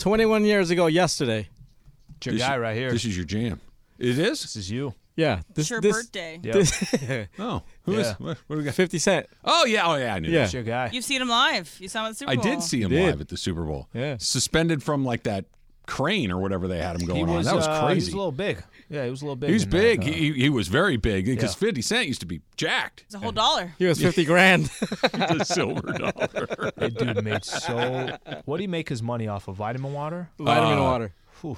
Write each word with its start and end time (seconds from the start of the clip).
21 0.00 0.44
years 0.44 0.70
ago 0.70 0.86
yesterday. 0.86 1.48
It's 2.16 2.26
your 2.26 2.34
This 2.34 2.42
guy 2.42 2.58
right 2.58 2.76
here. 2.76 2.90
This 2.90 3.04
is 3.04 3.16
your 3.16 3.26
jam. 3.26 3.60
It 3.98 4.18
is? 4.18 4.40
This 4.42 4.56
is 4.56 4.70
you. 4.70 4.94
Yeah. 5.14 5.42
This, 5.54 5.64
It's 5.64 5.70
your 5.70 5.80
this, 5.82 5.96
birthday. 5.96 6.40
Yep. 6.42 6.54
This, 6.54 7.28
Oh, 7.38 7.62
who 7.82 7.92
is? 7.98 8.06
Yeah. 8.06 8.14
What, 8.18 8.38
what 8.46 8.56
do 8.56 8.58
we 8.60 8.64
got? 8.64 8.74
50 8.74 8.98
Cent. 8.98 9.26
Oh 9.44 9.66
yeah, 9.66 9.86
oh 9.86 9.96
yeah, 9.96 10.14
I 10.14 10.18
knew. 10.18 10.30
Yeah. 10.30 10.44
It's 10.44 10.54
your 10.54 10.62
guy. 10.62 10.88
You've 10.92 11.04
seen 11.04 11.20
him 11.20 11.28
live. 11.28 11.76
You 11.78 11.88
saw 11.88 12.00
him 12.00 12.06
at 12.06 12.08
the 12.12 12.14
Super 12.16 12.34
Bowl. 12.34 12.40
I 12.46 12.50
did 12.50 12.62
see 12.62 12.80
him 12.80 12.88
Did. 12.90 13.06
live 13.06 13.20
at 13.20 13.28
the 13.28 13.36
Super 13.36 13.64
Bowl. 13.64 13.88
Yeah. 13.92 14.16
Suspended 14.18 14.82
from 14.82 15.04
like 15.04 15.24
that 15.24 15.44
crane 15.90 16.30
or 16.30 16.38
whatever 16.40 16.68
they 16.68 16.78
had 16.78 17.00
him 17.00 17.06
going 17.06 17.26
he 17.26 17.34
was, 17.36 17.46
on. 17.46 17.52
That 17.52 17.56
was 17.56 17.66
uh, 17.66 17.88
He 17.88 17.94
was 17.96 18.08
a 18.08 18.16
little 18.16 18.32
big. 18.32 18.62
Yeah, 18.88 19.04
he 19.04 19.10
was 19.10 19.22
a 19.22 19.24
little 19.24 19.36
big. 19.36 19.48
He 19.48 19.54
was 19.54 19.64
in 19.64 19.70
that, 19.70 19.76
big. 19.76 20.00
uh, 20.00 20.06
he, 20.06 20.32
he 20.32 20.48
was 20.48 20.68
very 20.68 20.96
big 20.96 21.26
because 21.26 21.52
Yeah. 21.54 21.66
50 21.68 21.82
Cent 21.82 22.06
used 22.08 22.20
to 22.20 22.26
be 22.26 22.40
jacked. 22.56 23.02
It's 23.06 23.14
a 23.14 23.18
whole 23.18 23.32
dollar. 23.32 23.74
He 23.78 23.86
was 23.86 24.00
50 24.00 24.24
grand. 24.24 24.64
the 25.02 25.44
silver 25.44 25.92
dollar. 25.92 26.72
that 26.76 26.94
dude 26.96 27.24
made 27.24 27.44
so. 27.44 28.16
What 28.44 28.56
do 28.56 28.60
he 28.62 28.66
make 28.68 28.88
his 28.88 29.02
money 29.02 29.26
off 29.28 29.48
of? 29.48 29.56
Vitamin 29.56 29.92
water. 29.92 30.30
Vitamin 30.38 30.78
Uh, 30.78 30.82
water. 30.82 31.12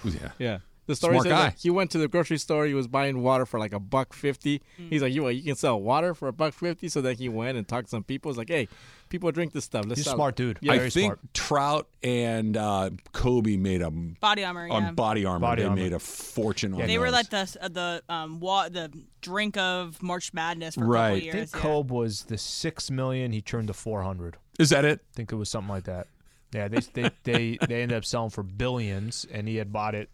yeah. 0.04 0.30
Yeah. 0.38 0.58
The 0.86 0.96
story 0.96 1.14
Smart 1.14 1.24
says 1.24 1.32
guy. 1.32 1.42
that 1.50 1.58
he 1.60 1.70
went 1.70 1.92
to 1.92 1.98
the 1.98 2.08
grocery 2.08 2.38
store. 2.38 2.66
He 2.66 2.74
was 2.74 2.88
buying 2.88 3.22
water 3.22 3.46
for 3.46 3.60
like 3.60 3.72
a 3.72 3.78
buck 3.78 4.12
fifty. 4.12 4.60
Mm. 4.80 4.90
He's 4.90 5.00
like, 5.00 5.12
"You, 5.12 5.28
you 5.28 5.42
can 5.44 5.54
sell 5.54 5.80
water 5.80 6.12
for 6.12 6.26
a 6.26 6.32
buck 6.32 6.52
fifty? 6.54 6.88
So 6.88 7.00
then 7.00 7.14
he 7.14 7.28
went 7.28 7.56
and 7.56 7.66
talked 7.66 7.84
to 7.86 7.90
some 7.90 8.02
people. 8.02 8.32
He's 8.32 8.36
like, 8.36 8.48
"Hey, 8.48 8.66
people 9.12 9.30
drink 9.30 9.52
this 9.52 9.64
stuff. 9.64 9.84
Let's 9.86 10.00
He's 10.00 10.06
a 10.06 10.10
sell 10.10 10.16
smart 10.16 10.34
dude. 10.34 10.58
Yeah. 10.60 10.72
I 10.72 10.78
Very 10.78 10.90
think 10.90 11.04
smart. 11.06 11.34
Trout 11.34 11.88
and 12.02 12.56
uh, 12.56 12.90
Kobe 13.12 13.56
made 13.56 13.80
a 13.82 13.90
Body 13.92 14.42
armor. 14.42 14.66
Yeah. 14.66 14.72
on 14.74 14.94
body 14.96 15.24
armor. 15.24 15.38
Body 15.40 15.62
they 15.62 15.68
armor. 15.68 15.80
made 15.80 15.92
a 15.92 16.00
fortune 16.00 16.74
on 16.74 16.86
they 16.86 16.98
were 16.98 17.12
those. 17.12 17.30
like 17.30 17.30
the 17.30 17.58
uh, 17.60 17.68
the 17.68 18.02
um 18.08 18.40
wa- 18.40 18.68
the 18.68 18.90
drink 19.20 19.56
of 19.56 20.02
March 20.02 20.32
Madness 20.34 20.74
for 20.74 20.82
a 20.82 20.86
Right. 20.88 21.00
couple 21.08 21.14
I 21.16 21.20
years. 21.20 21.34
think 21.34 21.54
yeah. 21.54 21.60
Kobe 21.60 21.94
was 21.94 22.22
the 22.24 22.38
six 22.38 22.90
million. 22.90 23.30
He 23.32 23.40
turned 23.40 23.68
to 23.68 23.74
four 23.74 24.02
hundred. 24.02 24.36
Is 24.58 24.70
that 24.70 24.84
it? 24.84 25.00
I 25.12 25.14
think 25.14 25.30
it 25.30 25.36
was 25.36 25.48
something 25.48 25.70
like 25.70 25.84
that. 25.84 26.08
Yeah, 26.52 26.68
they 26.68 26.80
they 26.92 27.10
they, 27.24 27.58
they 27.66 27.82
ended 27.82 27.96
up 27.96 28.04
selling 28.04 28.30
for 28.30 28.42
billions, 28.42 29.26
and 29.32 29.46
he 29.48 29.56
had 29.56 29.72
bought 29.72 29.94
it. 29.94 30.10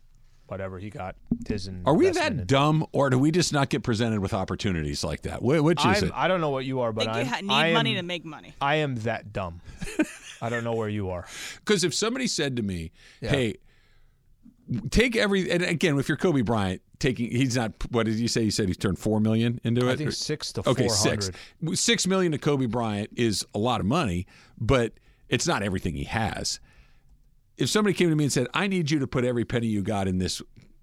Whatever 0.48 0.78
he 0.78 0.88
got 0.88 1.14
his. 1.46 1.70
Are 1.84 1.92
we 1.94 2.08
that 2.08 2.32
in. 2.32 2.46
dumb, 2.46 2.86
or 2.92 3.10
do 3.10 3.18
we 3.18 3.30
just 3.30 3.52
not 3.52 3.68
get 3.68 3.82
presented 3.82 4.20
with 4.20 4.32
opportunities 4.32 5.04
like 5.04 5.22
that? 5.22 5.40
Wh- 5.40 5.62
Which 5.62 5.78
is 5.80 6.02
I'm, 6.02 6.04
it? 6.04 6.12
I 6.14 6.26
don't 6.26 6.40
know 6.40 6.48
what 6.48 6.64
you 6.64 6.80
are, 6.80 6.90
but 6.90 7.04
think 7.04 7.16
I'm, 7.16 7.24
you 7.24 7.30
ha- 7.30 7.40
need 7.42 7.70
I 7.70 7.72
money 7.74 7.94
to 7.96 8.02
make 8.02 8.24
money. 8.24 8.54
I 8.60 8.76
am 8.76 8.96
that 9.00 9.32
dumb. 9.32 9.60
I 10.42 10.48
don't 10.48 10.64
know 10.64 10.72
where 10.74 10.88
you 10.88 11.10
are. 11.10 11.26
Because 11.56 11.84
if 11.84 11.94
somebody 11.94 12.26
said 12.26 12.56
to 12.56 12.62
me, 12.62 12.92
"Hey, 13.20 13.56
take 14.90 15.16
every," 15.16 15.50
and 15.50 15.62
again, 15.62 15.98
if 15.98 16.08
you're 16.08 16.16
Kobe 16.16 16.40
Bryant, 16.40 16.80
taking 16.98 17.30
he's 17.30 17.56
not. 17.56 17.72
What 17.90 18.06
did 18.06 18.16
you 18.16 18.28
say? 18.28 18.42
You 18.44 18.50
said 18.50 18.68
he 18.68 18.74
turned 18.74 18.98
four 18.98 19.20
million 19.20 19.60
into 19.64 19.88
it. 19.88 19.92
I 19.92 19.96
think 19.96 20.12
six 20.12 20.52
to 20.54 20.68
okay, 20.68 20.86
four 20.86 20.96
six. 20.96 21.30
Six 21.74 22.06
million 22.06 22.32
to 22.32 22.38
Kobe 22.38 22.66
Bryant 22.66 23.10
is 23.16 23.44
a 23.54 23.58
lot 23.58 23.80
of 23.80 23.86
money, 23.86 24.26
but 24.58 24.94
it's 25.28 25.46
not 25.46 25.62
everything 25.62 25.94
he 25.94 26.04
has. 26.04 26.60
If 27.58 27.68
somebody 27.68 27.94
came 27.94 28.08
to 28.10 28.16
me 28.16 28.24
and 28.24 28.32
said, 28.32 28.46
"I 28.54 28.66
need 28.66 28.90
you 28.90 28.98
to 29.00 29.06
put 29.06 29.24
every 29.24 29.44
penny 29.44 29.66
you 29.66 29.82
got 29.82 30.08
in 30.08 30.18
this 30.18 30.40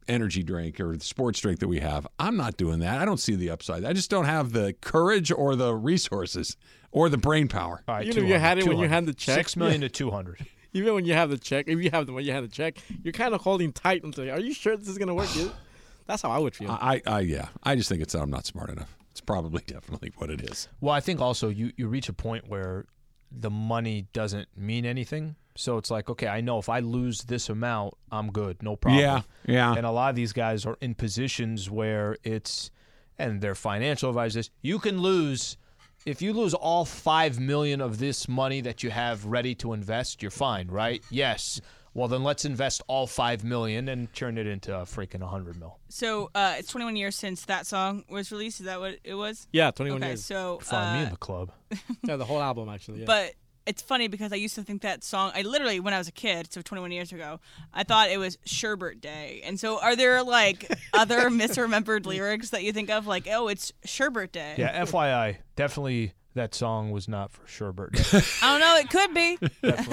energy 0.07 0.43
drink 0.43 0.79
or 0.79 0.95
the 0.95 1.03
sports 1.03 1.39
drink 1.39 1.59
that 1.59 1.67
we 1.67 1.79
have," 1.79 2.05
I'm 2.19 2.37
not 2.37 2.57
doing 2.57 2.79
that. 2.79 3.01
I 3.01 3.05
don't 3.05 3.19
see 3.19 3.35
the 3.35 3.49
upside. 3.49 3.85
I 3.85 3.93
just 3.93 4.09
don't 4.09 4.25
have 4.25 4.51
the 4.51 4.73
courage 4.81 5.31
or 5.31 5.55
the 5.55 5.73
resources 5.73 6.57
or 6.91 7.09
the 7.09 7.17
brain 7.17 7.47
power. 7.47 7.83
All 7.88 7.95
right, 7.95 8.05
You 8.05 8.13
know, 8.13 8.22
you 8.27 8.35
had 8.38 8.57
it 8.57 8.67
when 8.67 8.77
you 8.77 8.88
had 8.88 9.05
the 9.05 9.13
check. 9.13 9.35
Six 9.35 9.55
million 9.55 9.81
to 9.81 9.89
two 9.89 10.11
hundred. 10.11 10.45
Even 10.73 10.94
when 10.94 11.05
you 11.05 11.13
have 11.13 11.29
the 11.29 11.38
check, 11.38 11.69
if 11.69 11.81
you 11.81 11.89
have 11.91 12.05
the 12.05 12.11
when 12.11 12.25
you 12.25 12.33
have 12.33 12.44
the 12.44 12.53
check, 12.53 12.77
you're 13.01 13.13
kind 13.13 13.33
of 13.33 13.41
holding 13.41 13.71
tight 13.71 14.03
until. 14.03 14.29
Are 14.29 14.39
you 14.39 14.53
sure 14.53 14.75
this 14.75 14.89
is 14.89 14.97
gonna 14.97 15.16
work? 15.16 15.29
That's 16.05 16.21
how 16.21 16.29
I 16.29 16.38
would 16.38 16.53
feel. 16.53 16.69
I, 16.69 17.01
I, 17.07 17.21
yeah, 17.21 17.47
I 17.63 17.75
just 17.75 17.89
think 17.89 18.01
it's 18.01 18.13
that 18.13 18.21
I'm 18.21 18.29
not 18.29 18.45
smart 18.45 18.69
enough. 18.69 18.95
It's 19.11 19.21
probably 19.21 19.63
definitely 19.67 20.11
what 20.17 20.29
it 20.29 20.41
is. 20.41 20.67
Well, 20.81 20.94
I 20.94 21.00
think 21.00 21.21
also 21.21 21.47
you 21.50 21.71
you 21.77 21.88
reach 21.88 22.09
a 22.09 22.13
point 22.13 22.50
where 22.50 22.85
the 23.31 23.50
money 23.50 24.07
doesn't 24.13 24.50
mean 24.57 24.85
anything. 24.85 25.35
So 25.57 25.77
it's 25.77 25.89
like, 25.89 26.09
okay, 26.09 26.27
I 26.27 26.41
know 26.41 26.59
if 26.59 26.67
I 26.69 26.79
lose 26.79 27.21
this 27.23 27.49
amount, 27.49 27.93
I'm 28.11 28.31
good, 28.31 28.61
no 28.61 28.75
problem. 28.75 29.01
Yeah, 29.01 29.21
yeah. 29.47 29.73
And 29.75 29.85
a 29.85 29.91
lot 29.91 30.09
of 30.09 30.16
these 30.16 30.33
guys 30.33 30.66
are 30.66 30.77
in 30.81 30.95
positions 30.95 31.69
where 31.69 32.17
it's, 32.23 32.71
and 33.17 33.39
their 33.41 33.55
financial 33.55 34.09
advisors, 34.09 34.49
you 34.61 34.79
can 34.79 35.01
lose. 35.01 35.57
If 36.05 36.21
you 36.21 36.33
lose 36.33 36.53
all 36.53 36.85
five 36.85 37.39
million 37.39 37.81
of 37.81 37.97
this 37.97 38.27
money 38.27 38.61
that 38.61 38.83
you 38.83 38.91
have 38.91 39.25
ready 39.25 39.55
to 39.55 39.73
invest, 39.73 40.21
you're 40.21 40.29
fine, 40.29 40.67
right? 40.67 41.01
Yes. 41.09 41.61
Well, 41.95 42.09
then 42.09 42.23
let's 42.25 42.44
invest 42.44 42.81
all 42.88 43.07
five 43.07 43.45
million 43.45 43.88
and 43.88 44.13
turn 44.13 44.38
it 44.38 44.45
into 44.45 44.75
a 44.77 44.81
freaking 44.81 45.23
hundred 45.23 45.57
mil. 45.57 45.79
So 45.88 46.29
uh, 46.35 46.55
it's 46.57 46.69
21 46.69 46.97
years 46.97 47.15
since 47.15 47.45
that 47.45 47.65
song 47.65 48.03
was 48.09 48.31
released. 48.33 48.59
Is 48.59 48.65
that 48.65 48.81
what 48.81 48.99
it 49.05 49.13
was? 49.15 49.47
yeah, 49.53 49.71
21 49.71 50.01
Okay, 50.03 50.09
years. 50.09 50.25
so 50.25 50.59
Find 50.59 50.94
me 50.97 50.99
uh, 50.99 51.03
in 51.05 51.11
the 51.11 51.17
club. 51.17 51.51
Yeah, 52.03 52.17
the 52.17 52.25
whole 52.25 52.41
album 52.41 52.67
actually. 52.69 52.99
Yeah. 52.99 53.05
but 53.07 53.33
it's 53.65 53.81
funny 53.81 54.07
because 54.07 54.31
I 54.31 54.35
used 54.35 54.55
to 54.55 54.63
think 54.63 54.81
that 54.83 55.03
song. 55.03 55.31
I 55.35 55.41
literally, 55.41 55.79
when 55.79 55.93
I 55.93 55.97
was 55.97 56.07
a 56.07 56.11
kid, 56.11 56.51
so 56.51 56.61
21 56.61 56.91
years 56.91 57.11
ago, 57.11 57.39
I 57.73 57.83
thought 57.83 58.09
it 58.09 58.17
was 58.17 58.37
Sherbert 58.45 59.01
Day. 59.01 59.41
And 59.43 59.59
so, 59.59 59.79
are 59.79 59.95
there 59.95 60.23
like 60.23 60.71
other 60.93 61.29
misremembered 61.29 62.05
lyrics 62.05 62.51
that 62.51 62.63
you 62.63 62.71
think 62.71 62.89
of, 62.89 63.07
like, 63.07 63.27
oh, 63.29 63.47
it's 63.47 63.71
Sherbert 63.85 64.31
Day? 64.31 64.55
Yeah, 64.57 64.85
FYI, 64.85 65.37
definitely 65.55 66.13
that 66.35 66.53
song 66.53 66.91
was 66.91 67.07
not 67.07 67.31
for 67.31 67.43
Sherbert. 67.47 67.95
I 68.43 68.51
don't 68.51 68.59
know. 68.59 68.75
It 68.77 68.89
could 68.89 69.13
be 69.13 69.37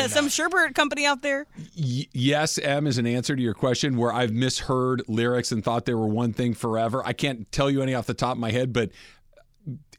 some 0.08 0.26
Sherbert 0.26 0.74
company 0.74 1.06
out 1.06 1.22
there. 1.22 1.46
Y- 1.78 2.08
yes, 2.12 2.58
M 2.58 2.86
is 2.86 2.98
an 2.98 3.06
answer 3.06 3.34
to 3.36 3.40
your 3.42 3.54
question 3.54 3.96
where 3.96 4.12
I've 4.12 4.32
misheard 4.32 5.02
lyrics 5.08 5.52
and 5.52 5.64
thought 5.64 5.86
they 5.86 5.94
were 5.94 6.08
one 6.08 6.32
thing 6.32 6.54
forever. 6.54 7.02
I 7.06 7.12
can't 7.12 7.50
tell 7.52 7.70
you 7.70 7.80
any 7.80 7.94
off 7.94 8.06
the 8.06 8.14
top 8.14 8.32
of 8.32 8.38
my 8.38 8.50
head, 8.50 8.72
but 8.72 8.90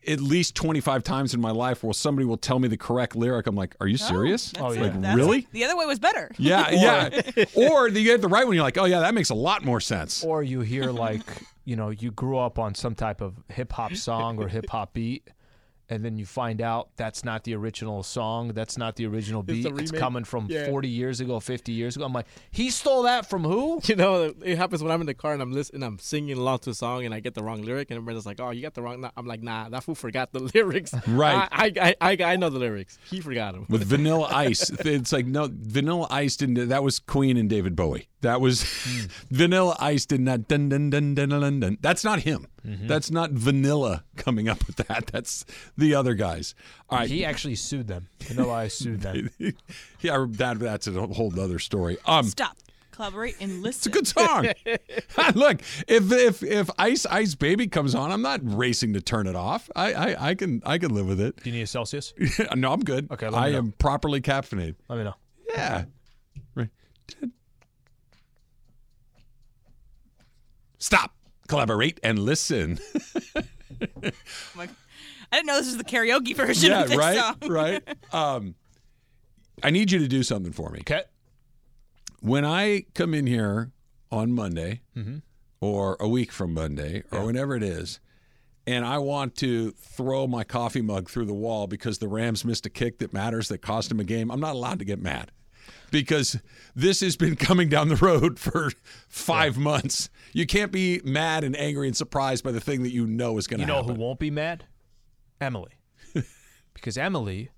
at 0.07 0.19
least 0.19 0.55
25 0.55 1.03
times 1.03 1.33
in 1.33 1.41
my 1.41 1.51
life 1.51 1.83
where 1.83 1.93
somebody 1.93 2.25
will 2.25 2.37
tell 2.37 2.59
me 2.59 2.67
the 2.67 2.77
correct 2.77 3.15
lyric. 3.15 3.47
I'm 3.47 3.55
like, 3.55 3.75
are 3.79 3.87
you 3.87 3.97
oh, 4.01 4.07
serious? 4.07 4.51
That's 4.51 4.63
Oh, 4.63 4.71
it. 4.71 4.75
yeah. 4.75 4.81
Like, 4.83 5.01
That's 5.01 5.15
really? 5.17 5.39
it. 5.39 5.51
The 5.51 5.63
other 5.65 5.77
way 5.77 5.85
was 5.85 5.99
better. 5.99 6.31
Yeah, 6.37 6.69
yeah. 7.35 7.45
or 7.55 7.87
you 7.87 8.03
get 8.03 8.21
the 8.21 8.27
right 8.27 8.45
one, 8.45 8.55
you're 8.55 8.63
like, 8.63 8.77
oh, 8.77 8.85
yeah, 8.85 8.99
that 9.01 9.13
makes 9.13 9.29
a 9.29 9.35
lot 9.35 9.63
more 9.63 9.79
sense. 9.79 10.23
or 10.23 10.43
you 10.43 10.61
hear 10.61 10.85
like 10.91 11.21
you 11.65 11.75
know 11.77 11.89
you 11.89 12.11
grew 12.11 12.37
up 12.37 12.59
on 12.59 12.75
some 12.75 12.93
type 12.95 13.21
of 13.21 13.35
hip 13.49 13.71
hop 13.71 13.95
song 13.95 14.37
or 14.41 14.47
hip 14.49 14.69
hop 14.69 14.93
beat 14.93 15.27
and 15.89 16.03
then 16.03 16.17
you 16.17 16.25
find 16.25 16.61
out 16.61 16.89
that's 16.95 17.23
not 17.23 17.43
the 17.43 17.53
original 17.55 18.03
song 18.03 18.49
that's 18.53 18.77
not 18.77 18.95
the 18.95 19.05
original 19.05 19.43
beat 19.43 19.63
the 19.63 19.75
it's, 19.75 19.91
coming 19.91 20.23
from 20.23 20.47
Yeah. 20.49 20.67
40 20.67 20.87
years 20.87 21.19
ago 21.19 21.39
50 21.39 21.71
years 21.71 21.95
ago 21.95 22.05
i'm 22.05 22.13
like 22.13 22.25
he 22.51 22.69
stole 22.69 23.03
that 23.03 23.29
from 23.29 23.43
who 23.43 23.79
You 23.93 23.95
know, 23.97 24.33
it 24.43 24.57
happens 24.57 24.81
when 24.81 24.91
I'm 24.91 25.01
in 25.01 25.07
the 25.07 25.13
car 25.13 25.33
and 25.33 25.41
I'm 25.41 25.51
listening, 25.51 25.83
I'm 25.83 25.99
singing 25.99 26.37
along 26.37 26.59
to 26.59 26.69
a 26.71 26.73
song 26.73 27.05
and 27.05 27.13
I 27.13 27.19
get 27.19 27.33
the 27.33 27.43
wrong 27.43 27.61
lyric 27.61 27.91
and 27.91 27.97
everybody's 27.97 28.25
like, 28.25 28.39
"Oh, 28.39 28.49
you 28.51 28.61
got 28.61 28.73
the 28.73 28.81
wrong." 28.81 29.07
I'm 29.17 29.25
like, 29.25 29.43
"Nah, 29.43 29.69
that 29.69 29.83
fool 29.83 29.93
forgot 29.95 30.31
the 30.31 30.39
lyrics." 30.55 30.93
Right. 31.07 31.47
I, 31.51 31.71
I, 31.79 31.95
I, 32.01 32.17
I 32.33 32.35
know 32.37 32.49
the 32.49 32.59
lyrics. 32.59 32.97
He 33.09 33.19
forgot 33.19 33.53
them. 33.53 33.65
With 33.69 33.83
Vanilla 33.83 34.27
Ice, 34.31 34.69
it's 34.69 35.11
like 35.11 35.25
no 35.25 35.49
Vanilla 35.51 36.07
Ice 36.09 36.37
didn't. 36.37 36.69
That 36.69 36.83
was 36.83 36.99
Queen 36.99 37.37
and 37.37 37.49
David 37.49 37.75
Bowie. 37.75 38.07
That 38.23 38.41
was 38.41 38.63
Vanilla 39.31 39.75
Ice 39.79 40.05
did 40.05 40.19
not. 40.21 40.47
Dun, 40.47 40.67
dun, 40.69 40.89
dun, 40.89 41.13
dun, 41.13 41.29
dun, 41.29 41.59
dun. 41.59 41.77
That's 41.81 42.03
not 42.03 42.21
him. 42.21 42.47
That's 42.63 43.11
not 43.11 43.31
Vanilla 43.31 44.03
coming 44.15 44.47
up 44.49 44.65
with 44.65 44.77
that. 44.87 45.07
That's 45.07 45.45
the 45.77 45.93
other 45.95 46.13
guys. 46.15 46.55
All 46.89 46.99
right. 46.99 47.09
he 47.09 47.23
actually 47.25 47.55
sued 47.55 47.87
them 47.87 48.07
vanilla 48.21 48.53
ice 48.53 48.73
sued 48.75 49.01
them 49.01 49.29
yeah, 49.99 50.25
that, 50.29 50.59
that's 50.59 50.87
a 50.87 51.07
whole 51.07 51.37
other 51.39 51.59
story. 51.59 51.97
Um, 52.05 52.25
Stop, 52.27 52.55
collaborate, 52.91 53.35
and 53.41 53.61
listen. 53.61 53.79
it's 53.79 53.87
a 53.87 53.89
good 53.89 54.07
song. 54.07 54.47
Look, 55.35 55.61
if 55.87 56.11
if 56.11 56.41
if 56.43 56.69
Ice 56.77 57.05
Ice 57.07 57.35
Baby 57.35 57.67
comes 57.67 57.93
on, 57.95 58.11
I'm 58.11 58.21
not 58.21 58.39
racing 58.43 58.93
to 58.93 59.01
turn 59.01 59.27
it 59.27 59.35
off. 59.35 59.69
I 59.75 59.93
I, 59.93 60.29
I 60.29 60.35
can 60.35 60.61
I 60.65 60.77
can 60.77 60.93
live 60.93 61.07
with 61.07 61.19
it. 61.19 61.35
do 61.43 61.49
you 61.49 61.55
need 61.57 61.63
a 61.63 61.67
celsius 61.67 62.13
no, 62.55 62.71
I'm 62.71 62.83
good. 62.83 63.11
Okay, 63.11 63.27
let 63.27 63.33
me 63.41 63.47
I 63.47 63.51
know. 63.51 63.57
am 63.57 63.71
properly 63.73 64.21
caffeinated. 64.21 64.75
let 64.87 64.97
me 64.99 65.03
know 65.03 65.15
Yeah. 65.49 65.85
Right. 66.55 66.69
Stop. 70.83 71.13
Collaborate 71.47 71.97
and 72.03 72.19
listen. 72.19 72.77
Like, 74.55 74.69
I 75.31 75.37
didn't 75.37 75.47
know 75.47 75.57
this 75.57 75.65
was 75.65 75.77
the 75.77 75.83
karaoke 75.83 76.35
version 76.35 76.71
yeah, 76.71 76.83
of 76.83 76.89
this 76.89 76.97
right, 76.97 77.17
song. 77.17 77.35
right. 77.49 77.81
Um, 78.13 78.55
I 79.61 79.71
need 79.71 79.91
you 79.91 79.99
to 79.99 80.07
do 80.07 80.23
something 80.23 80.53
for 80.53 80.69
me. 80.69 80.79
okay 80.81 81.03
When 82.21 82.45
I 82.45 82.85
come 82.93 83.13
in 83.13 83.25
here 83.27 83.71
on 84.11 84.31
Monday, 84.31 84.81
or 85.59 85.97
a 85.99 86.07
week 86.07 86.31
from 86.31 86.53
Monday, 86.53 87.03
or 87.11 87.25
whenever 87.25 87.55
it 87.55 87.63
is, 87.63 87.99
and 88.67 88.85
I 88.85 88.99
want 88.99 89.35
to 89.37 89.71
throw 89.71 90.27
my 90.27 90.43
coffee 90.43 90.81
mug 90.81 91.09
through 91.09 91.25
the 91.25 91.33
wall 91.33 91.67
because 91.67 91.97
the 91.97 92.07
Rams 92.07 92.45
missed 92.45 92.65
a 92.65 92.69
kick 92.69 92.99
that 92.99 93.11
matters 93.11 93.47
that 93.49 93.57
cost 93.61 93.89
them 93.89 93.99
a 93.99 94.05
game, 94.05 94.29
I'm 94.31 94.39
not 94.39 94.55
allowed 94.55 94.79
to 94.79 94.85
get 94.85 95.01
mad. 95.01 95.31
Because 95.91 96.39
this 96.75 97.01
has 97.01 97.15
been 97.15 97.35
coming 97.37 97.69
down 97.69 97.89
the 97.89 97.95
road 97.95 98.39
for 98.39 98.71
five 99.07 99.57
months. 99.57 100.09
You 100.33 100.45
can't 100.45 100.71
be 100.71 101.01
mad 101.03 101.43
and 101.43 101.55
angry 101.55 101.87
and 101.87 101.95
surprised 101.95 102.43
by 102.43 102.51
the 102.51 102.61
thing 102.61 102.83
that 102.83 102.91
you 102.91 103.05
know 103.05 103.37
is 103.37 103.47
going 103.47 103.59
to 103.59 103.65
happen. 103.65 103.75
You 103.75 103.81
know 103.81 103.87
happen. 103.87 103.95
who 103.95 104.01
won't 104.01 104.19
be 104.19 104.31
mad? 104.31 104.65
Emily. 105.39 105.71
because 106.73 106.97
Emily 106.97 107.49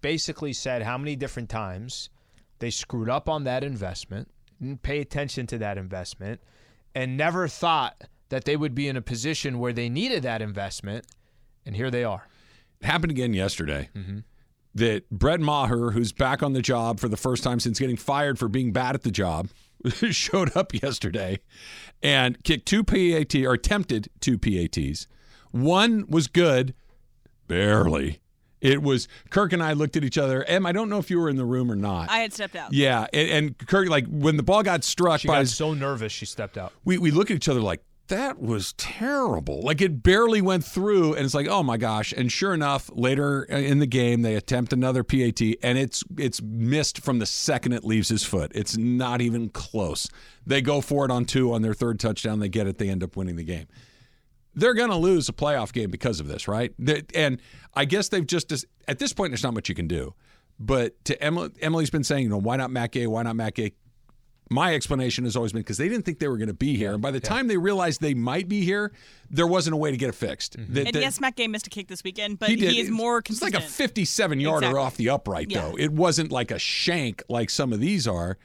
basically 0.00 0.52
said 0.52 0.82
how 0.82 0.98
many 0.98 1.16
different 1.16 1.48
times 1.48 2.10
they 2.58 2.70
screwed 2.70 3.08
up 3.08 3.28
on 3.28 3.44
that 3.44 3.64
investment, 3.64 4.28
didn't 4.60 4.82
pay 4.82 5.00
attention 5.00 5.46
to 5.48 5.58
that 5.58 5.78
investment, 5.78 6.40
and 6.94 7.16
never 7.16 7.48
thought 7.48 8.04
that 8.28 8.44
they 8.44 8.56
would 8.56 8.74
be 8.74 8.88
in 8.88 8.96
a 8.96 9.02
position 9.02 9.58
where 9.58 9.72
they 9.72 9.88
needed 9.88 10.22
that 10.22 10.42
investment. 10.42 11.06
And 11.66 11.76
here 11.76 11.90
they 11.90 12.04
are. 12.04 12.26
It 12.80 12.86
happened 12.86 13.10
again 13.10 13.34
yesterday. 13.34 13.90
Mm-hmm. 13.94 14.18
That 14.74 15.08
Brett 15.10 15.40
Maher, 15.40 15.90
who's 15.90 16.12
back 16.12 16.42
on 16.42 16.52
the 16.52 16.62
job 16.62 17.00
for 17.00 17.08
the 17.08 17.16
first 17.16 17.42
time 17.42 17.58
since 17.58 17.78
getting 17.80 17.96
fired 17.96 18.38
for 18.38 18.48
being 18.48 18.72
bad 18.72 18.94
at 18.94 19.02
the 19.02 19.10
job, 19.10 19.48
showed 20.10 20.56
up 20.56 20.72
yesterday 20.80 21.40
and 22.02 22.42
kicked 22.44 22.66
two 22.66 22.84
PAT 22.84 23.34
or 23.44 23.54
attempted 23.54 24.08
two 24.20 24.38
PATs. 24.38 25.06
One 25.50 26.04
was 26.08 26.28
good, 26.28 26.74
barely. 27.48 28.20
It 28.60 28.82
was 28.82 29.08
Kirk 29.30 29.52
and 29.54 29.62
I 29.62 29.72
looked 29.72 29.96
at 29.96 30.04
each 30.04 30.18
other. 30.18 30.44
Em, 30.44 30.66
I 30.66 30.72
don't 30.72 30.90
know 30.90 30.98
if 30.98 31.10
you 31.10 31.18
were 31.18 31.30
in 31.30 31.36
the 31.36 31.46
room 31.46 31.72
or 31.72 31.76
not. 31.76 32.10
I 32.10 32.18
had 32.18 32.32
stepped 32.32 32.54
out. 32.56 32.72
yeah, 32.74 33.06
and, 33.12 33.28
and 33.30 33.58
Kirk, 33.66 33.88
like 33.88 34.06
when 34.06 34.36
the 34.36 34.42
ball 34.42 34.62
got 34.62 34.84
struck 34.84 35.20
She 35.20 35.28
by 35.28 35.34
got 35.36 35.40
his, 35.40 35.56
so 35.56 35.72
nervous 35.72 36.12
she 36.12 36.26
stepped 36.26 36.58
out. 36.58 36.72
we 36.84 36.98
we 36.98 37.10
look 37.10 37.30
at 37.30 37.36
each 37.36 37.48
other 37.48 37.60
like 37.60 37.82
that 38.10 38.40
was 38.40 38.74
terrible. 38.74 39.62
Like 39.62 39.80
it 39.80 40.02
barely 40.02 40.40
went 40.42 40.64
through, 40.64 41.14
and 41.14 41.24
it's 41.24 41.34
like, 41.34 41.48
oh 41.48 41.62
my 41.62 41.76
gosh! 41.76 42.12
And 42.12 42.30
sure 42.30 42.52
enough, 42.52 42.90
later 42.92 43.46
uh, 43.50 43.56
in 43.56 43.78
the 43.78 43.86
game, 43.86 44.22
they 44.22 44.34
attempt 44.36 44.72
another 44.72 45.02
PAT, 45.02 45.40
and 45.62 45.78
it's 45.78 46.04
it's 46.18 46.42
missed 46.42 47.02
from 47.02 47.18
the 47.18 47.26
second 47.26 47.72
it 47.72 47.84
leaves 47.84 48.08
his 48.08 48.22
foot. 48.22 48.52
It's 48.54 48.76
not 48.76 49.20
even 49.20 49.48
close. 49.48 50.08
They 50.46 50.60
go 50.60 50.80
for 50.80 51.04
it 51.04 51.10
on 51.10 51.24
two 51.24 51.52
on 51.52 51.62
their 51.62 51.74
third 51.74 51.98
touchdown. 51.98 52.40
They 52.40 52.48
get 52.48 52.66
it. 52.66 52.78
They 52.78 52.90
end 52.90 53.02
up 53.02 53.16
winning 53.16 53.36
the 53.36 53.44
game. 53.44 53.66
They're 54.54 54.74
going 54.74 54.90
to 54.90 54.96
lose 54.96 55.28
a 55.28 55.32
playoff 55.32 55.72
game 55.72 55.90
because 55.90 56.18
of 56.18 56.26
this, 56.26 56.48
right? 56.48 56.74
And 57.14 57.40
I 57.74 57.84
guess 57.84 58.08
they've 58.08 58.26
just 58.26 58.52
at 58.86 58.98
this 58.98 59.12
point, 59.12 59.30
there's 59.30 59.44
not 59.44 59.54
much 59.54 59.68
you 59.68 59.74
can 59.74 59.88
do. 59.88 60.14
But 60.58 61.02
to 61.06 61.22
Emily, 61.22 61.50
Emily's 61.62 61.90
been 61.90 62.04
saying, 62.04 62.24
you 62.24 62.28
know, 62.28 62.40
why 62.40 62.56
not 62.56 62.70
Matt 62.70 62.92
Gay? 62.92 63.06
Why 63.06 63.22
not 63.22 63.36
Matt 63.36 63.54
Gay? 63.54 63.72
My 64.52 64.74
explanation 64.74 65.24
has 65.24 65.36
always 65.36 65.52
been 65.52 65.60
because 65.62 65.78
they 65.78 65.88
didn't 65.88 66.04
think 66.04 66.18
they 66.18 66.26
were 66.26 66.36
going 66.36 66.48
to 66.48 66.52
be 66.54 66.76
here. 66.76 66.92
And 66.92 67.00
by 67.00 67.12
the 67.12 67.20
time 67.20 67.46
they 67.46 67.56
realized 67.56 68.00
they 68.00 68.14
might 68.14 68.48
be 68.48 68.62
here, 68.64 68.90
there 69.30 69.46
wasn't 69.46 69.74
a 69.74 69.76
way 69.76 69.92
to 69.92 69.96
get 69.96 70.08
it 70.08 70.14
fixed. 70.16 70.58
Mm-hmm. 70.58 70.74
That- 70.74 70.86
And 70.88 70.96
yes, 70.96 71.20
Matt 71.20 71.36
Gay 71.36 71.46
missed 71.46 71.68
a 71.68 71.70
kick 71.70 71.86
this 71.86 72.02
weekend, 72.02 72.40
but 72.40 72.48
he 72.48 72.56
he, 72.56 72.60
did. 72.62 72.76
is 72.76 72.90
more 72.90 73.18
It's 73.20 73.42
like 73.42 73.54
a 73.54 73.60
57 73.60 74.40
yarder 74.40 74.66
Exactly. 74.66 74.80
off 74.82 74.96
the 74.96 75.08
upright, 75.10 75.50
Yeah. 75.50 75.60
though. 75.70 75.76
It 75.78 75.92
wasn't 75.92 76.32
like 76.32 76.50
a 76.50 76.58
shank 76.58 77.22
like 77.28 77.48
some 77.48 77.72
of 77.72 77.78
these 77.80 78.08
are. 78.08 78.38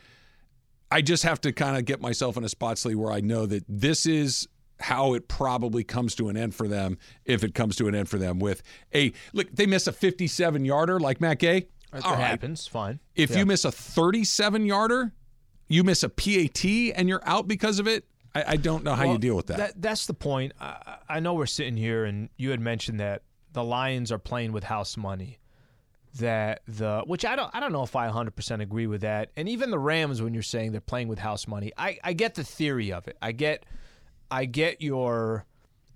I 0.91 1.01
just 1.01 1.23
have 1.23 1.41
to 1.41 1.51
kind 1.51 1.75
of 1.75 1.85
get 1.85 1.99
myself 1.99 2.37
in 2.37 2.43
a 2.43 2.49
spot, 2.49 2.77
Slee, 2.77 2.93
where 2.93 3.11
I 3.11 3.19
know 3.19 3.47
that 3.47 3.63
this 3.67 4.05
is 4.05 4.47
how 4.79 5.15
it 5.15 5.27
probably 5.27 5.83
comes 5.83 6.13
to 6.15 6.29
an 6.29 6.37
end 6.37 6.53
for 6.53 6.67
them 6.67 6.99
if 7.25 7.43
it 7.43 7.55
comes 7.55 7.75
to 7.77 7.87
an 7.87 7.95
end 7.95 8.09
for 8.09 8.17
them 8.19 8.37
with 8.39 8.61
a 8.93 9.11
look 9.33 9.47
they 9.55 9.65
miss 9.65 9.87
a 9.87 9.91
57 9.93 10.65
yarder 10.65 10.99
like 10.99 11.19
Matt 11.21 11.39
Gay 11.39 11.67
That 11.93 12.03
All 12.05 12.11
right. 12.11 12.19
happens. 12.19 12.67
Fine. 12.67 12.99
if 13.15 13.31
Yeah. 13.31 13.39
you 13.39 13.45
miss 13.45 13.63
a 13.65 13.71
37 13.71 14.65
yarder 14.65 15.13
you 15.67 15.83
miss 15.83 16.03
a 16.03 16.09
PAT 16.09 16.65
and 16.95 17.09
you're 17.09 17.27
out 17.27 17.47
because 17.47 17.79
of 17.79 17.87
it 17.87 18.05
I, 18.35 18.43
I 18.49 18.55
don't 18.57 18.83
know 18.83 18.93
how 18.93 19.11
you 19.11 19.17
deal 19.17 19.35
with 19.35 19.47
that. 19.47 19.81
That's 19.81 20.05
the 20.05 20.13
point. 20.13 20.51
I, 20.59 20.97
I 21.07 21.19
know 21.21 21.33
we're 21.33 21.45
sitting 21.45 21.77
here, 21.77 22.03
and 22.03 22.29
you 22.37 22.51
had 22.51 22.59
mentioned 22.59 22.99
that 22.99 23.23
the 23.53 23.63
Lions 23.63 24.11
are 24.11 24.19
playing 24.19 24.51
with 24.51 24.65
house 24.65 24.97
money. 24.97 25.39
That 26.19 26.61
the 26.67 27.03
which 27.05 27.25
I 27.25 27.35
don't 27.35 27.53
I 27.53 27.59
don't 27.59 27.73
know 27.73 27.83
if 27.83 27.95
I 27.95 28.09
100% 28.09 28.61
agree 28.61 28.87
with 28.87 29.01
that. 29.01 29.31
And 29.35 29.49
even 29.49 29.69
the 29.69 29.79
Rams, 29.79 30.21
when 30.21 30.33
you're 30.33 30.43
saying 30.43 30.71
they're 30.71 30.79
playing 30.79 31.07
with 31.09 31.19
house 31.19 31.45
money, 31.45 31.73
I, 31.77 31.97
I 32.03 32.13
get 32.13 32.35
the 32.35 32.43
theory 32.43 32.93
of 32.93 33.07
it. 33.07 33.17
I 33.21 33.33
get 33.33 33.65
I 34.31 34.45
get 34.45 34.81
your 34.81 35.45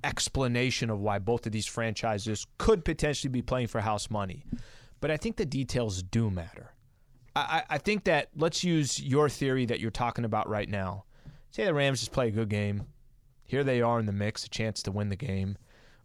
explanation 0.04 0.89
of 0.89 1.00
why 1.00 1.19
both 1.19 1.45
of 1.45 1.54
these 1.54 1.68
franchises 1.68 2.45
could 2.57 2.83
potentially 2.83 3.31
be 3.31 3.42
playing 3.42 3.68
for 3.68 3.80
house 3.80 4.10
money. 4.10 4.44
But 5.00 5.10
I 5.10 5.16
think 5.16 5.38
the 5.38 5.45
details 5.45 6.04
do 6.04 6.30
matter. 6.30 6.74
I, 7.47 7.63
I 7.69 7.77
think 7.77 8.06
that 8.06 8.30
let's 8.36 8.63
use 8.63 9.01
your 9.01 9.30
theory 9.30 9.65
that 9.68 9.80
you're 9.80 9.91
talking 9.91 10.25
about 10.25 10.50
right 10.50 10.69
now. 10.69 11.06
Say 11.51 11.65
the 11.65 11.74
Rams 11.74 12.00
just 12.00 12.12
play 12.12 12.27
a 12.27 12.31
good 12.31 12.50
game. 12.50 12.86
Here 13.44 13.63
they 13.63 13.81
are 13.81 14.00
in 14.00 14.06
the 14.06 14.12
mix, 14.12 14.45
a 14.45 14.50
chance 14.50 14.83
to 14.83 14.91
win 14.91 15.09
the 15.09 15.15
game. 15.15 15.57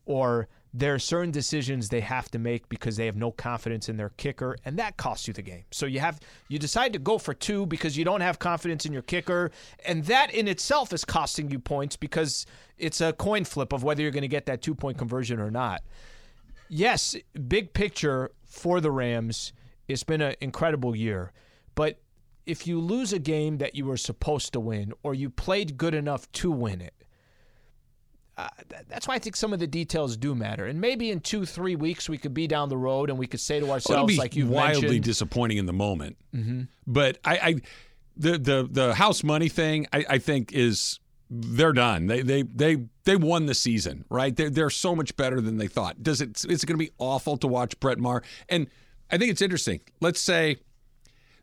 Or 0.06 0.48
there 0.72 0.94
are 0.94 0.98
certain 0.98 1.30
decisions 1.30 1.88
they 1.88 2.00
have 2.00 2.30
to 2.30 2.38
make 2.38 2.68
because 2.68 2.96
they 2.96 3.06
have 3.06 3.16
no 3.16 3.30
confidence 3.30 3.88
in 3.88 3.96
their 3.96 4.10
kicker, 4.10 4.56
and 4.64 4.78
that 4.78 4.96
costs 4.96 5.28
you 5.28 5.34
the 5.34 5.42
game. 5.42 5.64
So 5.70 5.86
you 5.86 6.00
have 6.00 6.20
you 6.48 6.58
decide 6.58 6.92
to 6.94 6.98
go 6.98 7.18
for 7.18 7.32
two 7.32 7.66
because 7.66 7.96
you 7.96 8.04
don't 8.04 8.20
have 8.20 8.38
confidence 8.38 8.84
in 8.84 8.92
your 8.92 9.02
kicker, 9.02 9.50
and 9.86 10.04
that 10.06 10.34
in 10.34 10.48
itself 10.48 10.92
is 10.92 11.04
costing 11.04 11.50
you 11.50 11.58
points 11.58 11.96
because 11.96 12.44
it's 12.78 13.00
a 13.00 13.12
coin 13.12 13.44
flip 13.44 13.72
of 13.72 13.82
whether 13.82 14.02
you're 14.02 14.10
going 14.10 14.22
to 14.22 14.28
get 14.28 14.46
that 14.46 14.62
two 14.62 14.74
point 14.74 14.98
conversion 14.98 15.40
or 15.40 15.50
not 15.50 15.82
yes, 16.68 17.16
big 17.48 17.72
picture 17.72 18.30
for 18.44 18.80
the 18.80 18.90
Rams, 18.90 19.52
it's 19.88 20.04
been 20.04 20.20
an 20.20 20.34
incredible 20.40 20.94
year. 20.96 21.32
But 21.74 22.00
if 22.46 22.66
you 22.66 22.80
lose 22.80 23.12
a 23.12 23.18
game 23.18 23.58
that 23.58 23.74
you 23.74 23.86
were 23.86 23.96
supposed 23.96 24.52
to 24.52 24.60
win 24.60 24.92
or 25.02 25.14
you 25.14 25.30
played 25.30 25.76
good 25.76 25.94
enough 25.94 26.30
to 26.32 26.50
win 26.50 26.80
it, 26.80 26.94
uh, 28.36 28.48
th- 28.68 28.82
that's 28.88 29.06
why 29.06 29.14
I 29.14 29.18
think 29.18 29.36
some 29.36 29.52
of 29.52 29.60
the 29.60 29.66
details 29.66 30.16
do 30.16 30.34
matter. 30.34 30.66
And 30.66 30.80
maybe 30.80 31.10
in 31.10 31.20
two, 31.20 31.46
three 31.46 31.76
weeks, 31.76 32.08
we 32.08 32.18
could 32.18 32.34
be 32.34 32.46
down 32.46 32.68
the 32.68 32.76
road 32.76 33.08
and 33.08 33.18
we 33.18 33.26
could 33.26 33.40
say 33.40 33.60
to 33.60 33.70
ourselves, 33.70 34.18
like 34.18 34.34
you 34.34 34.46
wildly 34.46 34.82
mentioned, 34.82 35.04
disappointing 35.04 35.58
in 35.58 35.66
the 35.66 35.72
moment. 35.72 36.16
But 36.86 37.18
I, 37.24 37.36
I, 37.36 37.54
the 38.16 38.38
the 38.38 38.68
the 38.70 38.94
house 38.94 39.22
money 39.22 39.48
thing, 39.48 39.86
I, 39.92 40.04
I 40.08 40.18
think 40.18 40.52
is 40.52 40.98
they're 41.30 41.72
done. 41.72 42.06
They 42.06 42.22
they 42.22 42.42
they 42.42 42.84
they 43.04 43.16
won 43.16 43.46
the 43.46 43.54
season, 43.54 44.04
right? 44.08 44.34
They're 44.34 44.50
they're 44.50 44.70
so 44.70 44.96
much 44.96 45.16
better 45.16 45.40
than 45.40 45.58
they 45.58 45.68
thought. 45.68 46.02
Does 46.02 46.20
it? 46.20 46.44
Is 46.44 46.62
it 46.62 46.66
going 46.66 46.78
to 46.78 46.84
be 46.84 46.90
awful 46.98 47.36
to 47.38 47.46
watch 47.46 47.78
Brett 47.80 47.98
Maher? 47.98 48.22
And 48.48 48.68
I 49.10 49.18
think 49.18 49.30
it's 49.30 49.42
interesting. 49.42 49.80
Let's 50.00 50.20
say 50.20 50.56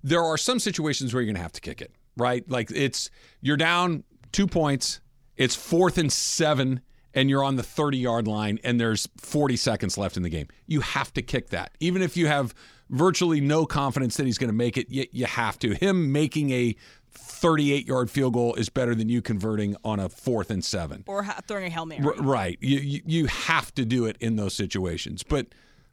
there 0.04 0.24
are 0.24 0.38
some 0.38 0.60
situations 0.60 1.14
where 1.14 1.22
you're 1.22 1.28
going 1.28 1.36
to 1.38 1.42
have 1.44 1.52
to 1.54 1.62
kick 1.62 1.82
it, 1.82 1.94
right? 2.18 2.50
Like 2.50 2.72
it's 2.72 3.10
you're 3.42 3.58
down 3.58 4.04
two 4.32 4.48
points, 4.48 5.00
it's 5.38 5.56
fourth 5.56 5.98
and 5.98 6.12
seven, 6.12 6.82
and 7.14 7.30
you're 7.30 7.44
on 7.44 7.56
the 7.56 7.64
30 7.64 7.98
yard 7.98 8.28
line, 8.28 8.60
and 8.64 8.80
there's 8.80 9.08
40 9.18 9.56
seconds 9.58 9.98
left 9.98 10.18
in 10.18 10.24
the 10.24 10.30
game. 10.30 10.48
You 10.68 10.82
have 10.82 11.14
to 11.14 11.22
kick 11.22 11.50
that, 11.50 11.72
even 11.80 12.02
if 12.02 12.18
you 12.18 12.28
have 12.28 12.54
virtually 12.90 13.40
no 13.40 13.66
confidence 13.66 14.18
that 14.18 14.26
he's 14.26 14.38
going 14.38 14.50
to 14.50 14.56
make 14.56 14.78
it. 14.78 14.90
You, 14.90 15.06
you 15.12 15.26
have 15.26 15.58
to. 15.60 15.74
Him 15.74 16.12
making 16.12 16.52
a 16.52 16.76
38 17.14 17.88
yard 17.88 18.10
field 18.12 18.34
goal 18.34 18.54
is 18.56 18.70
better 18.70 18.94
than 18.96 19.08
you 19.10 19.22
converting 19.22 19.76
on 19.84 20.00
a 20.00 20.10
fourth 20.10 20.50
and 20.52 20.64
seven. 20.64 21.04
or 21.08 21.24
ha- 21.24 21.40
throwing 21.48 21.66
a 21.66 21.70
hail 21.70 21.86
mary. 21.86 22.04
R- 22.04 22.14
right. 22.22 22.58
You, 22.62 22.80
you 22.80 23.02
you 23.06 23.26
have 23.28 23.74
to 23.76 23.86
do 23.86 24.06
it 24.06 24.18
in 24.20 24.36
those 24.36 24.54
situations. 24.54 25.24
But 25.24 25.48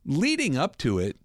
leading 0.05 0.57
up 0.57 0.77
to 0.79 0.99
it, 0.99 1.17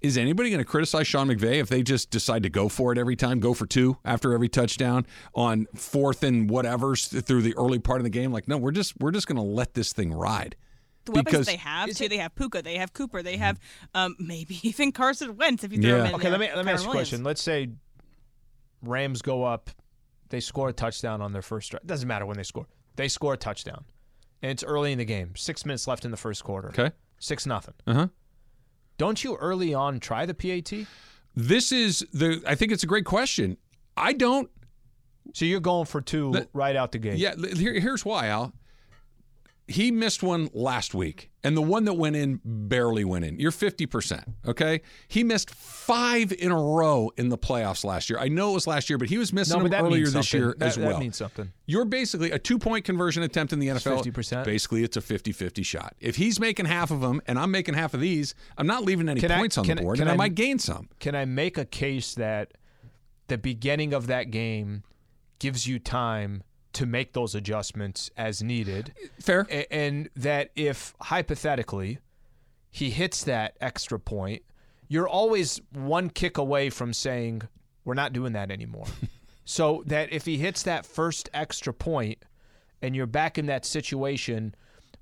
is 0.00 0.16
anybody 0.16 0.50
going 0.50 0.58
to 0.62 0.64
criticize 0.64 1.06
Sean 1.06 1.28
McVay 1.28 1.54
if 1.60 1.68
they 1.68 1.82
just 1.82 2.10
decide 2.10 2.42
to 2.44 2.48
go 2.50 2.68
for 2.68 2.92
it 2.92 2.98
every 2.98 3.16
time, 3.16 3.40
go 3.40 3.52
for 3.54 3.66
two 3.66 3.96
after 4.04 4.32
every 4.32 4.48
touchdown 4.48 5.06
on 5.34 5.66
fourth 5.74 6.22
and 6.22 6.48
whatever's 6.48 7.06
through 7.08 7.42
the 7.42 7.56
early 7.56 7.78
part 7.78 8.00
of 8.00 8.04
the 8.04 8.10
game? 8.10 8.32
Like, 8.32 8.46
no, 8.48 8.56
we're 8.58 8.70
just 8.70 8.94
we're 9.00 9.10
just 9.10 9.26
going 9.26 9.36
to 9.36 9.42
let 9.42 9.74
this 9.74 9.92
thing 9.92 10.12
ride. 10.12 10.54
The 11.04 11.12
weapons 11.12 11.30
because- 11.32 11.46
they 11.46 11.56
have 11.56 11.90
too. 11.94 12.08
They 12.08 12.18
have 12.18 12.34
Puka. 12.34 12.62
They 12.62 12.76
have 12.76 12.92
Cooper. 12.92 13.22
They 13.22 13.36
have 13.38 13.58
um, 13.94 14.14
maybe 14.18 14.58
even 14.68 14.92
Carson 14.92 15.36
Wentz 15.36 15.64
if 15.64 15.72
you 15.72 15.80
throw 15.80 15.90
Yeah. 15.90 16.00
him 16.02 16.06
in 16.06 16.14
Okay, 16.16 16.22
there. 16.24 16.32
let 16.32 16.40
me 16.40 16.48
let 16.54 16.64
me 16.66 16.70
Kyren 16.70 16.74
ask 16.74 16.84
you 16.84 16.90
a 16.90 16.92
question. 16.92 17.24
Let's 17.24 17.42
say 17.42 17.68
Rams 18.82 19.22
go 19.22 19.44
up, 19.44 19.70
they 20.28 20.40
score 20.40 20.68
a 20.68 20.72
touchdown 20.72 21.20
on 21.20 21.32
their 21.32 21.42
first 21.42 21.70
drive. 21.70 21.86
Doesn't 21.86 22.06
matter 22.06 22.26
when 22.26 22.36
they 22.36 22.42
score. 22.42 22.66
They 22.96 23.08
score 23.08 23.34
a 23.34 23.36
touchdown, 23.36 23.84
and 24.42 24.50
it's 24.52 24.62
early 24.64 24.92
in 24.92 24.98
the 24.98 25.04
game. 25.04 25.34
Six 25.36 25.64
minutes 25.64 25.86
left 25.88 26.04
in 26.04 26.10
the 26.10 26.16
first 26.16 26.44
quarter. 26.44 26.68
Okay. 26.68 26.90
six 27.18 27.46
nothing. 27.46 27.74
Uh 27.86 27.94
huh. 27.94 28.06
Don't 28.98 29.22
you 29.24 29.36
early 29.36 29.72
on 29.72 30.00
try 30.00 30.26
the 30.26 30.34
PAT? 30.34 30.86
This 31.34 31.72
is 31.72 32.04
the. 32.12 32.42
I 32.46 32.54
think 32.56 32.72
it's 32.72 32.82
a 32.82 32.86
great 32.86 33.04
question. 33.04 33.56
I 33.96 34.12
don't. 34.12 34.50
So 35.34 35.44
you're 35.44 35.60
going 35.60 35.86
for 35.86 36.00
two 36.00 36.32
The- 36.32 36.48
right 36.52 36.74
out 36.74 36.92
the 36.92 36.98
gate. 36.98 37.18
Yeah, 37.18 37.34
here, 37.36 37.74
here's 37.78 38.04
why, 38.04 38.26
Al. 38.26 38.52
He 39.70 39.90
missed 39.90 40.22
one 40.22 40.48
last 40.54 40.94
week, 40.94 41.30
and 41.44 41.54
the 41.54 41.60
one 41.60 41.84
that 41.84 41.92
went 41.92 42.16
in 42.16 42.40
barely 42.42 43.04
went 43.04 43.26
in. 43.26 43.38
You're 43.38 43.50
50%, 43.52 44.24
okay? 44.46 44.80
He 45.08 45.22
missed 45.22 45.50
five 45.54 46.32
in 46.32 46.50
a 46.50 46.56
row 46.56 47.10
in 47.18 47.28
the 47.28 47.36
playoffs 47.36 47.84
last 47.84 48.08
year. 48.08 48.18
I 48.18 48.28
know 48.28 48.52
it 48.52 48.54
was 48.54 48.66
last 48.66 48.88
year, 48.88 48.96
but 48.96 49.10
he 49.10 49.18
was 49.18 49.30
missing 49.30 49.62
No, 49.62 49.68
them 49.68 49.84
earlier 49.84 50.06
this 50.08 50.32
year 50.32 50.54
That- 50.58 50.66
as 50.68 50.76
that 50.76 50.86
well. 50.88 50.98
means 50.98 51.18
something. 51.18 51.52
You're 51.66 51.84
basically 51.84 52.30
a 52.30 52.38
two 52.38 52.58
point 52.58 52.86
conversion 52.86 53.22
attempt 53.22 53.52
in 53.52 53.58
the 53.58 53.68
NFL. 53.68 54.02
50%. 54.02 54.44
Basically, 54.46 54.84
it's 54.84 54.96
a 54.96 55.02
50 55.02 55.32
50 55.32 55.62
shot. 55.62 55.94
If 56.00 56.16
he's 56.16 56.40
making 56.40 56.64
half 56.64 56.90
of 56.90 57.02
them 57.02 57.20
and 57.26 57.38
I'm 57.38 57.50
making 57.50 57.74
half 57.74 57.92
of 57.92 58.00
these, 58.00 58.34
I'm 58.56 58.66
not 58.66 58.84
leaving 58.84 59.06
any 59.06 59.20
Can 59.20 59.30
I- 59.30 59.36
points 59.38 59.58
on 59.58 59.66
can 59.66 59.76
the 59.76 59.82
board, 59.82 60.00
and 60.00 60.08
I, 60.08 60.14
I- 60.14 60.16
might 60.16 60.34
gain 60.34 60.58
some. 60.58 60.88
Can 60.98 61.14
I 61.14 61.26
make 61.26 61.58
a 61.58 61.66
case 61.66 62.14
that 62.14 62.52
the 63.26 63.36
beginning 63.36 63.92
of 63.92 64.06
that 64.06 64.30
game 64.30 64.82
gives 65.38 65.66
you 65.66 65.78
time 65.78 66.42
to 66.74 66.86
make 66.86 67.12
those 67.12 67.34
adjustments 67.34 68.10
as 68.16 68.42
needed? 68.42 68.94
Fair. 69.20 69.46
A- 69.50 69.72
and 69.72 70.08
that 70.16 70.50
if 70.56 70.94
hypothetically 71.00 71.98
he 72.70 72.90
hits 72.90 73.24
that 73.24 73.56
extra 73.60 73.98
point, 73.98 74.42
you're 74.88 75.08
always 75.08 75.60
one 75.72 76.10
kick 76.10 76.38
away 76.38 76.70
from 76.70 76.92
saying 76.92 77.42
we're 77.84 77.94
not 77.94 78.12
doing 78.12 78.32
that 78.32 78.50
anymore. 78.50 78.86
so 79.44 79.82
that 79.86 80.12
if 80.12 80.26
he 80.26 80.38
hits 80.38 80.62
that 80.64 80.84
first 80.84 81.28
extra 81.32 81.72
point 81.72 82.18
and 82.82 82.94
you're 82.94 83.06
back 83.06 83.38
in 83.38 83.46
that 83.46 83.64
situation 83.64 84.54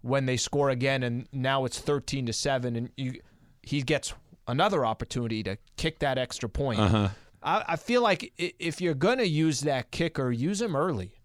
when 0.03 0.27
they 0.27 0.37
score 0.37 0.71
again 0.71 1.03
and 1.03 1.27
now 1.33 1.65
it's 1.65 1.81
13 1.81 2.27
to 2.27 2.33
7 2.33 2.77
and 2.77 2.91
you 2.97 3.21
he 3.63 3.83
gets 3.83 4.15
another 4.47 4.87
opportunity 4.87 5.43
to 5.43 5.59
kick 5.77 5.99
that 5.99 6.19
extra 6.19 6.49
point. 6.49 6.79
Uh-huh. 6.79 7.09
I, 7.43 7.65
I 7.69 7.77
feel 7.77 8.03
like 8.03 8.33
if 8.37 8.81
you're 8.81 8.95
going 8.95 9.19
to 9.19 9.27
use 9.27 9.63
that 9.63 9.91
kicker, 9.91 10.31
use 10.31 10.63
him 10.63 10.77
early. 10.77 11.16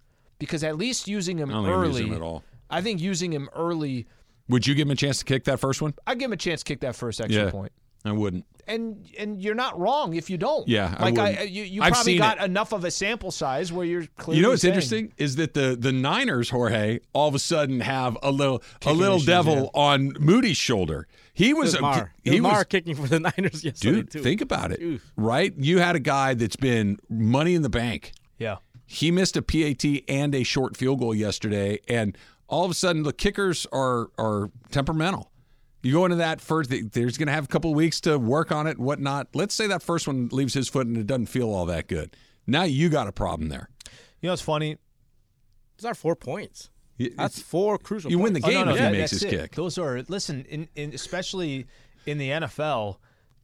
Because 0.42 0.64
at 0.66 0.76
least 0.76 1.08
using 1.08 1.38
him 1.38 1.50
I 1.50 1.54
don't 1.54 1.64
think 1.64 1.76
I'd 1.76 1.86
use 1.88 1.96
early 2.02 2.04
him 2.10 2.14
at 2.16 2.22
all. 2.22 2.44
I 2.70 2.82
think 2.82 3.00
using 3.02 3.32
him 3.32 3.48
early 3.56 4.08
Would 4.50 4.68
you 4.68 4.76
give 4.76 4.88
him 4.88 4.92
a 4.92 4.96
chance 4.96 5.20
to 5.20 5.26
kick 5.26 5.46
that 5.46 5.60
first 5.62 5.82
one? 5.82 5.94
I 6.06 6.16
give 6.16 6.26
him 6.26 6.34
a 6.34 6.38
chance 6.38 6.62
to 6.62 6.66
kick 6.66 6.82
that 6.82 6.96
first 6.96 7.22
extra 7.22 7.46
Yeah. 7.46 7.52
point. 7.52 7.72
I 8.04 8.12
wouldn't. 8.12 8.46
And 8.68 9.06
and 9.20 9.42
you're 9.42 9.56
not 9.56 9.80
wrong 9.80 10.16
if 10.16 10.30
you 10.30 10.38
don't. 10.38 10.68
Yeah, 10.68 10.96
I 10.98 11.04
like 11.04 11.18
I, 11.20 11.30
wouldn't. 11.32 11.50
you, 11.52 11.64
you 11.64 11.82
I've 11.84 11.94
probably 11.94 12.14
seen 12.14 12.20
got 12.22 12.38
it. 12.40 12.44
enough 12.46 12.72
of 12.74 12.84
a 12.84 12.90
sample 12.92 13.30
size 13.32 13.72
where 13.72 13.86
you're 13.86 14.06
clearly. 14.18 14.38
You 14.38 14.44
know 14.44 14.50
what's 14.50 14.62
saying- 14.64 14.74
interesting 14.74 15.14
is 15.18 15.36
that 15.36 15.54
the 15.54 15.76
the 15.80 15.92
Niners, 15.92 16.50
Jorge, 16.50 17.00
all 17.14 17.28
of 17.28 17.36
a 17.36 17.40
sudden 17.40 17.80
have 17.82 18.18
a 18.24 18.32
little 18.32 18.64
a 18.86 18.94
little 18.94 19.18
issues, 19.18 19.28
devil 19.28 19.56
yeah. 19.56 19.70
on 19.82 20.14
Moody's 20.20 20.58
shoulder. 20.58 21.08
He 21.34 21.54
was 21.54 21.74
It 21.76 21.82
was 21.82 21.96
a, 21.96 22.00
Mar. 22.00 22.14
he 22.24 22.40
Mar 22.40 22.54
was 22.60 22.64
kicking 22.66 22.96
for 22.96 23.08
the 23.08 23.20
Niners 23.38 23.64
yesterday 23.64 23.98
dude. 23.98 24.12
too. 24.12 24.22
Think 24.22 24.42
about 24.42 24.72
it, 24.72 24.82
Oof. 24.82 25.12
right? 25.16 25.54
You 25.58 25.78
had 25.80 25.96
a 25.96 26.00
guy 26.00 26.34
that's 26.34 26.56
been 26.56 26.98
money 27.10 27.54
in 27.56 27.62
the 27.62 27.70
bank. 27.70 28.14
Yeah. 28.40 28.58
He 28.92 29.10
missed 29.10 29.38
a 29.38 29.42
PAT 29.42 29.86
and 30.10 30.36
a 30.36 30.44
short 30.44 30.76
field 30.76 31.00
goal 31.00 31.16
yesterday, 31.16 31.80
and 31.88 32.18
all 32.50 32.66
of 32.66 32.72
a 32.72 32.74
sudden 32.74 33.04
the 33.04 33.14
kickers 33.14 33.66
are 33.72 34.10
are 34.18 34.52
temperamental. 34.70 35.32
You 35.82 35.94
go 35.94 36.04
into 36.04 36.18
that 36.18 36.42
first. 36.42 36.70
There's 36.70 37.18
going 37.18 37.28
to 37.28 37.32
have 37.34 37.46
a 37.46 37.48
couple 37.48 37.72
of 37.72 37.78
weeks 37.78 38.02
to 38.02 38.20
work 38.20 38.52
on 38.52 38.68
it 38.68 38.78
and 38.78 38.86
whatnot. 38.86 39.30
Let's 39.34 39.56
say 39.56 39.66
that 39.68 39.82
first 39.82 40.08
one 40.08 40.28
leaves 40.34 40.54
his 40.54 40.68
foot 40.68 40.88
and 40.88 40.98
it 40.98 41.08
doesn't 41.08 41.28
feel 41.28 41.50
all 41.50 41.66
that 41.68 41.88
good. 41.88 42.16
Now 42.46 42.64
you 42.64 42.90
got 42.90 43.08
a 43.08 43.14
problem 43.14 43.48
there. 43.48 43.70
You 44.20 44.28
know 44.28 44.34
it's 44.34 44.42
funny? 44.42 44.78
Those 45.78 45.86
are 45.92 45.96
four 45.96 46.18
points. 46.18 46.70
You- 46.98 47.14
That's 47.18 47.42
four 47.42 47.78
crucial. 47.78 48.12
You 48.12 48.20
win 48.20 48.34
the 48.34 48.42
game 48.42 48.58
oh, 48.58 48.60
no, 48.60 48.66
no, 48.66 48.72
if 48.74 48.80
yeah, 48.82 48.86
he 48.92 48.98
makes 48.98 49.12
that's 49.12 49.24
his 49.24 49.34
it. 49.34 49.40
kick. 49.40 49.56
Those 49.56 49.78
are 49.78 50.04
listen, 50.10 50.46
in, 50.50 50.68
in 50.76 50.94
especially 50.94 51.66
in 52.06 52.18
the 52.18 52.30
NFL, 52.30 52.98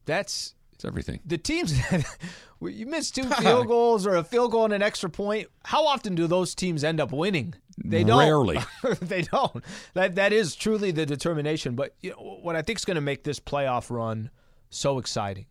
that's 0.06 0.54
It's 0.78 0.86
everything. 0.86 1.22
the 1.26 1.40
teams 1.40 1.76
that 1.90 2.06
you 2.62 2.86
miss 2.86 3.10
two 3.10 3.24
field 3.42 3.66
goals 3.66 4.06
or 4.06 4.16
a 4.16 4.24
field 4.24 4.52
goal 4.52 4.66
and 4.66 4.74
an 4.76 4.84
extra 4.84 5.10
point. 5.10 5.48
How 5.66 5.88
often 5.88 6.14
do 6.14 6.28
those 6.28 6.54
teams 6.54 6.84
end 6.84 7.00
up 7.00 7.12
winning? 7.12 7.56
They 7.84 8.04
don't. 8.04 8.20
Rarely. 8.20 8.60
they 9.02 9.24
don't. 9.24 9.64
That 9.96 10.14
that 10.16 10.34
is 10.34 10.56
truly 10.56 10.92
the 10.92 11.04
determination. 11.08 11.74
But 11.74 11.96
you 12.02 12.12
know, 12.12 12.38
what 12.44 12.56
I 12.56 12.62
think 12.62 12.78
is 12.78 12.86
going 12.86 12.96
to 12.96 13.02
make 13.02 13.24
this 13.24 13.40
playoff 13.40 13.90
run 13.90 14.30
so 14.70 15.00
exciting 15.00 15.48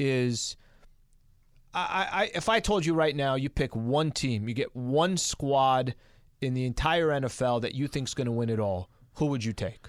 is. 0.00 0.56
I, 1.72 2.08
I, 2.10 2.30
if 2.34 2.48
I 2.48 2.58
told 2.58 2.84
you 2.84 2.94
right 2.94 3.14
now, 3.14 3.36
you 3.36 3.48
pick 3.48 3.76
one 3.76 4.10
team, 4.10 4.48
you 4.48 4.54
get 4.54 4.74
one 4.74 5.16
squad 5.16 5.94
in 6.40 6.54
the 6.54 6.64
entire 6.64 7.10
NFL 7.10 7.62
that 7.62 7.76
you 7.76 7.86
think 7.86 8.08
is 8.08 8.14
going 8.14 8.24
to 8.24 8.32
win 8.32 8.48
it 8.48 8.58
all. 8.58 8.90
Who 9.14 9.26
would 9.26 9.44
you 9.44 9.52
take? 9.52 9.86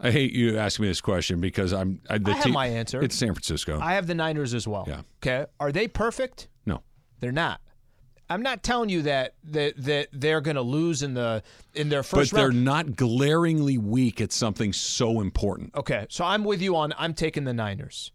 I 0.00 0.10
hate 0.10 0.32
you 0.32 0.58
asking 0.58 0.84
me 0.84 0.88
this 0.88 1.00
question 1.00 1.40
because 1.40 1.72
I'm. 1.72 2.00
I, 2.10 2.18
the 2.18 2.30
I 2.32 2.34
have 2.34 2.44
team- 2.44 2.52
my 2.54 2.66
answer. 2.66 3.02
It's 3.02 3.14
San 3.16 3.32
Francisco. 3.32 3.78
I 3.80 3.94
have 3.94 4.06
the 4.06 4.14
Niners 4.14 4.54
as 4.54 4.66
well. 4.66 4.84
Yeah. 4.86 5.02
Okay. 5.22 5.46
Are 5.60 5.72
they 5.72 5.88
perfect? 5.88 6.48
no. 6.66 6.82
They're 7.20 7.32
not. 7.32 7.60
I'm 8.28 8.42
not 8.42 8.62
telling 8.62 8.88
you 8.88 9.02
that 9.02 9.34
that, 9.44 9.74
that 9.76 10.08
they're 10.12 10.40
going 10.40 10.56
to 10.56 10.62
lose 10.62 11.02
in 11.02 11.14
the 11.14 11.42
in 11.74 11.88
their 11.88 12.02
first 12.02 12.32
But 12.32 12.38
they're 12.38 12.52
not 12.52 12.96
glaringly 12.96 13.78
weak 13.78 14.20
at 14.20 14.32
something 14.32 14.72
so 14.72 15.20
important. 15.20 15.74
Okay, 15.74 16.06
so 16.08 16.24
I'm 16.24 16.44
with 16.44 16.62
you 16.62 16.76
on. 16.76 16.92
I'm 16.98 17.14
taking 17.14 17.44
the 17.44 17.52
Niners. 17.52 18.12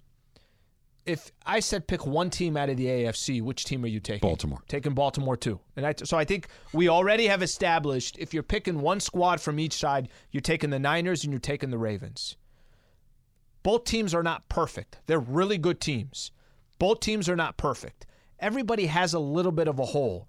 If 1.06 1.32
I 1.46 1.60
said 1.60 1.88
pick 1.88 2.06
one 2.06 2.30
team 2.30 2.56
out 2.56 2.70
of 2.70 2.78
the 2.78 2.86
AFC, 2.86 3.42
which 3.42 3.66
team 3.66 3.84
are 3.84 3.88
you 3.88 4.00
taking? 4.00 4.28
Baltimore. 4.28 4.62
Taking 4.68 4.94
Baltimore 4.94 5.38
too. 5.38 5.60
And 5.76 5.86
I, 5.86 5.96
so 6.04 6.18
I 6.18 6.26
think 6.26 6.48
we 6.74 6.88
already 6.88 7.28
have 7.28 7.42
established 7.42 8.18
if 8.20 8.34
you're 8.34 8.44
picking 8.44 8.82
one 8.82 9.00
squad 9.00 9.42
from 9.42 9.60
each 9.60 9.74
side, 9.74 10.10
you're 10.32 10.42
taking 10.42 10.70
the 10.70 10.80
Niners 10.80 11.24
and 11.24 11.34
you're 11.34 11.40
taking 11.40 11.72
the 11.72 11.78
Ravens. 11.78 12.36
Both 13.64 13.86
teams 13.86 14.14
are 14.14 14.24
not 14.24 14.48
perfect. 14.50 15.00
They're 15.06 15.20
really 15.20 15.58
good 15.58 15.82
teams. 15.82 16.32
Both 16.78 17.00
teams 17.02 17.28
are 17.28 17.36
not 17.36 17.58
perfect. 17.58 18.06
Everybody 18.40 18.86
has 18.86 19.14
a 19.14 19.20
little 19.20 19.52
bit 19.52 19.68
of 19.68 19.80
a 19.80 19.86
hole. 19.86 20.28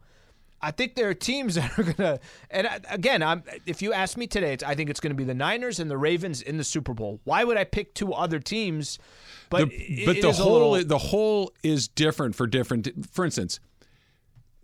I 0.63 0.71
think 0.71 0.95
there 0.95 1.09
are 1.09 1.15
teams 1.15 1.55
that 1.57 1.79
are 1.79 1.83
gonna. 1.83 2.21
And 2.51 2.67
I- 2.67 2.81
again, 2.91 3.23
I'm. 3.23 3.43
If 3.67 3.81
you 3.83 3.93
ask 3.93 4.17
me 4.17 4.27
today, 4.27 4.53
it's, 4.53 4.63
I 4.65 4.75
think 4.75 4.91
it's 4.91 5.01
going 5.01 5.11
to 5.13 5.17
be 5.17 5.25
the 5.25 5.35
Niners 5.35 5.81
and 5.81 5.91
the 5.91 5.97
Ravens 5.99 6.43
in 6.43 6.57
the 6.59 6.65
Super 6.65 6.93
Bowl. 6.95 7.21
Why 7.25 7.45
would 7.45 7.57
I 7.57 7.65
pick 7.65 7.95
two 7.95 8.13
other 8.13 8.39
teams? 8.41 8.99
But 9.49 9.69
The- 9.69 9.75
it- 9.75 10.07
but 10.07 10.17
it 10.17 10.23
the 10.23 10.29
is 10.29 10.39
whole 10.39 10.71
little- 10.71 10.85
the 10.89 10.99
whole 10.99 11.53
is 11.63 11.89
different 11.89 12.35
for 12.35 12.47
different. 12.47 12.89
For 13.13 13.25
instance, 13.25 13.59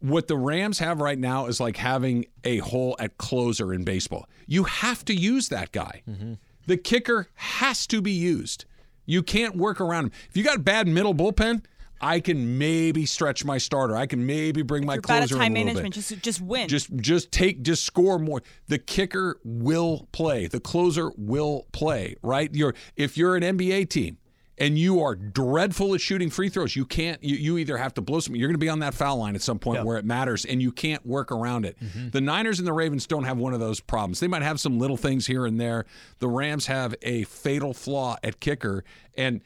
what 0.00 0.28
the 0.28 0.36
Rams 0.36 0.78
have 0.78 1.00
right 1.00 1.18
now 1.18 1.46
is 1.46 1.58
like 1.60 1.78
having 1.78 2.26
a 2.44 2.58
hole 2.58 2.96
at 2.98 3.16
closer 3.18 3.72
in 3.72 3.84
baseball. 3.84 4.28
You 4.46 4.64
have 4.64 5.04
to 5.06 5.14
use 5.14 5.48
that 5.48 5.72
guy. 5.72 6.02
Mm-hmm. 6.08 6.34
The 6.66 6.76
kicker 6.76 7.28
has 7.34 7.86
to 7.88 8.02
be 8.02 8.12
used. 8.12 8.66
You 9.06 9.22
can't 9.22 9.56
work 9.56 9.80
around 9.80 10.06
him. 10.06 10.12
If 10.28 10.36
you 10.36 10.42
got 10.42 10.64
bad 10.64 10.86
middle 10.88 11.14
bullpen, 11.14 11.64
I 12.00 12.20
can 12.20 12.58
maybe 12.58 13.06
stretch 13.06 13.44
my 13.44 13.58
starter. 13.58 13.96
I 13.96 14.06
can 14.06 14.26
maybe 14.26 14.62
bring 14.62 14.84
my 14.84 14.94
You're 14.94 15.02
bad 15.02 15.22
at 15.22 15.28
closer 15.28 15.36
time 15.36 15.52
a 15.52 15.54
management. 15.54 15.94
bit. 15.94 16.00
Just 16.02 16.22
just 16.22 16.40
win. 16.40 16.68
Just 16.68 16.94
just 16.96 17.32
take 17.32 17.62
just 17.62 17.84
score 17.84 18.18
more. 18.18 18.42
The 18.68 18.78
kicker 18.78 19.40
will 19.44 20.08
play. 20.12 20.46
The 20.46 20.60
closer 20.60 21.10
will 21.16 21.66
play, 21.72 22.16
right? 22.22 22.54
You're 22.54 22.74
if 22.96 23.16
you're 23.16 23.36
an 23.36 23.42
NBA 23.42 23.88
team 23.88 24.18
and 24.58 24.78
you 24.78 25.02
are 25.02 25.14
dreadful 25.14 25.94
at 25.94 26.00
shooting 26.00 26.30
free 26.30 26.48
throws, 26.48 26.76
you 26.76 26.84
can't 26.84 27.22
you, 27.22 27.36
you 27.36 27.58
either 27.58 27.76
have 27.78 27.94
to 27.94 28.02
blow 28.02 28.20
some 28.20 28.36
you're 28.36 28.48
going 28.48 28.54
to 28.54 28.58
be 28.58 28.68
on 28.68 28.80
that 28.80 28.94
foul 28.94 29.18
line 29.18 29.34
at 29.34 29.42
some 29.42 29.58
point 29.58 29.84
where 29.84 29.96
it 29.96 30.04
matters 30.04 30.44
and 30.44 30.60
you 30.60 30.72
can't 30.72 31.04
work 31.06 31.32
around 31.32 31.64
it. 31.64 31.78
Mm-hmm. 31.80 32.10
The 32.10 32.20
Niners 32.20 32.58
and 32.58 32.68
the 32.68 32.72
Ravens 32.72 33.06
don't 33.06 33.24
have 33.24 33.38
one 33.38 33.54
of 33.54 33.60
those 33.60 33.80
problems. 33.80 34.20
They 34.20 34.28
might 34.28 34.42
have 34.42 34.60
some 34.60 34.78
little 34.78 34.96
things 34.96 35.26
here 35.26 35.46
and 35.46 35.58
there. 35.60 35.86
The 36.18 36.28
Rams 36.28 36.66
have 36.66 36.94
a 37.02 37.24
fatal 37.24 37.72
flaw 37.72 38.16
at 38.22 38.40
kicker 38.40 38.84
and 39.16 39.40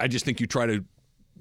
I 0.00 0.08
just 0.08 0.24
think 0.24 0.40
you 0.40 0.46
try 0.46 0.66
to 0.66 0.84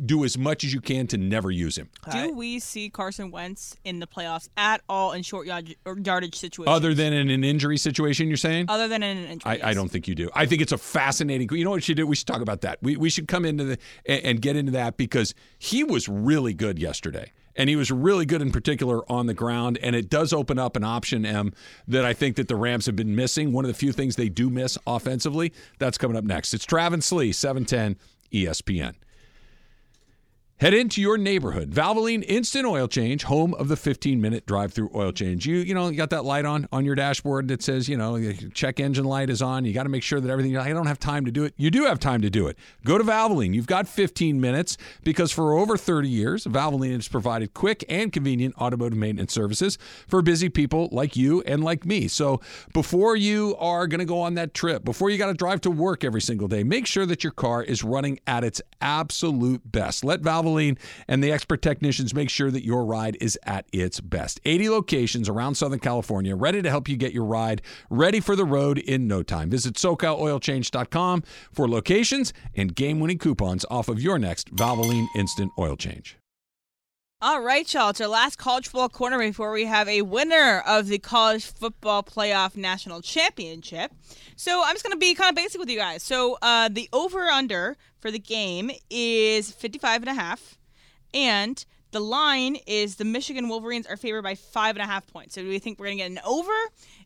do 0.06 0.24
as 0.24 0.38
much 0.38 0.64
as 0.64 0.74
you 0.74 0.82
can 0.82 1.08
to 1.08 1.18
never 1.18 1.52
use 1.52 1.78
him. 1.78 1.90
Do 2.12 2.34
we 2.34 2.60
see 2.60 2.90
Carson 2.90 3.32
Wentz 3.32 3.76
in 3.84 4.00
the 4.00 4.08
playoffs 4.08 4.50
at 4.58 4.82
all 4.88 5.14
in 5.14 5.24
short 5.24 5.48
yard- 5.48 5.76
yardage 6.04 6.36
situations? 6.36 6.76
Other 6.76 6.94
than 6.94 7.14
in 7.14 7.30
an 7.30 7.44
injury 7.44 7.78
situation, 7.78 8.28
you're 8.28 8.38
saying? 8.38 8.66
other 8.70 8.88
than 8.88 9.04
in 9.04 9.18
an 9.18 9.26
injury. 9.26 9.62
I, 9.62 9.72
I 9.72 9.74
don't 9.74 9.90
think 9.90 10.08
you 10.08 10.16
do. 10.16 10.30
I 10.34 10.46
think 10.46 10.62
it's 10.62 10.72
a 10.72 10.78
fascinating. 10.78 11.50
You 11.52 11.64
know 11.64 11.72
what 11.72 11.78
we 11.78 11.82
should 11.82 11.98
do? 11.98 12.06
We 12.08 12.16
should 12.16 12.28
talk 12.28 12.42
about 12.42 12.62
that. 12.62 12.80
We, 12.82 12.96
we 12.98 13.10
should 13.10 13.28
come 13.28 13.46
into 13.46 13.64
the 13.64 13.78
and, 14.06 14.24
and 14.24 14.42
get 14.42 14.56
into 14.56 14.72
that 14.74 14.98
because 14.98 15.34
he 15.58 15.84
was 15.84 16.08
really 16.08 16.54
good 16.54 16.80
yesterday, 16.80 17.32
and 17.56 17.70
he 17.70 17.76
was 17.76 17.90
really 17.92 18.26
good 18.26 18.42
in 18.42 18.52
particular 18.52 19.10
on 19.12 19.26
the 19.28 19.34
ground. 19.34 19.80
And 19.82 19.96
it 19.96 20.10
does 20.10 20.34
open 20.34 20.60
up 20.60 20.76
an 20.76 20.84
option 20.84 21.26
M 21.26 21.54
that 21.88 22.06
I 22.06 22.14
think 22.14 22.36
that 22.36 22.48
the 22.48 22.56
Rams 22.56 22.86
have 22.86 22.96
been 22.96 23.16
missing. 23.16 23.52
One 23.52 23.66
of 23.66 23.70
the 23.70 23.76
few 23.78 23.92
things 23.92 24.16
they 24.16 24.30
do 24.30 24.50
miss 24.50 24.78
offensively. 24.86 25.54
That's 25.80 25.98
coming 25.98 26.18
up 26.18 26.24
next. 26.24 26.54
It's 26.54 26.66
Travis 26.66 27.12
Lee, 27.12 27.32
seven 27.32 27.66
ten 27.66 27.98
ESPN. 28.32 28.94
Head 30.60 30.74
into 30.74 31.02
your 31.02 31.20
neighborhood. 31.20 31.70
Valvoline 31.70 32.26
Instant 32.28 32.66
Oil 32.66 32.88
Change, 32.88 33.26
home 33.26 33.54
of 33.54 33.68
the 33.68 33.76
15-minute 33.76 34.48
drive-through 34.48 34.90
oil 34.96 35.12
change. 35.12 35.46
You 35.46 35.58
you 35.58 35.76
know, 35.76 35.90
you 35.90 35.98
got 35.98 36.10
that 36.10 36.26
light 36.26 36.46
on 36.46 36.68
on 36.72 36.84
your 36.84 36.96
dashboard 36.96 37.48
that 37.50 37.62
says, 37.62 37.88
you 37.88 37.96
know, 37.96 38.34
check 38.56 38.80
engine 38.80 39.06
light 39.06 39.30
is 39.30 39.44
on. 39.44 39.66
You 39.66 39.74
got 39.74 39.84
to 39.84 39.90
make 39.90 40.02
sure 40.02 40.20
that 40.20 40.32
everything 40.32 40.58
I 40.58 40.70
don't 40.70 40.88
have 40.88 40.98
time 40.98 41.26
to 41.26 41.32
do 41.32 41.44
it. 41.44 41.54
You 41.58 41.70
do 41.70 41.86
have 41.86 42.00
time 42.00 42.24
to 42.24 42.32
do 42.32 42.48
it. 42.48 42.58
Go 42.84 42.98
to 42.98 43.04
Valvoline. 43.04 43.54
You've 43.54 43.68
got 43.68 43.88
15 43.88 44.42
minutes 44.42 44.78
because 45.04 45.32
for 45.32 45.54
over 45.54 45.78
30 45.78 46.10
years, 46.10 46.46
Valvoline 46.46 46.96
has 46.96 47.08
provided 47.08 47.54
quick 47.54 47.86
and 47.88 48.12
convenient 48.12 48.56
automotive 48.58 48.98
maintenance 48.98 49.34
services 49.34 49.78
for 50.08 50.24
busy 50.24 50.50
people 50.50 50.90
like 50.92 51.16
you 51.16 51.44
and 51.44 51.64
like 51.64 51.86
me. 51.86 52.08
So, 52.08 52.42
before 52.74 53.16
you 53.16 53.56
are 53.60 53.86
going 53.86 54.00
to 54.00 54.06
go 54.06 54.22
on 54.22 54.34
that 54.34 54.56
trip, 54.56 54.84
before 54.84 55.12
you 55.12 55.20
got 55.20 55.28
to 55.28 55.36
drive 55.36 55.62
to 55.62 55.70
work 55.70 56.04
every 56.04 56.22
single 56.22 56.48
day, 56.48 56.64
make 56.64 56.88
sure 56.88 57.06
that 57.06 57.24
your 57.24 57.34
car 57.34 57.62
is 57.62 57.84
running 57.84 58.20
at 58.26 58.44
its 58.44 58.60
absolute 58.82 59.62
best. 59.72 60.04
Let 60.04 60.24
Valvoline 60.24 60.47
and 61.08 61.24
the 61.24 61.32
expert 61.32 61.62
technicians 61.62 62.14
make 62.14 62.30
sure 62.30 62.52
that 62.52 62.64
your 62.64 62.86
ride 62.86 63.18
is 63.22 63.38
at 63.44 63.66
its 63.72 64.00
best. 64.00 64.40
80 64.46 64.70
locations 64.70 65.30
around 65.30 65.56
Southern 65.56 65.80
California 65.80 66.36
ready 66.36 66.62
to 66.62 66.70
help 66.70 66.88
you 66.88 66.98
get 66.98 67.14
your 67.14 67.26
ride 67.26 67.62
ready 67.90 68.20
for 68.20 68.36
the 68.36 68.46
road 68.46 68.78
in 68.78 69.08
no 69.08 69.24
time. 69.24 69.50
Visit 69.50 69.76
SoCalOilChange.com 69.76 71.24
for 71.52 71.68
locations 71.68 72.34
and 72.56 72.76
game 72.76 73.00
winning 73.00 73.18
coupons 73.18 73.66
off 73.70 73.90
of 73.90 74.02
your 74.02 74.20
next 74.20 74.54
Valvoline 74.56 75.08
Instant 75.16 75.52
Oil 75.58 75.76
Change. 75.76 76.18
All 77.20 77.42
right, 77.42 77.74
y'all. 77.74 77.90
It's 77.90 78.00
our 78.00 78.08
last 78.08 78.36
college 78.36 78.68
football 78.68 78.90
corner 78.90 79.18
before 79.18 79.52
we 79.52 79.66
have 79.66 79.88
a 79.88 80.04
winner 80.04 80.62
of 80.68 80.86
the 80.86 81.00
college 81.00 81.48
football 81.48 82.04
playoff 82.04 82.56
national 82.56 83.02
championship. 83.02 83.92
So 84.36 84.62
I'm 84.64 84.76
just 84.76 84.84
going 84.84 84.92
to 84.92 85.00
be 85.00 85.16
kind 85.16 85.30
of 85.30 85.36
basic 85.36 85.60
with 85.60 85.68
you 85.68 85.80
guys. 85.80 86.04
So 86.04 86.38
uh, 86.44 86.70
the 86.72 86.88
over 86.94 87.24
under 87.24 87.76
for 88.02 88.12
the 88.12 88.20
game 88.20 88.70
is 88.92 89.52
55 89.52 90.04
and 90.04 90.10
a 90.12 90.14
half, 90.14 90.60
and 91.12 91.66
the 91.90 92.02
line 92.02 92.58
is 92.68 92.98
the 92.98 93.06
Michigan 93.06 93.50
Wolverines 93.50 93.88
are 93.88 93.98
favored 93.98 94.22
by 94.22 94.36
five 94.36 94.76
and 94.76 94.84
a 94.84 94.88
half 94.88 95.08
points. 95.08 95.34
So 95.34 95.42
do 95.42 95.50
we 95.50 95.58
think 95.58 95.80
we're 95.80 95.88
going 95.88 95.98
to 95.98 96.04
get 96.04 96.12
an 96.12 96.20
over? 96.24 96.54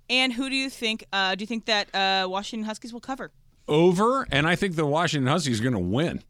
And 0.09 0.33
who 0.33 0.49
do 0.49 0.55
you 0.57 0.69
think? 0.69 1.05
Uh, 1.13 1.35
do 1.35 1.43
you 1.43 1.47
think 1.47 1.67
that 1.67 1.95
uh, 1.95 2.27
Washington 2.27 2.65
Huskies 2.65 2.91
will 2.91 2.99
cover? 2.99 3.31
over, 3.67 4.27
and 4.31 4.47
I 4.47 4.55
think 4.55 4.75
the 4.75 4.85
Washington 4.85 5.27
Huskies 5.31 5.61
are 5.61 5.63
going 5.63 5.73
to 5.73 5.79
win. 5.79 6.23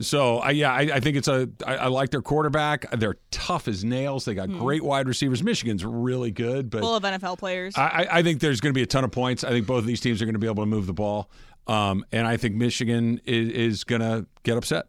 So 0.00 0.38
I 0.38 0.50
yeah, 0.50 0.72
I, 0.72 0.80
I 0.94 1.00
think 1.00 1.16
it's 1.16 1.26
a. 1.28 1.48
I, 1.66 1.76
I 1.76 1.86
like 1.88 2.10
their 2.10 2.22
quarterback. 2.22 2.88
They're 2.98 3.16
tough 3.30 3.66
as 3.66 3.84
nails. 3.84 4.24
They 4.24 4.34
got 4.34 4.48
great 4.48 4.82
wide 4.84 5.08
receivers. 5.08 5.42
Michigan's 5.42 5.84
really 5.84 6.30
good, 6.30 6.70
but 6.70 6.80
Full 6.82 6.94
of 6.94 7.02
NFL 7.02 7.38
players. 7.38 7.76
I, 7.76 7.82
I- 8.10 8.18
I 8.18 8.22
think 8.22 8.40
there's 8.40 8.60
going 8.60 8.72
to 8.72 8.78
be 8.78 8.82
a 8.82 8.86
ton 8.86 9.02
of 9.04 9.10
points. 9.10 9.42
I 9.44 9.50
think 9.50 9.66
both 9.66 9.80
of 9.80 9.86
these 9.86 10.00
teams 10.00 10.22
are 10.22 10.24
going 10.24 10.34
to 10.34 10.38
be 10.38 10.46
able 10.46 10.62
to 10.62 10.66
move 10.66 10.86
the 10.86 10.92
ball, 10.92 11.30
um, 11.66 12.04
and 12.12 12.26
I 12.26 12.36
think 12.36 12.54
Michigan 12.54 13.20
is, 13.24 13.48
is 13.50 13.84
going 13.84 14.00
to 14.02 14.26
get 14.44 14.56
upset. 14.56 14.86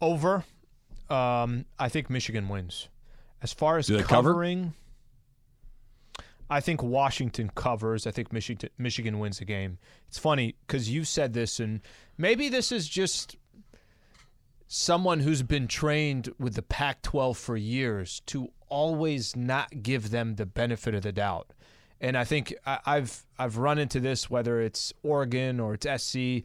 Over. 0.00 0.44
Um, 1.10 1.66
I 1.78 1.88
think 1.90 2.08
Michigan 2.08 2.48
wins. 2.48 2.88
As 3.42 3.52
far 3.52 3.76
as 3.76 3.86
Do 3.88 3.96
they 3.96 4.02
cover? 4.02 4.30
covering, 4.30 4.72
I 6.48 6.60
think 6.60 6.82
Washington 6.82 7.50
covers. 7.54 8.06
I 8.06 8.10
think 8.10 8.32
Michigan 8.32 8.70
Michigan 8.78 9.18
wins 9.18 9.38
the 9.38 9.44
game. 9.44 9.78
It's 10.08 10.18
funny 10.18 10.54
because 10.66 10.88
you 10.90 11.04
said 11.04 11.32
this, 11.32 11.60
and 11.60 11.80
maybe 12.18 12.48
this 12.48 12.72
is 12.72 12.88
just 12.88 13.36
someone 14.74 15.20
who's 15.20 15.42
been 15.42 15.68
trained 15.68 16.30
with 16.38 16.54
the 16.54 16.62
Pac-12 16.62 17.36
for 17.36 17.58
years 17.58 18.22
to 18.24 18.50
always 18.70 19.36
not 19.36 19.82
give 19.82 20.10
them 20.10 20.36
the 20.36 20.46
benefit 20.46 20.94
of 20.94 21.02
the 21.02 21.12
doubt. 21.12 21.52
And 22.00 22.16
I 22.16 22.24
think 22.24 22.54
I've 22.64 23.24
I've 23.38 23.58
run 23.58 23.78
into 23.78 24.00
this 24.00 24.30
whether 24.30 24.62
it's 24.62 24.92
Oregon 25.02 25.60
or 25.60 25.74
it's 25.74 25.86
SC. 26.02 26.44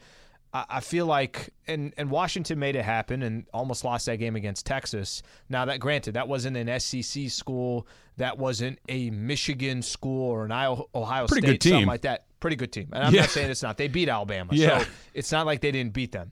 I 0.54 0.80
feel 0.82 1.06
like 1.06 1.54
and 1.68 1.94
and 1.98 2.12
Washington 2.12 2.60
made 2.60 2.76
it 2.76 2.84
happen 2.84 3.22
and 3.24 3.46
almost 3.54 3.84
lost 3.86 4.08
that 4.08 4.18
game 4.18 4.36
against 4.36 4.66
Texas. 4.66 5.24
Now 5.50 5.64
that 5.66 5.80
granted, 5.80 6.14
that 6.16 6.28
wasn't 6.28 6.58
an 6.58 6.80
SEC 6.82 7.30
school, 7.30 7.88
that 8.18 8.38
wasn't 8.38 8.78
a 8.90 9.10
Michigan 9.10 9.82
school 9.82 10.30
or 10.32 10.44
an 10.46 10.52
Io- 10.52 10.90
Ohio 10.94 11.28
Pretty 11.28 11.48
State, 11.48 11.54
good 11.54 11.62
team. 11.62 11.72
something 11.72 11.88
like 11.88 12.02
that. 12.02 12.26
Pretty 12.42 12.56
good 12.58 12.72
team. 12.74 12.90
And 12.92 13.04
I'm 13.06 13.14
Yeah. 13.14 13.22
not 13.22 13.30
saying 13.30 13.50
it's 13.50 13.64
not. 13.64 13.78
They 13.78 13.88
beat 13.88 14.10
Alabama, 14.10 14.50
Yeah. 14.54 14.80
so 14.80 14.86
it's 15.14 15.32
not 15.32 15.46
like 15.46 15.62
they 15.62 15.72
didn't 15.72 15.94
beat 15.94 16.12
them. 16.12 16.32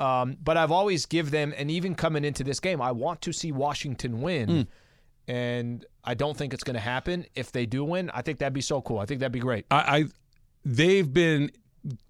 Um, 0.00 0.36
but 0.42 0.56
I've 0.56 0.72
always 0.72 1.06
give 1.06 1.30
them, 1.30 1.52
and 1.56 1.70
even 1.70 1.94
coming 1.94 2.24
into 2.24 2.42
this 2.42 2.58
game, 2.58 2.80
I 2.80 2.90
want 2.90 3.20
to 3.22 3.32
see 3.32 3.52
Washington 3.52 4.22
win. 4.22 4.48
Hmm. 4.48 4.62
And 5.28 5.84
I 6.02 6.14
don't 6.14 6.36
think 6.36 6.52
it's 6.54 6.64
going 6.64 6.74
to 6.74 6.80
happen. 6.80 7.26
If 7.36 7.52
they 7.52 7.66
do 7.66 7.84
win, 7.84 8.10
I 8.12 8.22
think 8.22 8.38
that'd 8.38 8.52
be 8.52 8.62
so 8.62 8.80
cool. 8.80 8.98
I 8.98 9.06
think 9.06 9.20
that'd 9.20 9.30
be 9.30 9.38
great. 9.38 9.66
I, 9.70 9.76
I 9.76 10.04
they've 10.64 11.12
been 11.12 11.52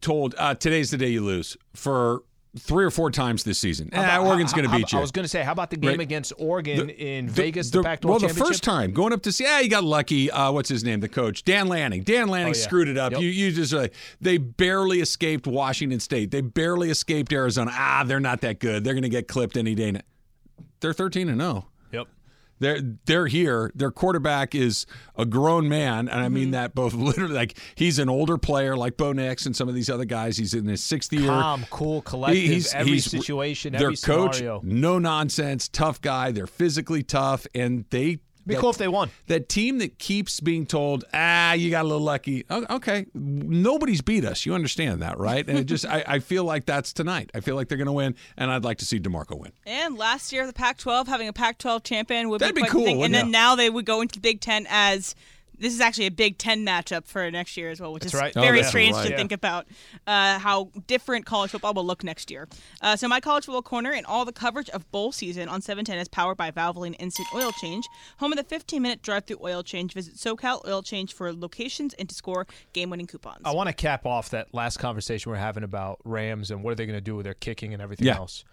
told 0.00 0.34
uh, 0.38 0.54
today's 0.54 0.90
the 0.90 0.96
day 0.96 1.08
you 1.08 1.22
lose 1.22 1.56
for 1.74 2.22
three 2.58 2.84
or 2.84 2.90
four 2.90 3.10
times 3.12 3.44
this 3.44 3.58
season. 3.58 3.90
How 3.92 4.20
Ah, 4.22 4.26
Oregon's 4.26 4.52
going 4.52 4.68
to 4.68 4.76
beat 4.76 4.90
you. 4.92 4.98
I 4.98 5.00
was 5.00 5.12
going 5.12 5.22
to 5.24 5.28
say, 5.28 5.42
how 5.42 5.52
about 5.52 5.70
the 5.70 5.76
game 5.76 5.90
Right. 5.90 6.00
against 6.00 6.32
Oregon 6.36 6.90
in 6.90 7.26
The- 7.26 7.32
Vegas, 7.32 7.70
the, 7.70 7.82
Pac-12 7.82 8.08
well, 8.08 8.18
the 8.18 8.28
first 8.28 8.64
time 8.64 8.92
going 8.92 9.12
up 9.12 9.22
to 9.22 9.30
see, 9.32 9.44
yeah, 9.44 9.60
you 9.60 9.68
got 9.70 9.84
lucky. 9.84 10.30
Uh, 10.30 10.50
what's 10.50 10.68
his 10.68 10.82
name? 10.82 10.98
The 11.00 11.08
coach, 11.08 11.44
Dan 11.44 11.68
Lanning. 11.68 12.02
Dan 12.02 12.26
Lanning 12.28 12.54
Oh, 12.54 12.56
yeah. 12.58 12.62
screwed 12.64 12.88
it 12.88 12.98
up. 12.98 13.12
Yep. 13.12 13.20
You, 13.20 13.28
you 13.28 13.52
just 13.52 13.72
uh, 13.72 13.86
they 14.20 14.36
barely 14.38 15.00
escaped 15.00 15.46
Washington 15.46 16.00
State. 16.00 16.30
They 16.32 16.40
barely 16.40 16.90
escaped 16.90 17.32
Arizona. 17.32 17.70
Ah, 17.72 18.02
they're 18.04 18.18
not 18.18 18.40
that 18.40 18.58
good. 18.58 18.82
They're 18.82 18.94
going 18.94 19.02
to 19.02 19.08
get 19.08 19.28
clipped 19.28 19.56
any 19.56 19.74
day. 19.76 19.92
now. 19.92 20.00
They're 20.80 20.92
thirteen 20.92 21.28
and 21.28 21.40
zero. 21.40 21.66
They're 22.60 22.80
they're 23.06 23.26
here. 23.26 23.72
Their 23.74 23.90
quarterback 23.90 24.54
is 24.54 24.86
a 25.16 25.24
grown 25.24 25.68
man, 25.68 26.08
and 26.08 26.20
I 26.20 26.24
Mm-hmm. 26.26 26.34
mean 26.34 26.50
that 26.52 26.74
both 26.74 26.94
literally. 26.94 27.34
Like 27.34 27.58
he's 27.74 27.98
an 27.98 28.08
older 28.08 28.38
player, 28.38 28.76
like 28.76 28.96
Bo 28.96 29.12
Nix 29.12 29.46
and 29.46 29.56
some 29.56 29.68
of 29.68 29.74
these 29.74 29.90
other 29.90 30.04
guys. 30.04 30.36
He's 30.36 30.54
in 30.54 30.66
his 30.66 30.82
sixth 30.82 31.12
year. 31.12 31.26
Calm, 31.26 31.64
cool, 31.70 32.02
collective, 32.02 32.66
every 32.74 32.98
situation, 33.00 33.72
their 33.72 33.82
every 33.88 33.96
coach, 33.96 34.36
scenario. 34.36 34.60
no 34.62 34.98
nonsense, 34.98 35.68
tough 35.68 36.00
guy. 36.00 36.30
They're 36.30 36.46
physically 36.46 37.02
tough, 37.02 37.46
and 37.54 37.84
they. 37.90 38.20
Be 38.46 38.54
that- 38.54 38.60
cool 38.60 38.70
if 38.70 38.78
they 38.78 38.88
won. 38.88 39.10
That 39.26 39.48
team 39.48 39.78
that 39.78 39.98
keeps 39.98 40.40
being 40.40 40.66
told, 40.66 41.04
ah, 41.12 41.52
you 41.52 41.70
got 41.70 41.82
a 41.84 41.88
little 41.88 42.02
lucky. 42.02 42.44
Okay, 42.50 43.06
nobody's 43.14 44.00
beat 44.00 44.24
us. 44.24 44.46
You 44.46 44.54
understand 44.54 45.02
that, 45.02 45.18
right? 45.18 45.46
And 45.48 45.58
it 45.58 45.64
just, 45.64 45.86
I, 45.86 46.02
I 46.06 46.18
feel 46.20 46.44
like 46.44 46.66
that's 46.66 46.92
tonight. 46.92 47.30
I 47.34 47.40
feel 47.40 47.54
like 47.56 47.68
they're 47.68 47.78
going 47.78 47.86
to 47.86 47.92
win, 47.92 48.14
and 48.36 48.50
I'd 48.50 48.64
like 48.64 48.78
to 48.78 48.84
see 48.84 48.98
Demarco 48.98 49.38
win. 49.38 49.52
And 49.66 49.96
last 49.96 50.32
year, 50.32 50.46
the 50.46 50.52
Pac-12 50.52 51.06
having 51.06 51.28
a 51.28 51.32
Pac-12 51.32 51.84
champion 51.84 52.28
would 52.30 52.40
That'd 52.40 52.54
be 52.54 52.62
be 52.62 52.68
quite 52.68 52.72
cool, 52.72 52.84
thing. 52.84 52.92
And 52.92 53.00
wouldn't 53.00 53.14
then 53.14 53.28
it? 53.28 53.30
now 53.30 53.54
they 53.56 53.70
would 53.70 53.84
go 53.86 54.00
into 54.00 54.14
the 54.14 54.20
Big 54.20 54.40
Ten 54.40 54.66
as 54.70 55.14
this 55.60 55.72
is 55.74 55.80
actually 55.80 56.06
a 56.06 56.10
Big 56.10 56.38
Ten 56.38 56.64
matchup 56.66 57.06
for 57.06 57.30
next 57.30 57.56
year 57.56 57.70
as 57.70 57.80
well, 57.80 57.92
which 57.92 58.02
That's 58.02 58.14
is 58.14 58.20
right. 58.20 58.32
Oh, 58.36 58.40
very 58.40 58.62
strange 58.64 58.94
right. 58.96 59.04
to 59.04 59.10
Yeah. 59.10 59.16
think 59.16 59.30
about 59.32 59.66
uh, 60.06 60.38
how 60.38 60.70
different 60.86 61.26
college 61.26 61.50
football 61.52 61.74
will 61.74 61.84
look 61.86 62.02
next 62.02 62.30
year. 62.30 62.48
Uh, 62.82 62.96
so 62.96 63.06
my 63.06 63.20
college 63.20 63.44
football 63.44 63.62
corner 63.62 63.92
and 63.92 64.04
all 64.06 64.24
the 64.24 64.32
coverage 64.32 64.68
of 64.70 64.90
bowl 64.90 65.12
season 65.12 65.48
on 65.48 65.60
710 65.60 65.98
is 65.98 66.08
powered 66.08 66.36
by 66.36 66.50
Valvoline 66.50 66.96
Instant 66.98 67.28
Oil 67.34 67.52
Change, 67.60 67.86
home 68.18 68.32
of 68.32 68.38
the 68.38 68.44
15-minute 68.56 69.02
drive-through 69.02 69.38
oil 69.42 69.62
change. 69.62 69.92
Visit 69.94 70.14
SoCal 70.16 70.66
Oil 70.66 70.82
Change 70.82 71.12
for 71.12 71.32
locations 71.32 71.94
and 71.94 72.08
to 72.08 72.14
score 72.14 72.46
game-winning 72.72 73.06
coupons. 73.06 73.42
I 73.44 73.52
want 73.54 73.68
to 73.68 73.72
cap 73.74 74.06
off 74.06 74.30
that 74.30 74.52
last 74.54 74.78
conversation 74.78 75.30
we're 75.30 75.38
having 75.38 75.62
about 75.62 76.00
Rams 76.04 76.50
and 76.50 76.64
what 76.64 76.72
are 76.72 76.74
they 76.76 76.86
going 76.86 76.96
to 76.96 77.00
do 77.00 77.16
with 77.16 77.24
their 77.24 77.34
kicking 77.34 77.72
and 77.74 77.82
everything 77.82 78.06
Yeah. 78.06 78.16
else. 78.16 78.44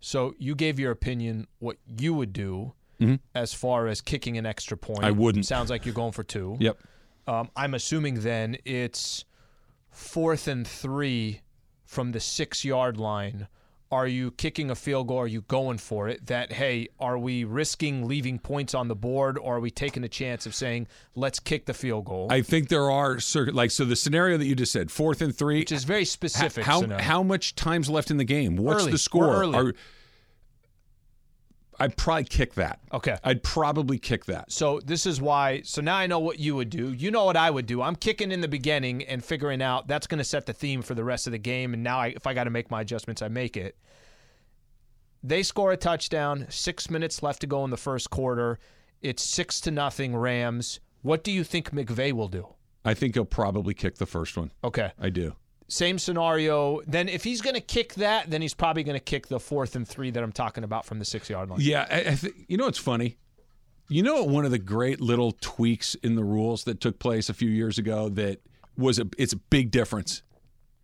So 0.00 0.34
you 0.38 0.54
gave 0.54 0.78
your 0.78 0.90
opinion 0.90 1.46
what 1.60 1.76
you 1.86 2.14
would 2.14 2.32
do 2.32 2.72
as 3.34 3.54
far 3.54 3.86
as 3.88 4.00
kicking 4.00 4.38
an 4.38 4.46
extra 4.46 4.76
point. 4.76 4.98
Mm-hmm. 5.00 5.06
I 5.06 5.10
wouldn't. 5.10 5.46
Sounds 5.46 5.70
like 5.70 5.84
you're 5.84 5.94
going 5.94 6.12
for 6.12 6.24
two. 6.24 6.56
Yep. 6.60 6.78
Um, 7.26 7.50
I'm 7.56 7.74
assuming 7.74 8.20
then 8.20 8.56
it's 8.64 9.24
fourth 9.90 10.48
and 10.48 10.66
three 10.66 11.40
from 11.84 12.12
the 12.12 12.20
six 12.20 12.64
yard 12.64 12.96
line. 12.96 13.48
Are 13.92 14.08
you 14.08 14.32
kicking 14.32 14.70
a 14.70 14.74
field 14.74 15.06
goal? 15.06 15.18
Are 15.18 15.26
you 15.26 15.42
going 15.42 15.78
for 15.78 16.08
it? 16.08 16.26
That, 16.26 16.52
hey, 16.52 16.88
are 16.98 17.16
we 17.16 17.44
risking 17.44 18.08
leaving 18.08 18.40
points 18.40 18.74
on 18.74 18.88
the 18.88 18.96
board 18.96 19.38
or 19.38 19.58
are 19.58 19.60
we 19.60 19.70
taking 19.70 20.02
a 20.02 20.08
chance 20.08 20.46
of 20.46 20.54
saying, 20.54 20.88
let's 21.14 21.38
kick 21.38 21.66
the 21.66 21.74
field 21.74 22.06
goal? 22.06 22.26
I 22.28 22.42
think 22.42 22.70
there 22.70 22.90
are 22.90 23.18
like 23.52 23.70
so 23.70 23.84
the 23.84 23.94
scenario 23.94 24.36
that 24.36 24.46
you 24.46 24.56
just 24.56 24.72
said, 24.72 24.90
fourth 24.90 25.22
and 25.22 25.36
three. 25.36 25.60
which 25.60 25.70
is 25.70 25.84
very 25.84 26.04
specific. 26.04 26.64
how 26.64 26.80
scenario. 26.80 27.04
how 27.04 27.22
much 27.22 27.54
time's 27.54 27.88
left 27.88 28.10
in 28.10 28.16
the 28.16 28.24
game? 28.24 28.56
What's 28.56 28.82
Early. 28.82 28.92
the 28.92 28.98
score? 28.98 29.74
We're 31.78 31.84
early. 31.84 31.90
Are- 31.90 31.90
I'd 31.90 31.96
probably 31.96 32.24
kick 32.24 32.54
that. 32.54 32.80
Okay. 32.92 33.16
I'd 33.24 33.42
probably 33.42 33.98
kick 33.98 34.24
that. 34.26 34.52
So 34.52 34.80
this 34.84 35.06
is 35.06 35.20
why. 35.20 35.62
So 35.62 35.82
now 35.82 35.96
I 35.96 36.06
know 36.06 36.18
what 36.18 36.38
you 36.38 36.54
would 36.56 36.70
do. 36.70 36.92
You 36.92 37.10
know 37.10 37.24
what 37.24 37.36
I 37.36 37.50
would 37.50 37.66
do. 37.66 37.82
I'm 37.82 37.96
kicking 37.96 38.32
in 38.32 38.40
the 38.40 38.48
beginning 38.48 39.04
and 39.04 39.24
figuring 39.24 39.62
out 39.62 39.88
that's 39.88 40.06
going 40.06 40.18
to 40.18 40.24
set 40.24 40.46
the 40.46 40.52
theme 40.52 40.82
for 40.82 40.94
the 40.94 41.04
rest 41.04 41.26
of 41.26 41.32
the 41.32 41.38
game. 41.38 41.74
And 41.74 41.82
now, 41.82 41.98
I, 41.98 42.06
if 42.08 42.26
I 42.26 42.34
got 42.34 42.44
to 42.44 42.50
make 42.50 42.70
my 42.70 42.80
adjustments, 42.80 43.22
I 43.22 43.28
make 43.28 43.56
it. 43.56 43.76
They 45.22 45.42
score 45.42 45.72
a 45.72 45.76
touchdown. 45.76 46.46
Six 46.50 46.90
minutes 46.90 47.22
left 47.22 47.40
to 47.40 47.46
go 47.46 47.64
in 47.64 47.70
the 47.70 47.76
first 47.76 48.10
quarter. 48.10 48.58
It's 49.00 49.22
six 49.22 49.60
to 49.62 49.70
nothing 49.70 50.14
Rams. 50.14 50.80
What 51.02 51.24
do 51.24 51.32
you 51.32 51.44
think 51.44 51.70
McVay 51.70 52.12
will 52.12 52.28
do? 52.28 52.48
I 52.84 52.94
think 52.94 53.14
he'll 53.14 53.24
probably 53.24 53.74
kick 53.74 53.96
the 53.96 54.06
first 54.06 54.36
one. 54.36 54.52
Okay. 54.62 54.92
I 55.00 55.10
do. 55.10 55.34
Same 55.68 55.98
scenario. 55.98 56.80
Then 56.86 57.08
if 57.08 57.24
he's 57.24 57.40
going 57.40 57.54
to 57.54 57.60
kick 57.60 57.94
that, 57.94 58.30
then 58.30 58.42
he's 58.42 58.54
probably 58.54 58.84
going 58.84 58.98
to 58.98 59.04
kick 59.04 59.28
the 59.28 59.40
fourth 59.40 59.76
and 59.76 59.86
three 59.88 60.10
that 60.10 60.22
I'm 60.22 60.32
talking 60.32 60.64
about 60.64 60.84
from 60.84 60.98
the 60.98 61.04
six 61.04 61.30
yard 61.30 61.48
line. 61.50 61.58
Yeah, 61.62 61.86
I, 61.90 62.00
I 62.00 62.14
th- 62.14 62.34
you 62.48 62.56
know 62.56 62.66
what's 62.66 62.78
funny? 62.78 63.16
You 63.88 64.02
know 64.02 64.14
what 64.16 64.28
one 64.28 64.44
of 64.44 64.50
the 64.50 64.58
great 64.58 65.00
little 65.00 65.32
tweaks 65.40 65.94
in 65.96 66.14
the 66.16 66.24
rules 66.24 66.64
that 66.64 66.80
took 66.80 66.98
place 66.98 67.28
a 67.28 67.34
few 67.34 67.50
years 67.50 67.78
ago 67.78 68.08
that 68.10 68.40
was 68.76 68.98
a 68.98 69.06
it's 69.18 69.32
a 69.32 69.36
big 69.36 69.70
difference 69.70 70.22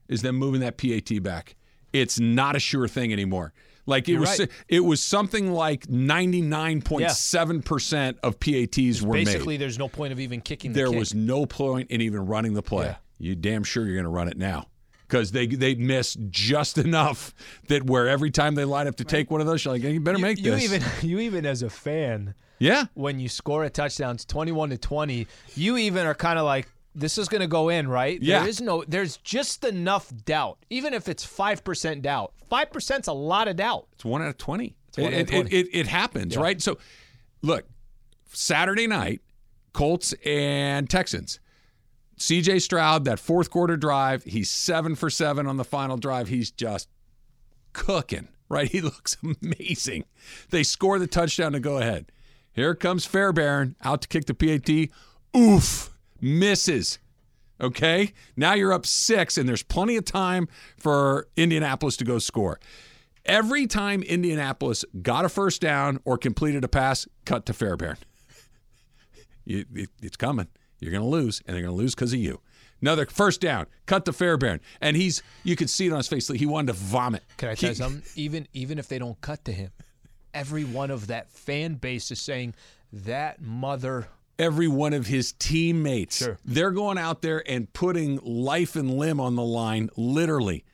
is 0.09 0.23
them 0.23 0.37
moving 0.37 0.61
that 0.61 0.77
PAT 0.77 1.23
back. 1.23 1.57
It's 1.93 2.21
not 2.21 2.57
a 2.57 2.61
sure 2.61 2.89
thing 2.89 3.13
anymore. 3.13 3.53
Like 3.87 4.09
it 4.09 4.13
You're 4.13 4.21
was 4.21 4.39
right. 4.41 4.49
it 4.69 4.81
was 4.81 5.03
something 5.03 5.53
like 5.53 5.87
99.7% 5.89 8.19
of 8.23 8.39
PATs 8.41 9.03
were 9.03 9.15
Basically, 9.15 9.55
made. 9.55 9.61
there's 9.61 9.79
no 9.79 9.89
point 9.89 10.13
of 10.13 10.21
even 10.21 10.41
kicking 10.41 10.73
the 10.73 10.79
There 10.81 10.89
kick. 10.91 10.99
was 10.99 11.15
no 11.15 11.47
point 11.47 11.91
in 11.91 12.01
even 12.01 12.27
running 12.27 12.55
the 12.55 12.63
play. 12.63 12.87
Yeah. 12.87 12.97
You 13.19 13.35
damn 13.35 13.65
sure 13.65 13.85
you're 13.85 13.97
going 13.97 14.05
to 14.05 14.11
run 14.11 14.29
it 14.29 14.37
now. 14.39 14.67
Because 15.11 15.33
they 15.33 15.47
they 15.47 15.75
miss 15.75 16.17
just 16.31 16.79
enough 16.79 17.35
that 17.69 17.85
where 17.85 18.09
every 18.09 18.31
time 18.31 18.55
they 18.55 18.65
line 18.65 18.87
up 18.87 18.97
to 18.97 19.05
take 19.05 19.31
one 19.31 19.41
of 19.41 19.47
those, 19.47 19.65
you're 19.65 19.75
like, 19.75 19.83
you 19.83 20.01
better 20.01 20.19
you, 20.19 20.23
make 20.23 20.39
you 20.39 20.53
this. 20.53 20.65
even 20.65 20.83
you 21.03 21.19
even 21.19 21.45
as 21.45 21.63
a 21.63 21.71
fan 21.71 22.35
yeah, 22.61 22.85
when 22.93 23.19
you 23.19 23.29
score 23.29 23.65
a 23.65 23.71
touchdown, 23.71 24.17
it's 24.17 24.27
21 24.27 24.71
to 24.71 24.79
20, 24.79 25.27
you 25.57 25.79
even 25.79 26.07
are 26.07 26.15
kind 26.15 26.39
of 26.39 26.45
like, 26.45 26.69
this 26.95 27.17
is 27.17 27.27
going 27.27 27.41
to 27.41 27.47
go 27.47 27.71
in, 27.71 27.89
right? 27.89 28.21
Yeah. 28.21 28.41
There 28.41 28.49
is 28.49 28.61
no, 28.61 28.85
there's 28.87 29.17
just 29.17 29.65
enough 29.65 30.13
doubt, 30.27 30.59
even 30.69 30.93
if 30.93 31.09
it's 31.09 31.27
5% 31.27 32.03
doubt. 32.03 32.35
5% 32.53 33.01
is 33.01 33.07
a 33.09 33.13
lot 33.15 33.49
of 33.49 33.57
doubt. 33.57 33.89
It's 33.95 34.05
one 34.05 34.21
out 34.21 34.29
of 34.29 34.37
20. 34.37 34.77
one 34.97 35.07
it, 35.07 35.07
out 35.07 35.13
of 35.15 35.21
it- 35.21 35.31
20. 35.31 35.51
It, 35.57 35.69
it 35.73 35.87
happens, 35.87 36.37
right? 36.37 36.61
So, 36.61 36.79
look, 37.41 37.65
Saturday 38.31 38.87
night, 38.87 39.23
Colts 39.73 40.13
and 40.27 40.89
Texans. 40.91 41.41
CJ 42.21 42.61
Stroud, 42.61 43.07
that 43.07 43.19
fourth 43.19 43.51
quarter 43.51 43.79
drive, 43.79 44.25
he's 44.25 44.51
seven 44.51 44.95
for 44.95 45.09
seven 45.09 45.47
on 45.47 45.57
the 45.57 45.65
final 45.65 45.97
drive. 45.97 46.29
He's 46.29 46.51
just 46.51 46.87
cooking, 47.73 48.29
right? 48.51 48.71
He 48.71 48.81
looks 48.83 49.17
amazing. 49.23 50.05
They 50.51 50.63
score 50.63 50.99
the 50.99 51.07
touchdown 51.07 51.53
to 51.53 51.61
go 51.61 51.79
ahead. 51.79 52.13
Here 52.53 52.75
comes 52.75 53.07
Fairbairn 53.07 53.75
out 53.83 54.03
to 54.03 54.09
kick 54.09 54.27
the 54.27 54.35
PAT. 54.35 54.91
Oof, 55.35 55.97
misses. 56.21 56.99
Okay, 57.59 58.13
now 58.37 58.53
you're 58.55 58.73
up 58.73 58.85
six, 58.87 59.39
and 59.39 59.49
there's 59.49 59.63
plenty 59.63 59.97
of 59.97 60.05
time 60.05 60.47
for 60.77 61.27
Indianapolis 61.37 61.97
to 61.99 62.05
go 62.05 62.19
score. 62.19 62.61
Every 63.25 63.67
time 63.67 64.03
Indianapolis 64.03 64.85
got 65.01 65.25
a 65.25 65.29
first 65.31 65.61
down 65.63 66.01
or 66.05 66.19
completed 66.19 66.65
a 66.65 66.69
pass, 66.69 67.09
cut 67.25 67.47
to 67.47 67.55
Fairbairn. 67.55 67.97
It's 69.47 70.17
coming. 70.17 70.47
You're 70.81 70.91
going 70.91 71.03
to 71.03 71.09
lose, 71.09 71.43
and 71.47 71.55
they're 71.55 71.63
going 71.63 71.75
to 71.75 71.81
lose 71.81 71.95
because 71.95 72.13
of 72.13 72.19
you. 72.19 72.41
Another 72.81 73.07
first 73.07 73.41
down. 73.41 73.67
Cut 73.87 74.07
the 74.07 74.13
Fairbairn. 74.13 74.61
And 74.81 74.97
he's 74.97 75.23
you 75.45 75.55
could 75.55 75.69
see 75.69 75.87
it 75.87 75.93
on 75.93 75.99
his 75.99 76.09
face. 76.09 76.27
He 76.29 76.47
wanted 76.47 76.69
to 76.69 76.79
vomit. 76.79 77.23
Can 77.37 77.51
I 77.51 77.55
tell 77.55 77.71
you 77.71 77.75
something? 77.75 78.03
Even 78.17 78.49
even 78.55 78.79
if 78.79 78.89
they 78.89 78.99
don't 78.99 79.21
cut 79.21 79.45
to 79.45 79.53
him, 79.53 79.71
every 80.33 80.65
one 80.65 80.91
of 80.91 81.09
that 81.09 81.31
fan 81.31 81.75
base 81.75 82.11
is 82.11 82.21
saying 82.23 82.55
that 82.93 83.41
mother. 83.43 84.09
every 84.39 84.69
one 84.69 84.95
of 84.95 85.07
his 85.07 85.33
teammates. 85.33 86.17
Sure. 86.17 86.39
They're 86.47 86.71
going 86.71 86.97
out 86.97 87.21
there 87.21 87.43
and 87.47 87.71
putting 87.75 88.17
life 88.23 88.75
and 88.75 88.97
limb 88.97 89.21
on 89.21 89.37
the 89.37 89.45
line, 89.45 89.91
literally. 89.97 90.65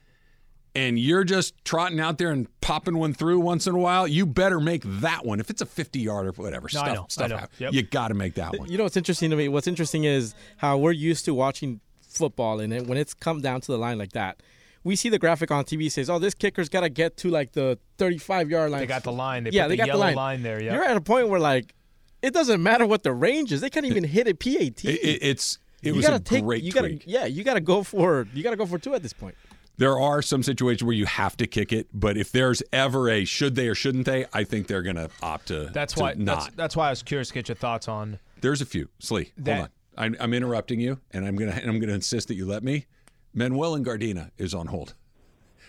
And 0.77 0.99
you're 0.99 1.25
just 1.25 1.55
trotting 1.65 1.99
out 2.01 2.19
there 2.19 2.31
and 2.31 2.47
popping 2.61 2.99
one 2.99 3.15
through 3.15 3.41
once 3.41 3.67
in 3.67 3.75
a 3.75 3.79
while. 3.79 4.07
You 4.07 4.27
better 4.27 4.61
make 4.61 4.83
that 4.85 5.25
one. 5.25 5.41
If 5.41 5.51
it's 5.51 5.63
a 5.63 5.67
50 5.67 5.99
yard 6.01 6.27
or 6.27 6.33
whatever, 6.33 6.69
No, 6.73 6.81
I 6.81 6.93
stuff, 6.93 7.05
I 7.05 7.09
stuff 7.09 7.29
know. 7.31 7.37
happens. 7.39 7.61
Yep. 7.61 7.73
You 7.73 7.83
got 7.83 8.09
to 8.09 8.15
make 8.15 8.35
that 8.35 8.59
one. 8.59 8.71
You 8.71 8.77
know 8.79 8.85
what's 8.85 8.97
interesting 8.97 9.31
to 9.31 9.37
me? 9.37 9.49
What's 9.49 9.67
interesting 9.67 10.05
is 10.05 10.35
how 10.59 10.77
we're 10.79 10.93
used 10.93 11.25
to 11.25 11.35
watching 11.35 11.81
football, 12.09 12.61
and 12.61 12.73
it, 12.73 12.87
when 12.87 12.97
it's 12.99 13.15
come 13.15 13.41
down 13.41 13.61
to 13.63 13.73
the 13.73 13.79
line 13.79 13.99
like 13.99 14.13
that, 14.13 14.43
we 14.85 14.95
see 14.97 15.09
the 15.09 15.19
graphic 15.19 15.51
on 15.51 15.65
TV 15.65 15.91
says, 15.91 16.09
"Oh, 16.09 16.19
this 16.19 16.33
kicker's 16.35 16.69
got 16.69 16.83
to 16.83 16.89
get 16.89 17.17
to 17.19 17.29
like 17.31 17.53
the 17.53 17.79
35 17.99 18.51
yard 18.51 18.71
line." 18.71 18.81
They 18.81 18.87
got 18.87 19.03
the 19.03 19.13
line. 19.13 19.45
They 19.45 19.51
yeah, 19.51 19.65
put 19.65 19.69
they 19.71 19.75
the 19.75 19.79
got 19.79 19.87
yellow 19.89 19.99
the 20.01 20.07
line. 20.07 20.15
line 20.15 20.43
there. 20.43 20.63
Yeah. 20.63 20.75
You're 20.75 20.85
at 20.85 20.97
a 20.97 21.01
point 21.01 21.29
where 21.29 21.41
like 21.41 21.75
it 22.23 22.33
doesn't 22.33 22.63
matter 22.63 22.87
what 22.87 23.03
the 23.03 23.13
range 23.13 23.51
is; 23.53 23.61
they 23.61 23.71
can't 23.71 23.87
even 23.87 24.05
hit 24.05 24.29
a 24.29 24.35
PAT. 24.35 24.85
It, 24.85 24.85
it- 24.85 25.23
it's 25.23 25.59
it 25.83 25.89
you 25.89 25.95
was 25.97 26.05
gotta 26.07 26.17
a 26.17 26.21
take, 26.21 26.45
great 26.45 26.63
you 26.63 26.73
gotta, 26.73 26.89
tweak. 26.89 27.05
yeah, 27.07 27.27
you 27.27 27.45
gotta 27.45 27.61
go 27.61 27.83
for, 27.83 28.27
you 28.33 28.43
gotta 28.43 28.57
go 28.57 28.65
for 28.65 28.79
two 28.79 28.95
at 28.95 29.03
this 29.03 29.13
point. 29.13 29.35
There 29.79 29.99
are 30.01 30.23
some 30.23 30.43
situations 30.43 30.85
where 30.85 30.95
you 30.95 31.07
have 31.07 31.37
to 31.37 31.47
kick 31.47 31.73
it, 31.73 31.89
but 31.93 32.17
if 32.17 32.33
there's 32.33 32.63
ever 32.73 33.11
a 33.11 33.25
should 33.25 33.55
they 33.57 33.69
or 33.69 33.75
shouldn't 33.75 34.07
they, 34.07 34.25
I 34.33 34.45
think 34.45 34.67
they're 34.69 34.83
going 34.83 34.97
to 34.97 35.11
opt 35.23 35.49
to 35.49 35.71
That's 35.73 35.95
to 35.95 36.01
why. 36.01 36.15
not. 36.15 36.45
That's, 36.45 36.57
that's 36.57 36.77
why 36.77 36.87
I 36.87 36.91
was 36.91 37.03
curious 37.03 37.29
to 37.29 37.35
get 37.35 37.49
your 37.49 37.57
thoughts 37.57 37.87
on. 37.89 38.19
There's 38.41 38.61
a 38.63 38.67
few. 38.67 38.89
Slee, 38.99 39.33
That- 39.39 39.55
hold 39.57 39.65
on. 39.65 39.71
I, 39.99 40.25
I'm 40.25 40.35
interrupting 40.35 40.79
you, 40.79 41.01
and 41.13 41.25
I'm 41.25 41.37
gonna 41.37 41.53
and 41.53 41.71
I'm 41.71 41.79
gonna 41.81 41.95
insist 41.95 42.29
that 42.29 42.35
you 42.35 42.45
let 42.45 42.63
me. 42.63 42.85
Manuel 43.33 43.75
and 43.75 43.85
Gardena 43.85 44.31
is 44.37 44.53
on 44.53 44.67
hold. 44.67 44.95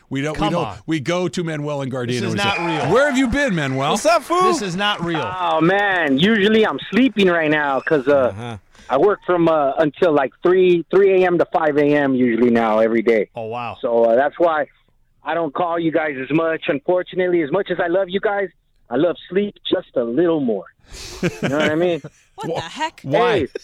We 0.10 0.22
don't. 0.22 0.36
Come 0.36 0.48
we 0.48 0.52
don't. 0.52 0.66
on. 0.66 0.78
We 0.86 1.00
go 1.00 1.28
to 1.28 1.44
Manuel 1.44 1.82
and 1.82 1.92
Gardena. 1.92 2.08
This 2.08 2.22
is 2.24 2.36
not 2.36 2.58
say, 2.58 2.66
real. 2.66 2.94
Where 2.94 3.10
have 3.10 3.18
you 3.18 3.28
been, 3.28 3.56
Manuel? 3.56 3.92
What's 3.92 4.06
up, 4.06 4.24
fool? 4.24 4.44
This 4.44 4.62
is 4.62 4.76
not 4.76 5.04
real. 5.04 5.22
Oh 5.24 5.60
man, 5.62 6.18
usually 6.18 6.66
I'm 6.66 6.80
sleeping 6.92 7.28
right 7.28 7.52
now 7.52 7.80
because 7.80 8.08
uh, 8.08 8.16
Uh-huh. 8.34 8.58
I 8.90 8.98
work 8.98 9.20
from 9.26 9.50
uh, 9.50 9.74
until 9.80 10.14
like 10.14 10.32
three 10.42 10.86
three 10.90 11.22
a.m. 11.24 11.38
to 11.40 11.46
five 11.54 11.78
a.m. 11.78 12.16
usually 12.16 12.52
now 12.52 12.80
every 12.80 13.02
day. 13.02 13.30
oh 13.36 13.46
wow. 13.48 13.78
So 13.82 14.06
uh, 14.06 14.16
that's 14.16 14.40
why 14.40 14.68
I 15.24 15.34
don't 15.34 15.54
call 15.54 15.78
you 15.78 15.92
guys 15.92 16.16
as 16.18 16.32
much. 16.36 16.64
Unfortunately, 16.70 17.42
as 17.42 17.52
much 17.52 17.70
as 17.70 17.80
I 17.82 17.88
love 17.88 18.08
you 18.08 18.22
guys, 18.22 18.48
I 18.90 18.96
love 18.96 19.18
sleep 19.30 19.56
just 19.70 19.90
a 19.98 20.04
little 20.06 20.40
more. 20.40 20.68
You 21.22 21.50
know 21.50 21.58
what 21.58 21.72
I 21.72 21.76
mean? 21.76 22.02
What 22.36 22.54
the 22.54 22.62
heck? 22.62 23.02
Why? 23.02 23.40
Hey. 23.40 23.48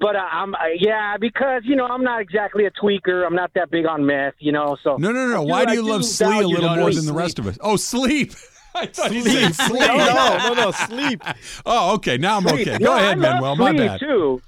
But 0.00 0.16
uh, 0.16 0.20
I'm 0.30 0.54
uh, 0.54 0.58
yeah 0.78 1.16
because 1.18 1.62
you 1.64 1.76
know 1.76 1.86
I'm 1.86 2.02
not 2.02 2.20
exactly 2.20 2.66
a 2.66 2.70
tweaker. 2.72 3.24
I'm 3.26 3.34
not 3.34 3.52
that 3.54 3.70
big 3.70 3.86
on 3.86 4.04
meth. 4.04 4.34
You 4.38 4.52
know, 4.52 4.76
so 4.82 4.96
No, 4.96 5.12
no, 5.12 5.28
no. 5.28 5.42
I 5.42 5.44
Why 5.46 5.64
do 5.64 5.70
I 5.70 5.74
you 5.74 5.82
love 5.82 6.04
Slee 6.04 6.40
a 6.40 6.46
little 6.48 6.68
more 6.68 6.90
no, 6.90 6.90
than 6.90 7.06
the 7.06 7.12
rest 7.12 7.38
of 7.38 7.46
us? 7.46 7.56
Oh, 7.60 7.76
sleep. 7.76 8.32
I 8.76 8.86
thought 8.86 9.12
he 9.12 9.22
said 9.22 9.54
sleep. 9.54 9.80
no, 9.80 9.96
no, 9.96 10.54
no, 10.54 10.70
sleep. 10.88 11.22
Oh, 11.64 11.94
okay. 11.94 12.18
Now 12.18 12.38
I'm 12.38 12.46
okay. 12.48 12.76
Go 12.78 12.84
No, 12.86 12.96
ahead, 12.96 13.18
I 13.24 13.38
love 13.38 13.40
Manuel. 13.40 13.56
My 13.56 13.70
sleep, 13.70 13.86
bad. 13.86 14.00
Too. 14.00 14.42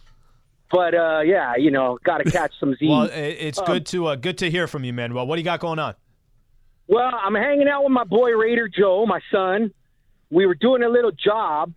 But 0.72 0.94
uh, 0.96 1.20
yeah, 1.24 1.54
you 1.56 1.70
know, 1.70 1.96
got 2.02 2.18
to 2.18 2.28
catch 2.28 2.52
some 2.58 2.74
Z's. 2.78 2.88
Well, 2.90 3.08
it's 3.12 3.60
Um, 3.60 3.64
good 3.66 3.86
to 3.86 4.06
uh, 4.08 4.16
good 4.16 4.38
to 4.38 4.50
hear 4.50 4.66
from 4.66 4.82
you, 4.82 4.92
Manuel. 4.92 5.28
What 5.28 5.36
do 5.36 5.40
you 5.40 5.44
got 5.44 5.60
going 5.60 5.78
on? 5.78 5.94
Well, 6.88 7.08
I'm 7.14 7.36
hanging 7.36 7.68
out 7.68 7.84
with 7.84 7.92
my 7.92 8.02
boy 8.04 8.30
Raider 8.32 8.68
Joe, 8.68 9.06
my 9.06 9.20
son. 9.32 9.72
We 10.30 10.44
were 10.46 10.56
doing 10.56 10.82
a 10.82 10.88
little 10.88 11.12
job, 11.12 11.72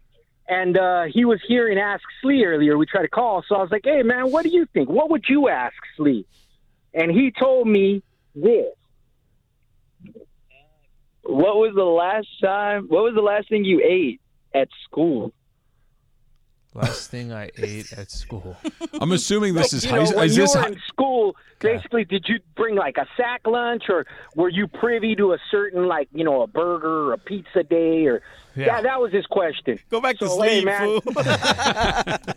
and 0.50 0.78
uh, 0.78 1.04
he 1.04 1.26
was 1.26 1.40
here 1.48 1.68
in 1.70 1.78
Ask 1.78 2.04
Slee 2.22 2.44
earlier. 2.46 2.78
We 2.78 2.86
tried 2.86 3.04
to 3.04 3.08
call, 3.10 3.44
so 3.48 3.56
I 3.56 3.62
was 3.62 3.72
like, 3.72 3.82
"Hey, 3.84 4.02
man, 4.04 4.32
what 4.32 4.44
do 4.44 4.50
you 4.50 4.66
think? 4.74 4.90
What 4.90 5.10
would 5.12 5.26
you 5.30 5.48
ask 5.50 5.76
Slee?" 5.96 6.26
And 6.94 7.12
he 7.12 7.32
told 7.32 7.68
me 7.68 8.02
this. 8.36 8.66
What 11.24 11.58
was 11.58 11.74
the 11.76 11.84
last 11.84 12.28
time? 12.42 12.86
What 12.88 13.04
was 13.04 13.14
the 13.14 13.22
last 13.22 13.50
thing 13.50 13.64
you 13.64 13.82
ate 13.84 14.20
at 14.54 14.68
school? 14.86 15.32
Last 16.74 17.10
thing 17.12 17.32
I 17.34 17.50
ate 17.58 17.92
at 17.94 18.10
school. 18.12 18.56
I'm 19.02 19.12
assuming 19.12 19.54
this 19.54 19.74
is 19.74 19.84
you 19.84 19.90
high. 19.92 20.04
know, 20.04 20.12
when 20.16 20.26
Is 20.26 20.38
you 20.38 20.44
this 20.44 20.56
were 20.56 20.62
hi- 20.62 20.68
in 20.70 20.80
school, 20.88 21.36
basically, 21.60 22.06
did 22.06 22.26
you 22.28 22.40
bring 22.56 22.76
like 22.76 22.98
a 22.98 23.08
sack 23.18 23.42
lunch, 23.46 23.84
or 23.90 24.06
were 24.36 24.50
you 24.50 24.68
privy 24.68 25.16
to 25.16 25.34
a 25.34 25.38
certain 25.52 25.88
like 25.88 26.08
you 26.14 26.24
know 26.24 26.42
a 26.42 26.48
burger 26.48 27.10
or 27.10 27.14
a 27.14 27.18
pizza 27.18 27.64
day, 27.64 28.06
or 28.06 28.22
Yeah. 28.60 28.66
yeah, 28.68 28.82
that 28.82 29.00
was 29.00 29.12
his 29.14 29.26
question. 29.28 29.80
Go 29.90 30.02
back 30.02 30.18
to 30.20 30.28
So, 30.28 30.42
hey, 30.42 30.62
sleep, 30.62 30.66
man. 30.66 31.00
fool. 31.02 31.14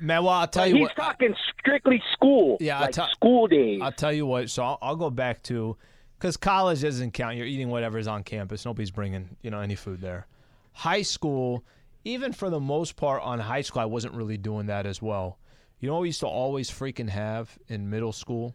Manuel, 0.00 0.28
I'll 0.28 0.46
tell 0.46 0.66
you 0.66 0.74
He's 0.74 0.82
what. 0.82 0.90
He's 0.90 0.96
talking 1.04 1.34
strictly 1.58 2.02
school, 2.12 2.58
Yeah, 2.60 2.76
I'll 2.76 2.82
like 2.82 2.92
tell- 2.94 3.08
school 3.08 3.46
days. 3.46 3.80
I'll 3.82 3.92
tell 3.92 4.12
you 4.12 4.26
what. 4.26 4.50
So 4.50 4.62
I'll, 4.62 4.78
I'll 4.82 4.96
go 4.96 5.08
back 5.10 5.42
to 5.44 5.76
because 6.18 6.36
college 6.36 6.82
doesn't 6.82 7.12
count. 7.12 7.36
You're 7.36 7.46
eating 7.46 7.70
whatever's 7.70 8.06
on 8.06 8.22
campus. 8.22 8.64
Nobody's 8.66 8.90
bringing 8.90 9.36
you 9.42 9.50
know 9.50 9.60
any 9.60 9.74
food 9.74 10.00
there. 10.02 10.26
High 10.72 11.02
school, 11.02 11.64
even 12.04 12.32
for 12.34 12.50
the 12.50 12.60
most 12.60 12.96
part 12.96 13.22
on 13.22 13.38
high 13.38 13.62
school, 13.62 13.80
I 13.80 13.86
wasn't 13.86 14.12
really 14.14 14.36
doing 14.36 14.66
that 14.66 14.84
as 14.84 15.00
well. 15.00 15.38
You 15.80 15.88
know 15.88 15.94
what 15.94 16.02
we 16.02 16.08
used 16.08 16.20
to 16.20 16.26
always 16.26 16.70
freaking 16.70 17.08
have 17.08 17.58
in 17.68 17.88
middle 17.88 18.12
school? 18.12 18.54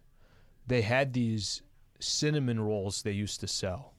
They 0.68 0.82
had 0.84 1.14
these 1.14 1.64
cinnamon 2.00 2.60
rolls 2.60 3.02
they 3.02 3.12
used 3.14 3.40
to 3.40 3.48
sell. 3.48 3.94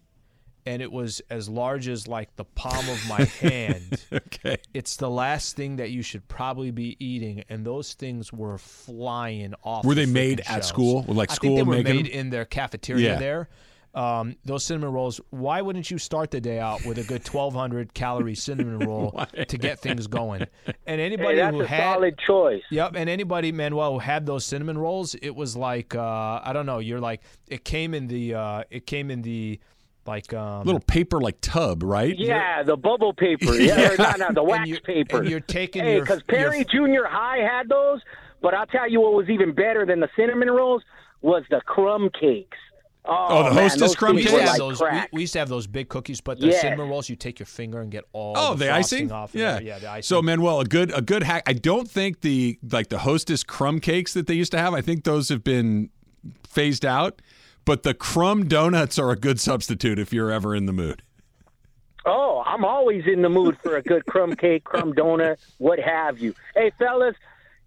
And 0.64 0.80
it 0.80 0.92
was 0.92 1.20
as 1.28 1.48
large 1.48 1.88
as 1.88 2.06
like 2.06 2.36
the 2.36 2.44
palm 2.44 2.88
of 2.88 3.08
my 3.08 3.24
hand. 3.40 4.00
okay? 4.12 4.58
It's 4.72 4.96
the 4.96 5.10
last 5.10 5.56
thing 5.56 5.76
that 5.76 5.90
you 5.90 6.02
should 6.02 6.26
probably 6.28 6.70
be 6.70 6.96
eating, 7.04 7.42
and 7.48 7.64
those 7.66 7.94
things 7.94 8.32
were 8.32 8.58
flying 8.58 9.54
off. 9.64 9.84
Were 9.84 9.94
the 9.94 10.04
they 10.06 10.12
made 10.12 10.38
freaking 10.38 10.40
at 10.42 10.46
shelves. 10.46 10.68
school? 10.68 11.04
Like 11.08 11.30
I 11.30 11.34
school 11.34 11.56
think 11.56 11.58
they 11.58 11.62
were 11.70 11.82
making 11.82 11.96
made 11.96 12.06
them? 12.06 12.12
in 12.20 12.30
their 12.30 12.44
cafeteria 12.44 13.12
Yeah. 13.14 13.18
there. 13.18 13.48
Um, 13.94 14.36
those 14.46 14.64
cinnamon 14.64 14.90
rolls. 14.90 15.20
Why 15.28 15.60
wouldn't 15.60 15.90
you 15.90 15.98
start 15.98 16.30
the 16.30 16.40
day 16.40 16.58
out 16.58 16.82
with 16.86 16.96
a 16.96 17.02
good 17.02 17.28
1,200 17.28 17.92
calorie 17.92 18.34
cinnamon 18.34 18.78
roll 18.88 19.22
to 19.48 19.58
get 19.58 19.80
things 19.80 20.06
going? 20.06 20.46
And 20.86 20.98
anybody 20.98 21.34
hey, 21.36 21.42
that's 21.42 21.54
who 21.54 21.60
a 21.60 21.66
had 21.66 21.92
solid 21.94 22.18
choice. 22.26 22.62
Yep, 22.70 22.92
and 22.96 23.10
anybody, 23.10 23.52
Manuel, 23.52 23.92
who 23.92 23.98
had 23.98 24.24
those 24.24 24.46
cinnamon 24.46 24.78
rolls, 24.78 25.14
it 25.16 25.36
was 25.36 25.56
like 25.58 25.94
uh, 25.94 26.40
I 26.42 26.52
don't 26.54 26.64
know. 26.64 26.78
You're 26.78 27.00
like 27.00 27.20
it 27.48 27.66
came 27.66 27.92
in 27.92 28.06
the 28.06 28.34
uh, 28.34 28.64
it 28.70 28.86
came 28.86 29.10
in 29.10 29.20
the 29.20 29.60
like 30.06 30.32
um, 30.34 30.64
Little 30.64 30.80
paper 30.80 31.20
like 31.20 31.38
tub, 31.40 31.82
right? 31.82 32.16
Yeah, 32.18 32.62
the 32.62 32.76
bubble 32.76 33.12
paper. 33.14 33.54
Yeah, 33.54 33.92
or 33.92 33.96
not, 33.98 34.18
not 34.18 34.34
the 34.34 34.42
wax 34.42 34.68
you're- 34.68 34.80
paper. 34.80 35.18
and 35.20 35.28
you're 35.30 35.40
taking 35.40 35.84
hey, 35.84 35.94
your- 35.96 36.00
because 36.04 36.22
your- 36.28 36.38
Perry 36.38 36.64
Junior 36.64 37.04
High 37.08 37.38
had 37.38 37.68
those, 37.68 38.00
but 38.40 38.54
I'll 38.54 38.66
tell 38.66 38.88
you 38.90 39.00
what 39.00 39.14
was 39.14 39.28
even 39.28 39.52
better 39.52 39.86
than 39.86 40.00
the 40.00 40.08
cinnamon 40.16 40.50
rolls 40.50 40.82
was 41.20 41.44
the 41.50 41.60
crumb 41.66 42.10
cakes. 42.18 42.58
Oh, 43.04 43.26
Oh, 43.30 43.48
the 43.48 43.54
man, 43.56 43.68
Hostess 43.68 43.96
crumb 43.96 44.14
we 44.14 44.22
things 44.22 44.32
used, 44.32 44.34
were 44.34 44.40
to 44.40 44.46
cakes? 44.46 44.58
like 44.60 44.78
those, 44.78 45.08
we, 45.12 45.16
we 45.16 45.20
used 45.22 45.32
to 45.32 45.38
have 45.40 45.48
those 45.48 45.66
big 45.66 45.88
cookies, 45.88 46.20
but 46.20 46.38
the 46.38 46.48
Yeah. 46.48 46.60
cinnamon 46.60 46.88
rolls, 46.88 47.08
you 47.08 47.16
take 47.16 47.40
your 47.40 47.46
finger 47.46 47.80
and 47.80 47.90
get 47.90 48.04
all 48.12 48.34
Oh, 48.36 48.54
the, 48.54 48.66
the 48.66 48.72
icing. 48.72 49.10
off. 49.10 49.34
yeah, 49.34 49.54
there. 49.54 49.62
yeah, 49.62 49.78
the 49.80 49.90
icing. 49.90 50.02
So 50.02 50.22
Manuel, 50.22 50.60
a 50.60 50.64
good 50.64 50.92
a 50.96 51.02
good 51.02 51.24
hack. 51.24 51.42
I 51.48 51.52
don't 51.52 51.90
think 51.90 52.20
the 52.20 52.58
like 52.70 52.90
the 52.90 52.98
Hostess 52.98 53.42
crumb 53.42 53.80
cakes 53.80 54.14
that 54.14 54.28
they 54.28 54.34
used 54.34 54.52
to 54.52 54.58
have. 54.58 54.72
I 54.72 54.82
think 54.82 55.02
those 55.02 55.30
have 55.30 55.42
been 55.42 55.90
phased 56.48 56.84
out. 56.84 57.20
But 57.64 57.82
the 57.82 57.94
crumb 57.94 58.48
donuts 58.48 58.98
are 58.98 59.10
a 59.10 59.16
good 59.16 59.40
substitute 59.40 59.98
if 59.98 60.12
you're 60.12 60.30
ever 60.30 60.54
in 60.54 60.66
the 60.66 60.72
mood. 60.72 61.02
Oh, 62.04 62.42
I'm 62.44 62.64
always 62.64 63.04
in 63.06 63.22
the 63.22 63.28
mood 63.28 63.56
for 63.62 63.76
a 63.76 63.82
good 63.82 64.04
crumb 64.06 64.34
cake, 64.34 64.64
crumb 64.64 64.92
donut, 64.92 65.36
what 65.58 65.78
have 65.78 66.18
you. 66.18 66.34
Hey, 66.56 66.72
fellas, 66.76 67.14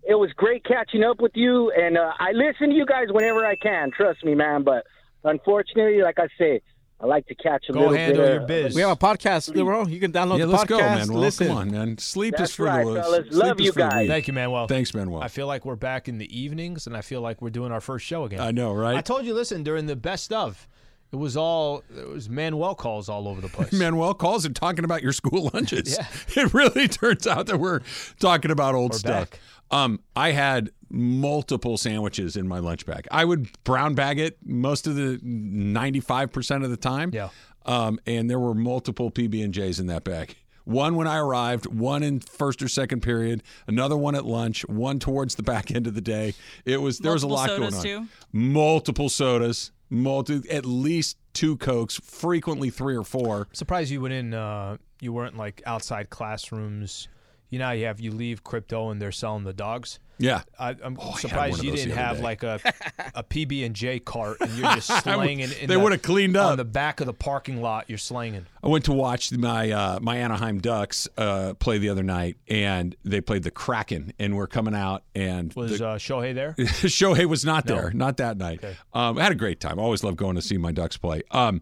it 0.03 0.15
was 0.15 0.33
great 0.33 0.65
catching 0.65 1.03
up 1.03 1.21
with 1.21 1.35
you, 1.35 1.71
and 1.71 1.97
uh, 1.97 2.11
I 2.19 2.33
listen 2.33 2.69
to 2.69 2.75
you 2.75 2.85
guys 2.85 3.07
whenever 3.09 3.45
I 3.45 3.55
can. 3.55 3.91
Trust 3.91 4.25
me, 4.25 4.35
man. 4.35 4.63
But 4.63 4.85
unfortunately, 5.23 6.01
like 6.01 6.19
I 6.19 6.27
say, 6.37 6.61
I 6.99 7.07
like 7.07 7.27
to 7.27 7.35
catch 7.35 7.65
a 7.69 7.73
Go 7.73 7.79
little 7.81 7.93
handle 7.95 8.23
bit 8.23 8.33
your 8.33 8.47
biz. 8.47 8.75
we 8.75 8.81
have 8.81 8.91
a 8.91 8.95
podcast, 8.95 9.53
bro. 9.53 9.85
You 9.85 9.99
can 9.99 10.13
download 10.13 10.39
yeah, 10.39 10.45
the 10.45 10.51
let's 10.53 10.63
podcast. 10.63 10.67
go, 10.69 10.79
Manuel. 10.79 11.19
Listen. 11.19 11.47
Come 11.47 11.57
on, 11.57 11.71
man. 11.71 11.97
Sleep 11.97 12.35
That's 12.37 12.51
is 12.51 12.55
for 12.55 12.63
right, 12.65 12.85
the 12.85 13.01
fellas. 13.01 13.27
sleep 13.29 13.43
Love 13.43 13.59
is 13.59 13.65
you 13.65 13.71
for 13.73 13.79
the 13.79 13.87
guys. 13.89 13.99
weak. 14.01 14.09
Thank 14.09 14.27
you, 14.27 14.33
Manuel. 14.33 14.67
Thanks, 14.67 14.93
Manuel. 14.93 15.21
I 15.21 15.27
feel 15.27 15.45
like 15.47 15.65
we're 15.65 15.75
back 15.75 16.07
in 16.07 16.17
the 16.19 16.39
evenings, 16.39 16.87
and 16.87 16.95
I 16.95 17.01
feel 17.01 17.19
like 17.21 17.41
we're 17.41 17.49
doing 17.49 17.71
our 17.73 17.81
first 17.81 18.05
show 18.05 18.23
again. 18.23 18.39
I 18.39 18.51
know, 18.51 18.73
right? 18.73 18.95
I 18.95 19.01
told 19.01 19.25
you, 19.25 19.33
listen, 19.33 19.61
during 19.61 19.87
the 19.87 19.95
best 19.97 20.31
of, 20.31 20.69
it 21.11 21.17
was 21.17 21.35
all 21.37 21.83
it 21.95 22.07
was 22.07 22.29
Manuel 22.29 22.75
calls 22.75 23.09
all 23.09 23.27
over 23.27 23.41
the 23.41 23.49
place. 23.49 23.71
Manuel 23.73 24.13
calls 24.13 24.45
and 24.45 24.55
talking 24.55 24.85
about 24.85 25.03
your 25.03 25.13
school 25.13 25.51
lunches. 25.53 25.97
Yeah. 26.35 26.43
It 26.43 26.53
really 26.53 26.87
turns 26.89 27.27
out 27.27 27.47
that 27.47 27.57
we're 27.59 27.81
talking 28.19 28.51
about 28.51 28.73
old 28.73 28.91
We're 28.93 28.97
stuff. 28.99 29.31
back. 29.31 29.39
Um, 29.71 29.99
I 30.15 30.31
had 30.31 30.71
multiple 30.89 31.77
sandwiches 31.77 32.35
in 32.35 32.47
my 32.47 32.59
lunch 32.59 32.85
bag. 32.85 33.07
I 33.11 33.25
would 33.25 33.49
brown 33.63 33.95
bag 33.95 34.19
it 34.19 34.37
most 34.45 34.87
of 34.87 34.95
the 34.95 35.17
95% 35.23 36.63
of 36.63 36.69
the 36.69 36.77
time. 36.77 37.11
Yeah. 37.13 37.29
Um, 37.65 37.99
and 38.05 38.29
there 38.29 38.39
were 38.39 38.53
multiple 38.53 39.09
PB 39.11 39.43
and 39.43 39.53
J's 39.53 39.79
in 39.79 39.87
that 39.87 40.03
bag. 40.03 40.35
One 40.65 40.95
when 40.95 41.07
I 41.07 41.17
arrived, 41.17 41.67
one 41.67 42.01
in 42.01 42.19
first 42.19 42.61
or 42.61 42.67
second 42.67 43.01
period, 43.01 43.43
another 43.67 43.95
one 43.97 44.15
at 44.15 44.25
lunch, 44.25 44.67
one 44.67 44.99
towards 44.99 45.35
the 45.35 45.43
back 45.43 45.69
end 45.75 45.85
of 45.87 45.93
the 45.93 46.01
day. 46.01 46.33
It 46.65 46.81
was 46.81 46.99
there 46.99 47.13
was 47.13 47.23
a 47.23 47.27
lot 47.27 47.47
Multiple 47.47 47.57
going 47.57 47.73
on. 47.75 47.81
sodas, 47.81 47.83
too? 47.83 48.07
Multiple 48.31 49.09
sodas, 49.09 49.71
multi 49.89 50.41
at 50.49 50.65
least 50.65 51.17
two 51.33 51.57
cokes, 51.57 51.99
frequently 52.03 52.69
three 52.71 52.95
or 52.95 53.03
four. 53.03 53.47
surprised 53.53 53.91
you 53.91 54.01
went 54.01 54.13
in. 54.13 54.33
Uh, 54.33 54.77
you 55.01 55.13
weren't 55.13 55.37
like 55.37 55.61
outside 55.65 56.09
classrooms. 56.09 57.07
You 57.49 57.59
know, 57.59 57.71
you 57.71 57.85
have 57.85 57.99
you 57.99 58.11
leave 58.11 58.43
crypto 58.43 58.89
and 58.89 59.01
they're 59.01 59.11
selling 59.11 59.43
the 59.43 59.53
dogs. 59.53 59.99
Yeah. 60.17 60.43
I, 60.57 60.69
I'm 60.81 60.97
Oh, 60.97 61.01
I 61.01 61.05
had 61.05 61.11
one 61.11 61.19
surprised 61.19 61.63
you 61.63 61.71
didn't 61.71 61.91
have 61.91 62.17
day. 62.17 62.23
like 62.23 62.43
a 62.43 62.59
a 63.15 63.23
PB 63.23 63.65
and 63.65 63.75
J 63.75 63.99
cart 63.99 64.37
and 64.39 64.49
you're 64.57 64.71
just 64.75 65.03
slinging. 65.03 65.41
in, 65.41 65.51
in 65.51 65.67
They 65.67 65.75
the- 65.75 65.79
would've 65.79 66.01
cleaned 66.01 66.37
up. 66.37 66.51
on 66.51 66.57
the 66.57 66.63
back 66.65 67.01
of 67.01 67.05
the 67.05 67.13
parking 67.13 67.61
lot. 67.61 67.85
You're 67.89 67.97
slinging. 67.97 68.45
I 68.63 68.67
went 68.69 68.85
to 68.85 68.93
watch 68.93 69.31
my 69.33 69.71
uh, 69.71 69.99
my 70.01 70.17
Anaheim 70.17 70.59
Ducks 70.59 71.07
uh, 71.17 71.53
play 71.55 71.77
the 71.77 71.89
other 71.89 72.01
night, 72.03 72.37
and 72.47 72.95
they 73.03 73.19
played 73.21 73.43
the 73.43 73.51
Kraken, 73.51 74.13
and 74.17 74.35
we're 74.37 74.47
coming 74.47 74.73
out, 74.73 75.03
and 75.13 75.53
Was 75.53 75.79
the, 75.79 75.87
uh, 75.87 75.97
Shohei 75.97 76.33
there? 76.33 76.53
Shohei 76.59 77.25
was 77.25 77.43
not 77.45 77.65
there, 77.67 77.91
not 77.91 78.17
that 78.17 78.37
night. 78.37 78.63
Um, 78.93 79.17
I 79.17 79.23
had 79.23 79.31
a 79.33 79.35
great 79.35 79.59
time. 79.59 79.79
I 79.79 79.83
always 79.83 80.03
love 80.03 80.15
going 80.15 80.35
to 80.35 80.41
see 80.41 80.57
my 80.57 80.71
Ducks 80.71 80.95
play. 80.97 81.21
Um, 81.31 81.61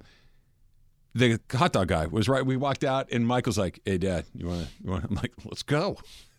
the 1.16 1.40
hot 1.52 1.74
dog 1.74 1.88
guy 1.88 2.08
was 2.08 2.28
right. 2.30 2.46
We 2.46 2.58
walked 2.58 2.84
out, 2.84 3.12
and 3.12 3.26
Michael's 3.28 3.58
like, 3.58 3.80
"Hey, 3.86 3.98
Dad, 3.98 4.26
you 4.36 4.48
want 4.48 4.66
to?" 4.68 4.68
You 4.84 4.92
want? 4.92 5.06
I'm 5.06 5.16
like, 5.16 5.32
"Let's 5.46 5.64
go." 5.64 5.98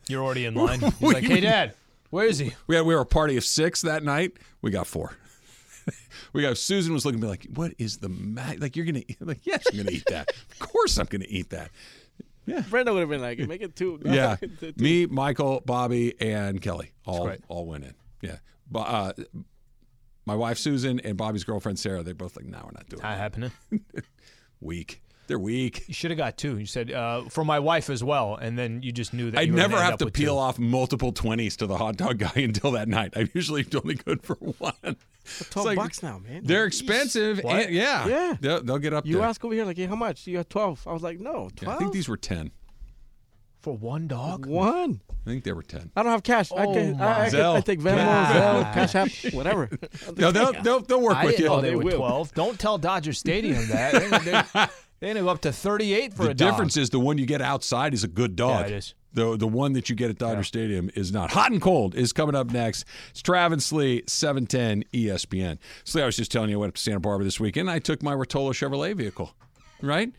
You're 0.09 0.23
already 0.23 0.45
in 0.47 0.55
line. 0.55 0.81
He's 1.01 1.13
like, 1.13 1.25
"Hey, 1.25 1.41
Dad, 1.41 1.75
where 2.11 2.27
is 2.27 2.39
he?" 2.39 2.53
We 2.67 2.77
had 2.77 2.85
we 2.85 2.95
were 2.95 3.01
a 3.03 3.07
party 3.07 3.37
of 3.37 3.45
six 3.45 3.83
that 3.83 4.03
night. 4.03 4.33
We 4.63 4.71
got 4.71 4.87
four. 4.87 5.13
we 6.33 6.43
got 6.43 6.57
Susan 6.59 6.93
was 6.93 7.05
looking 7.05 7.21
at 7.21 7.23
me 7.23 7.29
like, 7.29 7.47
"What 7.55 7.73
is 7.79 7.99
the 7.99 8.09
ma-? 8.09 8.55
like? 8.59 8.77
You're 8.77 8.87
gonna 8.87 9.03
eat? 9.07 9.17
I'm 9.21 9.29
like, 9.29 9.47
yes, 9.47 9.65
I'm 9.71 9.77
gonna 9.77 9.91
eat 9.91 10.05
that. 10.09 10.31
of 10.31 10.59
course, 10.59 10.99
I'm 10.99 11.07
gonna 11.07 11.27
eat 11.29 11.51
that." 11.51 11.71
Yeah, 12.47 12.61
Brenda 12.69 12.93
would 12.93 13.01
have 13.01 13.09
been 13.09 13.23
like, 13.23 13.39
make 13.39 13.63
it 13.63 13.75
two. 13.75 13.99
Yeah, 14.05 14.37
Two. 14.37 14.75
me, 14.77 15.07
Michael, 15.07 15.63
Bobby, 15.65 16.15
and 16.21 16.61
Kelly 16.61 16.93
all 17.07 17.31
all 17.49 17.65
went 17.67 17.85
in. 17.85 17.95
Yeah, 18.21 18.37
but 18.71 18.81
uh, 18.81 19.13
my 20.27 20.35
wife 20.35 20.59
Susan 20.59 21.01
and 21.01 21.17
Bobby's 21.17 21.45
girlfriend 21.45 21.79
Sarah, 21.79 22.03
they're 22.03 22.15
both 22.15 22.37
like, 22.37 22.45
"No, 22.45 22.59
we're 22.65 22.73
not 22.73 22.89
doing 22.89 23.03
Not 23.03 23.11
that. 23.11 23.19
happening. 23.19 23.51
Weak. 24.65 25.01
They're 25.27 25.39
weak." 25.39 25.85
You 25.89 25.95
should 25.95 26.11
have 26.11 26.19
got 26.19 26.37
two. 26.37 26.59
You 26.59 26.67
said 26.67 26.91
uh, 26.91 27.25
for 27.31 27.45
my 27.45 27.59
wife 27.59 27.89
as 27.91 28.03
well, 28.05 28.37
and 28.37 28.59
then 28.59 28.83
you 28.83 28.93
just 28.93 29.15
knew 29.15 29.31
that. 29.31 29.39
I 29.39 29.43
you 29.43 29.53
were 29.53 29.57
never 29.59 29.71
gonna 29.73 29.83
end 29.83 29.85
have 29.93 29.93
up 29.95 29.99
to 30.01 30.11
peel 30.11 30.35
two. 30.35 30.39
off 30.39 30.59
multiple 30.59 31.13
twenties 31.13 31.57
to 31.59 31.67
the 31.67 31.77
hot 31.77 31.97
dog 31.97 32.19
guy 32.19 32.33
until 32.37 32.73
that 32.73 32.89
night. 32.89 33.13
I'm 33.17 33.31
usually 33.35 33.65
only 33.75 33.95
good 33.95 34.23
for 34.23 34.35
one. 34.37 34.97
Twelve 35.51 35.67
like- 35.67 35.77
bucks 35.79 36.03
now, 36.03 36.19
man. 36.19 36.43
They're 36.45 36.67
expensive. 36.67 37.41
And, 37.45 37.73
yeah, 37.73 38.07
Yeah. 38.07 38.37
They'll, 38.41 38.63
they'll 38.63 38.79
get 38.79 38.93
up 38.93 39.07
You 39.07 39.17
there. 39.19 39.25
ask 39.25 39.43
over 39.43 39.55
here 39.55 39.65
like, 39.65 39.79
hey, 39.79 39.87
how 39.87 39.97
much? 39.97 40.27
You 40.27 40.37
got 40.37 40.51
twelve. 40.51 40.87
I 40.87 40.93
was 40.93 41.03
like, 41.03 41.19
no, 41.21 41.45
Yeah, 41.45 41.65
twelve. 41.65 41.77
I 41.77 41.79
think 41.79 41.93
these 41.95 42.09
were 42.09 42.19
ten. 42.19 42.51
for 43.63 43.75
one 43.75 44.07
dog. 44.07 44.45
one. 44.45 45.01
I 45.27 45.31
think 45.31 45.45
they 45.45 45.53
were 45.53 45.63
ten. 45.63 45.91
I 45.97 46.03
don't 46.03 46.13
have 46.13 46.23
cash. 46.23 46.53
I 46.53 46.67
Oh 46.67 46.75
can. 46.75 46.97
my 46.99 47.05
I, 47.07 47.11
I, 47.27 47.31
can, 47.31 47.41
I 47.41 47.43
Zelle. 47.43 47.65
take 47.65 47.81
Venmo, 47.81 47.97
God. 47.97 48.67
Zelle, 48.67 48.75
Cash 48.93 48.95
App, 48.95 49.35
whatever. 49.35 49.71
No, 50.17 50.31
they'll 50.31 50.53
they'll, 50.63 50.81
they'll 50.81 51.01
work 51.01 51.17
I 51.17 51.25
with 51.25 51.39
you. 51.39 51.47
know 51.47 51.55
oh, 51.55 51.61
they 51.63 51.71
they 51.71 51.77
were 51.77 51.85
will. 51.85 51.97
twelve. 51.99 52.35
Don't 52.35 52.59
tell 52.61 52.77
Dodger 52.79 53.13
Stadium 53.15 53.67
that. 53.69 53.93
They, 53.93 54.09
they, 54.61 54.67
they 55.01 55.15
gonna 55.15 55.31
up 55.31 55.41
to 55.43 55.53
thirty-eight 55.53 56.13
for 56.15 56.25
the 56.25 56.31
a 56.31 56.35
dog. 56.35 56.39
The 56.39 56.45
difference 56.53 56.77
is 56.77 56.91
the 56.91 57.01
one 57.01 57.17
you 57.19 57.27
get 57.27 57.41
outside 57.41 57.95
is 57.95 58.05
a 58.05 58.09
good 58.09 58.37
dog. 58.37 58.61
Yeah, 58.63 58.67
it 58.67 58.73
is. 58.79 58.95
The 59.15 59.37
the 59.37 59.47
one 59.49 59.73
that 59.75 59.89
you 59.89 59.97
get 59.97 60.11
at 60.11 60.19
Dodger 60.19 60.43
Stadium 60.43 60.91
is 60.95 61.11
not. 61.13 61.31
Hot 61.31 61.51
and 61.53 61.63
cold 61.63 61.95
is 61.95 62.13
coming 62.13 62.35
up 62.35 62.51
next. 62.51 62.85
It's 63.11 63.23
Travis 63.23 63.73
Lee, 63.73 64.03
seven 64.07 64.47
ten 64.47 64.85
ESPN. 64.93 65.59
Slee, 65.85 66.03
I 66.03 66.07
was 66.07 66.17
just 66.17 66.33
telling 66.33 66.51
you 66.51 66.57
I 66.57 66.61
went 66.61 66.71
up 66.73 66.75
to 66.75 66.83
Santa 66.83 67.01
Barbara 67.01 67.25
this 67.25 67.39
weekend. 67.41 67.71
I 67.71 67.79
took 67.79 68.03
my 68.03 68.13
Rotolo 68.15 68.51
Chevrolet 68.53 68.95
vehicle. 68.95 69.33
Right. 69.81 70.11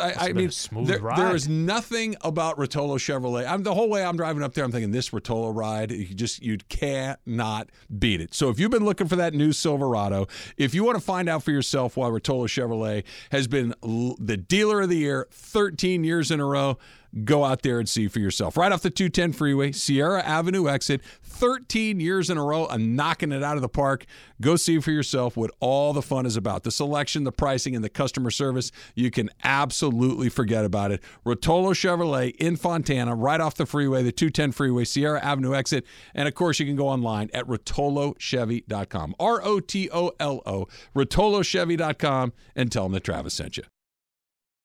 I, 0.00 0.14
I 0.18 0.32
mean, 0.32 0.50
smooth 0.50 0.86
there, 0.88 1.00
ride. 1.00 1.18
there 1.18 1.34
is 1.34 1.48
nothing 1.48 2.16
about 2.22 2.56
Rotolo 2.56 2.96
Chevrolet. 2.96 3.46
I'm 3.46 3.62
the 3.62 3.74
whole 3.74 3.90
way 3.90 4.02
I'm 4.04 4.16
driving 4.16 4.42
up 4.42 4.54
there. 4.54 4.64
I'm 4.64 4.72
thinking 4.72 4.90
this 4.90 5.10
Rotolo 5.10 5.54
ride, 5.54 5.90
you 5.90 6.14
just 6.14 6.42
you 6.42 6.58
cannot 6.68 7.70
beat 7.98 8.20
it. 8.20 8.34
So 8.34 8.48
if 8.48 8.58
you've 8.58 8.70
been 8.70 8.84
looking 8.84 9.06
for 9.06 9.16
that 9.16 9.34
new 9.34 9.52
Silverado, 9.52 10.26
if 10.56 10.74
you 10.74 10.82
want 10.82 10.96
to 10.98 11.04
find 11.04 11.28
out 11.28 11.42
for 11.42 11.50
yourself 11.50 11.96
why 11.96 12.08
Rotolo 12.08 12.46
Chevrolet 12.46 13.04
has 13.30 13.46
been 13.48 13.74
l- 13.82 14.16
the 14.18 14.36
dealer 14.36 14.80
of 14.82 14.88
the 14.88 14.96
year 14.98 15.28
13 15.30 16.04
years 16.04 16.30
in 16.30 16.40
a 16.40 16.46
row, 16.46 16.78
go 17.24 17.44
out 17.44 17.62
there 17.62 17.78
and 17.78 17.88
see 17.88 18.08
for 18.08 18.18
yourself. 18.18 18.56
Right 18.56 18.72
off 18.72 18.82
the 18.82 18.90
210 18.90 19.32
freeway, 19.32 19.72
Sierra 19.72 20.22
Avenue 20.22 20.68
exit, 20.68 21.00
13 21.22 22.00
years 22.00 22.30
in 22.30 22.38
a 22.38 22.44
row, 22.44 22.66
and 22.66 22.96
knocking 22.96 23.32
it 23.32 23.42
out 23.42 23.56
of 23.56 23.62
the 23.62 23.68
park. 23.68 24.04
Go 24.40 24.56
see 24.56 24.78
for 24.80 24.90
yourself 24.90 25.36
what 25.36 25.50
all 25.60 25.92
the 25.92 26.02
fun 26.02 26.26
is 26.26 26.36
about. 26.36 26.62
The 26.62 26.70
selection, 26.70 27.24
the 27.24 27.32
pricing, 27.32 27.74
and 27.74 27.84
the 27.84 27.88
customer 27.88 28.30
service. 28.30 28.70
You 28.94 29.10
can 29.10 29.30
absolutely 29.44 30.28
forget 30.28 30.64
about 30.64 30.92
it. 30.92 31.02
Rotolo 31.24 31.72
Chevrolet 31.72 32.34
in 32.36 32.56
Fontana, 32.56 33.14
right 33.14 33.40
off 33.40 33.54
the 33.54 33.66
freeway, 33.66 34.02
the 34.02 34.12
210 34.12 34.52
freeway, 34.52 34.84
Sierra 34.84 35.20
Avenue 35.20 35.54
exit. 35.54 35.86
And 36.14 36.28
of 36.28 36.34
course, 36.34 36.60
you 36.60 36.66
can 36.66 36.76
go 36.76 36.88
online 36.88 37.30
at 37.32 37.46
rotolochevy.com. 37.46 39.14
R 39.18 39.40
O 39.42 39.60
T 39.60 39.90
O 39.90 40.12
L 40.20 40.42
O, 40.46 40.66
rotolochevy.com, 40.94 42.32
and 42.54 42.70
tell 42.70 42.84
them 42.84 42.92
that 42.92 43.04
Travis 43.04 43.34
sent 43.34 43.56
you. 43.56 43.64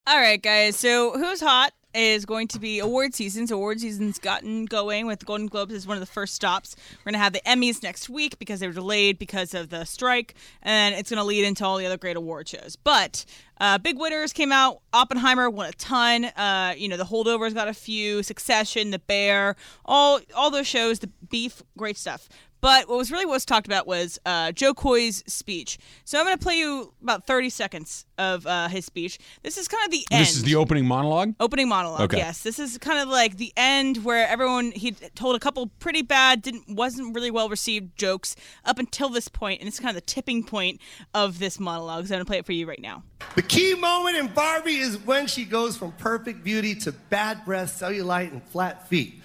All 0.08 0.18
right, 0.18 0.42
guys. 0.42 0.76
So 0.78 1.18
who's 1.18 1.42
hot 1.42 1.74
is 1.93 2.25
going 2.25 2.47
to 2.49 2.60
be 2.60 2.80
award 2.80 3.13
season. 3.13 3.47
So 3.47 3.56
award 3.56 3.80
season's 3.80 4.19
gotten 4.19 4.65
going 4.65 5.06
with 5.08 5.19
the 5.19 5.25
Golden 5.25 5.47
Globes 5.47 5.73
as 5.73 5.88
one 5.88 5.97
of 5.97 6.01
the 6.01 6.12
first 6.12 6.34
stops. 6.34 6.75
We're 6.99 7.12
gonna 7.12 7.23
have 7.23 7.34
the 7.34 7.41
Emmys 7.41 7.84
next 7.84 8.10
week 8.10 8.39
because 8.39 8.60
they 8.60 8.67
were 8.67 8.73
delayed 8.73 9.19
because 9.19 9.54
of 9.54 9.69
the 9.69 9.86
strike, 9.86 10.36
and 10.62 10.95
it's 10.95 11.10
gonna 11.10 11.23
lead 11.23 11.45
into 11.45 11.65
all 11.65 11.77
the 11.77 11.86
other 11.86 11.97
great 11.97 12.17
award 12.17 12.47
shows. 12.47 12.75
But 12.75 13.25
uh, 13.60 13.77
big 13.77 13.99
winners 13.99 14.34
came 14.34 14.51
out. 14.51 14.82
Oppenheimer 14.91 15.49
won 15.49 15.67
a 15.67 15.71
ton. 15.73 16.25
Uh, 16.25 16.73
you 16.75 16.88
know, 16.88 16.97
The 16.97 17.06
Holdovers 17.06 17.54
got 17.54 17.67
a 17.67 17.73
few. 17.73 18.23
Succession, 18.23 18.91
The 18.91 18.99
Bear, 18.99 19.56
all 19.86 20.19
all 20.36 20.49
those 20.49 20.67
shows. 20.67 20.99
The 20.99 21.08
Beef, 21.30 21.62
great 21.77 21.97
stuff. 21.97 22.27
But 22.62 22.88
what 22.88 22.97
was 22.97 23.12
really 23.12 23.26
what 23.26 23.34
was 23.34 23.45
talked 23.45 23.65
about 23.67 23.88
was 23.88 24.19
uh, 24.26 24.52
Jo 24.52 24.74
Koy's 24.74 25.24
speech. 25.26 25.80
So 26.06 26.19
I'm 26.19 26.26
going 26.26 26.38
to 26.38 26.43
play 26.43 26.58
you 26.58 26.93
about 27.02 27.26
30 27.26 27.50
seconds 27.50 28.06
of 28.17 28.45
uh, 28.45 28.67
his 28.67 28.86
speech. 28.86 29.17
This 29.41 29.58
is 29.58 29.67
kind 29.67 29.84
of 29.86 29.91
the 29.91 30.06
end. 30.12 30.21
This 30.21 30.36
is 30.36 30.43
the 30.43 30.56
opening 30.56 30.86
monologue? 30.86 31.34
Opening 31.39 31.67
monologue. 31.67 32.02
Okay. 32.02 32.17
Yes, 32.17 32.43
this 32.43 32.60
is 32.60 32.78
kind 32.78 33.00
of 33.00 33.10
like 33.10 33.38
the 33.38 33.52
end 33.58 34.04
where 34.06 34.28
everyone 34.28 34.71
he 34.71 34.91
told 34.91 35.36
a 35.36 35.39
couple 35.39 35.67
pretty 35.80 36.04
bad, 36.04 36.43
didn't 36.43 36.76
wasn't 36.76 37.15
really 37.15 37.32
well 37.32 37.50
received 37.50 37.97
jokes 37.97 38.36
up 38.63 38.78
until 38.78 39.10
this 39.10 39.28
point, 39.28 39.60
and 39.60 39.67
it's 39.67 39.80
kind 39.80 39.89
of 39.89 39.95
the 39.95 40.02
tipping 40.02 40.43
point 40.43 40.80
of 41.13 41.39
this 41.39 41.60
monologue. 41.60 42.06
So 42.08 42.13
I'm 42.13 42.19
gonna 42.19 42.26
play 42.26 42.38
it 42.38 42.45
for 42.45 42.54
you 42.54 42.67
right 42.67 42.82
now. 42.82 43.04
The 43.36 43.41
key 43.41 43.76
moment 43.76 44.17
in 44.17 44.28
Barbie 44.28 44.78
is 44.78 44.97
when 45.00 45.26
she 45.28 45.45
goes 45.45 45.78
from 45.78 45.93
perfect 45.93 46.43
beauty 46.43 46.76
to 46.76 46.91
bad 46.91 47.43
breath, 47.45 47.80
cellulite, 47.80 48.32
and 48.32 48.43
flat 48.43 48.88
feet. 48.88 49.20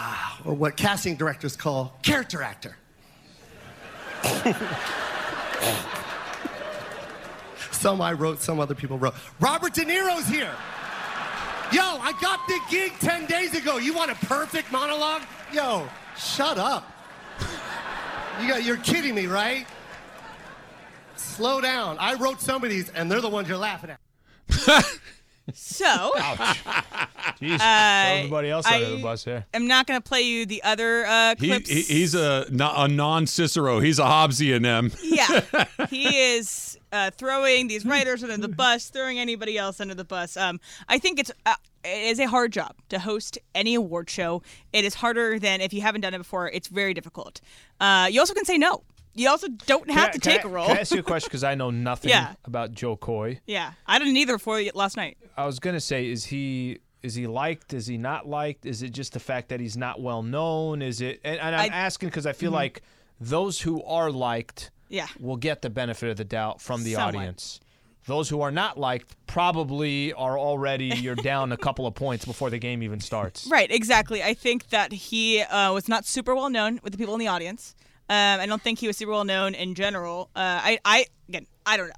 Ah, 0.00 0.40
or 0.44 0.54
what 0.54 0.76
casting 0.76 1.16
directors 1.16 1.56
call 1.56 1.98
character 2.02 2.40
actor. 2.40 2.76
some 7.72 8.00
I 8.00 8.12
wrote, 8.12 8.40
some 8.40 8.60
other 8.60 8.76
people 8.76 8.96
wrote. 8.96 9.14
Robert 9.40 9.74
De 9.74 9.84
Niro's 9.84 10.28
here. 10.28 10.54
Yo, 11.72 11.82
I 11.82 12.12
got 12.20 12.46
the 12.46 12.60
gig 12.70 12.92
10 13.00 13.26
days 13.26 13.56
ago. 13.56 13.78
You 13.78 13.92
want 13.92 14.12
a 14.12 14.14
perfect 14.26 14.70
monologue? 14.70 15.22
Yo, 15.52 15.88
shut 16.16 16.58
up. 16.58 16.88
You 18.40 18.46
got, 18.46 18.62
you're 18.62 18.76
kidding 18.76 19.16
me, 19.16 19.26
right? 19.26 19.66
Slow 21.16 21.60
down. 21.60 21.96
I 21.98 22.14
wrote 22.14 22.40
some 22.40 22.62
of 22.62 22.70
these, 22.70 22.88
and 22.90 23.10
they're 23.10 23.20
the 23.20 23.28
ones 23.28 23.48
you're 23.48 23.58
laughing 23.58 23.90
at. 23.90 23.98
So 25.54 26.12
Jeez, 27.40 27.60
Uh, 27.60 28.16
everybody 28.18 28.50
else 28.50 28.66
under 28.66 28.86
I- 28.86 28.90
the 28.90 29.02
bus 29.02 29.24
here. 29.24 29.46
I'm 29.54 29.66
not 29.66 29.86
gonna 29.86 30.00
play 30.00 30.22
you 30.22 30.44
the 30.46 30.62
other 30.62 31.06
uh, 31.06 31.34
clips. 31.36 31.68
he- 31.70 31.82
he's 31.82 32.14
a, 32.14 32.46
a 32.50 32.88
non 32.88 33.26
Cicero. 33.26 33.80
He's 33.80 33.98
a 33.98 34.04
Hobbesian 34.04 34.66
M. 34.66 34.92
yeah, 35.02 35.86
he 35.90 36.34
is 36.34 36.78
uh, 36.92 37.10
throwing 37.12 37.68
these 37.68 37.84
writers 37.86 38.22
under 38.22 38.36
the 38.36 38.48
bus, 38.48 38.90
throwing 38.90 39.18
anybody 39.18 39.56
else 39.58 39.80
under 39.80 39.94
the 39.94 40.04
bus. 40.04 40.36
Um, 40.36 40.60
I 40.88 40.98
think 40.98 41.18
it's 41.20 41.30
uh, 41.46 41.54
it 41.84 42.10
is 42.10 42.18
a 42.18 42.26
hard 42.26 42.52
job 42.52 42.74
to 42.88 42.98
host 42.98 43.38
any 43.54 43.74
award 43.74 44.10
show. 44.10 44.42
It 44.72 44.84
is 44.84 44.94
harder 44.94 45.38
than 45.38 45.60
if 45.60 45.72
you 45.72 45.80
haven't 45.82 46.00
done 46.02 46.14
it 46.14 46.18
before. 46.18 46.48
It's 46.50 46.68
very 46.68 46.94
difficult. 46.94 47.40
Uh, 47.80 48.08
you 48.10 48.20
also 48.20 48.34
can 48.34 48.44
say 48.44 48.58
no. 48.58 48.82
You 49.18 49.28
also 49.28 49.48
don't 49.66 49.90
have 49.90 50.08
I- 50.10 50.12
to 50.12 50.18
take 50.18 50.44
I- 50.44 50.48
a 50.48 50.52
role. 50.52 50.66
Can 50.66 50.76
I 50.76 50.80
ask 50.80 50.92
you 50.92 51.00
a 51.00 51.02
question 51.02 51.28
because 51.28 51.44
I 51.44 51.54
know 51.54 51.70
nothing 51.90 52.10
Yeah. 52.10 52.34
about 52.44 52.72
Jo 52.72 52.96
Koy? 52.96 53.40
yeah, 53.46 53.72
I 53.86 53.98
didn't 53.98 54.16
either 54.16 54.34
before 54.34 54.62
last 54.74 54.96
night. 54.96 55.18
I 55.36 55.46
was 55.46 55.58
gonna 55.58 55.80
say, 55.80 56.08
is 56.10 56.26
he 56.26 56.78
is 57.02 57.14
he 57.14 57.26
liked? 57.28 57.74
Is 57.74 57.86
he 57.86 57.96
not 57.96 58.28
liked? 58.28 58.66
Is 58.66 58.82
it 58.82 58.90
just 58.90 59.12
the 59.12 59.20
fact 59.20 59.48
that 59.50 59.60
he's 59.60 59.76
not 59.76 60.00
well 60.00 60.22
known? 60.22 60.82
Is 60.82 61.00
it? 61.00 61.20
And, 61.24 61.38
and 61.40 61.54
I'm 61.54 61.60
I- 61.60 61.66
Mm-hmm. 61.66 61.74
asking 61.74 62.08
because 62.08 62.26
I 62.26 62.32
feel 62.32 62.50
like 62.50 62.82
those 63.20 63.60
who 63.60 63.82
are 63.84 64.10
liked, 64.10 64.70
Yeah. 64.88 65.06
will 65.20 65.36
get 65.36 65.62
the 65.62 65.70
benefit 65.70 66.10
of 66.10 66.16
the 66.16 66.24
doubt 66.24 66.60
from 66.60 66.82
the 66.84 66.94
Somewhat. 66.94 67.14
audience. 67.16 67.60
Those 68.06 68.28
who 68.30 68.40
are 68.40 68.50
not 68.50 68.78
liked 68.78 69.14
probably 69.26 70.12
are 70.14 70.38
already 70.38 70.86
you're 70.86 71.14
down 71.32 71.52
a 71.52 71.56
couple 71.56 71.86
of 71.86 71.94
points 71.94 72.24
before 72.24 72.50
the 72.50 72.58
game 72.58 72.82
even 72.82 73.00
starts. 73.00 73.46
Right, 73.50 73.70
exactly. 73.70 74.22
I 74.22 74.34
think 74.34 74.68
that 74.70 74.92
he 74.92 75.40
uh, 75.42 75.72
was 75.72 75.88
not 75.88 76.04
super 76.06 76.34
well 76.34 76.48
known 76.50 76.80
with 76.82 76.92
the 76.92 76.98
people 76.98 77.14
in 77.14 77.20
the 77.20 77.28
audience. 77.28 77.74
Um, 78.10 78.40
I 78.40 78.46
don't 78.46 78.62
think 78.62 78.78
he 78.78 78.86
was 78.86 78.96
super 78.96 79.12
well 79.12 79.24
known 79.24 79.54
in 79.54 79.74
general. 79.74 80.30
Uh, 80.34 80.40
I, 80.62 80.78
I 80.84 81.06
again, 81.28 81.46
I 81.66 81.76
don't 81.76 81.88
know. 81.88 81.94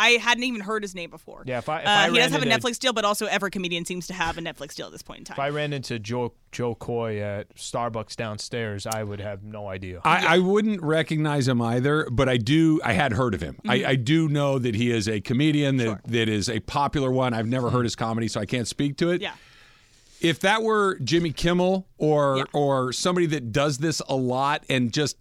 I 0.00 0.10
hadn't 0.10 0.44
even 0.44 0.60
heard 0.60 0.84
his 0.84 0.94
name 0.94 1.10
before. 1.10 1.42
Yeah, 1.44 1.58
if 1.58 1.68
I- 1.68 1.80
if 1.80 1.86
uh, 1.88 1.90
I 1.90 2.10
he 2.10 2.18
does 2.18 2.30
have 2.30 2.42
a 2.44 2.46
Netflix 2.46 2.78
deal, 2.78 2.92
but 2.92 3.04
also 3.04 3.26
every 3.26 3.50
comedian 3.50 3.84
seems 3.84 4.06
to 4.06 4.14
have 4.14 4.38
a 4.38 4.40
Netflix 4.40 4.76
deal 4.76 4.86
at 4.86 4.92
this 4.92 5.02
point 5.02 5.18
in 5.18 5.24
time. 5.24 5.34
If 5.34 5.40
I 5.40 5.48
ran 5.48 5.72
into 5.72 5.98
Joe 5.98 6.34
Jo 6.52 6.76
Koy 6.76 7.20
at 7.20 7.52
Starbucks 7.56 8.14
downstairs, 8.14 8.86
I 8.86 9.02
would 9.02 9.18
have 9.20 9.42
no 9.42 9.66
idea. 9.66 10.00
I, 10.04 10.36
I 10.36 10.38
wouldn't 10.38 10.80
recognize 10.84 11.48
him 11.48 11.60
either, 11.60 12.08
but 12.12 12.28
I 12.28 12.36
do. 12.36 12.80
I 12.84 12.92
had 12.92 13.12
heard 13.14 13.34
of 13.34 13.40
him. 13.42 13.54
Mm-hmm. 13.56 13.70
I, 13.70 13.84
I 13.90 13.94
do 13.96 14.28
know 14.28 14.60
that 14.60 14.76
he 14.76 14.92
is 14.92 15.08
a 15.08 15.20
comedian 15.20 15.78
that, 15.78 16.04
that 16.04 16.28
is 16.28 16.48
a 16.48 16.60
popular 16.60 17.10
one. 17.10 17.34
I've 17.34 17.48
never 17.48 17.68
heard 17.70 17.82
his 17.84 17.96
comedy, 17.96 18.28
so 18.28 18.40
I 18.40 18.46
can't 18.46 18.68
speak 18.68 18.98
to 18.98 19.10
it. 19.10 19.20
yeah, 19.20 19.32
if 20.20 20.38
that 20.40 20.62
were 20.62 20.96
Jimmy 21.00 21.32
Kimmel 21.32 21.88
or 21.98 22.46
or 22.52 22.92
somebody 22.92 23.26
that 23.26 23.50
does 23.50 23.78
this 23.78 24.00
a 24.08 24.14
lot 24.14 24.62
and 24.70 24.92
just 24.92 25.16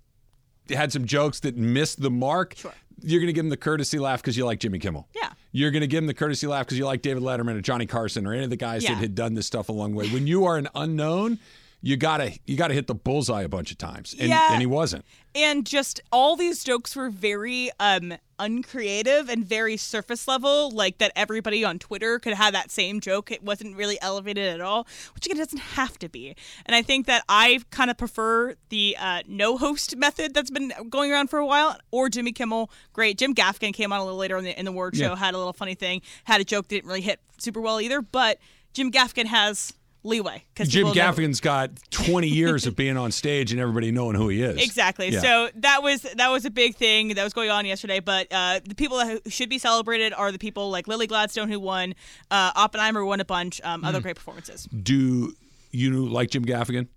had 0.71 0.91
some 0.91 1.05
jokes 1.05 1.39
that 1.41 1.55
missed 1.57 2.01
the 2.01 2.09
mark, 2.11 2.55
Sure. 2.57 2.73
you're 3.01 3.19
going 3.19 3.27
to 3.27 3.33
give 3.33 3.45
him 3.45 3.49
the 3.49 3.57
courtesy 3.57 3.99
laugh 3.99 4.21
because 4.21 4.35
you 4.37 4.45
like 4.45 4.59
Jimmy 4.59 4.79
Kimmel. 4.79 5.07
Yeah. 5.15 5.29
You're 5.51 5.71
going 5.71 5.81
to 5.81 5.87
give 5.87 5.99
him 5.99 6.07
the 6.07 6.13
courtesy 6.13 6.45
laugh 6.47 6.65
because 6.65 6.77
you 6.77 6.85
like 6.85 7.01
David 7.01 7.23
Letterman 7.23 7.55
or 7.57 7.61
Johnny 7.61 7.85
Carson 7.85 8.25
or 8.27 8.33
any 8.33 8.43
of 8.43 8.49
the 8.49 8.55
guys 8.57 8.83
Yeah. 8.83 8.93
that 8.95 8.99
had 8.99 9.15
done 9.15 9.33
this 9.33 9.47
stuff 9.47 9.69
a 9.69 9.71
long 9.71 9.95
way. 9.95 10.07
When 10.09 10.27
you 10.27 10.45
are 10.45 10.57
an 10.57 10.67
unknown, 10.75 11.39
you 11.81 11.95
gotta 11.97 12.31
you 12.45 12.57
gotta 12.57 12.73
hit 12.73 12.87
the 12.87 12.95
bullseye 12.95 13.43
a 13.43 13.49
bunch 13.49 13.71
of 13.71 13.77
times, 13.77 14.15
and, 14.19 14.29
Yeah. 14.29 14.51
and 14.51 14.61
he 14.61 14.65
wasn't. 14.65 15.05
and 15.35 15.65
just 15.65 16.01
all 16.11 16.35
these 16.35 16.63
jokes 16.63 16.95
were 16.95 17.09
very 17.09 17.69
um 17.79 18.13
uncreative 18.39 19.29
and 19.29 19.43
very 19.45 19.75
surface 19.77 20.27
level 20.27 20.69
like 20.71 20.99
that 20.99 21.11
everybody 21.15 21.63
on 21.63 21.77
twitter 21.79 22.17
could 22.19 22.33
have 22.33 22.53
that 22.53 22.71
same 22.71 22.99
joke. 22.99 23.31
It 23.31 23.43
wasn't 23.43 23.75
really 23.75 23.99
elevated 24.01 24.47
at 24.53 24.61
all 24.61 24.87
which 25.15 25.25
again 25.25 25.37
it 25.37 25.43
doesn't 25.45 25.59
have 25.59 25.97
to 25.99 26.09
be. 26.09 26.35
And 26.65 26.75
i 26.75 26.81
think 26.81 27.05
that 27.07 27.23
i 27.29 27.59
kind 27.71 27.89
of 27.91 27.97
prefer 27.97 28.55
the 28.69 28.95
uh, 28.99 29.21
no 29.27 29.57
host 29.57 29.95
method 29.97 30.33
that's 30.33 30.49
been 30.51 30.71
going 30.89 31.11
around 31.11 31.29
for 31.29 31.39
a 31.39 31.45
while 31.45 31.77
or 31.91 32.09
jimmy 32.09 32.31
kimmel. 32.31 32.71
Great. 32.93 33.17
Jim 33.17 33.33
gaffigan 33.35 33.73
came 33.73 33.91
on 33.91 33.99
a 33.99 34.03
little 34.03 34.19
later 34.19 34.37
in 34.37 34.43
the, 34.43 34.57
in 34.57 34.65
the 34.65 34.71
word 34.71 34.95
show 34.95 35.13
had 35.15 35.33
a 35.33 35.37
little 35.37 35.53
funny 35.53 35.75
thing 35.75 36.01
had 36.25 36.39
a 36.41 36.43
joke 36.43 36.67
that 36.67 36.75
didn't 36.75 36.87
really 36.87 37.01
hit 37.01 37.19
super 37.37 37.61
well 37.61 37.79
either 37.81 38.01
but 38.01 38.39
jim 38.73 38.91
gaffigan 38.91 39.25
has 39.25 39.73
leeway 40.07 40.43
because 40.53 40.69
Jim 40.69 40.87
Gaffigan's 40.87 41.39
got 41.41 41.71
20 41.91 42.27
years 42.27 42.65
of 42.65 42.75
being 42.75 42.97
on 42.97 43.11
stage 43.11 43.51
and 43.51 43.59
everybody 43.59 43.91
knowing 43.91 44.15
who 44.15 44.29
he 44.29 44.41
is. 44.41 44.63
Exactly. 44.63 45.09
Yeah. 45.09 45.19
So 45.21 45.49
that 45.55 45.83
was 45.83 46.01
that 46.01 46.29
was 46.29 46.45
a 46.45 46.49
big 46.49 46.75
thing 46.75 47.09
that 47.15 47.23
was 47.23 47.33
going 47.33 47.49
on 47.49 47.65
yesterday. 47.65 47.99
But 47.99 48.27
uh, 48.31 48.61
the 48.67 48.75
people 48.75 48.97
that 48.97 49.31
should 49.31 49.49
be 49.49 49.59
celebrated 49.59 50.13
are 50.13 50.31
the 50.31 50.39
people 50.39 50.69
like 50.69 50.87
Lily 50.87 51.07
Gladstone 51.07 51.49
who 51.49 51.59
won, 51.59 51.93
uh, 52.31 52.51
Oppenheimer 52.55 53.05
won 53.05 53.19
a 53.19 53.25
bunch, 53.25 53.61
um, 53.63 53.83
other 53.83 53.99
great 54.01 54.15
performances. 54.15 54.63
Do 54.65 55.33
you 55.71 56.07
like 56.07 56.31
Jim 56.31 56.45
Gaffigan? 56.45 56.87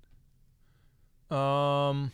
Um, 1.35 2.12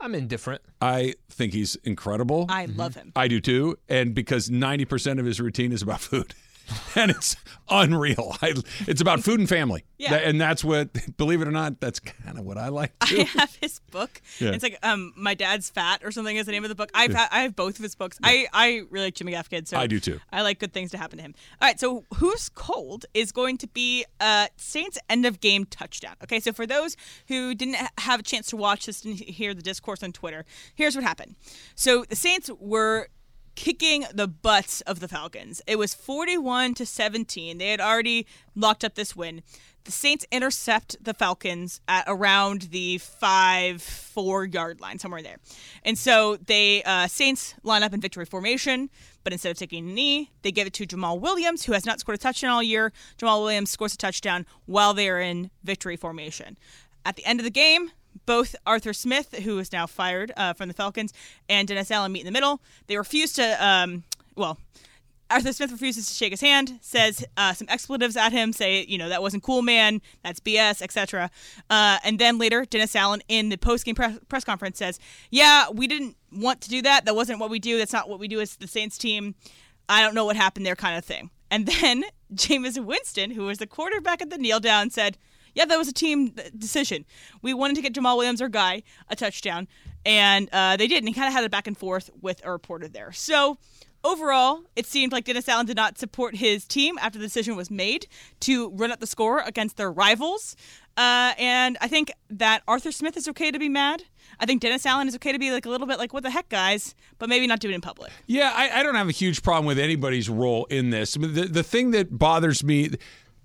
I'm 0.00 0.14
indifferent. 0.14 0.62
I 0.80 1.14
think 1.30 1.52
he's 1.52 1.76
incredible. 1.76 2.46
I 2.48 2.66
love 2.66 2.94
him. 2.94 3.12
I 3.16 3.28
do 3.28 3.40
too, 3.40 3.78
and 3.88 4.14
because 4.14 4.50
90% 4.50 5.18
of 5.18 5.26
his 5.26 5.40
routine 5.40 5.72
is 5.72 5.82
about 5.82 6.00
food. 6.00 6.34
and 6.94 7.10
it's 7.10 7.36
unreal. 7.68 8.36
I, 8.42 8.54
it's 8.80 9.00
about 9.00 9.20
food 9.20 9.40
and 9.40 9.48
family. 9.48 9.84
Yeah. 9.98 10.14
And 10.14 10.40
that's 10.40 10.64
what, 10.64 11.16
believe 11.16 11.40
it 11.40 11.48
or 11.48 11.50
not, 11.50 11.80
that's 11.80 12.00
kind 12.00 12.38
of 12.38 12.44
what 12.44 12.58
I 12.58 12.68
like 12.68 12.98
too. 13.06 13.20
I 13.20 13.22
have 13.38 13.56
his 13.60 13.80
book. 13.90 14.20
Yeah. 14.38 14.50
It's 14.50 14.62
like 14.62 14.78
um, 14.82 15.12
my 15.16 15.34
dad's 15.34 15.70
fat 15.70 16.02
or 16.04 16.10
something 16.10 16.36
is 16.36 16.46
the 16.46 16.52
name 16.52 16.64
of 16.64 16.68
the 16.68 16.74
book. 16.74 16.90
I've 16.94 17.14
ha- 17.14 17.28
I 17.30 17.42
have 17.42 17.56
both 17.56 17.78
of 17.78 17.82
his 17.82 17.94
books. 17.94 18.18
I, 18.22 18.46
I 18.52 18.82
really 18.90 19.06
like 19.06 19.14
Jimmy 19.14 19.32
Gaffigan. 19.32 19.66
So 19.66 19.78
I 19.78 19.86
do 19.86 20.00
too. 20.00 20.20
I 20.32 20.42
like 20.42 20.58
good 20.58 20.72
things 20.72 20.90
to 20.92 20.98
happen 20.98 21.18
to 21.18 21.24
him. 21.24 21.34
All 21.60 21.68
right, 21.68 21.78
so 21.78 22.04
who's 22.16 22.48
cold 22.48 23.06
is 23.14 23.32
going 23.32 23.58
to 23.58 23.66
be 23.68 24.04
uh, 24.20 24.48
Saints 24.56 24.98
end 25.08 25.26
of 25.26 25.40
game 25.40 25.64
touchdown. 25.64 26.14
Okay, 26.22 26.40
so 26.40 26.52
for 26.52 26.66
those 26.66 26.96
who 27.28 27.54
didn't 27.54 27.76
have 27.98 28.20
a 28.20 28.22
chance 28.22 28.48
to 28.48 28.56
watch 28.56 28.86
this 28.86 29.04
and 29.04 29.14
hear 29.14 29.54
the 29.54 29.62
discourse 29.62 30.02
on 30.02 30.12
Twitter, 30.12 30.44
here's 30.74 30.94
what 30.94 31.04
happened. 31.04 31.36
So 31.74 32.04
the 32.04 32.16
Saints 32.16 32.50
were 32.58 33.08
kicking 33.54 34.04
the 34.12 34.28
butts 34.28 34.80
of 34.82 35.00
the 35.00 35.08
Falcons. 35.08 35.62
It 35.66 35.76
was 35.76 35.94
41 35.94 36.74
to 36.74 36.86
17. 36.86 37.58
They 37.58 37.70
had 37.70 37.80
already 37.80 38.26
locked 38.54 38.84
up 38.84 38.94
this 38.94 39.14
win. 39.14 39.42
The 39.84 39.92
Saints 39.92 40.24
intercept 40.32 40.96
the 41.02 41.12
Falcons 41.12 41.82
at 41.86 42.04
around 42.06 42.62
the 42.70 42.96
five 42.96 43.82
four 43.82 44.46
yard 44.46 44.80
line, 44.80 44.98
somewhere 44.98 45.22
there, 45.22 45.36
and 45.82 45.98
so 45.98 46.36
they 46.36 46.82
uh, 46.84 47.06
Saints 47.06 47.54
line 47.62 47.82
up 47.82 47.92
in 47.92 48.00
victory 48.00 48.24
formation. 48.24 48.88
But 49.24 49.34
instead 49.34 49.50
of 49.50 49.58
taking 49.58 49.90
a 49.90 49.92
knee, 49.92 50.30
they 50.40 50.52
give 50.52 50.66
it 50.66 50.72
to 50.74 50.86
Jamaal 50.86 51.20
Williams, 51.20 51.64
who 51.64 51.72
has 51.72 51.84
not 51.84 52.00
scored 52.00 52.16
a 52.16 52.18
touchdown 52.18 52.50
all 52.50 52.62
year. 52.62 52.92
Jamaal 53.18 53.42
Williams 53.42 53.70
scores 53.70 53.92
a 53.92 53.98
touchdown 53.98 54.46
while 54.64 54.94
they 54.94 55.08
are 55.08 55.20
in 55.20 55.50
victory 55.62 55.96
formation. 55.96 56.56
At 57.04 57.16
the 57.16 57.24
end 57.26 57.40
of 57.40 57.44
the 57.44 57.50
game, 57.50 57.90
both 58.26 58.56
Arthur 58.66 58.92
Smith, 58.92 59.34
who 59.44 59.58
is 59.58 59.72
now 59.72 59.86
fired 59.86 60.32
uh, 60.36 60.52
from 60.52 60.68
the 60.68 60.74
Falcons, 60.74 61.12
and 61.48 61.68
Dennis 61.68 61.90
Allen 61.90 62.12
meet 62.12 62.20
in 62.20 62.26
the 62.26 62.32
middle. 62.32 62.60
They 62.86 62.96
refuse 62.96 63.32
to, 63.34 63.64
um, 63.64 64.04
well, 64.36 64.58
Arthur 65.30 65.52
Smith 65.52 65.72
refuses 65.72 66.06
to 66.06 66.14
shake 66.14 66.32
his 66.32 66.40
hand, 66.40 66.78
says 66.80 67.24
uh, 67.36 67.52
some 67.54 67.68
expletives 67.68 68.16
at 68.16 68.32
him, 68.32 68.52
say, 68.52 68.84
you 68.84 68.98
know, 68.98 69.08
that 69.08 69.22
wasn't 69.22 69.42
cool, 69.42 69.62
man, 69.62 70.00
that's 70.22 70.38
BS, 70.38 70.82
etc. 70.82 71.30
Uh, 71.70 71.98
and 72.04 72.18
then 72.18 72.38
later, 72.38 72.64
Dennis 72.64 72.94
Allen 72.94 73.22
in 73.28 73.48
the 73.48 73.56
post-game 73.56 73.94
press, 73.94 74.18
press 74.28 74.44
conference 74.44 74.78
says, 74.78 75.00
yeah, 75.30 75.70
we 75.70 75.86
didn't 75.86 76.16
want 76.30 76.60
to 76.62 76.68
do 76.68 76.82
that. 76.82 77.04
That 77.06 77.16
wasn't 77.16 77.40
what 77.40 77.50
we 77.50 77.58
do. 77.58 77.78
That's 77.78 77.92
not 77.92 78.08
what 78.08 78.20
we 78.20 78.28
do 78.28 78.40
as 78.40 78.56
the 78.56 78.68
Saints 78.68 78.98
team. 78.98 79.34
I 79.88 80.02
don't 80.02 80.14
know 80.14 80.24
what 80.24 80.36
happened 80.36 80.66
there, 80.66 80.76
kind 80.76 80.96
of 80.96 81.04
thing. 81.04 81.30
And 81.50 81.66
then 81.66 82.04
Jameis 82.34 82.82
Winston, 82.82 83.30
who 83.30 83.46
was 83.46 83.58
the 83.58 83.66
quarterback 83.66 84.20
at 84.20 84.30
the 84.30 84.38
kneel 84.38 84.60
down, 84.60 84.90
said, 84.90 85.16
yeah, 85.54 85.64
that 85.64 85.78
was 85.78 85.88
a 85.88 85.92
team 85.92 86.34
decision. 86.56 87.04
We 87.42 87.54
wanted 87.54 87.76
to 87.76 87.82
get 87.82 87.94
Jamaal 87.94 88.16
Williams, 88.16 88.40
our 88.42 88.48
guy, 88.48 88.82
a 89.08 89.16
touchdown, 89.16 89.68
and 90.04 90.48
uh, 90.52 90.76
they 90.76 90.86
did. 90.86 90.98
And 90.98 91.08
he 91.08 91.14
kind 91.14 91.28
of 91.28 91.32
had 91.32 91.44
a 91.44 91.48
back 91.48 91.66
and 91.66 91.76
forth 91.76 92.10
with 92.20 92.40
a 92.44 92.50
reporter 92.50 92.88
there. 92.88 93.12
So 93.12 93.58
overall, 94.02 94.64
it 94.76 94.86
seemed 94.86 95.12
like 95.12 95.24
Dennis 95.24 95.48
Allen 95.48 95.66
did 95.66 95.76
not 95.76 95.98
support 95.98 96.36
his 96.36 96.66
team 96.66 96.98
after 97.00 97.18
the 97.18 97.24
decision 97.24 97.56
was 97.56 97.70
made 97.70 98.06
to 98.40 98.70
run 98.70 98.92
up 98.92 99.00
the 99.00 99.06
score 99.06 99.40
against 99.40 99.76
their 99.76 99.90
rivals. 99.90 100.56
Uh, 100.96 101.32
and 101.38 101.76
I 101.80 101.88
think 101.88 102.12
that 102.30 102.62
Arthur 102.68 102.92
Smith 102.92 103.16
is 103.16 103.26
okay 103.28 103.50
to 103.50 103.58
be 103.58 103.68
mad. 103.68 104.04
I 104.38 104.46
think 104.46 104.60
Dennis 104.60 104.86
Allen 104.86 105.08
is 105.08 105.14
okay 105.16 105.32
to 105.32 105.38
be 105.38 105.50
like 105.50 105.66
a 105.66 105.68
little 105.68 105.86
bit 105.86 105.98
like, 105.98 106.12
what 106.12 106.22
the 106.22 106.30
heck, 106.30 106.48
guys, 106.48 106.94
but 107.18 107.28
maybe 107.28 107.46
not 107.46 107.60
do 107.60 107.68
it 107.68 107.74
in 107.74 107.80
public. 107.80 108.12
Yeah, 108.26 108.52
I, 108.54 108.80
I 108.80 108.82
don't 108.82 108.94
have 108.94 109.08
a 109.08 109.12
huge 109.12 109.42
problem 109.42 109.66
with 109.66 109.78
anybody's 109.78 110.28
role 110.28 110.66
in 110.66 110.90
this. 110.90 111.16
I 111.16 111.20
mean, 111.20 111.34
the, 111.34 111.46
the 111.46 111.62
thing 111.62 111.90
that 111.92 112.16
bothers 112.16 112.62
me, 112.62 112.90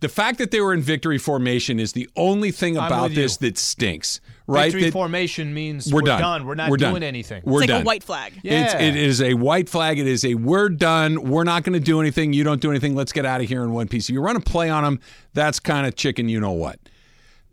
the 0.01 0.09
fact 0.09 0.37
that 0.37 0.51
they 0.51 0.61
were 0.61 0.73
in 0.73 0.81
victory 0.81 1.17
formation 1.17 1.79
is 1.79 1.93
the 1.93 2.09
only 2.15 2.51
thing 2.51 2.77
about 2.77 3.03
with 3.03 3.11
you. 3.11 3.23
this 3.23 3.37
that 3.37 3.57
stinks, 3.57 4.21
right? 4.47 4.65
Victory 4.71 4.83
That- 4.83 4.93
formation 4.93 5.53
means 5.53 5.91
we're, 5.91 6.01
we're, 6.01 6.05
done. 6.05 6.45
We're 6.45 6.55
not 6.55 6.69
We're 6.69 6.77
doing 6.77 6.93
done. 6.93 7.03
anything. 7.03 7.41
We're 7.45 7.63
it's 7.63 7.69
like 7.69 7.77
done. 7.79 7.81
a 7.81 7.85
white 7.85 8.03
flag. 8.03 8.33
It's, 8.37 8.43
Yeah. 8.45 8.79
it 8.79 8.95
is 8.95 9.21
a 9.21 9.33
white 9.33 9.67
flag. 9.67 9.99
It 9.99 10.07
is 10.07 10.23
a 10.23 10.35
we're 10.35 10.69
done. 10.69 11.23
We're 11.29 11.43
not 11.43 11.63
going 11.63 11.73
to 11.73 11.79
do 11.83 11.99
anything. 11.99 12.31
You 12.33 12.43
don't 12.43 12.61
do 12.61 12.69
anything. 12.69 12.95
Let's 12.95 13.11
get 13.11 13.25
out 13.25 13.41
of 13.41 13.47
here 13.49 13.61
in 13.63 13.73
one 13.73 13.87
piece. 13.89 14.07
If 14.09 14.13
you 14.13 14.21
run 14.21 14.35
a 14.37 14.39
play 14.41 14.69
on 14.69 14.83
them, 14.83 14.99
that's 15.33 15.59
kind 15.59 15.85
of 15.85 15.95
chicken. 15.95 16.29
You 16.29 16.39
know 16.39 16.51
what? 16.53 16.79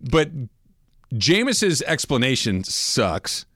But 0.00 0.30
Jameis's 1.16 1.82
explanation 1.82 2.64
sucks. 2.64 3.46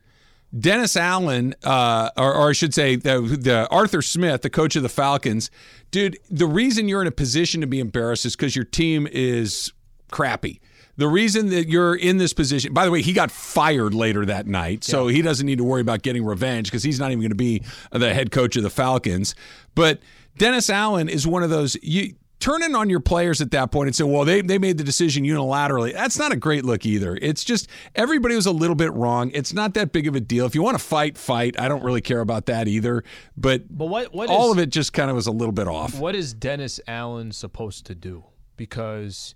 Dennis 0.59 0.97
Allen, 0.97 1.55
uh, 1.65 2.11
or, 2.17 2.35
or 2.35 2.51
I 2.51 2.53
should 2.53 2.75
say, 2.75 2.97
the, 2.97 3.21
the 3.21 3.69
Arthur 3.71 4.03
Smith, 4.03 4.43
the 4.43 4.51
coach 4.51 4.75
of 4.77 4.83
the 4.83 4.89
Falcons, 4.89 5.51
dude. 5.91 6.19
The 6.29 6.47
reason 6.47 6.89
you're 6.89 7.03
in 7.03 7.07
a 7.07 7.13
position 7.13 7.61
to 7.61 7.67
be 7.67 7.79
embarrassed 7.79 8.27
is 8.27 8.35
because 8.35 8.57
your 8.57 8.65
team 8.65 9.07
is 9.11 9.73
crappy. 10.11 10.61
The 10.97 11.09
reason 11.09 11.49
that 11.51 11.69
you're 11.69 11.95
in 11.95 12.19
this 12.19 12.33
position, 12.35 12.75
by 12.75 12.85
the 12.85 12.91
way, 12.91 13.01
he 13.01 13.13
got 13.13 13.31
fired 13.31 13.95
later 13.95 14.27
that 14.27 14.47
night, 14.47 14.85
so 14.85 15.07
he 15.07 15.23
doesn't 15.23 15.47
need 15.47 15.59
to 15.59 15.65
worry 15.65 15.81
about 15.81 16.03
getting 16.03 16.25
revenge 16.25 16.67
because 16.67 16.83
he's 16.83 17.01
not 17.01 17.11
even 17.11 17.21
going 17.21 17.31
to 17.31 17.37
be 17.37 17.63
the 17.93 18.13
head 18.13 18.31
coach 18.31 18.57
of 18.57 18.63
the 18.63 18.71
Falcons. 18.71 19.35
But 19.75 20.01
Dennis 20.37 20.69
Allen 20.69 21.09
is 21.09 21.27
one 21.27 21.43
of 21.43 21.49
those 21.49 21.77
you 21.83 22.15
turn 22.41 22.63
in 22.63 22.75
on 22.75 22.91
your 22.91 23.01
players 23.01 23.41
at 23.41 23.51
that 23.53 23.71
point 23.71 23.87
and 23.89 23.95
say, 23.95 24.03
well, 24.05 24.25
they, 24.25 24.41
they 24.41 24.59
made 24.59 24.79
the 24.79 24.85
decision 24.85 25.25
unilaterally. 25.25 25.93
That's 25.93 26.19
not 26.19 26.33
a 26.33 26.37
great 26.37 26.65
look 26.65 26.85
either. 26.87 27.17
It's 27.21 27.45
just 27.45 27.69
everybody 27.95 28.35
was 28.35 28.47
a 28.47 28.51
little 28.53 28.75
bit 28.75 28.93
wrong. 28.95 29.31
It's 29.35 29.53
not 29.53 29.75
that 29.75 29.93
big 29.93 30.07
of 30.09 30.17
a 30.17 30.21
deal. 30.21 30.47
If 30.47 30.55
you 30.55 30.63
want 30.63 30.79
to 30.79 30.83
fight, 30.85 31.17
fight. 31.19 31.61
I 31.61 31.69
don't 31.69 31.85
really 31.85 32.01
care 32.01 32.21
about 32.21 32.47
that 32.47 32.67
either. 32.67 33.05
But, 33.37 33.65
But 33.77 33.87
what 33.87 34.13
what 34.15 34.29
all 34.29 34.47
is- 34.47 34.53
of 34.57 34.59
it 34.59 34.71
just 34.71 34.93
kind 34.93 35.11
of 35.11 35.17
was 35.17 35.27
a 35.27 35.33
little 35.33 35.53
bit 35.53 35.69
off. 35.69 35.99
What 36.01 36.17
is 36.17 36.33
Dennis 36.35 36.81
Allen 36.89 37.31
supposed 37.33 37.87
to 37.87 37.95
do? 37.95 38.25
Because 38.57 39.35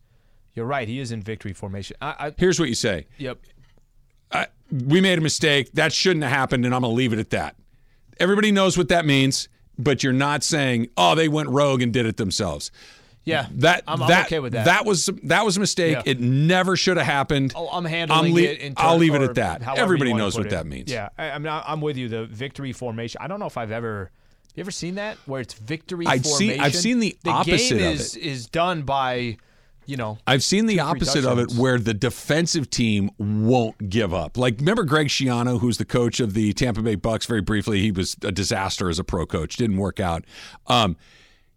you're 0.55 0.67
right, 0.67 0.87
he 0.89 0.99
is 1.01 1.13
in 1.13 1.23
victory 1.23 1.53
formation. 1.53 1.97
I, 2.03 2.15
I 2.29 2.33
Here's 2.37 2.59
what 2.61 2.69
you 2.69 2.75
say. 2.75 3.07
yep. 3.19 3.39
I, 4.33 4.47
we 4.71 5.01
made 5.01 5.19
a 5.19 5.23
mistake. 5.23 5.73
That 5.73 5.93
shouldn't 5.93 6.23
have 6.25 6.33
happened, 6.33 6.65
and 6.65 6.75
I'm 6.75 6.81
going 6.83 6.91
to 6.93 6.97
leave 6.97 7.13
it 7.13 7.19
at 7.19 7.31
that. 7.31 7.57
Everybody 8.19 8.51
knows 8.53 8.77
what 8.79 8.89
that 8.89 9.05
means, 9.07 9.49
but 9.79 10.03
you're 10.03 10.13
not 10.13 10.43
saying, 10.43 10.89
"Oh, 10.97 11.15
they 11.15 11.29
went 11.29 11.49
rogue 11.49 11.83
and 11.83 11.93
did 11.93 12.07
it 12.07 12.17
themselves." 12.17 12.71
Yeah, 13.27 13.47
That 13.53 13.85
I'm, 13.89 14.03
I'm 14.03 14.09
that 14.09 14.27
okay 14.27 14.39
with 14.39 14.53
that. 14.53 14.67
That 14.67 14.85
was 14.85 15.09
that 15.23 15.45
was 15.47 15.57
a 15.57 15.61
mistake. 15.61 15.95
Yeah. 15.95 16.03
It 16.05 16.21
never 16.21 16.77
should 16.77 16.99
have 16.99 17.07
happened. 17.07 17.55
Oh, 17.57 17.69
I'm 17.73 17.87
handling 17.87 18.35
lea- 18.35 18.45
it. 18.47 18.61
In 18.61 18.75
I'll 18.77 18.99
leave 18.99 19.15
it 19.15 19.23
at 19.23 19.37
that. 19.37 19.63
Everybody 19.79 20.13
knows 20.13 20.37
what 20.37 20.47
it. 20.47 20.51
that 20.51 20.67
means. 20.67 20.93
Yeah, 20.93 21.09
I, 21.17 21.31
I- 21.31 21.73
I'm 21.73 21.81
with 21.81 21.97
you. 21.97 22.09
The 22.09 22.27
victory 22.27 22.73
formation. 22.73 23.21
I 23.23 23.29
don't 23.29 23.41
know 23.41 23.47
if 23.47 23.57
I've 23.57 23.73
ever. 23.73 24.11
You 24.55 24.61
ever 24.61 24.71
seen 24.71 24.97
that 24.97 25.17
where 25.27 25.41
it's 25.41 25.55
victory 25.55 26.07
I'd 26.07 26.23
formation? 26.23 26.61
I've 26.61 26.77
seen 26.77 27.01
the 27.01 27.17
opposite 27.27 27.77
game 27.79 27.89
of 27.89 27.95
is, 27.95 28.15
it. 28.15 28.23
is 28.23 28.47
done 28.47 28.83
by, 28.83 29.39
you 29.87 29.97
know, 29.97 30.19
I've 30.27 30.43
seen 30.43 30.67
the 30.67 30.81
opposite 30.81 31.25
of 31.25 31.39
it 31.39 31.53
where 31.53 31.79
the 31.79 31.95
defensive 31.95 32.71
team 32.71 33.11
won't 33.19 33.89
give 33.91 34.13
up. 34.15 34.37
Like 34.37 34.59
remember 34.59 34.85
Greg 34.85 35.09
Schiano, 35.09 35.61
who's 35.61 35.79
the 35.79 35.85
coach 35.85 36.21
of 36.21 36.35
the 36.35 36.53
Tampa 36.53 36.83
Bay 36.83 36.95
Bucks 36.95 37.27
very 37.27 37.41
briefly, 37.43 37.81
he 37.81 37.91
was 37.93 38.17
a 38.23 38.33
disaster 38.33 38.89
as 38.89 38.99
a 38.99 39.05
pro 39.05 39.27
coach, 39.27 39.57
didn't 39.57 39.77
work 39.79 40.01
out. 40.01 40.25
Um, 40.67 40.97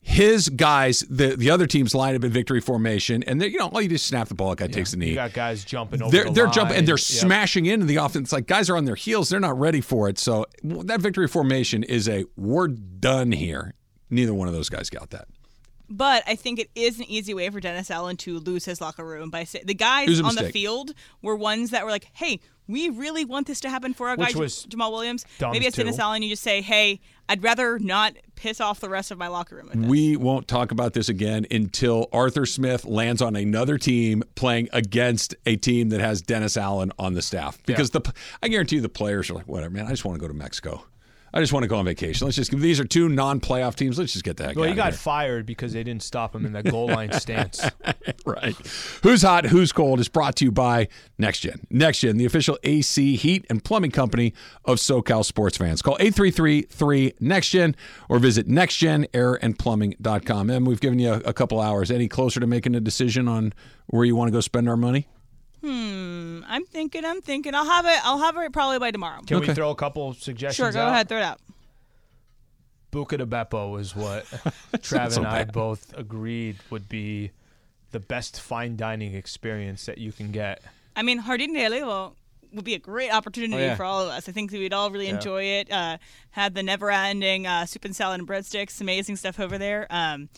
his 0.02 0.48
guys, 0.48 1.02
the 1.10 1.36
the 1.36 1.50
other 1.50 1.68
teams 1.68 1.94
line 1.94 2.16
up 2.16 2.24
in 2.24 2.32
victory 2.32 2.62
formation, 2.62 3.24
and 3.24 3.42
they, 3.42 3.48
you 3.48 3.60
know, 3.60 3.68
all 3.68 3.82
you 3.82 3.90
do 3.90 3.96
is 3.96 4.02
snap 4.04 4.30
the 4.30 4.36
ball, 4.36 4.54
a 4.54 4.56
guy 4.56 4.68
takes 4.68 4.92
the 4.92 4.98
knee. 4.98 5.10
you 5.10 5.16
got 5.16 5.34
guys 5.34 5.66
jumping 5.66 6.02
over. 6.02 6.12
they're 6.12 6.24
the 6.26 6.32
they're 6.32 6.48
jumping 6.48 6.78
and 6.78 6.88
they're 6.88 6.94
Yep. 6.94 7.00
smashing 7.02 7.66
into 7.66 7.86
the 7.86 7.98
offense. 7.98 8.32
Like 8.32 8.48
guys 8.48 8.70
are 8.70 8.78
on 8.78 8.86
their 8.86 8.96
heels, 8.96 9.28
they're 9.28 9.42
not 9.42 9.60
ready 9.60 9.82
for 9.82 10.08
it. 10.08 10.18
So 10.18 10.46
that 10.64 11.02
victory 11.02 11.28
formation 11.28 11.84
is 11.84 12.08
a 12.08 12.24
we're 12.38 12.70
done 12.70 13.34
here. 13.34 13.74
Neither 14.10 14.34
one 14.34 14.48
of 14.48 14.54
those 14.54 14.70
guys 14.70 14.90
got 14.90 15.10
that. 15.10 15.28
But 15.90 16.24
I 16.28 16.36
think 16.36 16.60
it 16.60 16.70
is 16.76 17.00
an 17.00 17.06
easy 17.06 17.34
way 17.34 17.50
for 17.50 17.60
Dennis 17.60 17.90
Allen 17.90 18.18
to 18.18 18.40
lose 18.40 18.66
his 18.66 18.82
locker 18.82 19.06
room 19.06 19.30
by 19.30 19.46
say, 19.46 19.62
the 19.64 19.74
guys 19.74 20.08
It 20.08 20.10
was 20.12 20.20
a 20.20 20.24
on 20.26 20.36
the 20.36 20.50
field 20.50 20.94
were 21.22 21.36
ones 21.36 21.72
that 21.72 21.86
were 21.86 21.92
like, 21.92 22.10
"Hey, 22.14 22.40
we 22.68 22.90
really 22.90 23.24
want 23.24 23.48
this 23.48 23.62
to 23.62 23.70
happen 23.70 23.94
for 23.94 24.10
our 24.10 24.18
Which 24.18 24.34
guy 24.34 24.40
Jamaal 24.40 24.92
Williams." 24.92 25.26
Maybe 25.40 25.66
it's 25.66 25.78
Dennis. 25.78 25.98
Allen. 26.00 26.24
You 26.24 26.30
just 26.30 26.44
say, 26.44 26.62
"Hey, 26.62 27.00
I'd 27.30 27.42
rather 27.42 27.80
not 27.80 28.16
piss 28.36 28.60
off 28.60 28.82
the 28.82 28.90
rest 28.90 29.12
of 29.12 29.18
my 29.18 29.28
locker 29.30 29.56
room." 29.56 29.70
With 29.70 29.80
this. 29.82 29.90
We 29.90 30.18
won't 30.18 30.50
talk 30.50 30.72
about 30.72 30.94
this 30.94 31.08
again 31.08 31.46
until 31.50 32.10
Arthur 32.12 32.46
Smith 32.46 32.84
lands 32.84 33.22
on 33.22 33.38
another 33.38 33.78
team 33.78 34.24
playing 34.36 34.68
against 34.74 35.36
a 35.46 35.56
team 35.56 35.88
that 35.90 36.02
has 36.02 36.22
Dennis 36.22 36.58
Allen 36.58 36.92
on 37.00 37.14
the 37.14 37.22
staff. 37.22 37.60
Because 37.66 37.92
the 37.92 38.02
I 38.44 38.50
guarantee 38.50 38.76
you 38.76 38.82
the 38.82 38.90
players 38.90 39.30
are 39.30 39.36
like, 39.36 39.48
whatever, 39.48 39.74
man. 39.74 39.86
I 39.86 39.92
just 39.92 40.04
want 40.04 40.16
to 40.16 40.22
go 40.22 40.28
to 40.28 40.34
Mexico. 40.34 40.84
I 41.34 41.42
just 41.42 41.52
want 41.54 41.64
to 41.64 41.68
go 41.68 41.78
on 41.78 41.86
vacation. 41.86 42.26
Let's 42.26 42.38
just 42.38 42.52
these 42.52 42.80
are 42.80 42.86
two 42.86 43.10
non-playoff 43.10 43.76
teams. 43.76 44.00
Let's 44.00 44.14
just 44.14 44.24
get 44.24 44.38
that. 44.38 44.56
Well, 44.56 44.70
he 44.70 44.74
got 44.74 44.94
here. 44.94 44.98
fired 44.98 45.46
because 45.46 45.74
they 45.74 45.84
didn't 45.84 46.04
stop 46.04 46.34
him 46.34 46.46
in 46.46 46.54
that 46.54 46.66
goal 46.66 46.88
line 46.88 47.12
stance. 47.12 47.70
right. 48.26 48.56
Who's 49.04 49.22
hot, 49.22 49.46
who's 49.46 49.72
cold 49.72 50.00
is 50.00 50.08
brought 50.08 50.36
to 50.38 50.46
you 50.46 50.52
by 50.52 50.88
NexGen. 51.20 51.68
NexGen, 51.70 52.18
the 52.18 52.26
official 52.26 52.58
AC 52.64 53.18
heat 53.18 53.46
and 53.50 53.64
plumbing 53.64 53.92
company 53.92 54.34
of 54.66 54.78
SoCal 54.78 55.24
sports 55.26 55.58
fans. 55.58 55.82
Call 55.82 55.98
833-3-NexGen 55.98 57.76
or 58.10 58.20
visit 58.20 58.48
nexgenairandplumbing.com. 58.48 60.50
And 60.50 60.66
we've 60.66 60.82
given 60.82 61.00
you 61.00 61.14
a, 61.14 61.18
a 61.20 61.34
couple 61.34 61.60
hours. 61.60 61.92
Any 61.92 62.08
closer 62.08 62.40
to 62.40 62.48
making 62.48 62.76
a 62.76 62.80
decision 62.80 63.28
on 63.28 63.54
where 63.88 64.06
you 64.06 64.16
want 64.16 64.30
to 64.30 64.32
go 64.32 64.40
spend 64.40 64.70
our 64.70 64.78
money? 64.78 65.08
Hmm. 65.68 66.44
I'm 66.48 66.66
thinking. 66.66 67.04
I'm 67.04 67.22
thinking. 67.22 67.54
I'll 67.54 67.66
have 67.66 67.86
it. 67.86 68.00
I'll 68.06 68.20
have 68.20 68.38
it 68.38 68.54
probably 68.54 68.80
by 68.80 68.92
tomorrow. 68.92 69.22
Can 69.26 69.38
Okay. 69.38 69.50
we 69.50 69.54
throw 69.54 69.70
a 69.72 69.76
couple 69.76 70.14
suggestions 70.14 70.56
Sure. 70.56 70.72
Go 70.72 70.82
out? 70.82 70.90
ahead. 70.94 71.10
Throw 71.10 71.18
it 71.18 71.24
out. 71.24 71.40
Buca 72.92 73.18
de 73.18 73.26
Beppo 73.26 73.80
is 73.80 73.96
what 73.96 74.24
Trav 74.78 75.12
so 75.12 75.18
and 75.22 75.28
I 75.28 75.44
bad. 75.44 75.52
both 75.54 75.94
agreed 75.98 76.58
would 76.70 76.88
be 76.88 77.32
the 77.92 78.00
best 78.00 78.40
fine 78.40 78.78
dining 78.78 79.14
experience 79.14 79.86
that 79.88 79.98
you 79.98 80.12
can 80.14 80.32
get. 80.32 80.62
I 80.96 81.04
mean, 81.04 81.22
Jardín 81.22 81.54
de 81.54 81.66
Olivo 81.66 82.16
would 82.54 82.64
be 82.64 82.74
a 82.76 82.80
great 82.80 83.12
opportunity 83.14 83.62
Oh, 83.62 83.66
yeah. 83.68 83.76
for 83.76 83.84
all 83.84 84.02
of 84.02 84.10
us. 84.10 84.30
I 84.30 84.32
think 84.32 84.52
we'd 84.52 84.72
all 84.74 84.90
really 84.90 85.10
enjoy 85.10 85.44
it. 85.44 85.70
Uh, 85.72 85.98
had 86.32 86.56
the 86.56 86.64
never-ending 86.64 87.46
uh, 87.46 87.66
soup 87.66 87.84
and 87.84 87.94
salad 87.96 88.20
and 88.20 88.28
breadsticks, 88.28 88.80
amazing 88.80 89.18
stuff 89.18 89.38
over 89.40 89.58
there. 89.58 89.86
Um, 89.90 90.30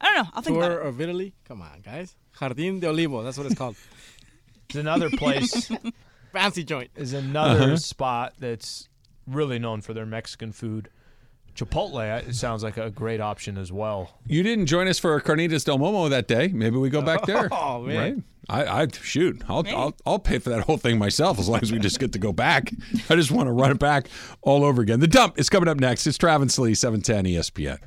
I 0.00 0.06
don't 0.06 0.16
know. 0.24 0.30
I'll 0.34 0.42
think 0.42 0.56
about 0.56 0.68
Tour 0.68 0.80
it. 0.80 0.86
of 0.86 1.00
Italy. 1.00 1.34
Come 1.46 1.60
on, 1.60 1.80
guys. 1.84 2.14
Jardín 2.38 2.80
de 2.80 2.88
Olivo. 2.88 3.22
That's 3.22 3.36
what 3.36 3.46
it's 3.46 3.54
called. 3.54 3.76
There's 4.72 4.82
another 4.84 5.10
place 5.10 5.70
Fancy 6.32 6.62
joint. 6.64 6.90
is 6.96 7.12
another 7.14 7.62
Uh-huh. 7.64 7.76
spot 7.76 8.34
that's 8.38 8.88
really 9.26 9.58
known 9.58 9.80
for 9.80 9.94
their 9.94 10.06
Mexican 10.06 10.52
food. 10.52 10.90
Chipotle 11.54 12.28
it 12.28 12.34
sounds 12.36 12.62
like 12.62 12.76
a 12.76 12.88
great 12.90 13.20
option 13.20 13.58
as 13.58 13.72
well. 13.72 14.18
You 14.26 14.42
didn't 14.44 14.66
join 14.66 14.86
us 14.86 14.98
for 14.98 15.20
Carnitas 15.20 15.64
del 15.64 15.78
Momo 15.78 16.08
that 16.10 16.28
day. 16.28 16.48
Maybe 16.48 16.76
we 16.76 16.88
go 16.90 17.02
back 17.02 17.24
there. 17.26 17.48
Oh, 17.52 17.82
man. 17.82 17.96
Right? 18.48 18.66
I, 18.68 18.82
I 18.82 18.86
shoot. 19.02 19.42
I'll, 19.48 19.64
I'll 19.76 19.94
I'll 20.06 20.18
pay 20.18 20.38
for 20.38 20.48
that 20.50 20.60
whole 20.62 20.78
thing 20.78 20.98
myself 20.98 21.38
as 21.38 21.48
long 21.50 21.60
as 21.60 21.70
we 21.72 21.78
just 21.78 21.98
get 22.00 22.12
to 22.12 22.18
go 22.18 22.32
back. 22.32 22.72
I 23.10 23.14
just 23.16 23.30
want 23.30 23.46
to 23.48 23.52
run 23.52 23.70
it 23.70 23.78
back 23.78 24.08
all 24.40 24.64
over 24.64 24.80
again. 24.80 25.00
The 25.00 25.06
dump 25.08 25.38
is 25.38 25.50
coming 25.50 25.68
up 25.68 25.78
next. 25.80 26.06
It's 26.06 26.16
Travis 26.16 26.58
Lee, 26.58 26.70
E 26.70 26.74
710 26.74 27.24
ESPN. 27.34 27.78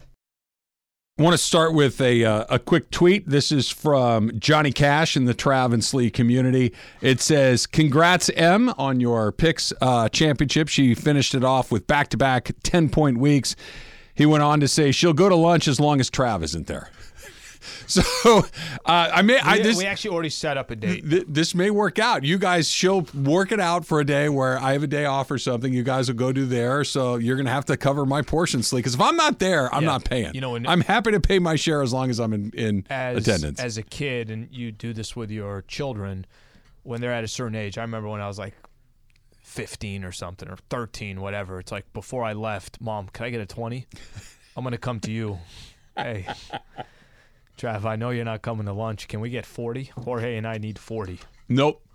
I 1.20 1.24
want 1.24 1.34
to 1.34 1.38
start 1.38 1.74
with 1.74 2.00
a 2.00 2.24
uh, 2.24 2.46
a 2.50 2.58
quick 2.58 2.90
tweet. 2.90 3.28
This 3.28 3.52
is 3.52 3.70
from 3.70 4.32
Johnny 4.40 4.72
Cash 4.72 5.18
in 5.18 5.26
the 5.26 5.34
Trav 5.34 5.74
and 5.74 5.84
Slee 5.84 6.10
community. 6.10 6.74
It 7.02 7.20
says, 7.20 7.68
"Congrats, 7.68 8.30
M, 8.30 8.74
on 8.78 9.02
your 9.02 9.34
picks 9.34 9.74
uh, 9.82 10.08
championship. 10.08 10.70
She 10.70 10.96
finished 10.96 11.36
it 11.36 11.44
off 11.44 11.70
with 11.70 11.86
back 11.86 12.08
to 12.10 12.18
back 12.18 12.52
ten 12.64 12.88
point 12.90 13.18
weeks." 13.18 13.58
He 14.16 14.26
went 14.26 14.42
on 14.42 14.62
to 14.62 14.70
say, 14.70 14.92
"She'll 14.92 15.14
go 15.14 15.28
to 15.28 15.36
lunch 15.36 15.68
as 15.68 15.82
long 15.82 16.00
as 16.00 16.10
Trav 16.10 16.44
isn't 16.44 16.68
there." 16.68 16.90
So 17.88 18.02
uh, 18.38 18.42
I 18.86 19.22
may 19.22 19.38
I 19.40 19.58
We, 19.58 19.64
this 19.64 19.78
we 19.78 19.86
actually 19.86 20.12
already 20.14 20.30
set 20.30 20.58
up 20.58 20.72
a 20.72 20.76
date. 20.76 21.10
th- 21.10 21.26
this 21.28 21.54
may 21.54 21.70
work 21.70 22.00
out. 22.00 22.24
You 22.24 22.38
guys, 22.38 22.70
she'll 22.70 23.02
work 23.14 23.52
it 23.52 23.60
out 23.60 23.86
for 23.86 24.00
a 24.00 24.06
day 24.06 24.30
where 24.30 24.58
I 24.58 24.74
have 24.74 24.84
a 24.84 24.88
day 24.88 25.06
off 25.06 25.30
or 25.32 25.38
something. 25.38 25.74
You 25.74 25.84
guys 25.84 26.08
will 26.08 26.16
go 26.16 26.32
do 26.32 26.46
there. 26.46 26.84
So 26.84 27.16
you're 27.18 27.36
going 27.36 27.46
to 27.46 27.52
have 27.52 27.66
to 27.66 27.78
cover 27.78 28.06
my 28.06 28.22
portion, 28.22 28.64
Slee. 28.64 28.80
Because 28.80 28.96
if 28.96 29.02
I'm 29.02 29.16
not 29.18 29.40
there, 29.40 29.74
I'm 29.74 29.84
Yeah. 29.84 29.90
not 29.90 30.06
paying. 30.06 30.34
You 30.34 30.42
know, 30.42 30.56
I'm 30.56 30.82
happy 30.82 31.12
to 31.12 31.20
pay 31.20 31.40
my 31.40 31.56
share 31.56 31.82
as 31.82 31.92
long 31.94 32.10
as 32.10 32.20
I'm 32.20 32.34
in, 32.34 32.52
in 32.52 32.86
as 32.90 33.28
attendance. 33.28 33.60
as 33.60 33.78
a 33.78 33.84
kid, 33.84 34.30
and 34.32 34.48
you 34.52 34.72
do 34.72 34.94
this 34.94 35.16
with 35.16 35.30
your 35.32 35.64
children 35.68 36.26
when 36.84 37.02
they're 37.02 37.14
at 37.14 37.24
a 37.24 37.28
certain 37.28 37.56
age. 37.56 37.78
I 37.78 37.82
remember 37.82 38.10
when 38.10 38.22
I 38.22 38.28
was 38.28 38.40
like 38.40 38.56
15 39.44 40.04
or 40.06 40.12
something, 40.12 40.48
or 40.50 40.58
13, 40.70 41.20
whatever. 41.20 41.60
It's 41.60 41.72
like 41.72 41.92
before 41.94 42.24
I 42.24 42.34
left, 42.34 42.80
Mom, 42.80 43.08
can 43.10 43.26
I 43.26 43.30
get 43.30 43.42
a 43.42 43.46
20? 43.46 43.86
I'm 44.56 44.64
gonna 44.64 44.78
come 44.78 45.00
to 45.02 45.12
you. 45.12 45.40
Hey, 45.98 46.26
Trav, 47.62 47.86
I 47.86 47.96
know 47.96 48.10
you're 48.10 48.26
not 48.26 48.42
coming 48.42 48.66
to 48.66 48.74
lunch. 48.74 49.08
Can 49.08 49.20
we 49.20 49.30
get 49.30 49.46
40? 49.46 49.92
Jorge 50.04 50.36
and 50.36 50.48
I 50.48 50.58
need 50.58 50.80
40. 50.80 51.20
nope. 51.48 51.86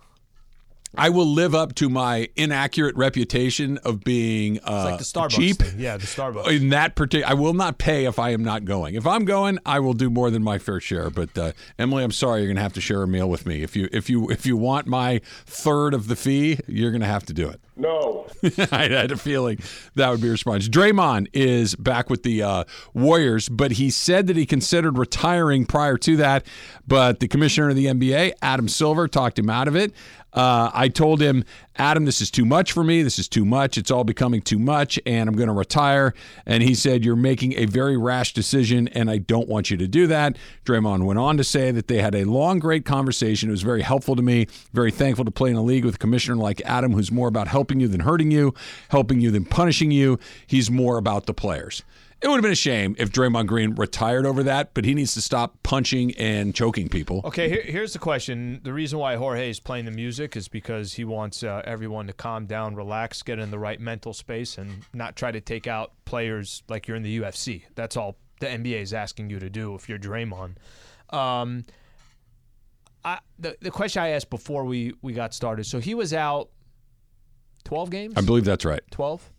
I 0.96 1.10
will 1.10 1.26
live 1.26 1.54
up 1.54 1.74
to 1.76 1.88
my 1.88 2.28
inaccurate 2.36 2.96
reputation 2.96 3.78
of 3.78 4.02
being 4.02 4.58
uh, 4.58 4.60
It's 4.60 4.84
like 4.84 4.98
the 4.98 5.04
Starbucks 5.04 5.30
cheap. 5.30 5.56
thing. 5.58 5.78
Yeah, 5.80 5.96
the 5.96 6.06
Starbucks. 6.06 6.48
In 6.56 6.70
that 6.70 6.94
particular, 6.94 7.30
I 7.30 7.34
will 7.34 7.54
not 7.54 7.78
pay 7.78 8.04
if 8.06 8.18
I 8.18 8.30
am 8.30 8.42
not 8.42 8.64
going. 8.64 8.94
If 8.94 9.06
I'm 9.06 9.24
going, 9.24 9.58
I 9.66 9.80
will 9.80 9.94
do 9.94 10.10
more 10.10 10.30
than 10.30 10.42
my 10.42 10.58
fair 10.58 10.80
share. 10.80 11.10
But 11.10 11.36
uh, 11.36 11.52
Emily, 11.78 12.04
I'm 12.04 12.12
sorry, 12.12 12.40
you're 12.40 12.48
going 12.48 12.56
to 12.56 12.62
have 12.62 12.72
to 12.74 12.80
share 12.80 13.02
a 13.02 13.08
meal 13.08 13.28
with 13.28 13.46
me. 13.46 13.62
If 13.62 13.76
you 13.76 13.88
if 13.92 14.08
you 14.10 14.30
if 14.30 14.46
you 14.46 14.56
want 14.56 14.86
my 14.86 15.20
third 15.46 15.94
of 15.94 16.08
the 16.08 16.16
fee, 16.16 16.58
you're 16.66 16.90
going 16.90 17.00
to 17.02 17.06
have 17.06 17.26
to 17.26 17.32
do 17.32 17.48
it. 17.48 17.60
No. 17.78 18.26
I 18.72 18.88
had 18.88 19.10
a 19.12 19.18
feeling 19.18 19.58
that 19.96 20.10
would 20.10 20.22
be 20.22 20.28
a 20.28 20.30
response. 20.30 20.66
Draymond 20.66 21.26
is 21.34 21.74
back 21.74 22.08
with 22.08 22.22
the 22.22 22.42
uh, 22.42 22.64
Warriors, 22.94 23.50
but 23.50 23.72
he 23.72 23.90
said 23.90 24.28
that 24.28 24.36
he 24.36 24.46
considered 24.46 24.96
retiring 24.96 25.66
prior 25.66 25.98
to 25.98 26.16
that. 26.16 26.46
But 26.86 27.20
the 27.20 27.28
commissioner 27.28 27.68
of 27.68 27.76
the 27.76 27.86
NBA, 27.86 28.32
Adam 28.40 28.68
Silver, 28.68 29.08
talked 29.08 29.38
him 29.38 29.50
out 29.50 29.68
of 29.68 29.76
it. 29.76 29.92
Uh, 30.36 30.70
I 30.74 30.88
told 30.88 31.22
him, 31.22 31.44
Adam, 31.76 32.04
this 32.04 32.20
is 32.20 32.30
too 32.30 32.44
much 32.44 32.72
for 32.72 32.84
me. 32.84 33.02
This 33.02 33.18
is 33.18 33.26
too 33.26 33.46
much. 33.46 33.78
It's 33.78 33.90
all 33.90 34.04
becoming 34.04 34.42
too 34.42 34.58
much, 34.58 35.00
and 35.06 35.28
I'm 35.28 35.34
going 35.34 35.48
to 35.48 35.54
retire. 35.54 36.12
And 36.44 36.62
he 36.62 36.74
said, 36.74 37.04
You're 37.04 37.16
making 37.16 37.54
a 37.54 37.64
very 37.64 37.96
rash 37.96 38.34
decision, 38.34 38.86
and 38.88 39.10
I 39.10 39.16
don't 39.16 39.48
want 39.48 39.70
you 39.70 39.78
to 39.78 39.88
do 39.88 40.06
that. 40.08 40.36
Draymond 40.66 41.04
went 41.04 41.18
on 41.18 41.38
to 41.38 41.44
say 41.44 41.70
that 41.70 41.88
they 41.88 42.02
had 42.02 42.14
a 42.14 42.24
long, 42.24 42.58
great 42.58 42.84
conversation. 42.84 43.48
It 43.48 43.52
was 43.52 43.62
very 43.62 43.82
helpful 43.82 44.14
to 44.14 44.22
me. 44.22 44.46
Very 44.74 44.90
thankful 44.90 45.24
to 45.24 45.30
play 45.30 45.50
in 45.50 45.56
a 45.56 45.62
league 45.62 45.86
with 45.86 45.94
a 45.94 45.98
commissioner 45.98 46.36
like 46.36 46.60
Adam, 46.66 46.92
who's 46.92 47.10
more 47.10 47.28
about 47.28 47.48
helping 47.48 47.80
you 47.80 47.88
than 47.88 48.00
hurting 48.00 48.30
you, 48.30 48.52
helping 48.90 49.20
you 49.20 49.30
than 49.30 49.46
punishing 49.46 49.90
you. 49.90 50.18
He's 50.46 50.70
more 50.70 50.98
about 50.98 51.24
the 51.24 51.34
players. 51.34 51.82
It 52.22 52.28
would 52.28 52.36
have 52.36 52.42
been 52.42 52.52
a 52.52 52.54
shame 52.54 52.96
if 52.98 53.10
Draymond 53.10 53.46
Green 53.46 53.74
retired 53.74 54.24
over 54.24 54.42
that, 54.44 54.72
but 54.72 54.86
he 54.86 54.94
needs 54.94 55.12
to 55.14 55.20
stop 55.20 55.62
punching 55.62 56.14
and 56.16 56.54
choking 56.54 56.88
people. 56.88 57.20
Okay, 57.24 57.48
here, 57.48 57.62
here's 57.62 57.92
the 57.92 57.98
question. 57.98 58.60
The 58.62 58.72
reason 58.72 58.98
why 58.98 59.16
Jorge 59.16 59.50
is 59.50 59.60
playing 59.60 59.84
the 59.84 59.90
music 59.90 60.34
is 60.34 60.48
because 60.48 60.94
he 60.94 61.04
wants 61.04 61.42
uh, 61.42 61.60
everyone 61.64 62.06
to 62.06 62.14
calm 62.14 62.46
down, 62.46 62.74
relax, 62.74 63.22
get 63.22 63.38
in 63.38 63.50
the 63.50 63.58
right 63.58 63.78
mental 63.78 64.14
space, 64.14 64.56
and 64.56 64.82
not 64.94 65.14
try 65.14 65.30
to 65.30 65.42
take 65.42 65.66
out 65.66 65.92
players 66.06 66.62
like 66.68 66.88
you're 66.88 66.96
in 66.96 67.02
the 67.02 67.20
UFC. 67.20 67.64
That's 67.74 67.98
all 67.98 68.16
the 68.40 68.46
NBA 68.46 68.80
is 68.80 68.94
asking 68.94 69.28
you 69.28 69.38
to 69.38 69.50
do 69.50 69.74
if 69.74 69.86
you're 69.86 69.98
Draymond. 69.98 70.56
Um, 71.10 71.66
I, 73.04 73.18
the, 73.38 73.56
the 73.60 73.70
question 73.70 74.02
I 74.02 74.08
asked 74.10 74.30
before 74.30 74.64
we, 74.64 74.94
we 75.02 75.12
got 75.12 75.34
started 75.34 75.64
so 75.64 75.78
he 75.78 75.94
was 75.94 76.14
out 76.14 76.48
12 77.64 77.90
games? 77.90 78.14
I 78.16 78.22
believe 78.22 78.44
that's 78.44 78.64
right. 78.64 78.82
12. 78.90 79.30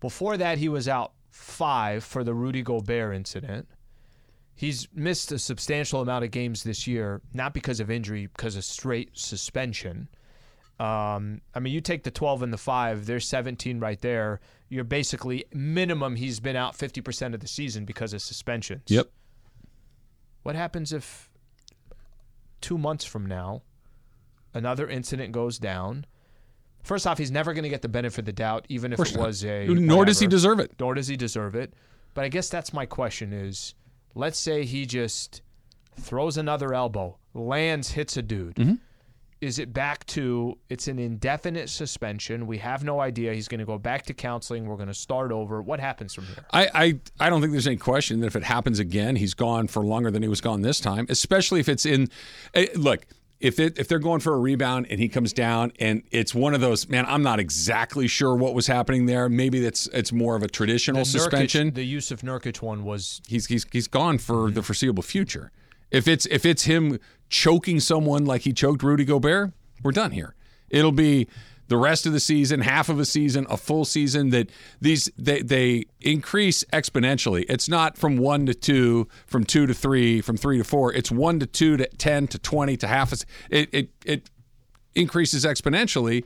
Before 0.00 0.36
that, 0.36 0.58
he 0.58 0.68
was 0.68 0.88
out 0.88 1.12
five 1.32 2.04
for 2.04 2.22
the 2.22 2.34
Rudy 2.34 2.62
Gobert 2.62 3.14
incident. 3.14 3.66
He's 4.54 4.86
missed 4.94 5.32
a 5.32 5.38
substantial 5.38 6.02
amount 6.02 6.24
of 6.24 6.30
games 6.30 6.62
this 6.62 6.86
year, 6.86 7.20
not 7.32 7.54
because 7.54 7.80
of 7.80 7.90
injury, 7.90 8.26
because 8.26 8.54
of 8.54 8.64
straight 8.64 9.10
suspension. 9.14 10.08
Um, 10.78 11.40
I 11.54 11.60
mean, 11.60 11.72
you 11.72 11.80
take 11.80 12.02
the 12.04 12.10
12 12.10 12.42
and 12.42 12.52
the 12.52 12.58
5, 12.58 13.06
there's 13.06 13.26
17 13.26 13.80
right 13.80 14.00
there. 14.00 14.40
You're 14.68 14.84
basically 14.84 15.44
minimum, 15.52 16.16
he's 16.16 16.38
been 16.38 16.56
out 16.56 16.76
50% 16.76 17.34
of 17.34 17.40
the 17.40 17.48
season 17.48 17.84
because 17.84 18.12
of 18.12 18.20
suspensions. 18.20 18.82
Yep. 18.88 19.10
What 20.42 20.54
happens 20.54 20.92
if 20.92 21.30
two 22.60 22.76
months 22.76 23.04
from 23.04 23.26
now, 23.26 23.62
another 24.52 24.88
incident 24.88 25.32
goes 25.32 25.58
down? 25.58 26.04
First 26.82 27.06
off, 27.06 27.18
he's 27.18 27.30
never 27.30 27.52
going 27.52 27.62
to 27.62 27.68
get 27.68 27.82
the 27.82 27.88
benefit 27.88 28.20
of 28.20 28.24
the 28.26 28.32
doubt, 28.32 28.66
even 28.68 28.92
if 28.92 28.98
it 29.00 29.16
was 29.16 29.44
a. 29.44 29.66
Nor 29.66 30.04
does 30.04 30.18
he 30.18 30.26
deserve 30.26 30.58
it. 30.58 30.72
Nor 30.80 30.94
does 30.94 31.08
he 31.08 31.16
deserve 31.16 31.54
it. 31.54 31.74
But 32.14 32.24
I 32.24 32.28
guess 32.28 32.48
that's 32.48 32.72
my 32.72 32.86
question: 32.86 33.32
is 33.32 33.74
let's 34.14 34.38
say 34.38 34.64
he 34.64 34.84
just 34.84 35.42
throws 35.98 36.36
another 36.36 36.74
elbow, 36.74 37.18
lands, 37.34 37.92
hits 37.92 38.16
a 38.16 38.22
dude. 38.22 38.56
Mm-hmm. 38.56 38.74
Is 39.40 39.58
it 39.58 39.72
back 39.72 40.06
to 40.06 40.56
it's 40.68 40.86
an 40.86 41.00
indefinite 41.00 41.68
suspension? 41.68 42.46
We 42.46 42.58
have 42.58 42.84
no 42.84 43.00
idea. 43.00 43.34
He's 43.34 43.48
going 43.48 43.58
to 43.58 43.64
go 43.66 43.76
back 43.76 44.04
to 44.06 44.14
counseling. 44.14 44.66
We're 44.66 44.76
going 44.76 44.86
to 44.86 44.94
start 44.94 45.32
over. 45.32 45.60
What 45.60 45.80
happens 45.80 46.14
from 46.14 46.26
here? 46.26 46.44
I, 46.52 46.68
I, 46.72 47.00
I 47.18 47.28
don't 47.28 47.40
think 47.40 47.50
there's 47.52 47.66
any 47.66 47.76
question 47.76 48.20
that 48.20 48.26
if 48.28 48.36
it 48.36 48.44
happens 48.44 48.78
again, 48.78 49.16
he's 49.16 49.34
gone 49.34 49.66
for 49.66 49.84
longer 49.84 50.12
than 50.12 50.22
he 50.22 50.28
was 50.28 50.40
gone 50.40 50.62
this 50.62 50.78
time, 50.78 51.06
especially 51.08 51.58
if 51.58 51.68
it's 51.68 51.84
in. 51.84 52.08
eh, 52.54 52.68
Look, 52.76 53.04
if 53.42 53.58
it, 53.58 53.76
if 53.76 53.88
they're 53.88 53.98
going 53.98 54.20
for 54.20 54.34
a 54.34 54.38
rebound 54.38 54.86
and 54.88 55.00
he 55.00 55.08
comes 55.08 55.32
down 55.32 55.72
and 55.80 56.04
it's 56.12 56.32
one 56.32 56.54
of 56.54 56.60
those, 56.60 56.88
man, 56.88 57.04
I'm 57.08 57.24
not 57.24 57.40
exactly 57.40 58.06
sure 58.06 58.36
what 58.36 58.54
was 58.54 58.68
happening 58.68 59.06
there. 59.06 59.28
Maybe 59.28 59.58
that's 59.58 59.88
it's 59.88 60.12
more 60.12 60.36
of 60.36 60.44
a 60.44 60.48
traditional 60.48 61.00
The 61.00 61.06
suspension. 61.06 61.72
Nurkic, 61.72 61.74
the 61.74 61.96
Jusuf 61.96 62.22
Nurkic 62.22 62.62
one 62.62 62.84
was 62.84 63.20
he's 63.26 63.46
he's 63.46 63.66
he's 63.72 63.88
gone 63.88 64.18
for 64.18 64.34
mm-hmm. 64.34 64.54
the 64.54 64.62
foreseeable 64.62 65.02
future. 65.02 65.50
If 65.90 66.06
it's 66.06 66.24
if 66.26 66.46
it's 66.46 66.64
him 66.64 67.00
choking 67.30 67.80
someone 67.80 68.24
like 68.24 68.42
he 68.42 68.52
choked 68.52 68.84
Rudy 68.84 69.04
Gobert, 69.04 69.52
we're 69.82 69.90
done 69.90 70.12
here. 70.12 70.36
It'll 70.70 70.92
be 70.92 71.26
the 71.72 71.78
rest 71.78 72.04
of 72.04 72.12
the 72.12 72.20
season, 72.20 72.60
half 72.60 72.90
of 72.90 73.00
a 73.00 73.04
season, 73.06 73.46
a 73.48 73.56
full 73.56 73.86
season 73.86 74.28
that 74.28 74.50
these 74.82 75.10
they 75.16 75.40
they 75.40 75.86
increase 76.02 76.64
exponentially. 76.64 77.46
It's 77.48 77.66
not 77.66 77.96
from 77.96 78.18
1 78.18 78.44
to 78.44 78.54
2, 78.54 79.08
from 79.26 79.44
2 79.44 79.64
to 79.64 79.72
3, 79.72 80.20
from 80.20 80.36
3 80.36 80.58
to 80.58 80.64
4. 80.64 80.92
It's 80.92 81.10
1 81.10 81.40
to 81.40 81.46
2 81.46 81.76
to 81.78 81.86
10 81.86 82.26
to 82.26 82.38
20 82.38 82.76
to 82.76 82.86
half 82.86 83.14
a 83.14 83.16
it 83.48 83.70
it 83.72 83.88
it 84.04 84.30
increases 84.94 85.46
exponentially. 85.46 86.24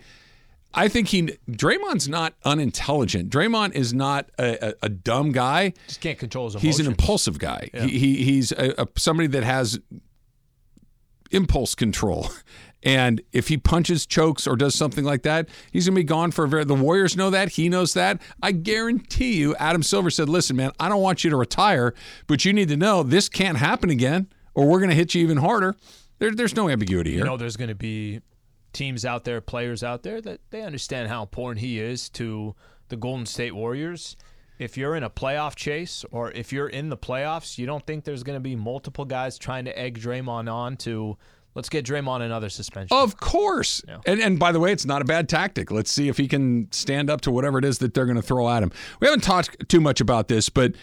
I 0.75 0.89
think 0.89 1.09
he 1.09 1.23
Draymond's 1.49 2.09
not 2.09 2.35
unintelligent. 2.45 3.31
Draymond 3.31 3.77
is 3.77 3.95
not 3.95 4.29
a, 4.41 4.71
a, 4.71 4.75
a 4.83 4.89
dumb 4.89 5.31
guy. 5.31 5.75
just 5.87 6.01
can't 6.01 6.19
control 6.19 6.47
his 6.47 6.57
emotions. 6.57 6.77
He's 6.77 6.85
an 6.85 6.91
impulsive 6.91 7.39
guy. 7.39 7.71
He, 7.73 8.01
he 8.01 8.25
he's 8.25 8.51
a, 8.51 8.89
somebody 8.97 9.29
that 9.29 9.45
has 9.45 9.79
impulse 11.31 11.77
control. 11.77 12.31
And 12.87 13.21
if 13.33 13.49
he 13.49 13.59
punches, 13.59 14.07
chokes, 14.07 14.47
or 14.47 14.55
does 14.55 14.75
something 14.75 15.05
like 15.05 15.23
that, 15.23 15.49
he's 15.73 15.87
gonna 15.87 15.97
be 15.97 16.05
gone 16.05 16.31
for 16.31 16.45
a 16.45 16.49
very. 16.49 16.65
The 16.65 16.75
Warriors 16.75 17.17
know 17.17 17.31
that. 17.31 17.51
He 17.51 17.69
knows 17.69 17.95
that. 17.95 18.23
I 18.41 18.53
guarantee 18.53 19.35
you, 19.35 19.57
Adam 19.57 19.83
Silver 19.83 20.09
said, 20.09 20.29
"Listen, 20.29 20.55
man, 20.55 20.71
I 20.79 20.89
don't 20.89 21.03
want 21.03 21.25
you 21.25 21.31
to 21.31 21.37
retire, 21.37 21.95
but 22.29 22.45
you 22.45 22.53
need 22.53 22.69
to 22.69 22.77
know 22.77 23.03
this 23.03 23.29
can't 23.29 23.59
happen 23.59 23.91
again, 23.91 24.29
or 24.55 24.69
we're 24.69 24.79
gonna 24.79 24.95
hit 24.95 25.15
you 25.15 25.23
even 25.25 25.39
harder." 25.39 25.75
There, 26.19 26.31
there's 26.31 26.57
no 26.57 26.69
ambiguity 26.69 27.11
here. 27.11 27.21
You 27.21 27.27
know, 27.27 27.37
there's 27.37 27.57
going 27.57 27.69
to 27.69 27.75
be 27.75 28.21
teams 28.73 29.05
out 29.05 29.25
there, 29.25 29.41
players 29.41 29.83
out 29.83 30.03
there 30.03 30.21
that 30.23 30.41
they 30.51 30.63
understand 30.63 31.09
how 31.09 31.23
important 31.23 31.61
he 31.61 31.79
is 31.79 32.09
to 32.11 32.55
the 32.89 32.97
Golden 32.97 33.27
State 33.27 33.55
Warriors. 33.55 34.17
If 34.59 34.79
you're 34.79 34.97
in 34.97 35.03
a 35.03 35.11
playoff 35.11 35.55
chase 35.55 36.05
or 36.11 36.31
if 36.33 36.53
you're 36.53 36.69
in 36.69 36.89
the 36.89 36.97
playoffs, 36.97 37.59
you 37.59 37.67
don't 37.67 37.87
think 37.87 38.05
there's 38.05 38.23
going 38.23 38.37
to 38.37 38.41
be 38.41 38.57
multiple 38.57 39.05
guys 39.05 39.37
trying 39.37 39.67
to 39.67 39.79
egg 39.79 40.01
Draymond 40.01 40.51
on 40.51 40.79
to 40.79 41.19
let's 41.57 41.69
get 41.69 41.85
Draymond 41.85 42.21
another 42.21 42.49
suspension. 42.49 42.97
Of 42.97 43.17
course. 43.17 43.83
And 44.07 44.21
and 44.21 44.39
by 44.39 44.53
the 44.53 44.61
way, 44.61 44.71
it's 44.71 44.85
not 44.85 45.03
a 45.03 45.05
bad 45.05 45.29
tactic. 45.29 45.73
Let's 45.73 45.91
see 45.91 46.09
if 46.09 46.19
he 46.19 46.29
can 46.29 46.71
stand 46.71 47.11
up 47.11 47.23
to 47.23 47.33
whatever 47.33 47.59
it 47.59 47.65
is 47.65 47.79
that 47.79 47.95
they're 47.95 48.07
going 48.07 48.17
to 48.17 48.23
throw 48.23 48.49
at 48.49 48.63
him. 48.63 48.71
We 49.01 49.07
haven't 49.09 49.25
talked 49.25 49.69
too 49.69 49.81
much 49.81 50.01
about 50.01 50.29
this, 50.29 50.49
but 50.49 50.75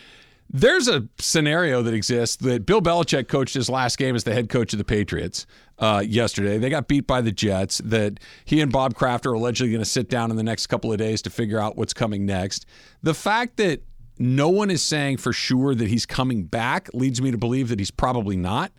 there's 0.49 0.88
a 0.88 1.07
scenario 1.19 1.82
that 1.84 1.93
exists 1.93 2.36
that 2.38 2.65
Bill 2.65 2.82
Belichick 2.82 3.28
coached 3.28 3.53
his 3.53 3.69
last 3.69 3.97
game 3.97 4.15
as 4.15 4.24
the 4.24 4.34
head 4.34 4.49
coach 4.49 4.74
of 4.74 4.78
the 4.78 4.84
Patriots 4.84 5.45
uh, 5.80 6.03
yesterday. 6.05 6.57
They 6.57 6.69
got 6.69 6.88
beat 6.88 7.07
by 7.07 7.21
the 7.21 7.32
Jets. 7.32 7.78
That 7.80 8.19
he 8.43 8.59
and 8.59 8.71
Bob 8.71 8.95
Kraft 8.95 9.26
are 9.26 9.34
allegedly 9.34 9.71
going 9.71 9.84
to 9.84 9.89
sit 9.89 10.09
down 10.09 10.32
in 10.32 10.38
the 10.38 10.43
next 10.43 10.67
couple 10.67 10.91
of 10.91 10.97
days 10.97 11.21
to 11.21 11.30
figure 11.30 11.59
out 11.59 11.78
what's 11.78 11.93
coming 11.93 12.26
next. 12.26 12.65
The 13.01 13.13
fact 13.13 13.57
that 13.57 13.84
no 14.19 14.49
one 14.49 14.69
is 14.69 14.82
saying 14.82 15.17
for 15.17 15.34
sure 15.34 15.74
that 15.74 15.88
he's 15.88 16.05
coming 16.05 16.43
back 16.43 16.89
leads 16.93 17.21
me 17.21 17.32
to 17.32 17.38
believe 17.38 17.69
that 17.69 17.80
he's 17.80 17.91
probably 17.91 18.38
not 18.38 18.71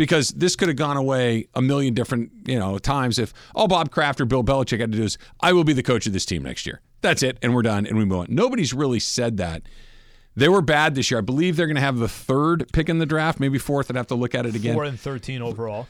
because 0.00 0.30
this 0.30 0.56
could 0.56 0.68
have 0.68 0.78
gone 0.78 0.96
away 0.96 1.46
a 1.54 1.60
million 1.60 1.92
different 1.92 2.32
you 2.46 2.58
know 2.58 2.78
times 2.78 3.18
if 3.18 3.34
all 3.54 3.68
Bob 3.68 3.90
Kraft 3.90 4.18
or 4.18 4.24
Bill 4.24 4.42
Belichick 4.42 4.80
had 4.80 4.92
to 4.92 4.98
do 4.98 5.04
is 5.04 5.18
I 5.40 5.52
will 5.52 5.62
be 5.62 5.74
the 5.74 5.82
coach 5.82 6.06
of 6.06 6.14
this 6.14 6.24
team 6.24 6.42
next 6.42 6.64
year. 6.64 6.80
That's 7.02 7.22
it, 7.22 7.36
and 7.42 7.54
we're 7.54 7.60
done, 7.60 7.86
and 7.86 7.98
we 7.98 8.06
move 8.06 8.20
on. 8.20 8.26
Nobody's 8.30 8.72
really 8.72 8.98
said 8.98 9.36
that. 9.36 9.62
They 10.34 10.48
were 10.48 10.62
bad 10.62 10.94
this 10.94 11.10
year. 11.10 11.18
I 11.18 11.20
believe 11.20 11.56
they're 11.56 11.66
going 11.66 11.74
to 11.74 11.82
have 11.82 11.98
the 11.98 12.08
third 12.08 12.72
pick 12.72 12.88
in 12.88 12.98
the 12.98 13.04
draft, 13.04 13.40
maybe 13.40 13.58
fourth. 13.58 13.90
I'd 13.90 13.96
have 13.96 14.06
to 14.06 14.14
look 14.14 14.34
at 14.34 14.46
it 14.46 14.54
again. 14.54 14.74
Four 14.74 14.84
and 14.84 14.98
thirteen 14.98 15.42
overall. 15.42 15.86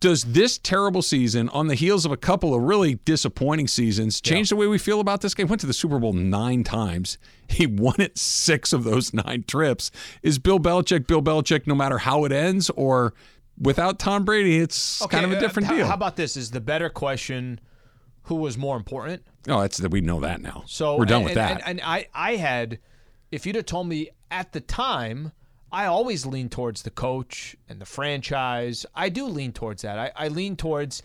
Does 0.00 0.22
this 0.24 0.58
terrible 0.58 1.02
season, 1.02 1.48
on 1.48 1.66
the 1.66 1.74
heels 1.74 2.04
of 2.04 2.12
a 2.12 2.16
couple 2.16 2.54
of 2.54 2.62
really 2.62 2.94
disappointing 3.04 3.66
seasons, 3.66 4.20
change 4.20 4.48
the 4.48 4.56
way 4.56 4.68
we 4.68 4.78
feel 4.78 5.00
about 5.00 5.22
this 5.22 5.34
game? 5.34 5.48
Went 5.48 5.60
to 5.62 5.66
the 5.66 5.72
Super 5.72 5.98
Bowl 5.98 6.12
nine 6.12 6.64
times. 6.64 7.18
He 7.50 7.66
won 7.66 7.94
it 7.98 8.18
six 8.18 8.74
of 8.74 8.84
those 8.84 9.14
nine 9.14 9.42
trips. 9.48 9.90
Is 10.22 10.38
Bill 10.38 10.58
Belichick 10.58 11.06
Bill 11.06 11.22
Belichick 11.22 11.66
no 11.66 11.74
matter 11.74 11.96
how 11.96 12.26
it 12.26 12.30
ends, 12.30 12.68
or 12.68 13.14
without 13.58 13.98
Tom 13.98 14.26
Brady, 14.26 14.58
it's 14.58 15.04
kind 15.06 15.24
of 15.24 15.32
a 15.32 15.38
uh, 15.38 15.40
different 15.40 15.66
how- 15.66 15.74
deal? 15.74 15.86
How 15.86 15.94
about 15.94 16.16
this? 16.16 16.36
Is 16.36 16.50
the 16.50 16.60
better 16.60 16.90
question 16.90 17.58
who 18.24 18.34
was 18.34 18.58
more 18.58 18.76
important? 18.76 19.22
Oh, 19.48 19.62
that's 19.62 19.78
that 19.78 19.90
we 19.90 20.02
know 20.02 20.20
that 20.20 20.42
now. 20.42 20.64
So 20.66 20.98
we're 20.98 21.06
done 21.06 21.22
and, 21.22 21.24
with 21.24 21.34
that. 21.36 21.62
And, 21.66 21.80
and 21.80 21.80
I, 21.82 22.08
I 22.12 22.36
had, 22.36 22.80
if 23.32 23.46
you'd 23.46 23.56
have 23.56 23.64
told 23.64 23.88
me 23.88 24.10
at 24.30 24.52
the 24.52 24.60
time, 24.60 25.32
I 25.70 25.86
always 25.86 26.24
lean 26.24 26.48
towards 26.48 26.82
the 26.82 26.90
coach 26.90 27.56
and 27.68 27.80
the 27.80 27.86
franchise. 27.86 28.86
I 28.94 29.08
do 29.08 29.26
lean 29.26 29.52
towards 29.52 29.82
that. 29.82 29.98
I, 29.98 30.12
I 30.16 30.28
lean 30.28 30.56
towards 30.56 31.02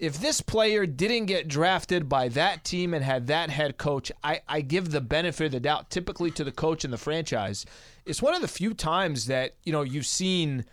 if 0.00 0.18
this 0.18 0.40
player 0.40 0.86
didn't 0.86 1.26
get 1.26 1.46
drafted 1.46 2.08
by 2.08 2.28
that 2.28 2.64
team 2.64 2.94
and 2.94 3.04
had 3.04 3.26
that 3.26 3.50
head 3.50 3.76
coach, 3.76 4.10
I, 4.24 4.40
I 4.48 4.62
give 4.62 4.90
the 4.90 5.02
benefit 5.02 5.46
of 5.46 5.52
the 5.52 5.60
doubt 5.60 5.90
typically 5.90 6.30
to 6.32 6.44
the 6.44 6.50
coach 6.50 6.84
and 6.84 6.92
the 6.92 6.98
franchise. 6.98 7.66
It's 8.06 8.22
one 8.22 8.34
of 8.34 8.40
the 8.40 8.48
few 8.48 8.72
times 8.72 9.26
that, 9.26 9.56
you 9.62 9.72
know, 9.72 9.82
you've 9.82 10.06
seen 10.06 10.64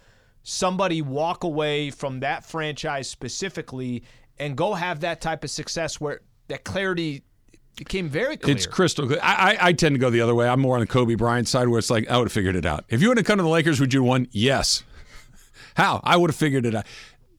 somebody 0.44 1.02
walk 1.02 1.44
away 1.44 1.90
from 1.90 2.22
that 2.22 2.46
franchise 2.46 3.10
specifically 3.10 4.04
and 4.40 4.56
go 4.56 4.74
have 4.74 5.02
that 5.02 5.20
type 5.20 5.44
of 5.44 5.50
success 5.50 6.00
where 6.00 6.22
that 6.48 6.64
clarity 6.64 7.24
became 7.78 8.10
very 8.10 8.36
clear. 8.36 8.56
It's 8.56 8.66
crystal 8.66 9.08
clear. 9.08 9.20
I, 9.24 9.54
I, 9.54 9.68
I 9.68 9.74
tend 9.74 9.96
to 9.96 10.00
go 10.00 10.10
the 10.10 10.22
other 10.22 10.36
way. 10.36 10.50
I'm 10.50 10.60
more 10.60 10.76
on 10.76 10.82
the 10.82 10.88
Kobe 10.88 11.16
Bryant 11.16 11.48
side 11.48 11.70
where 11.70 11.80
it's 11.80 11.90
like, 11.90 12.10
I 12.10 12.18
would 12.18 12.26
have 12.26 12.34
figured 12.34 12.56
it 12.56 12.66
out. 12.66 12.84
If 12.90 13.02
you 13.02 13.08
would 13.08 13.18
have 13.18 13.26
come 13.26 13.38
to 13.38 13.44
the 13.44 13.50
Lakers, 13.50 13.80
would 13.80 13.94
you 13.94 14.02
have 14.02 14.08
won? 14.08 14.28
Yes. 14.32 14.84
How? 15.76 16.02
I 16.04 16.18
would 16.18 16.30
have 16.30 16.36
figured 16.36 16.66
it 16.66 16.76
out. 16.76 16.86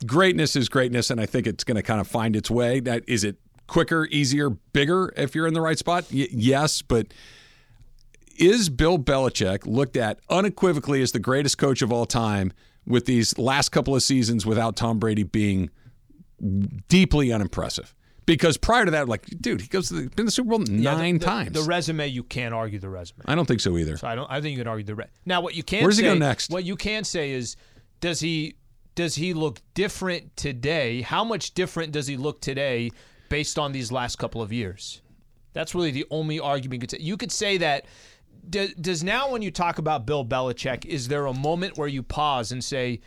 Greatness 0.07 0.55
is 0.57 0.68
greatness, 0.68 1.11
and 1.11 1.20
I 1.20 1.26
think 1.26 1.47
it's 1.47 1.64
going 1.64 1.74
to 1.76 1.82
kind 1.82 2.01
of 2.01 2.07
find 2.07 2.36
its 2.36 2.51
way. 2.51 2.80
That 2.80 3.03
is 3.09 3.24
it 3.24 3.36
quicker, 3.66 4.07
easier, 4.07 4.51
bigger 4.51 5.12
if 5.16 5.34
you're 5.34 5.47
in 5.47 5.55
the 5.55 5.61
right 5.61 5.76
spot? 5.78 6.07
Y- 6.12 6.28
yes, 6.30 6.82
but 6.82 7.09
is 8.36 8.68
Bill 8.68 8.99
Belichick 8.99 9.66
looked 9.66 9.97
at 9.97 10.20
unequivocally 10.30 11.03
as 11.03 11.11
the 11.12 11.18
greatest 11.18 11.59
coach 11.59 11.82
of 11.82 11.93
all 11.93 12.07
time 12.07 12.53
with 12.86 13.07
these 13.07 13.36
last 13.39 13.70
couple 13.70 13.95
of 13.97 14.03
seasons 14.05 14.47
without 14.47 14.76
Tom 14.76 15.01
Brady 15.01 15.24
being 15.24 15.70
deeply 16.89 17.32
unimpressive? 17.32 17.93
Because 18.29 18.59
prior 18.59 18.85
to 18.85 18.91
that, 18.91 19.09
like, 19.09 19.24
dude, 19.41 19.62
he 19.62 19.68
goes 19.68 19.89
to 19.89 19.95
the, 19.95 20.11
been 20.11 20.26
the 20.26 20.31
Super 20.31 20.51
Bowl 20.51 20.62
Yeah, 20.68 20.95
the- 20.95 21.01
nine 21.01 21.18
the, 21.18 21.24
times. 21.24 21.53
The 21.53 21.62
resume, 21.62 22.09
you 22.09 22.22
can't 22.22 22.53
argue 22.53 22.79
the 22.79 22.91
resume. 22.91 23.22
I 23.24 23.35
don't 23.35 23.47
think 23.49 23.61
so 23.61 23.79
either. 23.79 23.97
So 23.97 24.07
I 24.07 24.14
don't. 24.14 24.31
I 24.31 24.43
think 24.43 24.53
you 24.53 24.59
can 24.59 24.68
argue 24.68 24.85
the. 24.85 24.97
Re- 24.97 25.07
now, 25.24 25.41
what 25.41 25.55
you 25.55 25.62
can 25.62 25.81
Where 25.81 25.89
does 25.89 25.97
he 25.97 26.05
say, 26.05 26.12
go 26.12 26.18
next? 26.18 26.51
What 26.51 26.64
you 26.64 26.76
can 26.76 27.05
say 27.05 27.31
is, 27.31 27.57
does 28.01 28.20
he 28.20 28.57
does 28.95 29.14
he 29.14 29.33
look 29.33 29.62
different 29.72 30.37
today? 30.37 31.01
How 31.01 31.24
much 31.24 31.55
different 31.55 31.93
does 31.93 32.07
he 32.07 32.18
look 32.18 32.43
today, 32.43 32.91
based 33.31 33.59
on 33.59 33.72
these 33.72 33.91
last 33.91 34.16
couple 34.16 34.43
of 34.43 34.53
years? 34.53 35.01
That's 35.55 35.74
really 35.74 35.91
the 35.91 36.05
only 36.11 36.39
argument 36.39 36.74
you 36.74 36.81
could 36.81 36.91
say. 36.91 36.99
You 37.03 37.16
could 37.16 37.33
say 37.33 37.57
that. 37.57 37.87
Does 38.51 39.03
now, 39.03 39.31
when 39.31 39.41
you 39.41 39.51
talk 39.51 39.79
about 39.79 40.05
Bill 40.07 40.24
Belichick, 40.24 40.85
is 40.85 41.09
there 41.09 41.24
a 41.24 41.35
moment 41.35 41.79
where 41.79 41.89
you 41.89 42.03
pause 42.03 42.53
and 42.53 42.62
say, 42.62 43.01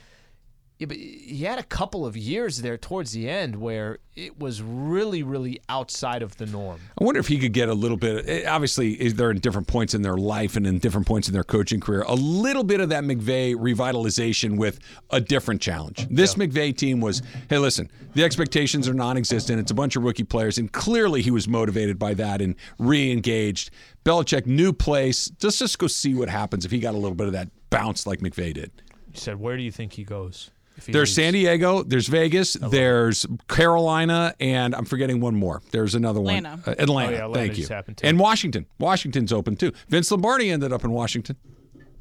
yeah, 0.82 0.88
but 0.88 0.98
he 0.98 1.44
had 1.44 1.60
a 1.60 1.64
couple 1.64 2.08
of 2.08 2.18
years 2.18 2.64
there 2.64 2.76
towards 2.76 3.12
the 3.12 3.30
end 3.30 3.56
where 3.56 4.00
it 4.16 4.40
was 4.40 4.64
really, 4.64 5.22
really 5.22 5.62
outside 5.70 6.24
of 6.24 6.36
the 6.38 6.48
norm. 6.48 6.80
I 7.00 7.04
wonder 7.04 7.20
if 7.20 7.28
he 7.28 7.38
could 7.38 7.54
get 7.54 7.70
a 7.70 7.74
little 7.76 7.98
bit. 7.98 8.28
eh, 8.28 8.50
Obviously, 8.50 8.96
they're 9.10 9.30
in 9.30 9.38
different 9.38 9.68
points 9.68 9.94
in 9.94 10.02
their 10.02 10.18
life 10.18 10.56
and 10.56 10.66
in 10.66 10.80
different 10.80 11.06
points 11.06 11.28
in 11.28 11.36
their 11.36 11.44
coaching 11.44 11.80
career. 11.80 12.02
A 12.08 12.16
little 12.16 12.64
bit 12.64 12.80
of 12.80 12.90
that 12.90 13.04
McVay 13.04 13.54
revitalization 13.54 14.58
with 14.58 14.80
a 15.12 15.22
different 15.22 15.62
challenge. 15.62 16.08
This 16.10 16.34
McVay 16.34 16.76
team 16.76 17.00
was, 17.00 17.22
hey, 17.48 17.60
listen, 17.60 17.88
the 18.16 18.24
expectations 18.24 18.90
are 18.90 18.96
non-existent. 18.96 19.60
It's 19.60 19.70
a 19.70 19.76
bunch 19.76 19.96
of 19.96 20.04
rookie 20.04 20.24
players, 20.24 20.58
and 20.58 20.72
clearly 20.72 21.22
he 21.22 21.30
was 21.30 21.48
motivated 21.48 22.00
by 22.00 22.16
that 22.16 22.42
and 22.42 22.56
re-engaged. 22.80 23.70
Belichick, 24.04 24.48
new 24.48 24.74
place. 24.74 25.32
Let's 25.44 25.60
just 25.60 25.78
go 25.78 25.86
see 25.86 26.16
what 26.16 26.28
happens 26.28 26.66
if 26.66 26.72
he 26.72 26.80
got 26.80 26.96
a 26.96 26.98
little 26.98 27.14
bit 27.16 27.28
of 27.28 27.34
that 27.34 27.50
bounce 27.70 28.08
like 28.08 28.22
McVay 28.22 28.56
did. 28.56 28.72
You 29.14 29.20
said, 29.20 29.40
where 29.40 29.58
do 29.58 29.62
you 29.64 29.72
think 29.72 29.94
he 29.94 30.04
goes? 30.04 30.50
If 30.78 30.86
he 30.88 30.92
There's 30.94 31.10
leaves? 31.10 31.16
San 31.16 31.34
Diego, 31.34 31.84
there's 31.84 32.08
Vegas, 32.08 32.54
there's 32.54 33.26
Carolina, 33.48 34.34
and 34.40 34.74
I'm 34.74 34.86
forgetting 34.86 35.20
one 35.22 35.36
more. 35.36 35.62
There's 35.72 35.96
another 35.96 36.20
Atlanta. 36.20 36.50
one. 36.52 36.64
Uh, 36.66 36.76
Atlanta. 36.80 37.12
Oh, 37.12 37.16
yeah, 37.18 37.26
Atlanta 37.26 37.48
Thank 37.54 37.58
you. 37.58 37.94
too. 37.96 38.08
And 38.08 38.20
Washington. 38.20 38.66
Washington's 38.80 39.32
open 39.34 39.56
too. 39.56 39.72
Vince 39.90 40.10
Lombardi 40.12 40.50
ended 40.50 40.72
up 40.74 40.84
in 40.84 40.92
Washington. 40.92 41.36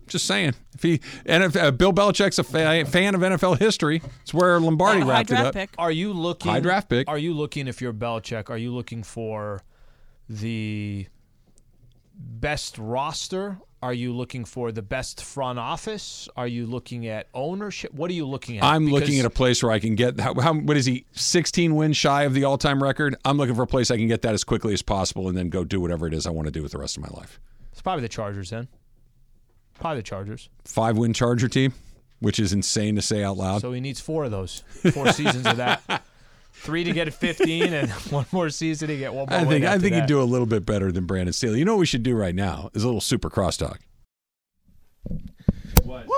Just 0.06 0.26
saying. 0.26 0.54
If 0.74 0.82
he 0.82 1.00
and 1.24 1.44
if 1.44 1.54
uh, 1.56 1.70
Bill 1.70 1.92
Belichick's 1.92 2.38
a 2.40 2.42
fa- 2.44 2.84
fan 2.84 3.14
of 3.14 3.20
NFL 3.20 3.58
history, 3.60 4.02
it's 4.22 4.34
where 4.34 4.58
Lombardi 4.58 5.02
And 5.02 5.08
a 5.08 5.12
high 5.12 5.18
wrapped 5.20 5.30
it 5.30 5.36
up. 5.38 5.54
pick. 5.54 5.70
Are 5.78 5.92
you 5.92 6.12
looking 6.12 6.50
High 6.50 6.58
draft 6.60 6.88
pick. 6.88 7.08
Are 7.08 7.18
you 7.18 7.32
looking 7.32 7.68
if 7.68 7.80
you're 7.80 7.92
Belichick? 7.92 8.50
Are 8.50 8.58
you 8.58 8.72
looking 8.74 9.04
for 9.04 9.62
the 10.28 11.06
best 12.16 12.76
roster? 12.78 13.58
Are 13.82 13.94
you 13.94 14.12
looking 14.12 14.44
for 14.44 14.72
the 14.72 14.82
best 14.82 15.22
front 15.24 15.58
office? 15.58 16.28
Are 16.36 16.46
you 16.46 16.66
looking 16.66 17.06
at 17.06 17.28
ownership? 17.32 17.94
What 17.94 18.10
are 18.10 18.14
you 18.14 18.26
looking 18.26 18.58
at? 18.58 18.64
I'm 18.64 18.86
looking 18.88 19.18
at 19.18 19.24
a 19.24 19.30
place 19.30 19.62
where 19.62 19.72
I 19.72 19.78
can 19.78 19.94
get 19.94 20.20
how, 20.20 20.34
how 20.38 20.52
what 20.52 20.76
is 20.76 20.84
he 20.84 21.06
16 21.12 21.74
wins 21.74 21.96
shy 21.96 22.24
of 22.24 22.34
the 22.34 22.44
all-time 22.44 22.82
record. 22.82 23.16
I'm 23.24 23.38
looking 23.38 23.54
for 23.54 23.62
a 23.62 23.66
place 23.66 23.90
I 23.90 23.96
can 23.96 24.06
get 24.06 24.20
that 24.22 24.34
as 24.34 24.44
quickly 24.44 24.74
as 24.74 24.82
possible 24.82 25.28
and 25.28 25.36
then 25.36 25.48
go 25.48 25.64
do 25.64 25.80
whatever 25.80 26.06
it 26.06 26.12
is 26.12 26.26
I 26.26 26.30
want 26.30 26.46
to 26.46 26.52
do 26.52 26.62
with 26.62 26.72
the 26.72 26.78
rest 26.78 26.98
of 26.98 27.02
my 27.02 27.08
life. 27.18 27.40
It's 27.72 27.80
probably 27.80 28.02
the 28.02 28.08
Chargers 28.10 28.50
then. 28.50 28.68
Probably 29.78 30.00
the 30.00 30.02
Chargers. 30.02 30.50
Five 30.64 30.98
win 30.98 31.14
Charger 31.14 31.48
team. 31.48 31.72
which 32.18 32.38
is 32.38 32.52
insane 32.52 32.96
to 32.96 33.02
say 33.02 33.24
out 33.24 33.38
loud. 33.38 33.62
So 33.62 33.72
he 33.72 33.80
needs 33.80 33.98
four 33.98 34.24
of 34.24 34.30
those, 34.30 34.62
four 34.92 35.10
seasons 35.10 35.46
of 35.46 35.56
that. 35.56 36.04
Three 36.60 36.84
to 36.84 36.92
get 36.92 37.08
at 37.08 37.14
15, 37.14 37.72
and 37.72 37.90
one 38.10 38.26
more 38.32 38.50
season 38.50 38.88
to 38.88 38.96
get 38.96 39.14
one 39.14 39.26
more. 39.28 39.38
I 39.38 39.42
win 39.42 39.48
think 39.48 39.64
I 39.64 39.78
think 39.78 39.94
that. 39.94 40.02
he'd 40.02 40.06
do 40.06 40.20
a 40.20 40.24
little 40.24 40.46
bit 40.46 40.66
better 40.66 40.92
than 40.92 41.06
Brandon 41.06 41.32
Staley. 41.32 41.58
You 41.58 41.64
know 41.64 41.72
what 41.74 41.80
we 41.80 41.86
should 41.86 42.02
do 42.02 42.14
right 42.14 42.34
now 42.34 42.70
is 42.74 42.82
a 42.82 42.86
little 42.86 43.00
super 43.00 43.30
crosstalk. 43.30 43.78
What? 45.82 46.06
Woo, 46.06 46.14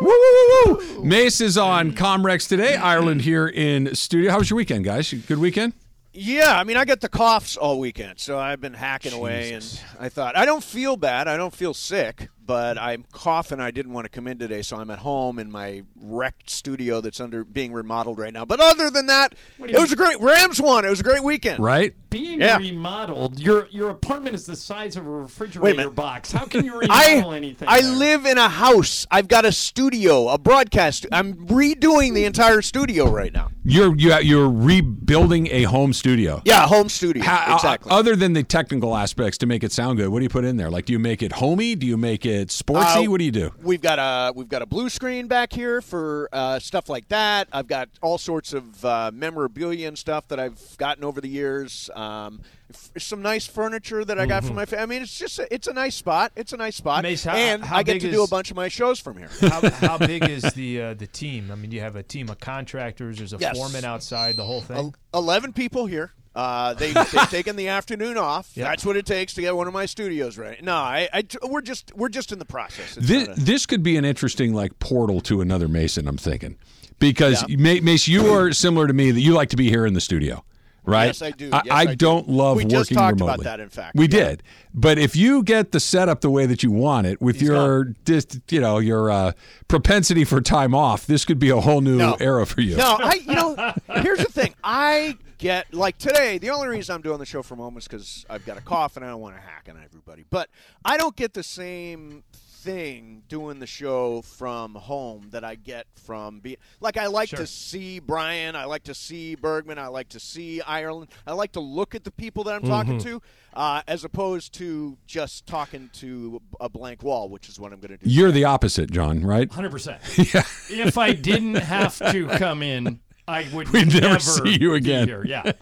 woo, 0.00 0.10
woo, 0.10 0.80
woo. 0.96 1.04
Mace 1.04 1.40
is 1.40 1.58
on 1.58 1.92
Comrex 1.92 2.48
today. 2.48 2.76
Ireland 2.76 3.22
here 3.22 3.48
in 3.48 3.94
studio. 3.94 4.30
How 4.30 4.38
was 4.38 4.48
your 4.48 4.56
weekend, 4.56 4.84
guys? 4.84 5.12
Good 5.12 5.38
weekend. 5.38 5.72
Yeah, 6.12 6.58
I 6.58 6.64
mean, 6.64 6.76
I 6.76 6.84
got 6.84 7.00
the 7.00 7.08
coughs 7.08 7.56
all 7.56 7.78
weekend, 7.78 8.18
so 8.18 8.38
I've 8.38 8.60
been 8.60 8.74
hacking 8.74 9.12
away, 9.12 9.52
and 9.52 9.80
I 10.00 10.08
thought 10.08 10.36
I 10.36 10.44
don't 10.44 10.64
feel 10.64 10.96
bad. 10.96 11.28
I 11.28 11.36
don't 11.36 11.54
feel 11.54 11.74
sick, 11.74 12.28
but 12.48 12.78
I'm 12.78 13.04
coughing. 13.12 13.60
I 13.60 13.70
didn't 13.70 13.92
want 13.92 14.06
to 14.06 14.08
come 14.08 14.26
in 14.26 14.38
today, 14.38 14.62
so 14.62 14.78
I'm 14.78 14.90
at 14.90 14.98
home 15.00 15.38
in 15.38 15.52
my 15.52 15.82
wrecked 16.00 16.48
studio 16.48 17.00
that's 17.02 17.20
under 17.20 17.44
being 17.44 17.72
remodeled 17.72 18.18
right 18.18 18.32
now. 18.32 18.46
But 18.46 18.58
other 18.58 18.90
than 18.90 19.06
that, 19.06 19.34
it 19.60 19.78
was 19.78 19.92
a 19.92 19.96
great 19.96 20.18
Rams 20.18 20.60
won. 20.60 20.84
It 20.86 20.88
was 20.90 21.00
a 21.00 21.04
great 21.04 21.22
weekend. 21.22 21.62
Right? 21.62 21.94
Being 22.10 22.40
Yeah. 22.40 22.56
remodeled, 22.56 23.38
your 23.38 23.68
your 23.70 23.90
apartment 23.90 24.34
is 24.34 24.46
the 24.46 24.56
size 24.56 24.96
of 24.96 25.06
a 25.06 25.10
Wait 25.10 25.18
a 25.18 25.20
refrigerator 25.22 25.76
minute. 25.76 25.94
box. 25.94 26.32
How 26.32 26.46
can 26.46 26.64
you 26.64 26.80
I 26.90 27.16
remodel 27.16 27.32
anything? 27.34 27.68
I 27.68 27.82
there? 27.82 27.92
live 27.92 28.24
in 28.24 28.38
a 28.38 28.48
house. 28.48 29.06
I've 29.10 29.28
got 29.28 29.44
a 29.44 29.52
studio, 29.52 30.28
a 30.28 30.38
broadcast. 30.38 31.04
I'm 31.12 31.34
redoing 31.48 32.14
the 32.14 32.24
entire 32.24 32.62
studio 32.62 33.10
right 33.10 33.32
now. 33.32 33.50
You're 33.62 33.94
you, 33.94 34.16
you're 34.20 34.48
rebuilding 34.48 35.48
a 35.50 35.64
home 35.64 35.92
studio. 35.92 36.40
Yeah, 36.46 36.66
home 36.66 36.88
studio. 36.88 37.22
How- 37.24 37.56
exactly. 37.56 37.92
Other 37.92 38.16
than 38.16 38.32
the 38.32 38.42
technical 38.42 38.96
aspects 38.96 39.36
to 39.38 39.46
make 39.46 39.62
it 39.62 39.72
sound 39.72 39.98
good, 39.98 40.08
what 40.08 40.20
do 40.20 40.22
you 40.24 40.30
put 40.30 40.46
in 40.46 40.56
there? 40.56 40.70
Like, 40.70 40.86
do 40.86 40.94
you 40.94 40.98
make 40.98 41.22
it 41.22 41.32
homey? 41.32 41.74
Do 41.74 41.86
you 41.86 41.98
make 41.98 42.24
it 42.24 42.37
sportsy? 42.46 43.06
Uh, 43.06 43.10
what 43.10 43.18
do 43.18 43.24
you 43.24 43.30
do? 43.32 43.52
We've 43.62 43.80
got 43.82 43.98
a 43.98 44.32
we've 44.34 44.48
got 44.48 44.62
a 44.62 44.66
blue 44.66 44.88
screen 44.88 45.26
back 45.26 45.52
here 45.52 45.80
for 45.82 46.28
uh, 46.32 46.58
stuff 46.58 46.88
like 46.88 47.08
that. 47.08 47.48
I've 47.52 47.66
got 47.68 47.88
all 48.02 48.18
sorts 48.18 48.52
of 48.52 48.84
uh, 48.84 49.10
memorabilia 49.12 49.88
and 49.88 49.98
stuff 49.98 50.28
that 50.28 50.38
I've 50.40 50.76
gotten 50.78 51.04
over 51.04 51.20
the 51.20 51.28
years. 51.28 51.90
Um, 51.94 52.40
f- 52.72 52.90
some 52.98 53.22
nice 53.22 53.46
furniture 53.46 54.04
that 54.04 54.18
I 54.18 54.26
got 54.26 54.44
from 54.44 54.56
my 54.56 54.64
family. 54.66 54.82
I 54.82 54.86
mean, 54.86 55.02
it's 55.02 55.18
just 55.18 55.38
a, 55.38 55.52
it's 55.52 55.66
a 55.68 55.72
nice 55.72 55.94
spot. 55.96 56.32
It's 56.36 56.52
a 56.52 56.56
nice 56.56 56.76
spot, 56.76 57.02
Mace, 57.02 57.24
how- 57.24 57.34
and 57.34 57.62
how 57.64 57.78
I 57.78 57.82
get 57.82 57.94
big 57.94 58.02
to 58.02 58.10
do 58.10 58.22
a 58.24 58.28
bunch 58.28 58.50
of 58.50 58.56
my 58.56 58.68
shows 58.68 58.98
from 59.00 59.16
here. 59.18 59.30
How, 59.40 59.68
how 59.70 59.98
big 59.98 60.28
is 60.28 60.42
the 60.54 60.82
uh, 60.82 60.94
the 60.94 61.06
team? 61.06 61.50
I 61.50 61.54
mean, 61.54 61.70
you 61.72 61.80
have 61.80 61.96
a 61.96 62.02
team 62.02 62.28
of 62.28 62.38
contractors. 62.40 63.18
There's 63.18 63.32
a 63.32 63.38
Yes. 63.38 63.56
foreman 63.56 63.84
outside. 63.84 64.36
The 64.36 64.44
whole 64.44 64.60
thing. 64.60 64.94
Eleven 65.14 65.52
people 65.52 65.86
here. 65.86 66.12
Uh, 66.38 66.72
they 66.74 66.92
they've 67.12 67.30
taken 67.30 67.56
the 67.56 67.66
afternoon 67.66 68.16
off. 68.16 68.50
Yeah. 68.54 68.64
That's 68.64 68.86
what 68.86 68.96
it 68.96 69.04
takes 69.06 69.34
to 69.34 69.40
get 69.40 69.56
one 69.56 69.66
of 69.66 69.72
my 69.72 69.86
studios 69.86 70.38
right. 70.38 70.62
No, 70.62 70.74
I, 70.74 71.08
I 71.12 71.24
we're 71.48 71.60
just 71.62 71.92
we're 71.96 72.08
just 72.10 72.30
in 72.30 72.38
the 72.38 72.44
process. 72.44 72.96
It's 72.96 73.08
This, 73.08 73.28
a- 73.28 73.34
this 73.40 73.66
could 73.66 73.82
be 73.82 73.96
an 73.96 74.04
interesting 74.04 74.54
like 74.54 74.78
portal 74.78 75.20
to 75.22 75.40
another 75.40 75.66
Mason. 75.66 76.06
I'm 76.06 76.16
thinking 76.16 76.56
because 77.00 77.42
Ma- 77.48 77.80
Mace, 77.82 78.06
you 78.06 78.32
are 78.32 78.52
similar 78.52 78.86
to 78.86 78.92
me 78.92 79.10
that 79.10 79.20
you 79.20 79.32
like 79.34 79.48
to 79.48 79.56
be 79.56 79.68
here 79.68 79.84
in 79.84 79.94
the 79.94 80.00
studio, 80.00 80.44
right? 80.84 81.06
Yes, 81.06 81.22
I 81.22 81.30
do. 81.32 81.50
I, 81.52 81.62
Yes, 81.64 81.72
I 81.74 81.80
I 81.80 81.86
do. 81.86 81.96
don't 81.96 82.28
love 82.28 82.56
We 82.58 82.64
working 82.66 82.78
just 82.78 82.92
talked 82.92 83.20
remotely. 83.20 83.34
about 83.42 83.56
that, 83.56 83.60
in 83.60 83.68
fact. 83.68 83.96
we 83.96 84.04
Yeah. 84.04 84.10
did. 84.28 84.42
But 84.72 84.98
if 84.98 85.16
you 85.16 85.42
get 85.42 85.72
the 85.72 85.80
setup 85.80 86.20
the 86.20 86.30
way 86.30 86.46
that 86.46 86.62
you 86.62 86.70
want 86.70 87.08
it, 87.08 87.20
with 87.20 87.42
your 87.42 87.94
just 88.04 88.38
you 88.52 88.60
know 88.60 88.78
your 88.78 89.10
uh, 89.10 89.32
propensity 89.66 90.22
for 90.24 90.40
time 90.40 90.72
off, 90.74 91.04
this 91.06 91.24
could 91.24 91.40
be 91.40 91.50
a 91.50 91.60
whole 91.60 91.80
new 91.80 91.96
No. 91.96 92.16
era 92.20 92.46
for 92.46 92.60
you. 92.60 92.76
No, 92.76 92.96
I 93.00 93.14
you 93.26 93.34
know 93.34 93.72
here's 94.02 94.18
the 94.20 94.24
thing. 94.32 94.54
I 94.62 95.16
get 95.38 95.72
like 95.72 95.98
today. 95.98 96.38
The 96.38 96.50
only 96.50 96.68
reason 96.68 96.94
I'm 96.94 97.02
doing 97.02 97.18
the 97.18 97.26
show 97.26 97.42
from 97.42 97.58
home 97.58 97.76
is 97.76 97.84
because 97.84 98.26
I've 98.28 98.44
got 98.44 98.58
a 98.58 98.60
cough 98.60 98.96
and 98.96 99.04
I 99.04 99.08
don't 99.08 99.20
want 99.20 99.36
to 99.36 99.40
hack 99.40 99.68
on 99.70 99.80
everybody. 99.82 100.24
But 100.28 100.50
I 100.84 100.96
don't 100.96 101.16
get 101.16 101.34
the 101.34 101.42
same 101.42 102.24
thing 102.32 103.22
doing 103.28 103.60
the 103.60 103.66
show 103.68 104.20
from 104.20 104.74
home 104.74 105.28
that 105.30 105.44
I 105.44 105.54
get 105.54 105.86
from 105.94 106.40
being 106.40 106.56
like 106.80 106.96
I 106.96 107.06
like 107.06 107.28
Sure. 107.28 107.38
to 107.38 107.46
see 107.46 108.00
Brian, 108.00 108.56
I 108.56 108.64
like 108.64 108.82
to 108.84 108.94
see 108.94 109.36
Bergman, 109.36 109.78
I 109.78 109.86
like 109.86 110.08
to 110.10 110.20
see 110.20 110.60
Ireland, 110.62 111.08
I 111.24 111.34
like 111.34 111.52
to 111.52 111.60
look 111.60 111.94
at 111.94 112.02
the 112.02 112.10
people 112.10 112.42
that 112.44 112.54
I'm 112.56 112.64
talking 112.66 112.98
to, 112.98 113.22
uh, 113.54 113.82
as 113.86 114.02
opposed 114.02 114.54
to 114.54 114.98
just 115.06 115.46
talking 115.46 115.88
to 115.94 116.42
a 116.60 116.68
blank 116.68 117.04
wall, 117.04 117.28
which 117.28 117.48
is 117.48 117.60
what 117.60 117.72
I'm 117.72 117.78
going 117.78 117.96
to 117.96 118.04
do. 118.04 118.10
You're 118.10 118.32
the 118.32 118.44
opposite, 118.44 118.90
John. 118.90 119.24
Right? 119.24 119.50
Hundred 119.50 119.70
percent. 119.70 120.00
Yeah. 120.18 120.42
If 120.68 120.98
I 120.98 121.12
didn't 121.12 121.54
have 121.54 121.96
to 122.10 122.26
come 122.26 122.62
in, 122.64 122.98
I 123.28 123.46
would 123.52 123.68
We'd 123.72 123.88
never 123.92 124.00
never 124.00 124.18
see 124.20 124.58
you 124.58 124.74
again. 124.74 125.06
here. 125.06 125.22
Yeah. 125.26 125.52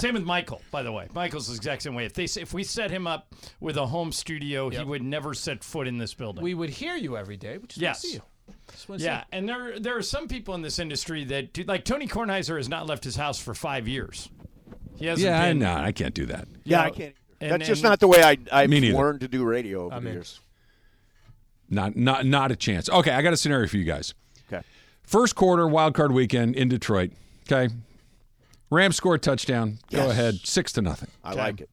Same 0.00 0.14
with 0.14 0.24
Michael, 0.24 0.60
by 0.70 0.82
the 0.82 0.90
way. 0.92 1.08
Michael's 1.14 1.48
the 1.48 1.54
exact 1.54 1.82
same 1.82 1.94
way. 1.94 2.04
If 2.04 2.14
they 2.14 2.24
if 2.24 2.52
we 2.52 2.64
set 2.64 2.90
him 2.90 3.06
up 3.06 3.34
with 3.60 3.76
a 3.76 3.86
home 3.86 4.12
studio, 4.12 4.68
he 4.70 4.82
would 4.82 5.02
never 5.02 5.32
set 5.34 5.62
foot 5.64 5.86
in 5.86 5.98
this 5.98 6.12
building. 6.14 6.42
we 6.42 6.54
would 6.54 6.70
hear 6.70 6.96
you 6.96 7.16
every 7.16 7.36
day. 7.36 7.58
We 7.58 7.66
just 7.68 7.80
Yes. 7.80 7.94
want 7.96 8.02
to 8.02 8.08
see 8.08 8.14
you. 8.14 8.22
Just 8.72 8.88
wanna 8.88 8.98
see 8.98 9.04
yeah, 9.06 9.24
and 9.32 9.48
there 9.48 9.78
there 9.78 9.96
are 9.96 10.02
some 10.02 10.26
people 10.28 10.54
in 10.56 10.62
this 10.62 10.78
industry 10.78 11.24
that 11.26 11.52
do, 11.52 11.62
like 11.62 11.84
Tony 11.84 12.08
Kornheiser 12.08 12.56
has 12.56 12.68
not 12.68 12.86
left 12.86 13.04
his 13.04 13.14
house 13.16 13.38
for 13.38 13.54
five 13.54 13.86
years. 13.86 14.28
He 14.96 15.06
hasn't. 15.06 15.24
Yeah, 15.26 15.40
I 15.42 15.48
been, 15.48 15.60
know. 15.60 15.74
I 15.74 15.92
can't 15.92 16.14
do 16.14 16.26
that. 16.26 16.48
Yeah, 16.64 16.78
know, 16.78 16.82
I 16.84 16.90
can't. 16.90 17.14
and- 17.40 17.50
That's 17.52 17.66
just 17.68 17.82
and- 17.82 17.90
not 17.90 18.00
the 18.00 18.08
way 18.08 18.22
I 18.22 18.36
I've 18.50 18.68
Me 18.70 18.92
learned 18.92 19.20
to 19.20 19.28
do 19.28 19.44
radio 19.44 19.84
over 19.84 19.94
I'm 19.94 20.04
the 20.04 20.10
in. 20.10 20.14
years. 20.16 20.40
Not 21.70 21.96
not 21.96 22.26
not 22.26 22.50
a 22.52 22.56
chance. 22.56 22.88
Okay, 22.90 23.10
I 23.10 23.22
got 23.22 23.32
a 23.32 23.36
scenario 23.36 23.66
for 23.68 23.76
you 23.78 23.84
guys. 23.84 24.12
Okay. 25.12 25.20
First 25.20 25.34
quarter, 25.34 25.68
wild 25.68 25.94
card 25.94 26.12
weekend 26.12 26.56
in 26.56 26.68
Detroit. 26.68 27.12
Okay. 27.50 27.72
Rams 28.70 28.96
score 28.96 29.14
a 29.16 29.18
touchdown. 29.18 29.78
Go 29.90 30.08
ahead, 30.10 30.36
six 30.44 30.72
to 30.72 30.82
nothing. 30.82 31.10
I 31.22 31.34
like 31.34 31.60
it. 31.60 31.68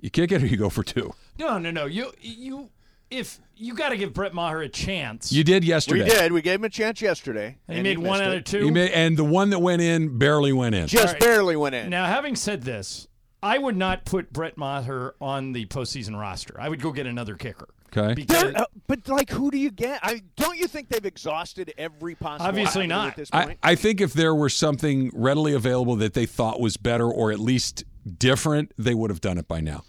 You 0.00 0.10
kick 0.10 0.32
it 0.32 0.42
or 0.42 0.46
you 0.46 0.56
go 0.56 0.70
for 0.70 0.82
two. 0.82 1.12
No, 1.38 1.58
no, 1.58 1.70
no. 1.70 1.84
You 1.86 2.12
you 2.20 2.70
if 3.10 3.38
you 3.56 3.74
got 3.74 3.90
to 3.90 3.96
give 3.96 4.12
Brett 4.14 4.32
Maher 4.34 4.62
a 4.62 4.68
chance. 4.68 5.32
You 5.32 5.44
did 5.44 5.64
yesterday. 5.64 6.04
We 6.04 6.10
did. 6.10 6.32
We 6.32 6.42
gave 6.42 6.60
him 6.60 6.64
a 6.64 6.70
chance 6.70 7.00
yesterday. 7.00 7.58
and 7.68 7.74
he 7.74 7.78
and 7.78 7.82
made 7.84 7.98
one 7.98 8.18
missed 8.18 8.22
out 8.22 8.32
it. 8.34 8.38
of 8.38 8.44
two. 8.44 8.66
You 8.66 8.72
made, 8.72 8.90
and 8.92 9.16
the 9.16 9.24
one 9.24 9.50
that 9.50 9.58
went 9.58 9.82
in 9.82 10.18
barely 10.18 10.52
went 10.52 10.74
in. 10.74 10.86
Just 10.86 11.06
All 11.06 11.12
right. 11.12 11.20
barely 11.20 11.56
went 11.56 11.74
in. 11.74 11.90
Now, 11.90 12.06
having 12.06 12.36
said 12.36 12.62
this, 12.62 13.06
I 13.42 13.58
would 13.58 13.76
not 13.76 14.04
put 14.04 14.32
Brett 14.32 14.56
Maher 14.56 15.14
on 15.20 15.52
the 15.52 15.66
postseason 15.66 16.18
roster. 16.18 16.56
I 16.58 16.68
would 16.68 16.80
go 16.80 16.92
get 16.92 17.06
another 17.06 17.36
kicker. 17.36 17.68
Okay. 17.96 18.14
Because 18.14 18.54
uh, 18.54 18.64
but 18.86 19.06
like, 19.08 19.30
who 19.30 19.50
do 19.50 19.58
you 19.58 19.70
get? 19.70 20.00
I 20.02 20.22
don't 20.36 20.56
you 20.58 20.66
think 20.66 20.88
they've 20.88 21.04
exhausted 21.04 21.72
every 21.78 22.14
possible? 22.14 22.46
Obviously 22.48 22.86
not. 22.86 23.08
At 23.10 23.16
this 23.16 23.30
I, 23.32 23.44
point? 23.44 23.58
I 23.62 23.74
think 23.74 24.00
if 24.00 24.12
there 24.12 24.34
were 24.34 24.48
something 24.50 25.10
readily 25.14 25.54
available 25.54 25.96
that 25.96 26.14
they 26.14 26.26
thought 26.26 26.60
was 26.60 26.76
better 26.76 27.06
or 27.08 27.32
at 27.32 27.38
least 27.38 27.84
different, 28.18 28.72
they 28.78 28.94
would 28.94 29.10
have 29.10 29.20
done 29.20 29.38
it 29.38 29.48
by 29.48 29.60
now. 29.60 29.82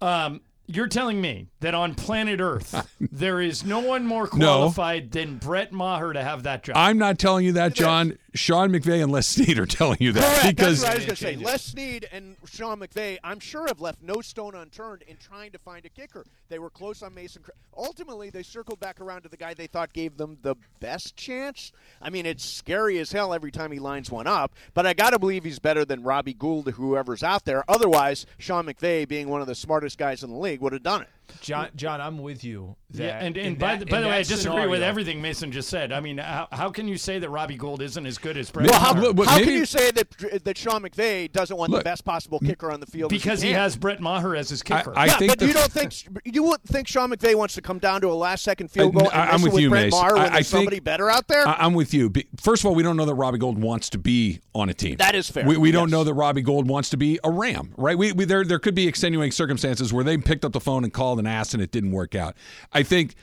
um, 0.00 0.40
you're 0.68 0.88
telling 0.88 1.20
me 1.20 1.46
that 1.60 1.74
on 1.76 1.94
planet 1.94 2.40
Earth 2.40 2.88
there 3.00 3.40
is 3.40 3.64
no 3.64 3.78
one 3.78 4.04
more 4.04 4.28
No. 4.34 4.46
qualified 4.56 5.12
than 5.12 5.36
Brett 5.38 5.70
Maher 5.72 6.12
to 6.12 6.20
have 6.20 6.42
that 6.42 6.64
job. 6.64 6.74
I'm 6.76 6.98
not 6.98 7.20
telling 7.20 7.44
you 7.44 7.52
that, 7.52 7.72
John. 7.72 8.18
Sean 8.36 8.70
McVay 8.70 9.02
and 9.02 9.10
Les 9.10 9.26
Snead 9.26 9.58
are 9.58 9.66
telling 9.66 9.98
you 10.00 10.12
that 10.12 10.40
Correct. 10.40 10.56
because 10.56 10.80
That's 10.80 10.82
what 10.82 10.92
I 10.92 10.94
was 10.96 11.04
going 11.22 11.36
to 11.36 11.40
say. 11.40 11.44
Les 11.52 11.62
Snead 11.62 12.08
and 12.12 12.36
Sean 12.46 12.78
McVay, 12.80 13.18
I'm 13.24 13.40
sure, 13.40 13.66
have 13.66 13.80
left 13.80 14.02
no 14.02 14.20
stone 14.20 14.54
unturned 14.54 15.02
in 15.08 15.16
trying 15.16 15.52
to 15.52 15.58
find 15.58 15.84
a 15.84 15.88
kicker. 15.88 16.24
They 16.48 16.58
were 16.58 16.70
close 16.70 17.02
on 17.02 17.14
Mason. 17.14 17.42
Cra- 17.42 17.54
Ultimately, 17.76 18.30
they 18.30 18.42
circled 18.42 18.80
back 18.80 19.00
around 19.00 19.22
to 19.22 19.28
the 19.28 19.36
guy 19.36 19.52
they 19.54 19.66
thought 19.66 19.92
gave 19.92 20.16
them 20.16 20.38
the 20.42 20.54
best 20.80 21.16
chance. 21.16 21.72
I 22.00 22.10
mean, 22.10 22.24
it's 22.26 22.44
scary 22.44 22.98
as 22.98 23.12
hell 23.12 23.34
every 23.34 23.50
time 23.50 23.72
he 23.72 23.78
lines 23.78 24.10
one 24.10 24.26
up, 24.26 24.54
but 24.74 24.86
I 24.86 24.94
got 24.94 25.10
to 25.10 25.18
believe 25.18 25.44
he's 25.44 25.58
better 25.58 25.84
than 25.84 26.02
Robbie 26.02 26.32
Gould 26.34 26.68
or 26.68 26.72
whoever's 26.72 27.22
out 27.22 27.44
there. 27.44 27.64
Otherwise, 27.68 28.24
Sean 28.38 28.66
McVay, 28.66 29.06
being 29.06 29.28
one 29.28 29.40
of 29.40 29.46
the 29.46 29.54
smartest 29.54 29.98
guys 29.98 30.22
in 30.22 30.30
the 30.30 30.36
league, 30.36 30.60
would 30.60 30.72
have 30.72 30.82
done 30.82 31.02
it. 31.02 31.08
John, 31.40 31.68
John, 31.76 32.00
I'm 32.00 32.18
with 32.18 32.44
you. 32.44 32.76
That 32.90 33.02
yeah, 33.02 33.18
and, 33.18 33.36
and 33.36 33.58
by, 33.58 33.72
that- 33.76 33.80
the, 33.80 33.86
by 33.86 34.00
the 34.00 34.06
way, 34.06 34.14
I 34.14 34.18
that 34.22 34.28
disagree 34.28 34.66
with 34.68 34.82
everything 34.82 35.20
Mason 35.20 35.50
just 35.52 35.68
said. 35.68 35.92
I 35.92 36.00
mean, 36.00 36.18
how, 36.18 36.46
how 36.52 36.70
can 36.70 36.86
you 36.88 36.96
say 36.96 37.18
that 37.18 37.28
Robbie 37.30 37.56
Gould 37.56 37.82
isn't 37.82 38.06
as 38.06 38.16
good 38.16 38.36
as 38.36 38.50
Brett 38.50 38.70
Well, 38.70 38.80
Maher? 38.80 38.94
how- 39.06 39.12
But 39.12 39.26
How 39.26 39.36
maybe- 39.36 39.46
can 39.46 39.54
you 39.58 39.66
say 39.66 39.90
that 39.90 40.44
that 40.44 40.56
Sean 40.56 40.82
McVay 40.82 41.30
doesn't 41.32 41.56
want 41.56 41.72
Look, 41.72 41.80
the 41.80 41.84
best 41.84 42.04
possible 42.04 42.38
kicker 42.38 42.70
on 42.70 42.80
the 42.80 42.86
field? 42.86 43.10
because 43.10 43.42
he 43.42 43.48
can? 43.50 43.58
has 43.58 43.76
Brett 43.76 44.00
Maher 44.00 44.36
as 44.36 44.48
his 44.48 44.62
kicker. 44.62 44.92
I 44.96 45.06
yeah, 45.06 45.18
think 45.18 45.32
but 45.32 45.38
the- 45.40 45.46
you 45.48 45.52
don't 45.52 45.70
think 45.72 45.92
you 46.24 46.42
wouldn't 46.44 46.68
think 46.68 46.86
Sean 46.88 47.10
McVay 47.10 47.34
wants 47.34 47.54
to 47.54 47.62
come 47.62 47.78
down 47.80 48.00
to 48.02 48.08
a 48.08 48.14
last-second 48.14 48.70
field 48.70 48.94
I- 48.96 48.98
goal 49.00 49.10
and 49.10 49.20
I- 49.20 49.26
I'm 49.32 49.42
with 49.42 49.52
with 49.54 49.62
you, 49.62 49.70
Brett 49.70 49.84
Mace. 49.86 49.92
Maher 49.92 50.14
when 50.14 50.22
I- 50.22 50.26
I 50.26 50.28
there's 50.30 50.50
think- 50.50 50.58
somebody 50.60 50.80
better 50.80 51.10
out 51.10 51.26
there? 51.28 51.46
I- 51.46 51.56
I'm 51.58 51.74
with 51.74 51.92
you. 51.92 52.12
First 52.40 52.62
of 52.62 52.66
all, 52.66 52.74
we 52.74 52.82
don't 52.84 52.96
know 52.96 53.04
that 53.06 53.14
Robbie 53.14 53.38
Gould 53.38 53.58
wants 53.58 53.90
to 53.90 53.98
be 53.98 54.40
on 54.54 54.68
a 54.68 54.74
team. 54.74 54.96
That 54.96 55.14
is 55.14 55.28
fair. 55.28 55.44
We, 55.44 55.56
we 55.56 55.70
don't 55.72 55.90
know 55.90 56.04
that 56.04 56.14
Robbie 56.14 56.42
Gould 56.42 56.68
wants 56.68 56.88
to 56.90 56.96
be 56.96 57.18
a 57.24 57.30
Ram, 57.30 57.74
right? 57.76 57.98
We, 57.98 58.12
we 58.12 58.24
there 58.24 58.44
there 58.44 58.58
could 58.60 58.74
be 58.74 58.86
extenuating 58.88 59.32
circumstances 59.32 59.92
where 59.92 60.04
they 60.04 60.16
picked 60.18 60.44
up 60.44 60.52
the 60.52 60.60
phone 60.60 60.84
and 60.84 60.92
called 60.92 61.15
and 61.18 61.28
asked 61.28 61.54
and 61.54 61.62
it 61.62 61.70
didn't 61.70 61.92
work 61.92 62.14
out. 62.14 62.36
I 62.72 62.82
think 62.82 63.14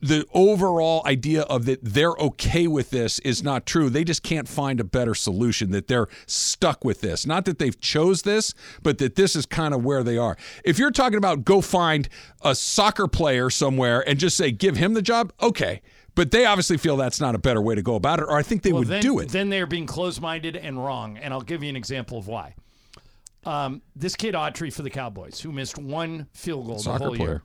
the 0.00 0.26
overall 0.34 1.02
idea 1.06 1.42
of 1.42 1.64
that 1.64 1.78
they're 1.82 2.12
okay 2.12 2.66
with 2.66 2.90
this 2.90 3.18
is 3.20 3.42
not 3.42 3.64
true. 3.64 3.88
They 3.88 4.04
just 4.04 4.22
can't 4.22 4.46
find 4.46 4.78
a 4.78 4.84
better 4.84 5.14
solution. 5.14 5.70
That 5.70 5.88
they're 5.88 6.08
stuck 6.26 6.84
with 6.84 7.00
this. 7.00 7.26
Not 7.26 7.46
that 7.46 7.58
they've 7.58 7.78
chose 7.80 8.22
this, 8.22 8.52
but 8.82 8.98
that 8.98 9.14
this 9.14 9.34
is 9.34 9.46
kind 9.46 9.72
of 9.72 9.82
where 9.82 10.02
they 10.02 10.18
are. 10.18 10.36
If 10.62 10.78
you're 10.78 10.90
talking 10.90 11.16
about 11.16 11.44
go 11.44 11.62
find 11.62 12.08
a 12.42 12.54
soccer 12.54 13.08
player 13.08 13.48
somewhere 13.48 14.06
and 14.06 14.18
just 14.18 14.36
say 14.36 14.50
give 14.50 14.76
him 14.76 14.92
the 14.92 15.02
job, 15.02 15.32
okay. 15.40 15.80
But 16.14 16.30
they 16.30 16.44
obviously 16.44 16.76
feel 16.76 16.96
that's 16.96 17.20
not 17.20 17.34
a 17.34 17.38
better 17.38 17.62
way 17.62 17.74
to 17.74 17.82
go 17.82 17.94
about 17.94 18.20
it, 18.20 18.24
or 18.24 18.36
I 18.36 18.42
think 18.42 18.62
they 18.62 18.72
well, 18.72 18.82
would 18.82 18.88
then, 18.88 19.02
do 19.02 19.18
it. 19.20 19.30
Then 19.30 19.48
they're 19.48 19.66
being 19.66 19.86
closed-minded 19.86 20.54
and 20.54 20.84
wrong, 20.84 21.16
and 21.16 21.34
I'll 21.34 21.40
give 21.40 21.62
you 21.62 21.68
an 21.70 21.76
example 21.76 22.18
of 22.18 22.28
why. 22.28 22.54
Um, 23.46 23.82
this 23.94 24.16
kid 24.16 24.34
Aubrey 24.34 24.70
for 24.70 24.82
the 24.82 24.90
Cowboys, 24.90 25.40
who 25.40 25.52
missed 25.52 25.78
one 25.78 26.26
field 26.32 26.66
goal 26.66 26.78
the 26.78 26.90
whole 26.98 27.14
player. 27.16 27.28
year. 27.28 27.42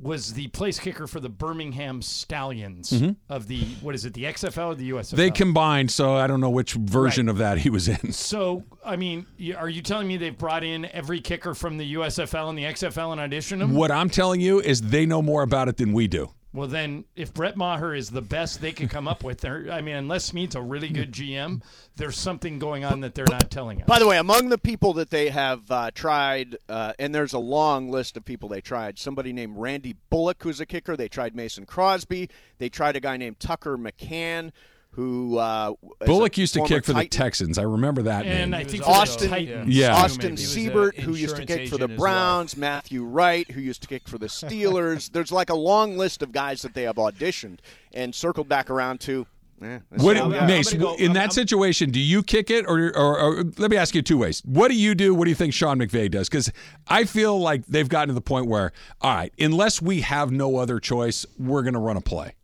was 0.00 0.34
the 0.34 0.46
place 0.48 0.78
kicker 0.78 1.08
for 1.08 1.18
the 1.18 1.28
Birmingham 1.28 2.00
Stallions 2.02 2.90
Mhm. 2.92 3.16
of 3.28 3.48
the 3.48 3.62
what 3.80 3.96
is 3.96 4.04
it, 4.04 4.14
the 4.14 4.26
XFL 4.26 4.68
or 4.68 4.74
the 4.76 4.90
USFL? 4.92 5.16
They 5.16 5.30
combined, 5.32 5.90
so 5.90 6.14
I 6.14 6.28
don't 6.28 6.40
know 6.40 6.50
which 6.50 6.74
version 6.74 7.28
of 7.28 7.38
that 7.38 7.58
he 7.58 7.68
was 7.70 7.88
in. 7.88 8.12
So, 8.12 8.62
I 8.84 8.94
mean, 8.94 9.26
y- 9.40 9.54
are 9.58 9.68
you 9.68 9.82
telling 9.82 10.06
me 10.06 10.16
they've 10.16 10.38
brought 10.38 10.62
in 10.62 10.84
every 10.92 11.20
kicker 11.20 11.52
from 11.52 11.78
the 11.78 11.94
USFL 11.94 12.48
and 12.48 12.56
the 12.56 12.62
XFL 12.64 13.10
and 13.10 13.20
auditioned 13.20 13.58
them? 13.58 13.74
What 13.74 13.90
I'm 13.90 14.08
telling 14.08 14.40
you 14.40 14.60
is 14.60 14.80
they 14.82 15.04
know 15.04 15.20
more 15.20 15.42
about 15.42 15.66
it 15.68 15.78
than 15.78 15.92
we 15.92 16.06
do. 16.06 16.30
Well, 16.58 16.66
then, 16.66 17.04
if 17.14 17.32
Brett 17.32 17.56
Maher 17.56 17.94
is 17.94 18.10
the 18.10 18.20
best 18.20 18.60
they 18.60 18.72
could 18.72 18.90
come 18.90 19.06
up 19.06 19.22
with, 19.22 19.44
I 19.44 19.80
mean, 19.80 19.94
unless 19.94 20.24
Snead's 20.24 20.56
a 20.56 20.60
really 20.60 20.88
good 20.88 21.12
GM, 21.12 21.62
there's 21.94 22.18
something 22.18 22.58
going 22.58 22.84
on 22.84 22.98
that 23.02 23.14
they're 23.14 23.26
not 23.30 23.48
telling 23.48 23.80
us. 23.80 23.86
By 23.86 24.00
the 24.00 24.08
way, 24.08 24.18
among 24.18 24.48
the 24.48 24.58
people 24.58 24.92
that 24.94 25.10
they 25.10 25.28
have 25.28 25.70
uh, 25.70 25.92
tried, 25.94 26.56
uh, 26.68 26.94
and 26.98 27.14
there's 27.14 27.32
a 27.32 27.38
long 27.38 27.92
list 27.92 28.16
of 28.16 28.24
people 28.24 28.48
they 28.48 28.60
tried. 28.60 28.98
Somebody 28.98 29.32
named 29.32 29.56
Randy 29.56 29.94
Bullock, 30.10 30.42
who's 30.42 30.58
a 30.58 30.66
kicker. 30.66 30.96
They 30.96 31.06
tried 31.06 31.36
Mason 31.36 31.64
Crosby. 31.64 32.28
They 32.58 32.68
tried 32.68 32.96
a 32.96 33.00
guy 33.00 33.16
named 33.18 33.38
Tucker 33.38 33.78
McCann, 33.78 34.50
who 34.98 35.38
uh, 35.38 35.74
Bullock 36.06 36.36
used 36.36 36.54
to 36.54 36.64
kick 36.64 36.84
for 36.84 36.92
the 36.92 37.06
Texans. 37.06 37.56
I 37.56 37.62
remember 37.62 38.02
that 38.02 38.26
And 38.26 38.50
name. 38.50 38.60
I 38.60 38.64
think 38.64 38.84
Austin, 38.84 39.30
Titans, 39.30 39.68
Yeah. 39.72 39.94
Austin 39.94 40.36
He 40.36 40.42
Seibert, 40.42 40.98
who 40.98 41.14
used 41.14 41.36
to 41.36 41.46
kick 41.46 41.68
for 41.68 41.78
the 41.78 41.84
agent 41.84 41.92
as 41.92 41.98
well. 41.98 41.98
Browns, 41.98 42.56
Matthew 42.56 43.04
Wright, 43.04 43.48
who 43.48 43.60
used 43.60 43.82
to 43.82 43.88
kick 43.88 44.08
for 44.08 44.18
the 44.18 44.26
Steelers. 44.40 45.12
There's 45.12 45.30
like 45.30 45.50
a 45.50 45.54
long 45.54 45.96
list 45.96 46.20
of 46.24 46.32
guys 46.32 46.62
that 46.62 46.74
they 46.74 46.82
have 46.82 46.96
auditioned 46.96 47.58
and 47.94 48.12
circled 48.12 48.48
back 48.48 48.70
around 48.70 48.98
to. 49.02 49.24
Eh, 49.62 49.78
this 49.92 50.02
What, 50.02 50.16
is 50.16 50.22
how. 50.22 50.46
Mace, 50.46 50.72
go- 50.72 50.94
in 50.96 51.04
I'm- 51.06 51.12
that 51.14 51.20
I'm- 51.20 51.30
situation, 51.30 51.90
do 51.90 52.00
you 52.00 52.24
kick 52.24 52.50
it, 52.50 52.64
or, 52.66 52.92
or, 52.96 53.18
or 53.20 53.44
let 53.56 53.70
me 53.70 53.76
ask 53.76 53.94
you 53.94 54.02
two 54.02 54.18
ways? 54.18 54.40
What 54.44 54.66
do 54.68 54.74
you 54.74 54.96
do? 54.96 55.14
What 55.14 55.24
do 55.26 55.30
you 55.30 55.36
think 55.36 55.54
Sean 55.54 55.78
McVay 55.78 56.10
does? 56.10 56.28
Because 56.28 56.50
I 56.88 57.04
feel 57.04 57.38
like 57.40 57.66
they've 57.66 57.88
gotten 57.88 58.08
to 58.08 58.14
the 58.14 58.20
point 58.20 58.46
where, 58.48 58.72
all 59.00 59.14
right, 59.14 59.32
unless 59.38 59.80
we 59.80 60.00
have 60.00 60.32
no 60.32 60.56
other 60.56 60.80
choice, 60.80 61.24
we're 61.38 61.62
going 61.62 61.74
to 61.74 61.80
run 61.80 61.96
a 61.96 62.00
play. 62.00 62.34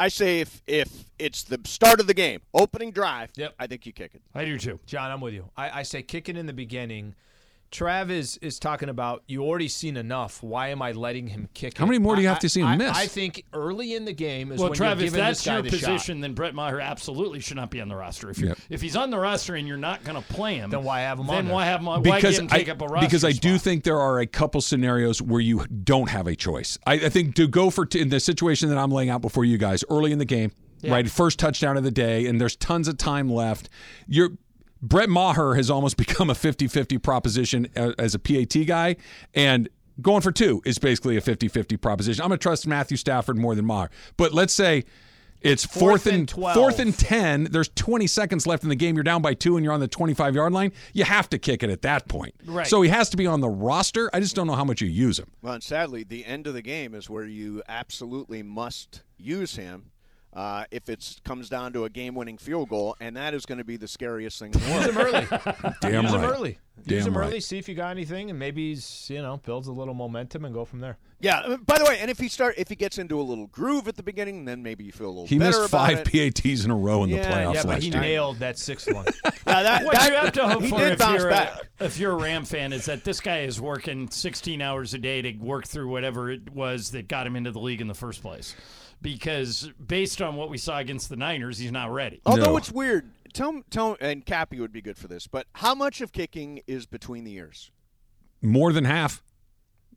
I 0.00 0.08
say 0.08 0.40
if 0.40 0.62
if 0.66 1.04
it's 1.18 1.42
the 1.44 1.60
start 1.64 2.00
of 2.00 2.06
the 2.06 2.14
game, 2.14 2.40
opening 2.54 2.90
drive, 2.90 3.30
Yep. 3.36 3.54
I 3.58 3.66
think 3.66 3.84
you 3.84 3.92
kick 3.92 4.14
it. 4.14 4.22
I 4.34 4.46
do 4.46 4.56
too. 4.58 4.80
John, 4.86 5.10
I'm 5.10 5.20
with 5.20 5.34
you. 5.34 5.50
I, 5.58 5.80
I 5.80 5.82
say 5.82 6.02
kick 6.02 6.30
it 6.30 6.38
in 6.38 6.46
the 6.46 6.54
beginning. 6.54 7.14
Trav 7.70 8.10
is, 8.10 8.36
is 8.38 8.58
talking 8.58 8.88
about 8.88 9.22
you 9.28 9.44
already 9.44 9.68
seen 9.68 9.96
enough. 9.96 10.42
Why 10.42 10.68
am 10.68 10.82
I 10.82 10.90
letting 10.90 11.28
him 11.28 11.48
kick 11.54 11.78
How 11.78 11.84
it? 11.84 11.86
many 11.86 11.98
more 12.00 12.16
do 12.16 12.22
you 12.22 12.26
I- 12.28 12.32
have 12.32 12.40
to 12.40 12.48
see 12.48 12.60
him 12.62 12.66
I- 12.66 12.76
miss? 12.76 12.96
I 12.96 13.06
think 13.06 13.44
early 13.52 13.94
in 13.94 14.04
the 14.04 14.12
game 14.12 14.50
is 14.50 14.58
Well, 14.58 14.70
when 14.70 14.78
you're 14.78 14.86
Trav, 14.88 14.92
if 14.94 14.98
giving 14.98 15.20
that's 15.20 15.38
this 15.38 15.46
guy 15.46 15.52
your 15.54 15.62
the 15.62 15.70
shot. 15.78 15.90
position, 15.92 16.20
then 16.20 16.34
Brett 16.34 16.52
Maher 16.54 16.80
absolutely 16.80 17.38
should 17.38 17.56
not 17.56 17.70
be 17.70 17.80
on 17.80 17.88
the 17.88 17.94
roster. 17.94 18.28
If, 18.28 18.38
you 18.40 18.48
Yep. 18.48 18.58
if 18.70 18.82
he's 18.82 18.96
on 18.96 19.10
the 19.10 19.18
roster 19.18 19.54
and 19.54 19.68
you're 19.68 19.76
not 19.76 20.02
going 20.02 20.20
to 20.20 20.28
play 20.32 20.56
him, 20.56 20.70
Then 20.70 20.82
why 20.82 21.00
have 21.02 21.20
him 21.20 21.28
then 21.28 21.36
on 21.36 21.44
there? 21.44 21.54
why 21.54 21.64
have 21.66 21.80
him 21.80 21.88
on? 21.88 22.02
why 22.02 22.16
because 22.16 22.34
give 22.34 22.40
him 22.42 22.48
take 22.48 22.68
I, 22.68 22.72
up 22.72 22.82
a 22.82 22.86
roster 22.86 23.06
because 23.06 23.24
I 23.24 23.32
do 23.32 23.56
think 23.56 23.84
there 23.84 24.00
are 24.00 24.18
a 24.18 24.26
couple 24.26 24.60
scenarios 24.60 25.22
where 25.22 25.40
you 25.40 25.64
don't 25.84 26.08
have 26.10 26.26
a 26.26 26.34
choice. 26.34 26.76
I, 26.86 26.94
I 26.94 27.08
think 27.08 27.36
to 27.36 27.46
go 27.46 27.70
for 27.70 27.86
t- 27.86 28.00
in 28.00 28.08
the 28.08 28.18
situation 28.18 28.68
that 28.70 28.78
I'm 28.78 28.90
laying 28.90 29.10
out 29.10 29.22
before 29.22 29.44
you 29.44 29.58
guys 29.58 29.84
early 29.88 30.10
in 30.10 30.18
the 30.18 30.24
game, 30.24 30.50
right, 30.82 31.08
first 31.08 31.38
touchdown 31.38 31.76
of 31.76 31.84
the 31.84 31.90
day, 31.92 32.26
and 32.26 32.40
there's 32.40 32.56
tons 32.56 32.88
of 32.88 32.96
time 32.98 33.30
left. 33.30 33.68
You're 34.08 34.30
Brett 34.82 35.08
Maher 35.08 35.54
has 35.54 35.70
almost 35.70 35.96
become 35.98 36.30
a 36.30 36.34
50-50 36.34 37.02
proposition 37.02 37.68
uh, 37.76 37.92
as 37.98 38.14
a 38.14 38.18
PAT 38.18 38.66
guy, 38.66 38.96
and 39.34 39.68
going 40.00 40.22
for 40.22 40.32
two 40.32 40.62
is 40.64 40.78
basically 40.78 41.16
a 41.16 41.20
50-50 41.20 41.80
proposition. 41.80 42.22
I'm 42.22 42.28
going 42.28 42.38
to 42.38 42.42
trust 42.42 42.66
Matthew 42.66 42.96
Stafford 42.96 43.36
more 43.36 43.54
than 43.54 43.64
Maher, 43.66 43.90
but 44.16 44.32
let's 44.32 44.52
say. 44.52 44.84
It's 45.42 45.64
fourth, 45.64 45.80
Fourth 46.02 46.06
and 46.06 46.14
and 46.16 46.28
12. 46.28 46.54
fourth 46.54 46.78
and 46.80 46.94
10. 46.98 47.44
There's 47.44 47.70
20 47.70 48.06
seconds 48.06 48.46
left 48.46 48.62
in 48.62 48.68
the 48.68 48.76
game. 48.76 48.94
You're 48.94 49.04
down 49.04 49.22
by 49.22 49.32
two 49.32 49.56
and 49.56 49.64
you're 49.64 49.72
on 49.72 49.80
the 49.80 49.88
25 49.88 50.34
yard 50.34 50.52
line. 50.52 50.70
You 50.92 51.04
have 51.04 51.30
to 51.30 51.38
kick 51.38 51.62
it 51.62 51.70
at 51.70 51.80
that 51.80 52.08
point. 52.08 52.34
Right. 52.44 52.66
So 52.66 52.82
he 52.82 52.90
has 52.90 53.08
to 53.08 53.16
be 53.16 53.26
on 53.26 53.40
the 53.40 53.48
roster. 53.48 54.10
I 54.12 54.20
just 54.20 54.36
don't 54.36 54.46
know 54.46 54.54
how 54.54 54.66
much 54.66 54.82
you 54.82 54.88
use 54.88 55.18
him. 55.18 55.30
Well, 55.40 55.54
and 55.54 55.62
sadly, 55.62 56.04
the 56.04 56.26
end 56.26 56.46
of 56.46 56.52
the 56.52 56.60
game 56.60 56.94
is 56.94 57.08
where 57.08 57.24
you 57.24 57.62
absolutely 57.70 58.42
must 58.42 59.02
use 59.16 59.56
him. 59.56 59.92
Uh, 60.32 60.64
if 60.70 60.88
it 60.88 61.18
comes 61.24 61.48
down 61.48 61.72
to 61.72 61.84
a 61.84 61.90
game-winning 61.90 62.38
field 62.38 62.68
goal, 62.68 62.94
and 63.00 63.16
that 63.16 63.34
is 63.34 63.44
going 63.46 63.58
to 63.58 63.64
be 63.64 63.76
the 63.76 63.88
scariest 63.88 64.38
thing 64.38 64.52
in 64.54 64.60
the 64.60 64.66
Use 64.68 64.74
world. 64.76 64.86
him 64.86 64.98
early. 64.98 65.74
Damn 65.80 66.04
Use 66.04 66.12
right. 66.14 66.22
him 66.24 66.30
early. 66.30 66.58
Damn 66.86 66.96
Use 66.98 67.06
him 67.08 67.18
right. 67.18 67.26
early. 67.26 67.40
See 67.40 67.58
if 67.58 67.68
you 67.68 67.74
got 67.74 67.90
anything, 67.90 68.30
and 68.30 68.38
maybe 68.38 68.68
he's 68.70 69.10
you 69.10 69.20
know 69.22 69.38
builds 69.44 69.66
a 69.66 69.72
little 69.72 69.92
momentum 69.92 70.44
and 70.44 70.54
go 70.54 70.64
from 70.64 70.78
there. 70.78 70.98
yeah. 71.18 71.40
uh, 71.40 71.56
By 71.56 71.78
the 71.78 71.84
way, 71.84 71.98
and 71.98 72.08
if 72.12 72.20
he 72.20 72.28
start, 72.28 72.54
if 72.58 72.68
he 72.68 72.76
gets 72.76 72.96
into 72.96 73.20
a 73.20 73.24
little 73.24 73.48
groove 73.48 73.88
at 73.88 73.96
the 73.96 74.04
beginning, 74.04 74.44
then 74.44 74.62
maybe 74.62 74.84
you 74.84 74.92
feel 74.92 75.08
a 75.08 75.08
little 75.08 75.26
He 75.26 75.36
better 75.36 75.58
missed 75.62 75.68
about 75.74 75.88
five 75.88 75.98
it. 76.14 76.34
PATs 76.36 76.64
in 76.64 76.70
a 76.70 76.76
row 76.76 77.02
in 77.02 77.10
the 77.10 77.16
Yeah, 77.16 77.32
playoffs 77.32 77.54
yeah, 77.54 77.62
but 77.62 77.68
last 77.70 77.82
he 77.82 77.88
year. 77.90 78.00
nailed 78.00 78.38
that 78.38 78.56
sixth 78.56 78.92
one. 78.94 79.06
Now, 79.46 79.64
that, 79.64 79.84
What 79.84 79.94
that- 79.94 80.10
you 80.10 80.16
have 80.16 80.32
to 80.34 80.48
hope 80.48 80.62
he 80.62 80.68
for 80.70 80.78
did 80.78 80.92
if 80.92 80.98
bounce 81.00 81.22
you're, 81.22 81.30
back. 81.30 81.60
A, 81.80 81.84
if 81.86 81.98
you're 81.98 82.12
a 82.12 82.16
Ram 82.22 82.44
fan 82.44 82.72
is 82.72 82.84
that 82.84 83.02
this 83.02 83.20
guy 83.20 83.40
is 83.40 83.60
working 83.60 84.08
16 84.08 84.62
hours 84.62 84.94
a 84.94 84.98
day 84.98 85.22
to 85.22 85.32
work 85.38 85.66
through 85.66 85.88
whatever 85.88 86.30
it 86.30 86.50
was 86.54 86.92
that 86.92 87.08
got 87.08 87.26
him 87.26 87.34
into 87.34 87.50
the 87.50 87.58
league 87.58 87.80
in 87.80 87.88
the 87.88 87.94
first 87.94 88.22
place. 88.22 88.54
Because 89.02 89.70
based 89.84 90.20
on 90.20 90.36
what 90.36 90.50
we 90.50 90.58
saw 90.58 90.78
against 90.78 91.08
the 91.08 91.16
Niners, 91.16 91.58
he's 91.58 91.72
not 91.72 91.90
ready. 91.90 92.20
Although 92.26 92.44
No. 92.50 92.56
it's 92.58 92.70
weird, 92.70 93.10
tell 93.32 93.62
tell 93.70 93.96
and 94.00 94.26
Cappy 94.26 94.60
would 94.60 94.72
be 94.72 94.82
good 94.82 94.98
for 94.98 95.08
this. 95.08 95.26
But 95.26 95.46
how 95.54 95.74
much 95.74 96.00
of 96.00 96.12
kicking 96.12 96.60
is 96.66 96.86
between 96.86 97.24
the 97.24 97.32
ears? 97.34 97.70
More 98.42 98.72
than 98.72 98.84
half. 98.84 99.22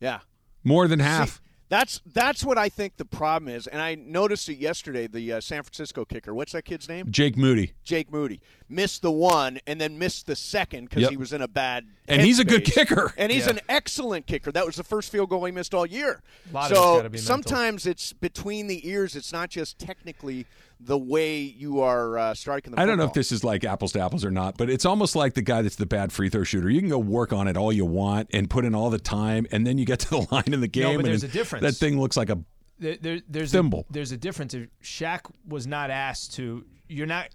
Yeah. 0.00 0.20
More 0.62 0.88
than 0.88 1.00
See, 1.00 1.04
half. 1.04 1.42
that's 1.68 2.00
that's 2.06 2.42
what 2.44 2.56
I 2.56 2.70
think 2.70 2.96
the 2.96 3.04
problem 3.04 3.54
is, 3.54 3.66
and 3.66 3.82
I 3.82 3.94
noticed 3.94 4.48
it 4.48 4.56
yesterday. 4.56 5.06
The 5.06 5.34
uh, 5.34 5.40
San 5.42 5.62
Francisco 5.62 6.06
kicker, 6.06 6.32
what's 6.34 6.52
that 6.52 6.64
kid's 6.64 6.88
name? 6.88 7.10
Jake 7.10 7.36
Moody. 7.36 7.74
Jake 7.84 8.10
Moody 8.10 8.40
missed 8.68 9.02
the 9.02 9.10
one 9.10 9.58
and 9.66 9.80
then 9.80 9.98
missed 9.98 10.26
the 10.26 10.34
second 10.34 10.88
because 10.88 11.02
Yep. 11.02 11.10
he 11.10 11.16
was 11.16 11.32
in 11.32 11.42
a 11.42 11.48
bad. 11.48 11.86
And 12.08 12.22
he's 12.22 12.38
a 12.38 12.44
good 12.44 12.64
kicker. 12.64 13.12
And 13.18 13.30
he's 13.30 13.44
Yeah. 13.44 13.52
an 13.52 13.60
excellent 13.68 14.26
kicker. 14.26 14.50
That 14.52 14.64
was 14.66 14.76
the 14.76 14.84
first 14.84 15.12
field 15.12 15.28
goal 15.30 15.44
he 15.44 15.52
missed 15.52 15.74
all 15.74 15.84
year. 15.86 16.22
A 16.50 16.54
lot 16.54 16.64
of 16.66 16.70
it's 16.72 16.80
so 16.80 16.96
gotta 16.96 17.10
be 17.10 17.18
mental. 17.18 17.26
sometimes 17.26 17.86
it's 17.86 18.12
between 18.14 18.66
the 18.66 18.88
ears. 18.88 19.14
It's 19.16 19.32
not 19.32 19.50
just 19.50 19.78
technically 19.78 20.46
the 20.80 20.98
way 20.98 21.38
you 21.40 21.80
are 21.80 22.18
uh, 22.18 22.34
striking 22.34 22.74
the. 22.74 22.80
I 22.80 22.86
don't 22.86 22.98
know 22.98 23.04
if 23.04 23.12
this 23.12 23.30
is 23.32 23.44
like 23.44 23.64
apples 23.64 23.92
to 23.92 24.00
apples 24.00 24.24
or 24.24 24.30
not, 24.30 24.56
but 24.58 24.68
it's 24.70 24.84
almost 24.84 25.14
like 25.14 25.34
the 25.34 25.42
guy 25.42 25.62
that's 25.62 25.76
the 25.76 25.86
bad 25.86 26.12
free 26.12 26.28
throw 26.30 26.42
shooter. 26.44 26.68
You 26.70 26.80
can 26.80 26.88
go 26.90 26.98
work 26.98 27.32
on 27.32 27.48
it 27.48 27.56
all 27.56 27.72
you 27.72 27.84
want 27.84 28.30
and 28.32 28.48
put 28.50 28.64
in 28.64 28.74
all 28.74 28.90
the 28.90 28.98
time, 28.98 29.46
and 29.52 29.66
then 29.66 29.78
you 29.78 29.84
get 29.86 30.00
to 30.00 30.10
the 30.10 30.26
line 30.32 30.52
in 30.52 30.60
the 30.60 30.68
game, 30.68 30.96
but 30.96 31.04
and 31.04 31.06
there's 31.06 31.22
a 31.24 31.28
difference. 31.28 31.62
that 31.62 31.74
thing 31.74 32.00
looks 32.00 32.16
like 32.16 32.28
a 32.30 32.38
there, 32.78 32.96
there, 33.00 33.20
there's 33.28 33.52
Thimble. 33.52 33.86
A, 33.88 33.92
there's 33.92 34.10
a 34.12 34.16
difference. 34.16 34.52
If 34.52 34.68
Shaq 34.82 35.20
was 35.48 35.66
not 35.66 35.90
asked 35.90 36.34
to, 36.34 36.64
you're 36.88 37.06
not. 37.06 37.28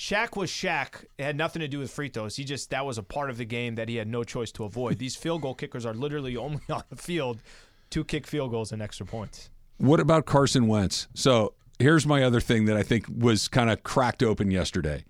Shaq 0.00 0.34
was 0.34 0.50
Shaq. 0.50 1.04
It 1.18 1.24
had 1.24 1.36
nothing 1.36 1.60
to 1.60 1.68
do 1.68 1.78
with 1.78 1.90
free 1.90 2.08
throws. 2.08 2.34
He 2.34 2.42
just 2.42 2.70
that 2.70 2.86
was 2.86 2.96
a 2.96 3.02
part 3.02 3.28
of 3.28 3.36
the 3.36 3.44
game 3.44 3.74
that 3.74 3.86
he 3.90 3.96
had 3.96 4.08
no 4.08 4.24
choice 4.24 4.50
to 4.52 4.64
avoid. 4.64 4.98
These 4.98 5.14
field 5.24 5.42
goal 5.42 5.54
kickers 5.54 5.84
are 5.84 5.92
literally 5.92 6.38
only 6.38 6.62
on 6.70 6.82
the 6.88 6.96
field 6.96 7.42
to 7.90 8.02
kick 8.02 8.26
field 8.26 8.50
goals 8.50 8.72
and 8.72 8.80
extra 8.80 9.04
points. 9.04 9.50
What 9.76 10.00
about 10.00 10.24
Carson 10.24 10.68
Wentz? 10.68 11.06
So 11.12 11.52
here's 11.78 12.06
my 12.06 12.22
other 12.22 12.40
thing 12.40 12.64
that 12.64 12.78
I 12.78 12.82
think 12.82 13.04
was 13.14 13.46
kind 13.46 13.68
of 13.68 13.82
cracked 13.82 14.22
open 14.22 14.50
yesterday. 14.50 15.04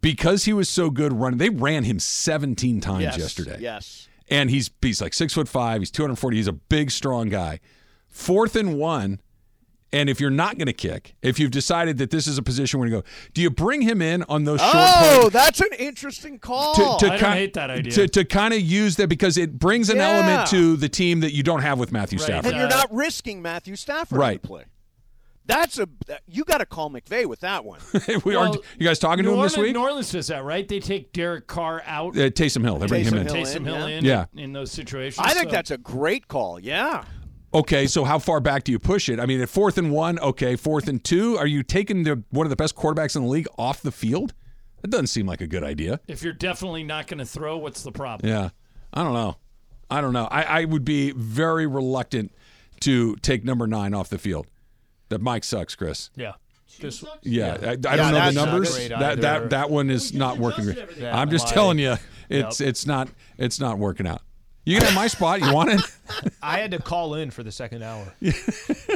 Because 0.00 0.44
he 0.44 0.54
was 0.54 0.70
so 0.70 0.88
good 0.88 1.12
running, 1.12 1.36
they 1.36 1.50
ran 1.50 1.84
him 1.84 1.98
17 1.98 2.80
times 2.80 3.02
Yes, 3.02 3.18
yesterday. 3.18 3.58
Yes. 3.60 4.08
And 4.30 4.48
he's 4.48 4.70
he's 4.80 5.02
like 5.02 5.12
six 5.12 5.34
foot 5.34 5.46
five, 5.46 5.82
he's 5.82 5.90
240, 5.90 6.38
he's 6.38 6.48
a 6.48 6.52
big, 6.52 6.90
strong 6.90 7.28
guy. 7.28 7.60
Fourth 8.08 8.56
and 8.56 8.78
one. 8.78 9.20
And 9.94 10.08
if 10.08 10.20
you're 10.20 10.30
not 10.30 10.56
going 10.56 10.66
to 10.68 10.72
kick, 10.72 11.14
if 11.20 11.38
you've 11.38 11.50
decided 11.50 11.98
that 11.98 12.10
this 12.10 12.26
is 12.26 12.38
a 12.38 12.42
position 12.42 12.80
where 12.80 12.88
you 12.88 12.94
go, 12.96 13.04
do 13.34 13.42
you 13.42 13.50
bring 13.50 13.82
him 13.82 14.00
in 14.00 14.22
on 14.22 14.44
those 14.44 14.58
short 14.60 14.72
Oh, 14.74 15.18
plays 15.22 15.32
that's 15.32 15.60
an 15.60 15.68
interesting 15.78 16.38
call. 16.38 16.74
to, 16.74 16.80
to 16.80 16.86
I 16.88 17.08
don't 17.10 17.18
kind, 17.20 17.38
hate 17.38 17.52
that 17.54 17.68
idea. 17.70 17.92
To, 17.92 18.08
to 18.08 18.24
kind 18.24 18.54
of 18.54 18.60
use 18.60 18.96
that 18.96 19.08
because 19.08 19.36
it 19.36 19.58
brings 19.58 19.90
an 19.90 19.98
Yeah. 19.98 20.08
element 20.08 20.48
to 20.48 20.76
the 20.76 20.88
team 20.88 21.20
that 21.20 21.34
you 21.34 21.42
don't 21.42 21.60
have 21.60 21.78
with 21.78 21.92
Matthew 21.92 22.18
Right. 22.18 22.24
Stafford. 22.24 22.52
and 22.52 22.56
you're 22.60 22.70
not 22.70 22.90
risking 22.92 23.42
Matthew 23.42 23.76
Stafford 23.76 24.16
Right. 24.18 24.40
on 24.42 24.48
play. 24.48 24.64
That's 25.44 25.78
a 25.78 25.88
you 26.26 26.44
got 26.44 26.58
to 26.58 26.66
call 26.66 26.88
McVay 26.88 27.26
with 27.26 27.40
that 27.40 27.64
one. 27.64 27.80
we 28.08 28.16
Well, 28.36 28.38
aren't, 28.52 28.56
you 28.78 28.86
guys 28.86 28.98
talking 29.00 29.24
New 29.24 29.30
to 29.30 29.32
him 29.32 29.38
Orleans, 29.40 29.52
this 29.56 29.62
week? 29.62 29.72
New 29.74 29.82
Orleans 29.82 30.10
does 30.12 30.26
that, 30.28 30.44
right? 30.44 30.66
They 30.66 30.78
take 30.80 31.12
Derek 31.12 31.46
Carr 31.48 31.82
out, 31.84 32.16
Uh, 32.16 32.30
Taysom 32.30 32.62
Hill. 32.62 32.78
They 32.78 32.86
bring 32.86 33.04
him 33.04 33.12
Taysom 33.14 33.20
in. 33.20 33.26
Hill. 33.26 33.34
Taysom 33.34 33.56
in, 33.56 33.64
Hill 33.64 33.88
yeah. 33.90 33.98
in, 33.98 34.04
Yeah. 34.04 34.24
in 34.36 34.52
those 34.52 34.70
situations. 34.70 35.26
I 35.26 35.34
think 35.34 35.50
So- 35.50 35.56
that's 35.56 35.70
a 35.72 35.78
great 35.78 36.28
call. 36.28 36.60
Yeah. 36.60 37.04
Okay, 37.54 37.86
so 37.86 38.04
how 38.04 38.18
far 38.18 38.40
back 38.40 38.64
do 38.64 38.72
you 38.72 38.78
push 38.78 39.08
it? 39.08 39.20
I 39.20 39.26
mean, 39.26 39.40
at 39.40 39.48
fourth 39.48 39.76
and 39.76 39.90
one, 39.92 40.18
okay, 40.20 40.56
fourth 40.56 40.88
and 40.88 41.02
two, 41.02 41.36
are 41.36 41.46
you 41.46 41.62
taking 41.62 42.02
the, 42.04 42.22
one 42.30 42.46
of 42.46 42.50
the 42.50 42.56
best 42.56 42.74
quarterbacks 42.74 43.14
in 43.14 43.22
the 43.22 43.28
league 43.28 43.48
off 43.58 43.82
the 43.82 43.92
field? 43.92 44.32
That 44.80 44.90
doesn't 44.90 45.08
seem 45.08 45.26
like 45.26 45.40
a 45.40 45.46
good 45.46 45.62
idea. 45.62 46.00
if 46.08 46.22
you're 46.22 46.32
definitely 46.32 46.82
not 46.82 47.06
going 47.06 47.18
to 47.18 47.26
throw, 47.26 47.56
what's 47.58 47.82
the 47.82 47.92
problem? 47.92 48.28
Yeah, 48.30 48.48
I 48.92 49.04
don't 49.04 49.12
know. 49.12 49.36
I 49.90 50.00
don't 50.00 50.12
know. 50.14 50.26
I, 50.30 50.42
I 50.42 50.64
would 50.64 50.84
be 50.84 51.12
very 51.12 51.66
reluctant 51.66 52.32
to 52.80 53.14
take 53.16 53.44
number 53.44 53.66
nine 53.66 53.94
off 53.94 54.08
the 54.08 54.18
field. 54.18 54.46
That 55.10 55.20
Mike 55.20 55.44
sucks, 55.44 55.74
Chris. 55.74 56.10
Yeah. 56.16 56.32
This, 56.80 57.04
Yeah, 57.20 57.58
I, 57.60 57.66
I 57.66 57.70
Yeah, 57.70 57.76
don't 57.76 58.12
know 58.12 58.26
the 58.26 58.32
numbers. 58.32 58.88
That 58.88 59.20
that 59.20 59.50
that 59.50 59.70
one 59.70 59.90
is 59.90 60.14
not 60.14 60.38
working. 60.38 60.74
I'm 61.04 61.30
just 61.30 61.48
telling 61.48 61.78
you, 61.78 61.96
it's 62.30 62.62
it's 62.62 62.86
not 62.86 63.10
it's 63.36 63.60
not 63.60 63.78
working 63.78 64.06
out. 64.06 64.22
You 64.64 64.76
can 64.78 64.86
have 64.86 64.94
my 64.94 65.06
spot. 65.08 65.40
You 65.40 65.52
want 65.52 65.70
it? 65.70 65.80
I 66.42 66.58
had 66.58 66.70
to 66.70 66.78
call 66.78 67.14
in 67.16 67.30
for 67.30 67.42
the 67.42 67.50
second 67.52 67.82
hour. 67.82 68.12
Wait, 68.20 68.34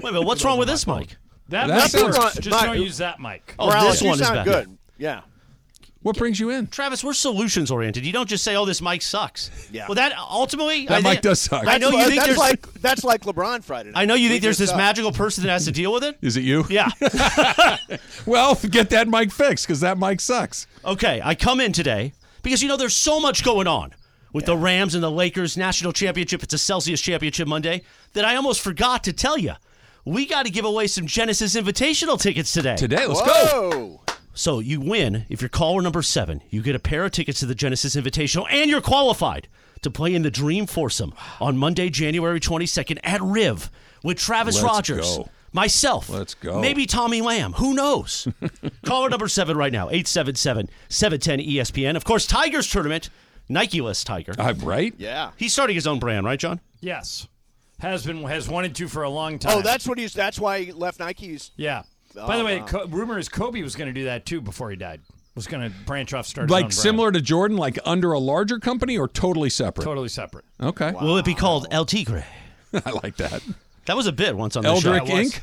but 0.02 0.24
what's 0.24 0.44
wrong 0.44 0.58
with 0.58 0.68
this 0.68 0.86
mic? 0.86 1.16
That, 1.48 1.66
That 1.68 1.76
mic 1.76 1.86
sounds- 1.90 2.18
works. 2.18 2.34
Just 2.36 2.50
Mike- 2.50 2.64
don't 2.66 2.80
use 2.80 2.98
that 2.98 3.18
mic. 3.20 3.54
Oh, 3.58 3.66
Morales, 3.68 3.92
this 3.94 4.02
you 4.02 4.08
one 4.08 4.20
is 4.20 4.26
sound 4.26 4.44
better. 4.44 4.66
good. 4.66 4.78
Yeah. 4.98 5.20
What 6.02 6.16
brings 6.16 6.38
you 6.38 6.50
in? 6.50 6.68
Travis, 6.68 7.02
we're 7.02 7.14
solutions 7.14 7.68
oriented. 7.72 8.06
You 8.06 8.12
don't 8.12 8.28
just 8.28 8.44
say, 8.44 8.54
"Oh, 8.54 8.64
this 8.64 8.80
mic 8.80 9.02
sucks." 9.02 9.50
Yeah. 9.72 9.86
Well, 9.88 9.96
that 9.96 10.16
ultimately, 10.16 10.86
That 10.86 10.98
I 10.98 11.00
mic 11.00 11.04
think- 11.14 11.22
does 11.22 11.40
suck. 11.40 11.66
I 11.66 11.78
know 11.78 11.90
you 11.90 11.96
like- 11.96 12.06
think 12.06 12.16
that's 12.20 12.26
there's. 12.28 12.38
like 12.38 12.72
that's 12.74 13.02
like 13.02 13.22
LeBron 13.22 13.64
Friday 13.64 13.90
night. 13.90 14.00
I 14.00 14.04
know 14.04 14.14
you 14.14 14.24
We 14.28 14.34
think 14.34 14.42
there's 14.42 14.52
just 14.58 14.60
this 14.60 14.68
suck. 14.70 14.76
magical 14.78 15.10
person 15.10 15.42
that 15.42 15.50
has 15.50 15.64
to 15.64 15.72
deal 15.72 15.92
with 15.92 16.04
it. 16.04 16.16
Is 16.22 16.36
it 16.36 16.42
you? 16.44 16.64
Yeah. 16.70 16.90
Well, 18.26 18.54
get 18.56 18.90
that 18.90 19.08
mic 19.08 19.30
fixed 19.32 19.66
because 19.66 19.80
that 19.80 19.98
mic 19.98 20.20
sucks. 20.20 20.66
Okay, 20.84 21.20
I 21.24 21.34
come 21.34 21.60
in 21.60 21.72
today 21.72 22.12
because 22.42 22.62
you 22.62 22.68
know 22.68 22.76
there's 22.76 22.94
so 22.94 23.18
much 23.20 23.44
going 23.44 23.66
on 23.66 23.92
with 24.32 24.46
the 24.46 24.56
Rams 24.56 24.94
and 24.94 25.02
the 25.02 25.10
Lakers 25.10 25.56
national 25.56 25.92
championship. 25.92 26.42
It's 26.42 26.54
a 26.54 26.58
Celsius 26.58 27.00
championship 27.00 27.48
Monday 27.48 27.82
that 28.12 28.24
I 28.24 28.36
almost 28.36 28.60
forgot 28.60 29.04
to 29.04 29.12
tell 29.12 29.38
you. 29.38 29.52
We 30.04 30.26
got 30.26 30.44
to 30.46 30.50
give 30.52 30.64
away 30.64 30.86
some 30.86 31.06
Genesis 31.06 31.56
Invitational 31.56 32.20
tickets 32.20 32.52
today. 32.52 32.76
Today, 32.76 33.06
let's 33.06 33.22
go. 33.22 34.02
So 34.34 34.58
you 34.60 34.80
win 34.80 35.24
if 35.28 35.40
you're 35.40 35.48
caller 35.48 35.80
number 35.82 36.02
seven. 36.02 36.42
You 36.50 36.62
get 36.62 36.76
a 36.76 36.78
pair 36.78 37.04
of 37.04 37.10
tickets 37.12 37.40
to 37.40 37.46
the 37.46 37.54
Genesis 37.54 37.96
Invitational, 37.96 38.46
and 38.50 38.70
you're 38.70 38.82
qualified 38.82 39.48
to 39.82 39.90
play 39.90 40.14
in 40.14 40.22
the 40.22 40.30
Dream 40.30 40.66
Foursome 40.66 41.12
on 41.40 41.56
Monday, 41.56 41.88
January 41.90 42.38
22nd 42.38 42.98
at 43.02 43.20
Riv 43.22 43.70
with 44.04 44.18
Travis 44.18 44.56
Let's 44.56 44.64
Rodgers, 44.64 45.16
go. 45.16 45.28
myself, 45.52 46.08
Let's 46.10 46.34
go. 46.34 46.60
maybe 46.60 46.86
Tommy 46.86 47.20
Lamb. 47.22 47.54
Who 47.54 47.74
knows? 47.74 48.28
caller 48.84 49.08
number 49.08 49.26
seven 49.28 49.56
right 49.56 49.72
now, 49.72 49.88
877 49.88 50.68
710 50.88 51.38
ESPN. 51.40 51.96
Of 51.96 52.04
course, 52.04 52.26
Tigers 52.26 52.70
tournament, 52.70 53.10
Nike 53.48 53.80
list 53.80 54.06
Tiger. 54.06 54.32
Uh, 54.38 54.54
right? 54.58 54.94
Yeah. 54.98 55.30
He's 55.36 55.52
starting 55.52 55.74
his 55.74 55.86
own 55.86 55.98
brand, 55.98 56.26
right, 56.26 56.38
John? 56.38 56.60
Yes, 56.80 57.26
has 57.80 58.04
been 58.06 58.22
has 58.24 58.48
wanted 58.48 58.74
to 58.76 58.88
for 58.88 59.02
a 59.02 59.10
long 59.10 59.38
time. 59.38 59.58
Oh, 59.58 59.62
that's 59.62 59.86
what 59.86 59.98
he's. 59.98 60.12
That's 60.14 60.38
why 60.38 60.62
he 60.64 60.72
left 60.72 60.98
Nike's. 61.00 61.50
yeah. 61.56 61.82
Oh, 62.18 62.26
By 62.26 62.38
the 62.38 62.44
way, 62.44 62.60
wow. 62.60 62.66
Co- 62.66 62.86
rumor 62.86 63.18
is 63.18 63.28
Kobe 63.28 63.60
was 63.62 63.76
going 63.76 63.88
to 63.88 63.92
do 63.92 64.04
that 64.06 64.24
too 64.24 64.40
before 64.40 64.70
he 64.70 64.76
died. 64.76 65.02
Was 65.34 65.46
going 65.46 65.70
to 65.70 65.78
branch 65.84 66.14
off, 66.14 66.26
start 66.26 66.48
his 66.48 66.50
own 66.50 66.54
Like 66.54 66.64
brand. 66.66 66.74
similar 66.74 67.12
to 67.12 67.20
Jordan, 67.20 67.58
like 67.58 67.78
under 67.84 68.12
a 68.12 68.18
larger 68.18 68.58
company 68.58 68.96
or 68.96 69.06
totally 69.06 69.50
separate? 69.50 69.84
totally 69.84 70.08
separate. 70.08 70.46
Okay. 70.58 70.92
Will 70.92 71.18
it 71.18 71.26
be 71.26 71.34
called 71.34 71.66
El 71.70 71.84
Tigre? 71.84 72.24
I 72.72 72.90
like 73.02 73.16
that. 73.18 73.42
That 73.84 73.96
was 73.98 74.06
a 74.06 74.12
bit 74.12 74.34
once 74.34 74.56
on 74.56 74.62
the 74.62 74.70
Eldrick 74.70 75.06
show. 75.06 75.12
Inc. 75.12 75.40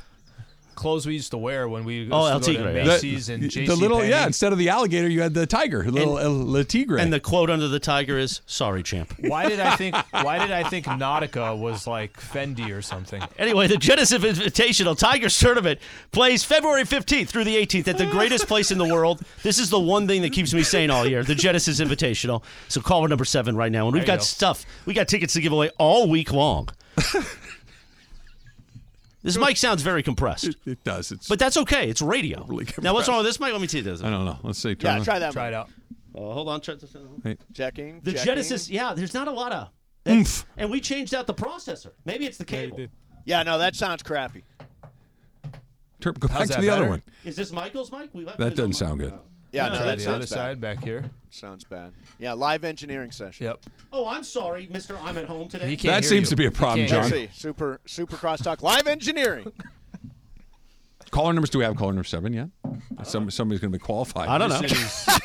Clothes 0.76 1.06
we 1.06 1.14
used 1.14 1.32
to 1.32 1.38
wear 1.38 1.68
when 1.70 1.84
we 1.86 2.10
Oh, 2.12 2.26
El 2.26 2.38
used 2.38 2.50
to 2.50 2.54
go 2.56 2.64
to 2.66 2.74
Macy's 2.74 3.30
and 3.30 3.44
the, 3.44 3.48
JC 3.48 3.68
the 3.68 3.76
little, 3.76 4.04
yeah, 4.04 4.26
instead 4.26 4.52
of 4.52 4.58
the 4.60 4.70
alligator, 4.70 5.08
you 5.08 5.22
had 5.22 5.34
the 5.34 5.46
tiger, 5.46 5.84
little 5.90 6.20
El, 6.20 6.32
Le 6.52 6.64
Tigre. 6.64 6.98
And 7.00 7.12
the 7.14 7.20
quote 7.20 7.50
under 7.50 7.68
the 7.68 7.80
tiger 7.80 8.18
is 8.18 8.42
"Sorry, 8.46 8.84
champ." 8.84 9.14
Why 9.20 9.48
did 9.48 9.60
I 9.60 9.76
think? 9.76 9.96
Why 10.12 10.40
did 10.40 10.52
I 10.52 10.68
think 10.68 10.86
Nautica 10.86 11.58
was 11.58 11.88
like 11.88 12.14
Fendi 12.20 12.76
or 12.76 12.82
something? 12.82 13.22
Anyway, 13.38 13.68
the 13.68 13.78
Genesis 13.78 14.24
Invitational 14.24 14.98
Tigers 14.98 15.38
Tournament 15.38 15.80
plays 16.12 16.44
February 16.44 16.84
15th 16.84 17.28
through 17.30 17.44
the 17.46 17.56
18th 17.56 17.88
at 17.88 17.98
the 17.98 18.06
greatest 18.08 18.48
place 18.48 18.72
in 18.72 18.78
the 18.78 18.86
world. 18.86 19.22
This 19.44 19.60
is 19.60 19.70
the 19.70 19.80
one 19.80 20.08
thing 20.08 20.22
that 20.24 20.34
keeps 20.34 20.54
me 20.54 20.64
sane 20.64 20.90
all 20.90 21.06
year, 21.06 21.24
the 21.24 21.36
Genesis 21.36 21.80
Invitational. 21.80 22.44
So 22.68 22.82
call 22.82 23.08
number 23.08 23.26
seven 23.26 23.56
right 23.56 23.72
now. 23.72 23.86
And 23.88 23.94
we've 23.94 24.06
There 24.06 24.16
got 24.16 24.20
go. 24.20 24.26
stuff. 24.26 24.66
We 24.86 24.94
got 24.94 25.08
tickets 25.08 25.34
to 25.34 25.42
give 25.42 25.52
away 25.54 25.70
all 25.78 26.10
week 26.10 26.32
long. 26.34 26.70
This 29.24 29.38
mic 29.38 29.58
sounds 29.58 29.82
very 29.82 30.04
compressed, 30.04 30.46
it, 30.46 30.56
it 30.66 30.84
does. 30.84 31.12
It's. 31.12 31.28
but 31.28 31.40
that's 31.40 31.58
okay. 31.58 31.90
It's 31.90 32.02
radio. 32.02 32.46
Really 32.54 32.68
now, 32.82 32.94
what's 32.94 33.08
wrong 33.08 33.18
with 33.18 33.26
this 33.26 33.40
mic? 33.40 33.52
Let 33.52 33.62
me 33.62 33.68
see 33.68 33.82
this. 33.82 34.04
I 34.04 34.10
don't 34.10 34.26
know. 34.26 34.38
Let's 34.44 34.60
see. 34.60 34.76
Yeah, 34.80 34.98
on. 34.98 35.04
try 35.04 35.18
that. 35.20 35.34
Try 35.34 35.46
one. 35.46 35.54
it 35.54 35.56
out. 35.56 35.70
Uh, 36.16 36.20
hold 36.34 36.50
on. 36.50 36.62
Check 36.62 36.80
this 36.80 36.96
out. 36.96 37.38
Checking. 37.54 38.02
The 38.02 38.12
checking. 38.12 38.26
Genesis, 38.26 38.70
yeah, 38.70 38.94
there's 38.94 39.14
not 39.14 39.28
a 39.28 39.32
lot 39.32 39.52
of. 39.52 39.70
Oomph. 40.08 40.46
And 40.58 40.70
we 40.70 40.82
changed 40.82 41.16
out 41.16 41.28
the 41.28 41.34
processor. 41.34 41.92
Maybe 42.06 42.26
it's 42.26 42.38
the 42.38 42.46
cable. 42.46 42.88
Yeah, 43.26 43.44
no, 43.44 43.58
that 43.58 43.76
sounds 43.76 44.04
crappy. 44.04 44.44
Turn, 46.02 46.14
go 46.20 46.28
back 46.28 46.42
to 46.42 46.48
that 46.50 46.62
the 46.62 46.70
other 46.70 46.88
one. 46.90 47.02
Is 47.24 47.38
this 47.38 47.52
Michael's 47.54 47.92
mic? 47.92 48.10
We 48.14 48.26
left 48.26 48.38
That 48.38 48.56
doesn't 48.56 48.74
sound 48.74 49.00
mic. 49.00 49.12
good. 49.12 49.20
Yeah, 49.54 49.70
no, 49.70 49.76
Try 49.78 49.86
that 49.86 49.98
the 50.00 50.04
sounds 50.04 50.08
other 50.16 50.20
bad. 50.26 50.30
side 50.30 50.62
back 50.62 50.84
here. 50.84 51.06
Sounds 51.30 51.64
bad. 51.64 51.94
Yeah, 52.20 52.34
live 52.34 52.64
engineering 52.64 53.12
session. 53.12 53.46
Yep. 53.46 53.60
Oh, 53.92 54.08
I'm 54.08 54.24
sorry, 54.24 54.68
Mister. 54.72 54.98
I'm 55.04 55.18
at 55.18 55.26
home 55.26 55.48
today. 55.48 55.70
He 55.70 55.78
can't 55.78 56.02
That 56.02 56.08
seems 56.08 56.26
you. 56.28 56.30
to 56.32 56.36
be 56.36 56.46
a 56.48 56.52
problem, 56.52 56.88
John. 56.88 57.04
Let's 57.04 57.14
see. 57.14 57.30
Super 57.34 57.80
super 57.86 58.16
crosstalk. 58.18 58.62
Live 58.64 58.88
engineering. 58.88 59.52
Caller 61.12 61.34
numbers. 61.34 61.52
Do 61.52 61.60
we 61.60 61.64
have 61.64 61.76
caller 61.76 61.94
number 61.94 62.04
seven 62.04 62.34
yet? 62.34 62.50
Some, 63.04 63.30
somebody's 63.30 63.60
going 63.62 63.72
to 63.72 63.78
be 63.78 63.84
qualified. 63.84 64.30
I 64.30 64.40
don't 64.40 64.50
know. 64.50 64.62
This 64.62 65.08
is, 65.08 65.20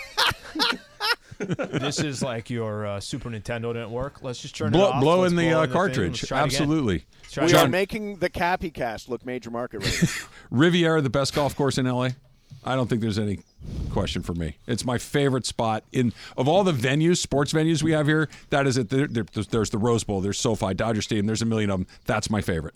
this 1.39 1.99
is 2.01 2.23
like 2.23 2.51
your 2.51 2.87
uh, 2.87 3.01
Super 3.01 3.31
Nintendo 3.31 3.73
didn't 3.73 3.91
work. 3.91 4.23
Let's 4.23 4.39
just 4.43 4.55
turn 4.55 4.69
it 4.69 4.73
Blow, 4.73 4.91
off. 4.91 5.01
blow 5.01 5.21
Let's 5.21 5.33
in 5.33 5.37
the 5.39 5.49
blow 5.49 5.61
uh, 5.61 5.65
in 5.65 5.71
cartridge. 5.71 6.23
Let's 6.23 6.29
try 6.29 6.39
it 6.43 6.47
again. 6.49 6.61
Absolutely. 6.61 7.05
Let's 7.23 7.33
try 7.33 7.45
it 7.45 7.47
we 7.47 7.53
again. 7.53 7.67
are 7.67 7.71
making 7.71 8.17
the 8.17 8.29
Cappy 8.29 8.71
Cast 8.71 9.09
look 9.09 9.25
major 9.25 9.51
market 9.51 9.83
rate. 9.83 10.27
Riviera, 10.51 11.01
the 11.01 11.09
best 11.09 11.35
golf 11.35 11.57
course 11.57 11.79
in 11.79 11.87
LA. 11.87 12.11
I 12.65 12.75
don't 12.77 12.87
think 12.89 13.01
there's 13.01 13.19
any 13.19 13.39
question 13.89 14.23
for 14.23 14.35
me. 14.35 14.57
It's 14.67 14.85
my 14.85 14.99
favorite 14.99 15.47
spot 15.47 15.85
in 15.93 16.13
of 16.37 16.47
all 16.49 16.65
the 16.65 16.73
venues, 16.73 17.19
sports 17.19 17.53
venues 17.53 17.83
we 17.83 17.93
have 17.93 18.07
here. 18.07 18.29
That 18.51 18.67
is 18.67 18.77
it. 18.79 18.89
There, 18.91 19.07
there- 19.07 19.25
there's, 19.33 19.49
there's 19.49 19.71
the 19.71 19.79
Rose 19.79 20.05
Bowl, 20.05 20.21
there's 20.21 20.39
SoFi, 20.39 20.75
Dodger 20.75 21.03
Stadium. 21.03 21.27
There's 21.27 21.43
a 21.43 21.47
million 21.47 21.71
of 21.71 21.79
them. 21.81 21.87
That's 22.07 22.31
my 22.31 22.41
favorite. 22.41 22.75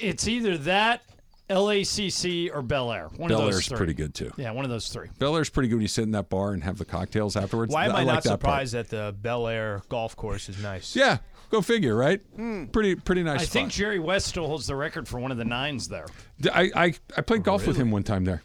It's 0.00 0.26
either 0.26 0.56
that, 0.58 1.02
LACC, 1.50 2.50
or 2.54 2.62
Bel 2.62 2.92
Air. 2.92 3.08
One 3.16 3.28
Bel 3.28 3.40
of 3.40 3.44
those 3.46 3.54
Air's 3.56 3.68
three. 3.68 3.76
pretty 3.76 3.94
good 3.94 4.14
too. 4.14 4.32
Yeah, 4.36 4.50
one 4.52 4.64
of 4.64 4.70
those 4.70 4.88
three. 4.88 5.08
Bel 5.18 5.36
Air's 5.36 5.50
pretty 5.50 5.68
good. 5.68 5.76
when 5.76 5.82
You 5.82 5.88
sit 5.88 6.02
in 6.02 6.12
that 6.12 6.28
bar 6.30 6.52
and 6.52 6.64
have 6.64 6.78
the 6.78 6.84
cocktails 6.84 7.36
afterwards. 7.36 7.72
Why 7.72 7.84
am 7.86 7.92
I, 7.92 7.94
like 8.02 8.06
not 8.06 8.22
that 8.24 8.28
part. 8.30 8.40
surprised 8.40 8.74
that 8.74 8.88
the 8.88 9.14
Bel 9.20 9.46
Air 9.48 9.82
golf 9.88 10.16
course 10.16 10.48
is 10.48 10.62
nice? 10.62 10.96
Yeah, 10.96 11.18
go 11.50 11.60
figure, 11.60 11.94
right? 11.94 12.20
Hmm. 12.36 12.66
Pretty 12.66 12.94
pretty 12.94 13.22
nice. 13.22 13.40
I 13.40 13.44
spot. 13.44 13.52
think 13.52 13.70
Jerry 13.72 13.98
West 13.98 14.28
still 14.28 14.46
holds 14.46 14.66
the 14.66 14.76
record 14.76 15.06
for 15.08 15.18
one 15.20 15.30
of 15.30 15.36
the 15.36 15.44
nines 15.44 15.88
there. 15.88 16.06
I, 16.52 16.70
I 16.74 16.94
I 17.16 17.20
played 17.20 17.42
golf 17.42 17.66
with 17.66 17.76
him 17.76 17.90
one 17.90 18.02
time 18.02 18.24
there. 18.24 18.42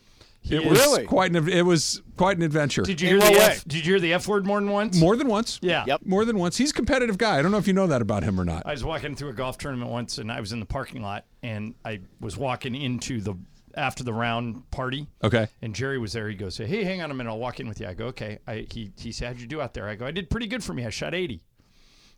It 0.49 0.61
is- 0.63 0.69
was 0.69 0.79
Really? 0.79 1.05
quite 1.05 1.35
an 1.35 1.47
it 1.49 1.63
was 1.65 2.01
quite 2.15 2.37
an 2.37 2.43
adventure. 2.43 2.81
Did 2.83 3.01
you 3.01 3.09
hear 3.09 3.19
the 3.19 3.25
F, 3.25 3.63
Did 3.65 3.77
you 3.85 3.91
hear 3.93 3.99
the 3.99 4.13
F 4.13 4.27
word 4.27 4.45
more 4.45 4.59
than 4.59 4.69
once? 4.69 4.99
More 4.99 5.15
than 5.15 5.27
once. 5.27 5.59
Yeah. 5.61 5.83
Yep. 5.87 6.01
More 6.05 6.25
than 6.25 6.37
once. 6.37 6.57
He's 6.57 6.71
a 6.71 6.73
competitive 6.73 7.17
guy. 7.17 7.37
I 7.37 7.41
don't 7.41 7.51
know 7.51 7.57
if 7.57 7.67
you 7.67 7.73
know 7.73 7.87
that 7.87 8.01
about 8.01 8.23
him 8.23 8.39
or 8.39 8.45
not. 8.45 8.63
I 8.65 8.71
was 8.71 8.83
walking 8.83 9.15
through 9.15 9.29
a 9.29 9.33
golf 9.33 9.57
tournament 9.57 9.91
once, 9.91 10.17
and 10.17 10.31
I 10.31 10.39
was 10.39 10.51
in 10.53 10.59
the 10.59 10.65
parking 10.65 11.01
lot, 11.01 11.25
and 11.43 11.75
I 11.85 11.99
was 12.21 12.37
walking 12.37 12.75
into 12.75 13.19
the 13.21 13.35
after 13.75 14.03
the 14.03 14.13
round 14.13 14.69
party. 14.71 15.05
Okay. 15.23 15.47
And 15.61 15.75
Jerry 15.75 15.99
was 15.99 16.13
there. 16.13 16.27
He 16.29 16.35
goes, 16.35 16.57
"Hey, 16.57 16.83
hang 16.83 17.01
on 17.01 17.11
a 17.11 17.13
minute. 17.13 17.29
I'll 17.29 17.37
walk 17.39 17.59
in 17.59 17.67
with 17.67 17.79
you." 17.79 17.87
I 17.87 17.93
go, 17.93 18.05
"Okay." 18.07 18.39
I, 18.47 18.65
he 18.71 18.91
he 18.97 19.11
said, 19.11 19.27
"How'd 19.27 19.39
you 19.41 19.47
do 19.47 19.61
out 19.61 19.73
there?" 19.75 19.87
I 19.87 19.95
go, 19.95 20.05
"I 20.05 20.11
did 20.11 20.29
pretty 20.29 20.47
good 20.47 20.63
for 20.63 20.73
me. 20.73 20.85
I 20.85 20.89
shot 20.89 21.13
80." 21.13 21.43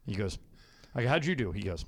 He 0.06 0.16
goes, 0.16 0.38
"I 0.96 1.04
go, 1.04 1.10
how'd 1.10 1.26
you 1.26 1.36
do?" 1.36 1.52
He 1.52 1.62
goes, 1.64 1.84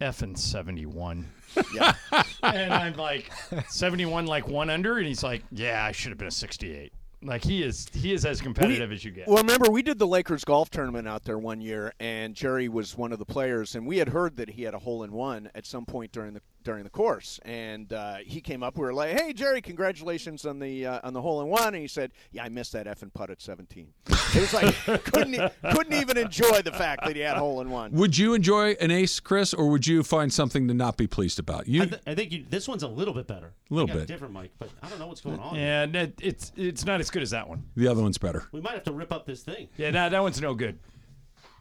"Effing 0.00 0.36
71." 0.36 1.26
Yeah. 1.74 1.94
and 2.42 2.72
I'm 2.72 2.94
like, 2.94 3.30
71, 3.68 4.26
like 4.26 4.48
one 4.48 4.70
under, 4.70 4.98
and 4.98 5.06
he's 5.06 5.22
like, 5.22 5.42
"Yeah, 5.50 5.84
I 5.84 5.92
should 5.92 6.10
have 6.10 6.18
been 6.18 6.28
a 6.28 6.32
68." 6.32 6.92
Like 7.22 7.42
he 7.42 7.62
is 7.62 7.88
he 7.92 8.12
is 8.12 8.24
as 8.24 8.40
competitive 8.40 8.92
as 8.92 9.04
you 9.04 9.10
get. 9.10 9.26
Well, 9.26 9.38
remember 9.38 9.70
we 9.70 9.82
did 9.82 9.98
the 9.98 10.06
Lakers 10.06 10.44
golf 10.44 10.70
tournament 10.70 11.08
out 11.08 11.24
there 11.24 11.38
one 11.38 11.60
year, 11.60 11.92
and 11.98 12.34
Jerry 12.34 12.68
was 12.68 12.96
one 12.96 13.12
of 13.12 13.18
the 13.18 13.24
players, 13.24 13.74
and 13.74 13.86
we 13.86 13.98
had 13.98 14.10
heard 14.10 14.36
that 14.36 14.50
he 14.50 14.62
had 14.62 14.74
a 14.74 14.78
hole 14.78 15.02
in 15.02 15.12
one 15.12 15.50
at 15.54 15.66
some 15.66 15.86
point 15.86 16.12
during 16.12 16.34
the 16.34 16.42
during 16.66 16.82
the 16.82 16.90
course, 16.90 17.38
and 17.44 17.92
uh, 17.92 18.16
he 18.16 18.40
came 18.40 18.62
up. 18.64 18.76
We 18.76 18.82
were 18.84 18.92
like, 18.92 19.18
"Hey, 19.18 19.32
Jerry, 19.32 19.62
congratulations 19.62 20.44
on 20.44 20.58
the 20.58 20.84
uh, 20.84 21.00
on 21.04 21.12
the 21.12 21.22
hole 21.22 21.40
in 21.40 21.48
one," 21.48 21.68
and 21.68 21.76
he 21.76 21.86
said, 21.86 22.10
"Yeah, 22.32 22.42
I 22.44 22.48
missed 22.48 22.72
that 22.72 22.86
effing 22.86 23.14
putt 23.14 23.30
at 23.30 23.40
17." 23.40 23.86
It 24.08 24.34
was 24.34 24.52
like 24.52 24.74
couldn't 25.04 25.52
couldn't 25.72 25.94
even 25.94 26.18
enjoy 26.18 26.60
the 26.62 26.72
fact 26.72 27.04
that 27.06 27.14
he 27.14 27.22
had 27.22 27.36
hole 27.36 27.60
in 27.60 27.70
one. 27.70 27.92
Would 27.92 28.18
you 28.18 28.34
enjoy 28.34 28.72
an 28.80 28.90
ace, 28.90 29.20
Chris, 29.20 29.54
or 29.54 29.68
would 29.70 29.86
you 29.86 30.02
find 30.02 30.32
something 30.32 30.66
to 30.66 30.74
not 30.74 30.96
be 30.96 31.06
pleased 31.06 31.38
about? 31.38 31.68
You 31.68 31.84
I, 31.84 31.86
th- 31.86 32.02
I 32.06 32.14
think 32.16 32.32
you, 32.32 32.44
this 32.50 32.66
one's 32.66 32.82
a 32.82 32.88
little 32.88 33.14
bit 33.14 33.28
better. 33.28 33.52
A 33.70 33.74
little 33.74 33.86
bit. 33.86 34.02
A 34.02 34.06
different 34.06 34.34
Mike. 34.34 34.50
but 34.58 34.68
I 34.82 34.88
don't 34.88 34.98
know 34.98 35.06
what's 35.06 35.20
going 35.20 35.38
on. 35.38 35.54
Yeah, 35.54 35.86
it's 36.20 36.52
it's 36.56 36.84
not 36.84 37.00
as 37.00 37.10
good 37.10 37.22
as 37.22 37.30
that 37.30 37.48
one. 37.48 37.62
the 37.76 37.86
other 37.86 38.02
one's 38.02 38.18
better. 38.18 38.48
We 38.50 38.60
might 38.60 38.74
have 38.74 38.84
to 38.84 38.92
rip 38.92 39.12
up 39.12 39.24
this 39.24 39.42
thing. 39.42 39.68
Yeah, 39.76 39.92
that 39.92 40.10
that 40.10 40.22
one's 40.22 40.40
no 40.40 40.52
good. 40.54 40.80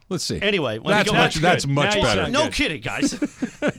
Let's 0.08 0.24
see. 0.24 0.39
Anyway, 0.41 0.78
let 0.78 0.86
that's 0.97 1.10
go 1.12 1.16
much 1.18 1.34
back. 1.36 1.41
that's 1.41 1.66
much 1.68 1.95
Now 1.95 2.01
better. 2.03 2.28
No 2.30 2.43
good. 2.45 2.53
kidding, 2.53 2.82
guys. 2.82 3.20
we 3.62 3.70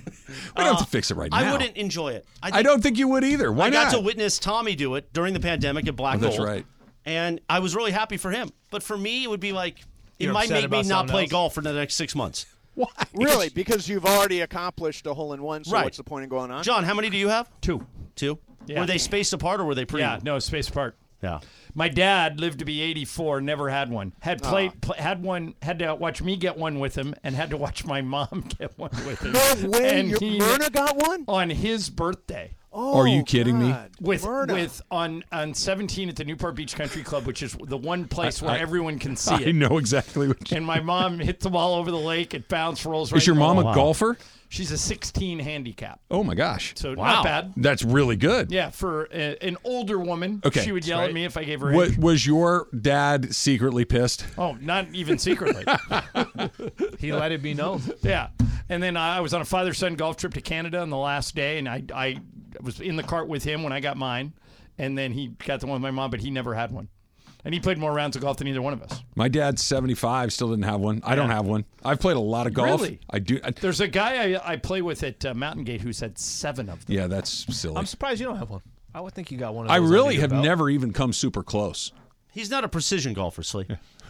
don't 0.56 0.66
have 0.66 0.78
to 0.78 0.84
fix 0.86 1.10
it 1.10 1.16
right 1.16 1.30
now. 1.30 1.36
I 1.38 1.52
wouldn't 1.52 1.76
enjoy 1.76 2.12
it. 2.14 2.26
I, 2.42 2.58
I 2.58 2.62
don't 2.62 2.82
think 2.82 2.98
you 2.98 3.06
would 3.08 3.22
either. 3.24 3.52
Why 3.52 3.66
I 3.66 3.70
not? 3.70 3.86
I 3.86 3.90
got 3.90 3.96
to 3.98 4.00
witness 4.02 4.38
Tommy 4.38 4.74
do 4.74 4.96
it 4.96 5.12
during 5.12 5.34
the 5.34 5.40
pandemic 5.40 5.86
at 5.86 5.94
Black 5.96 6.16
Oh, 6.16 6.18
that's 6.18 6.36
Gold. 6.36 6.48
right. 6.48 6.66
And 7.04 7.40
I 7.48 7.60
was 7.60 7.76
really 7.76 7.92
happy 7.92 8.16
for 8.16 8.32
him. 8.32 8.50
But 8.70 8.82
for 8.82 8.96
me, 8.98 9.22
it 9.22 9.30
would 9.30 9.38
be 9.40 9.52
like 9.52 9.78
it 10.18 10.24
You're 10.24 10.32
might 10.32 10.50
make 10.50 10.68
me 10.68 10.82
not 10.82 11.06
play 11.06 11.22
else? 11.22 11.30
golf 11.30 11.54
for 11.54 11.60
the 11.60 11.72
next 11.72 11.94
six 11.94 12.14
months. 12.16 12.46
Why? 12.74 12.88
Really, 13.14 13.48
because 13.48 13.88
you've 13.88 14.04
already 14.04 14.40
accomplished 14.40 15.06
a 15.06 15.14
hole 15.14 15.32
in 15.32 15.42
one. 15.42 15.62
So 15.64 15.72
Right. 15.72 15.84
what's 15.84 15.96
the 15.96 16.04
point 16.04 16.24
in 16.24 16.28
going 16.28 16.50
on? 16.50 16.62
John, 16.64 16.82
how 16.84 16.92
many 16.94 17.08
do 17.08 17.16
you 17.16 17.28
have? 17.28 17.48
Two. 17.60 17.86
Two. 18.16 18.38
Yeah. 18.66 18.80
Were 18.80 18.86
they 18.86 18.98
spaced 18.98 19.32
apart 19.32 19.60
or 19.60 19.64
were 19.64 19.76
they 19.76 19.84
pretty? 19.84 20.02
Yeah, 20.02 20.18
no 20.24 20.40
space 20.40 20.68
apart. 20.68 20.96
Yeah. 21.22 21.40
My 21.74 21.88
dad 21.88 22.40
lived 22.40 22.58
to 22.60 22.64
be 22.64 22.80
84, 22.82 23.40
never 23.40 23.68
had 23.70 23.90
one. 23.90 24.12
Had 24.20 24.40
ah. 24.44 24.50
played, 24.50 24.80
pl- 24.80 24.94
had 24.94 25.22
one, 25.22 25.54
had 25.62 25.78
to 25.80 25.94
watch 25.94 26.22
me 26.22 26.36
get 26.36 26.56
one 26.56 26.78
with 26.78 26.94
him, 26.96 27.14
and 27.22 27.34
had 27.34 27.50
to 27.50 27.56
watch 27.56 27.84
my 27.84 28.00
mom 28.02 28.44
get 28.58 28.78
one 28.78 28.90
with 29.06 29.22
him. 29.22 29.32
No 29.32 29.54
way, 29.70 30.00
And 30.00 30.10
your, 30.10 30.18
he- 30.20 30.38
Myrna 30.38 30.70
got 30.70 30.96
one. 30.96 31.24
on 31.28 31.50
his 31.50 31.90
birthday. 31.90 32.54
Oh, 32.78 32.98
Are 32.98 33.08
you 33.08 33.20
oh, 33.20 33.24
kidding 33.24 33.58
me? 33.58 33.74
With 34.02 34.24
Myrna. 34.24 34.52
with 34.52 34.82
on 34.90 35.24
on 35.32 35.54
17 35.54 36.10
at 36.10 36.16
the 36.16 36.24
Newport 36.24 36.54
Beach 36.54 36.76
Country 36.76 37.02
Club, 37.02 37.24
which 37.24 37.42
is 37.42 37.56
the 37.66 37.76
one 37.78 38.04
place 38.06 38.42
where 38.42 38.50
I- 38.52 38.58
everyone 38.58 38.98
can 38.98 39.16
see 39.16 39.34
I 39.34 39.38
it. 39.38 39.54
know 39.54 39.78
exactly 39.78 40.28
what. 40.28 40.50
You, 40.50 40.58
And 40.58 40.66
my 40.66 40.80
mom 40.80 41.18
hit 41.18 41.40
the 41.40 41.48
ball 41.50 41.74
over 41.76 41.90
the 41.90 41.96
lake. 41.98 42.34
It 42.34 42.48
bounced, 42.48 42.84
rolls 42.84 43.10
right. 43.12 43.16
is 43.20 43.26
your 43.26 43.36
mom 43.36 43.58
a 43.58 43.62
hole. 43.62 43.74
golfer? 43.74 44.18
She's 44.48 44.70
a 44.70 44.78
16 44.78 45.40
handicap, 45.40 45.98
Oh 46.08 46.22
my 46.22 46.34
gosh, 46.36 46.74
so 46.76 46.94
Wow. 46.94 47.14
not 47.14 47.24
bad. 47.24 47.52
that's 47.56 47.82
really 47.82 48.14
good. 48.14 48.52
Yeah, 48.52 48.70
for 48.70 49.08
a, 49.12 49.36
an 49.44 49.56
older 49.64 49.98
woman, 49.98 50.40
Okay. 50.44 50.60
she 50.62 50.70
would 50.70 50.86
yell 50.86 51.00
at 51.00 51.12
me 51.12 51.24
if 51.24 51.36
I 51.36 51.42
gave 51.42 51.60
her. 51.62 51.72
What, 51.72 51.98
was 51.98 52.24
your 52.24 52.68
dad 52.80 53.34
secretly 53.34 53.84
pissed? 53.84 54.24
Oh, 54.38 54.52
not 54.60 54.86
even 54.94 55.18
secretly. 55.18 55.64
He 56.98 57.12
let 57.12 57.32
it 57.32 57.42
be 57.42 57.54
known. 57.54 57.82
yeah, 58.02 58.28
and 58.68 58.82
then 58.82 58.96
I 58.96 59.20
was 59.20 59.34
on 59.34 59.40
a 59.40 59.44
father-son 59.44 59.94
golf 59.96 60.16
trip 60.16 60.34
to 60.34 60.40
Canada 60.40 60.80
on 60.80 60.90
the 60.90 60.96
last 60.96 61.34
day, 61.34 61.58
and 61.58 61.68
I 61.68 61.82
I 61.94 62.16
was 62.62 62.80
in 62.80 62.96
the 62.96 63.02
cart 63.02 63.28
with 63.28 63.44
him 63.44 63.62
when 63.62 63.72
I 63.72 63.80
got 63.80 63.96
mine, 63.96 64.32
and 64.78 64.96
then 64.96 65.12
he 65.12 65.28
got 65.44 65.60
the 65.60 65.66
one 65.66 65.74
with 65.74 65.82
my 65.82 65.90
mom, 65.90 66.10
but 66.10 66.20
he 66.20 66.30
never 66.30 66.54
had 66.54 66.70
one, 66.72 66.88
and 67.44 67.52
he 67.54 67.60
played 67.60 67.78
more 67.78 67.92
rounds 67.92 68.16
of 68.16 68.22
golf 68.22 68.36
than 68.38 68.46
either 68.48 68.62
one 68.62 68.72
of 68.72 68.82
us. 68.82 69.02
My 69.14 69.28
dad's 69.28 69.62
75, 69.62 70.32
still 70.32 70.50
didn't 70.50 70.64
have 70.64 70.80
one. 70.80 71.00
I 71.04 71.14
don't 71.14 71.30
have 71.30 71.46
one. 71.46 71.64
I've 71.84 72.00
played 72.00 72.16
a 72.16 72.20
lot 72.20 72.46
of 72.46 72.54
golf. 72.54 72.80
Really? 72.82 73.00
I 73.10 73.18
do. 73.18 73.40
I, 73.42 73.50
There's 73.50 73.80
a 73.80 73.88
guy 73.88 74.34
I, 74.34 74.52
I 74.52 74.56
play 74.56 74.82
with 74.82 75.02
at 75.02 75.24
uh, 75.24 75.34
Mountain 75.34 75.64
Gate 75.64 75.80
who's 75.80 76.00
had 76.00 76.18
seven 76.18 76.68
of 76.68 76.84
them. 76.86 76.96
yeah, 76.96 77.06
that's 77.06 77.30
silly. 77.56 77.76
I'm 77.76 77.86
surprised 77.86 78.20
you 78.20 78.26
don't 78.26 78.36
have 78.38 78.50
one. 78.50 78.62
I 78.94 79.00
would 79.00 79.12
think 79.14 79.30
you 79.30 79.38
got 79.38 79.54
one. 79.54 79.66
Of 79.66 79.70
I 79.72 79.78
those 79.78 79.90
really 79.90 80.14
your 80.14 80.22
have 80.22 80.30
belt. 80.30 80.44
never 80.44 80.70
even 80.70 80.92
come 80.92 81.12
super 81.12 81.42
close. 81.42 81.92
He's 82.32 82.50
not 82.50 82.64
a 82.64 82.68
precision 82.68 83.12
golfer, 83.14 83.42
Slee. 83.42 83.66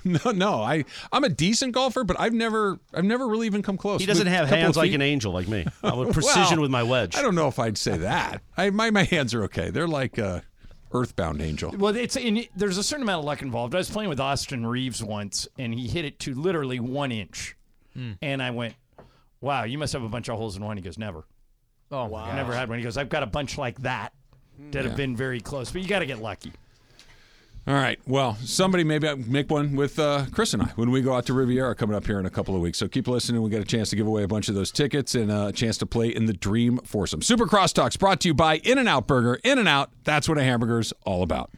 No, 0.07 0.31
no. 0.31 0.63
I 0.63 0.85
I'm 1.13 1.25
a 1.25 1.29
decent 1.29 1.73
golfer, 1.75 2.05
but 2.05 2.19
I've 2.21 2.33
never 2.33 2.79
I've 2.95 3.05
never 3.05 3.27
really 3.27 3.47
even 3.47 3.63
come 3.63 3.77
close. 3.77 4.01
He 4.01 4.07
doesn't 4.07 4.29
have 4.29 4.49
hands 4.49 4.77
like 4.77 4.93
an 4.93 5.03
angel 5.03 5.33
like 5.33 5.49
me. 5.49 5.67
I'm 5.83 5.99
a 5.99 6.13
precision 6.13 6.53
Well, 6.59 6.63
with 6.63 6.71
my 6.71 6.83
wedge. 6.85 7.17
I 7.17 7.23
don't 7.23 7.35
know 7.35 7.49
if 7.49 7.59
I'd 7.59 7.77
say 7.77 7.99
that. 7.99 8.41
I 8.57 8.71
my 8.71 8.91
my 8.91 9.03
hands 9.03 9.35
are 9.35 9.43
okay. 9.45 9.71
They're 9.71 9.89
like 9.89 10.19
uh, 10.19 10.41
earthbound 10.93 11.43
angel. 11.43 11.75
Well, 11.77 11.97
it's 11.97 12.17
in, 12.17 12.45
there's 12.55 12.79
a 12.79 12.83
certain 12.83 13.03
amount 13.03 13.21
of 13.21 13.25
luck 13.25 13.43
involved. 13.43 13.75
I 13.75 13.79
was 13.79 13.91
playing 13.91 14.09
with 14.09 14.21
Austin 14.21 14.65
Reaves 14.65 15.03
once, 15.03 15.49
and 15.59 15.75
he 15.75 15.89
hit 15.89 16.05
it 16.05 16.19
to 16.21 16.35
literally 16.35 16.79
one 16.81 17.11
inch, 17.11 17.57
and 18.23 18.43
I 18.43 18.51
went, 18.53 18.75
"Wow, 19.41 19.65
you 19.65 19.77
must 19.79 19.93
have 19.93 20.03
a 20.05 20.09
bunch 20.09 20.29
of 20.29 20.37
holes 20.39 20.57
in 20.57 20.65
one." 20.65 20.77
He 20.77 20.83
goes, 20.83 20.99
"Never, 20.99 21.25
Oh 21.91 22.05
wow. 22.07 22.25
I 22.25 22.37
never 22.37 22.53
had 22.55 22.69
one." 22.69 22.79
He 22.79 22.85
goes, 22.85 22.97
"I've 22.97 23.09
got 23.09 23.23
a 23.25 23.27
bunch 23.27 23.59
like 23.59 23.81
that 23.83 24.13
that 24.71 24.85
have 24.85 24.97
been 24.97 25.17
very 25.17 25.41
close, 25.41 25.73
but 25.73 25.83
you 25.83 25.89
got 25.89 25.99
to 25.99 26.07
get 26.07 26.21
lucky." 26.23 26.53
All 27.69 27.75
right. 27.75 27.99
Well, 28.07 28.37
somebody 28.45 28.85
maybe 28.85 29.13
make 29.17 29.51
one 29.51 29.75
with 29.75 29.99
uh, 29.99 30.27
Chris 30.31 30.55
and 30.55 30.63
I 30.63 30.67
when 30.77 30.93
we 30.93 31.03
go 31.03 31.15
out 31.15 31.27
to 31.27 31.35
Riviera 31.35 31.75
coming 31.75 31.97
up 31.97 32.07
here 32.07 32.21
in 32.21 32.25
a 32.27 32.31
couple 32.31 32.55
of 32.55 32.61
weeks. 32.61 32.79
So 32.79 32.87
keep 32.87 33.09
listening. 33.09 33.43
We 33.43 33.51
get 33.51 33.61
a 33.61 33.65
chance 33.65 33.91
to 33.91 33.97
give 33.97 34.07
away 34.07 34.23
a 34.23 34.29
bunch 34.29 34.49
of 34.49 34.55
those 34.55 34.71
tickets 34.71 35.17
and 35.17 35.33
uh, 35.33 35.47
a 35.49 35.53
chance 35.53 35.77
to 35.79 35.87
play 35.87 36.09
in 36.09 36.27
the 36.27 36.33
Dream 36.33 36.79
Foursome. 36.85 37.23
Super 37.23 37.47
Crosstalks 37.47 37.99
brought 37.99 38.21
to 38.21 38.29
you 38.29 38.35
by 38.35 38.59
In-N-Out 38.59 39.09
Burger. 39.09 39.41
In-N-Out. 39.43 39.91
That's 40.05 40.29
what 40.29 40.39
a 40.39 40.45
hamburger's 40.45 40.93
all 41.05 41.25
about. 41.25 41.51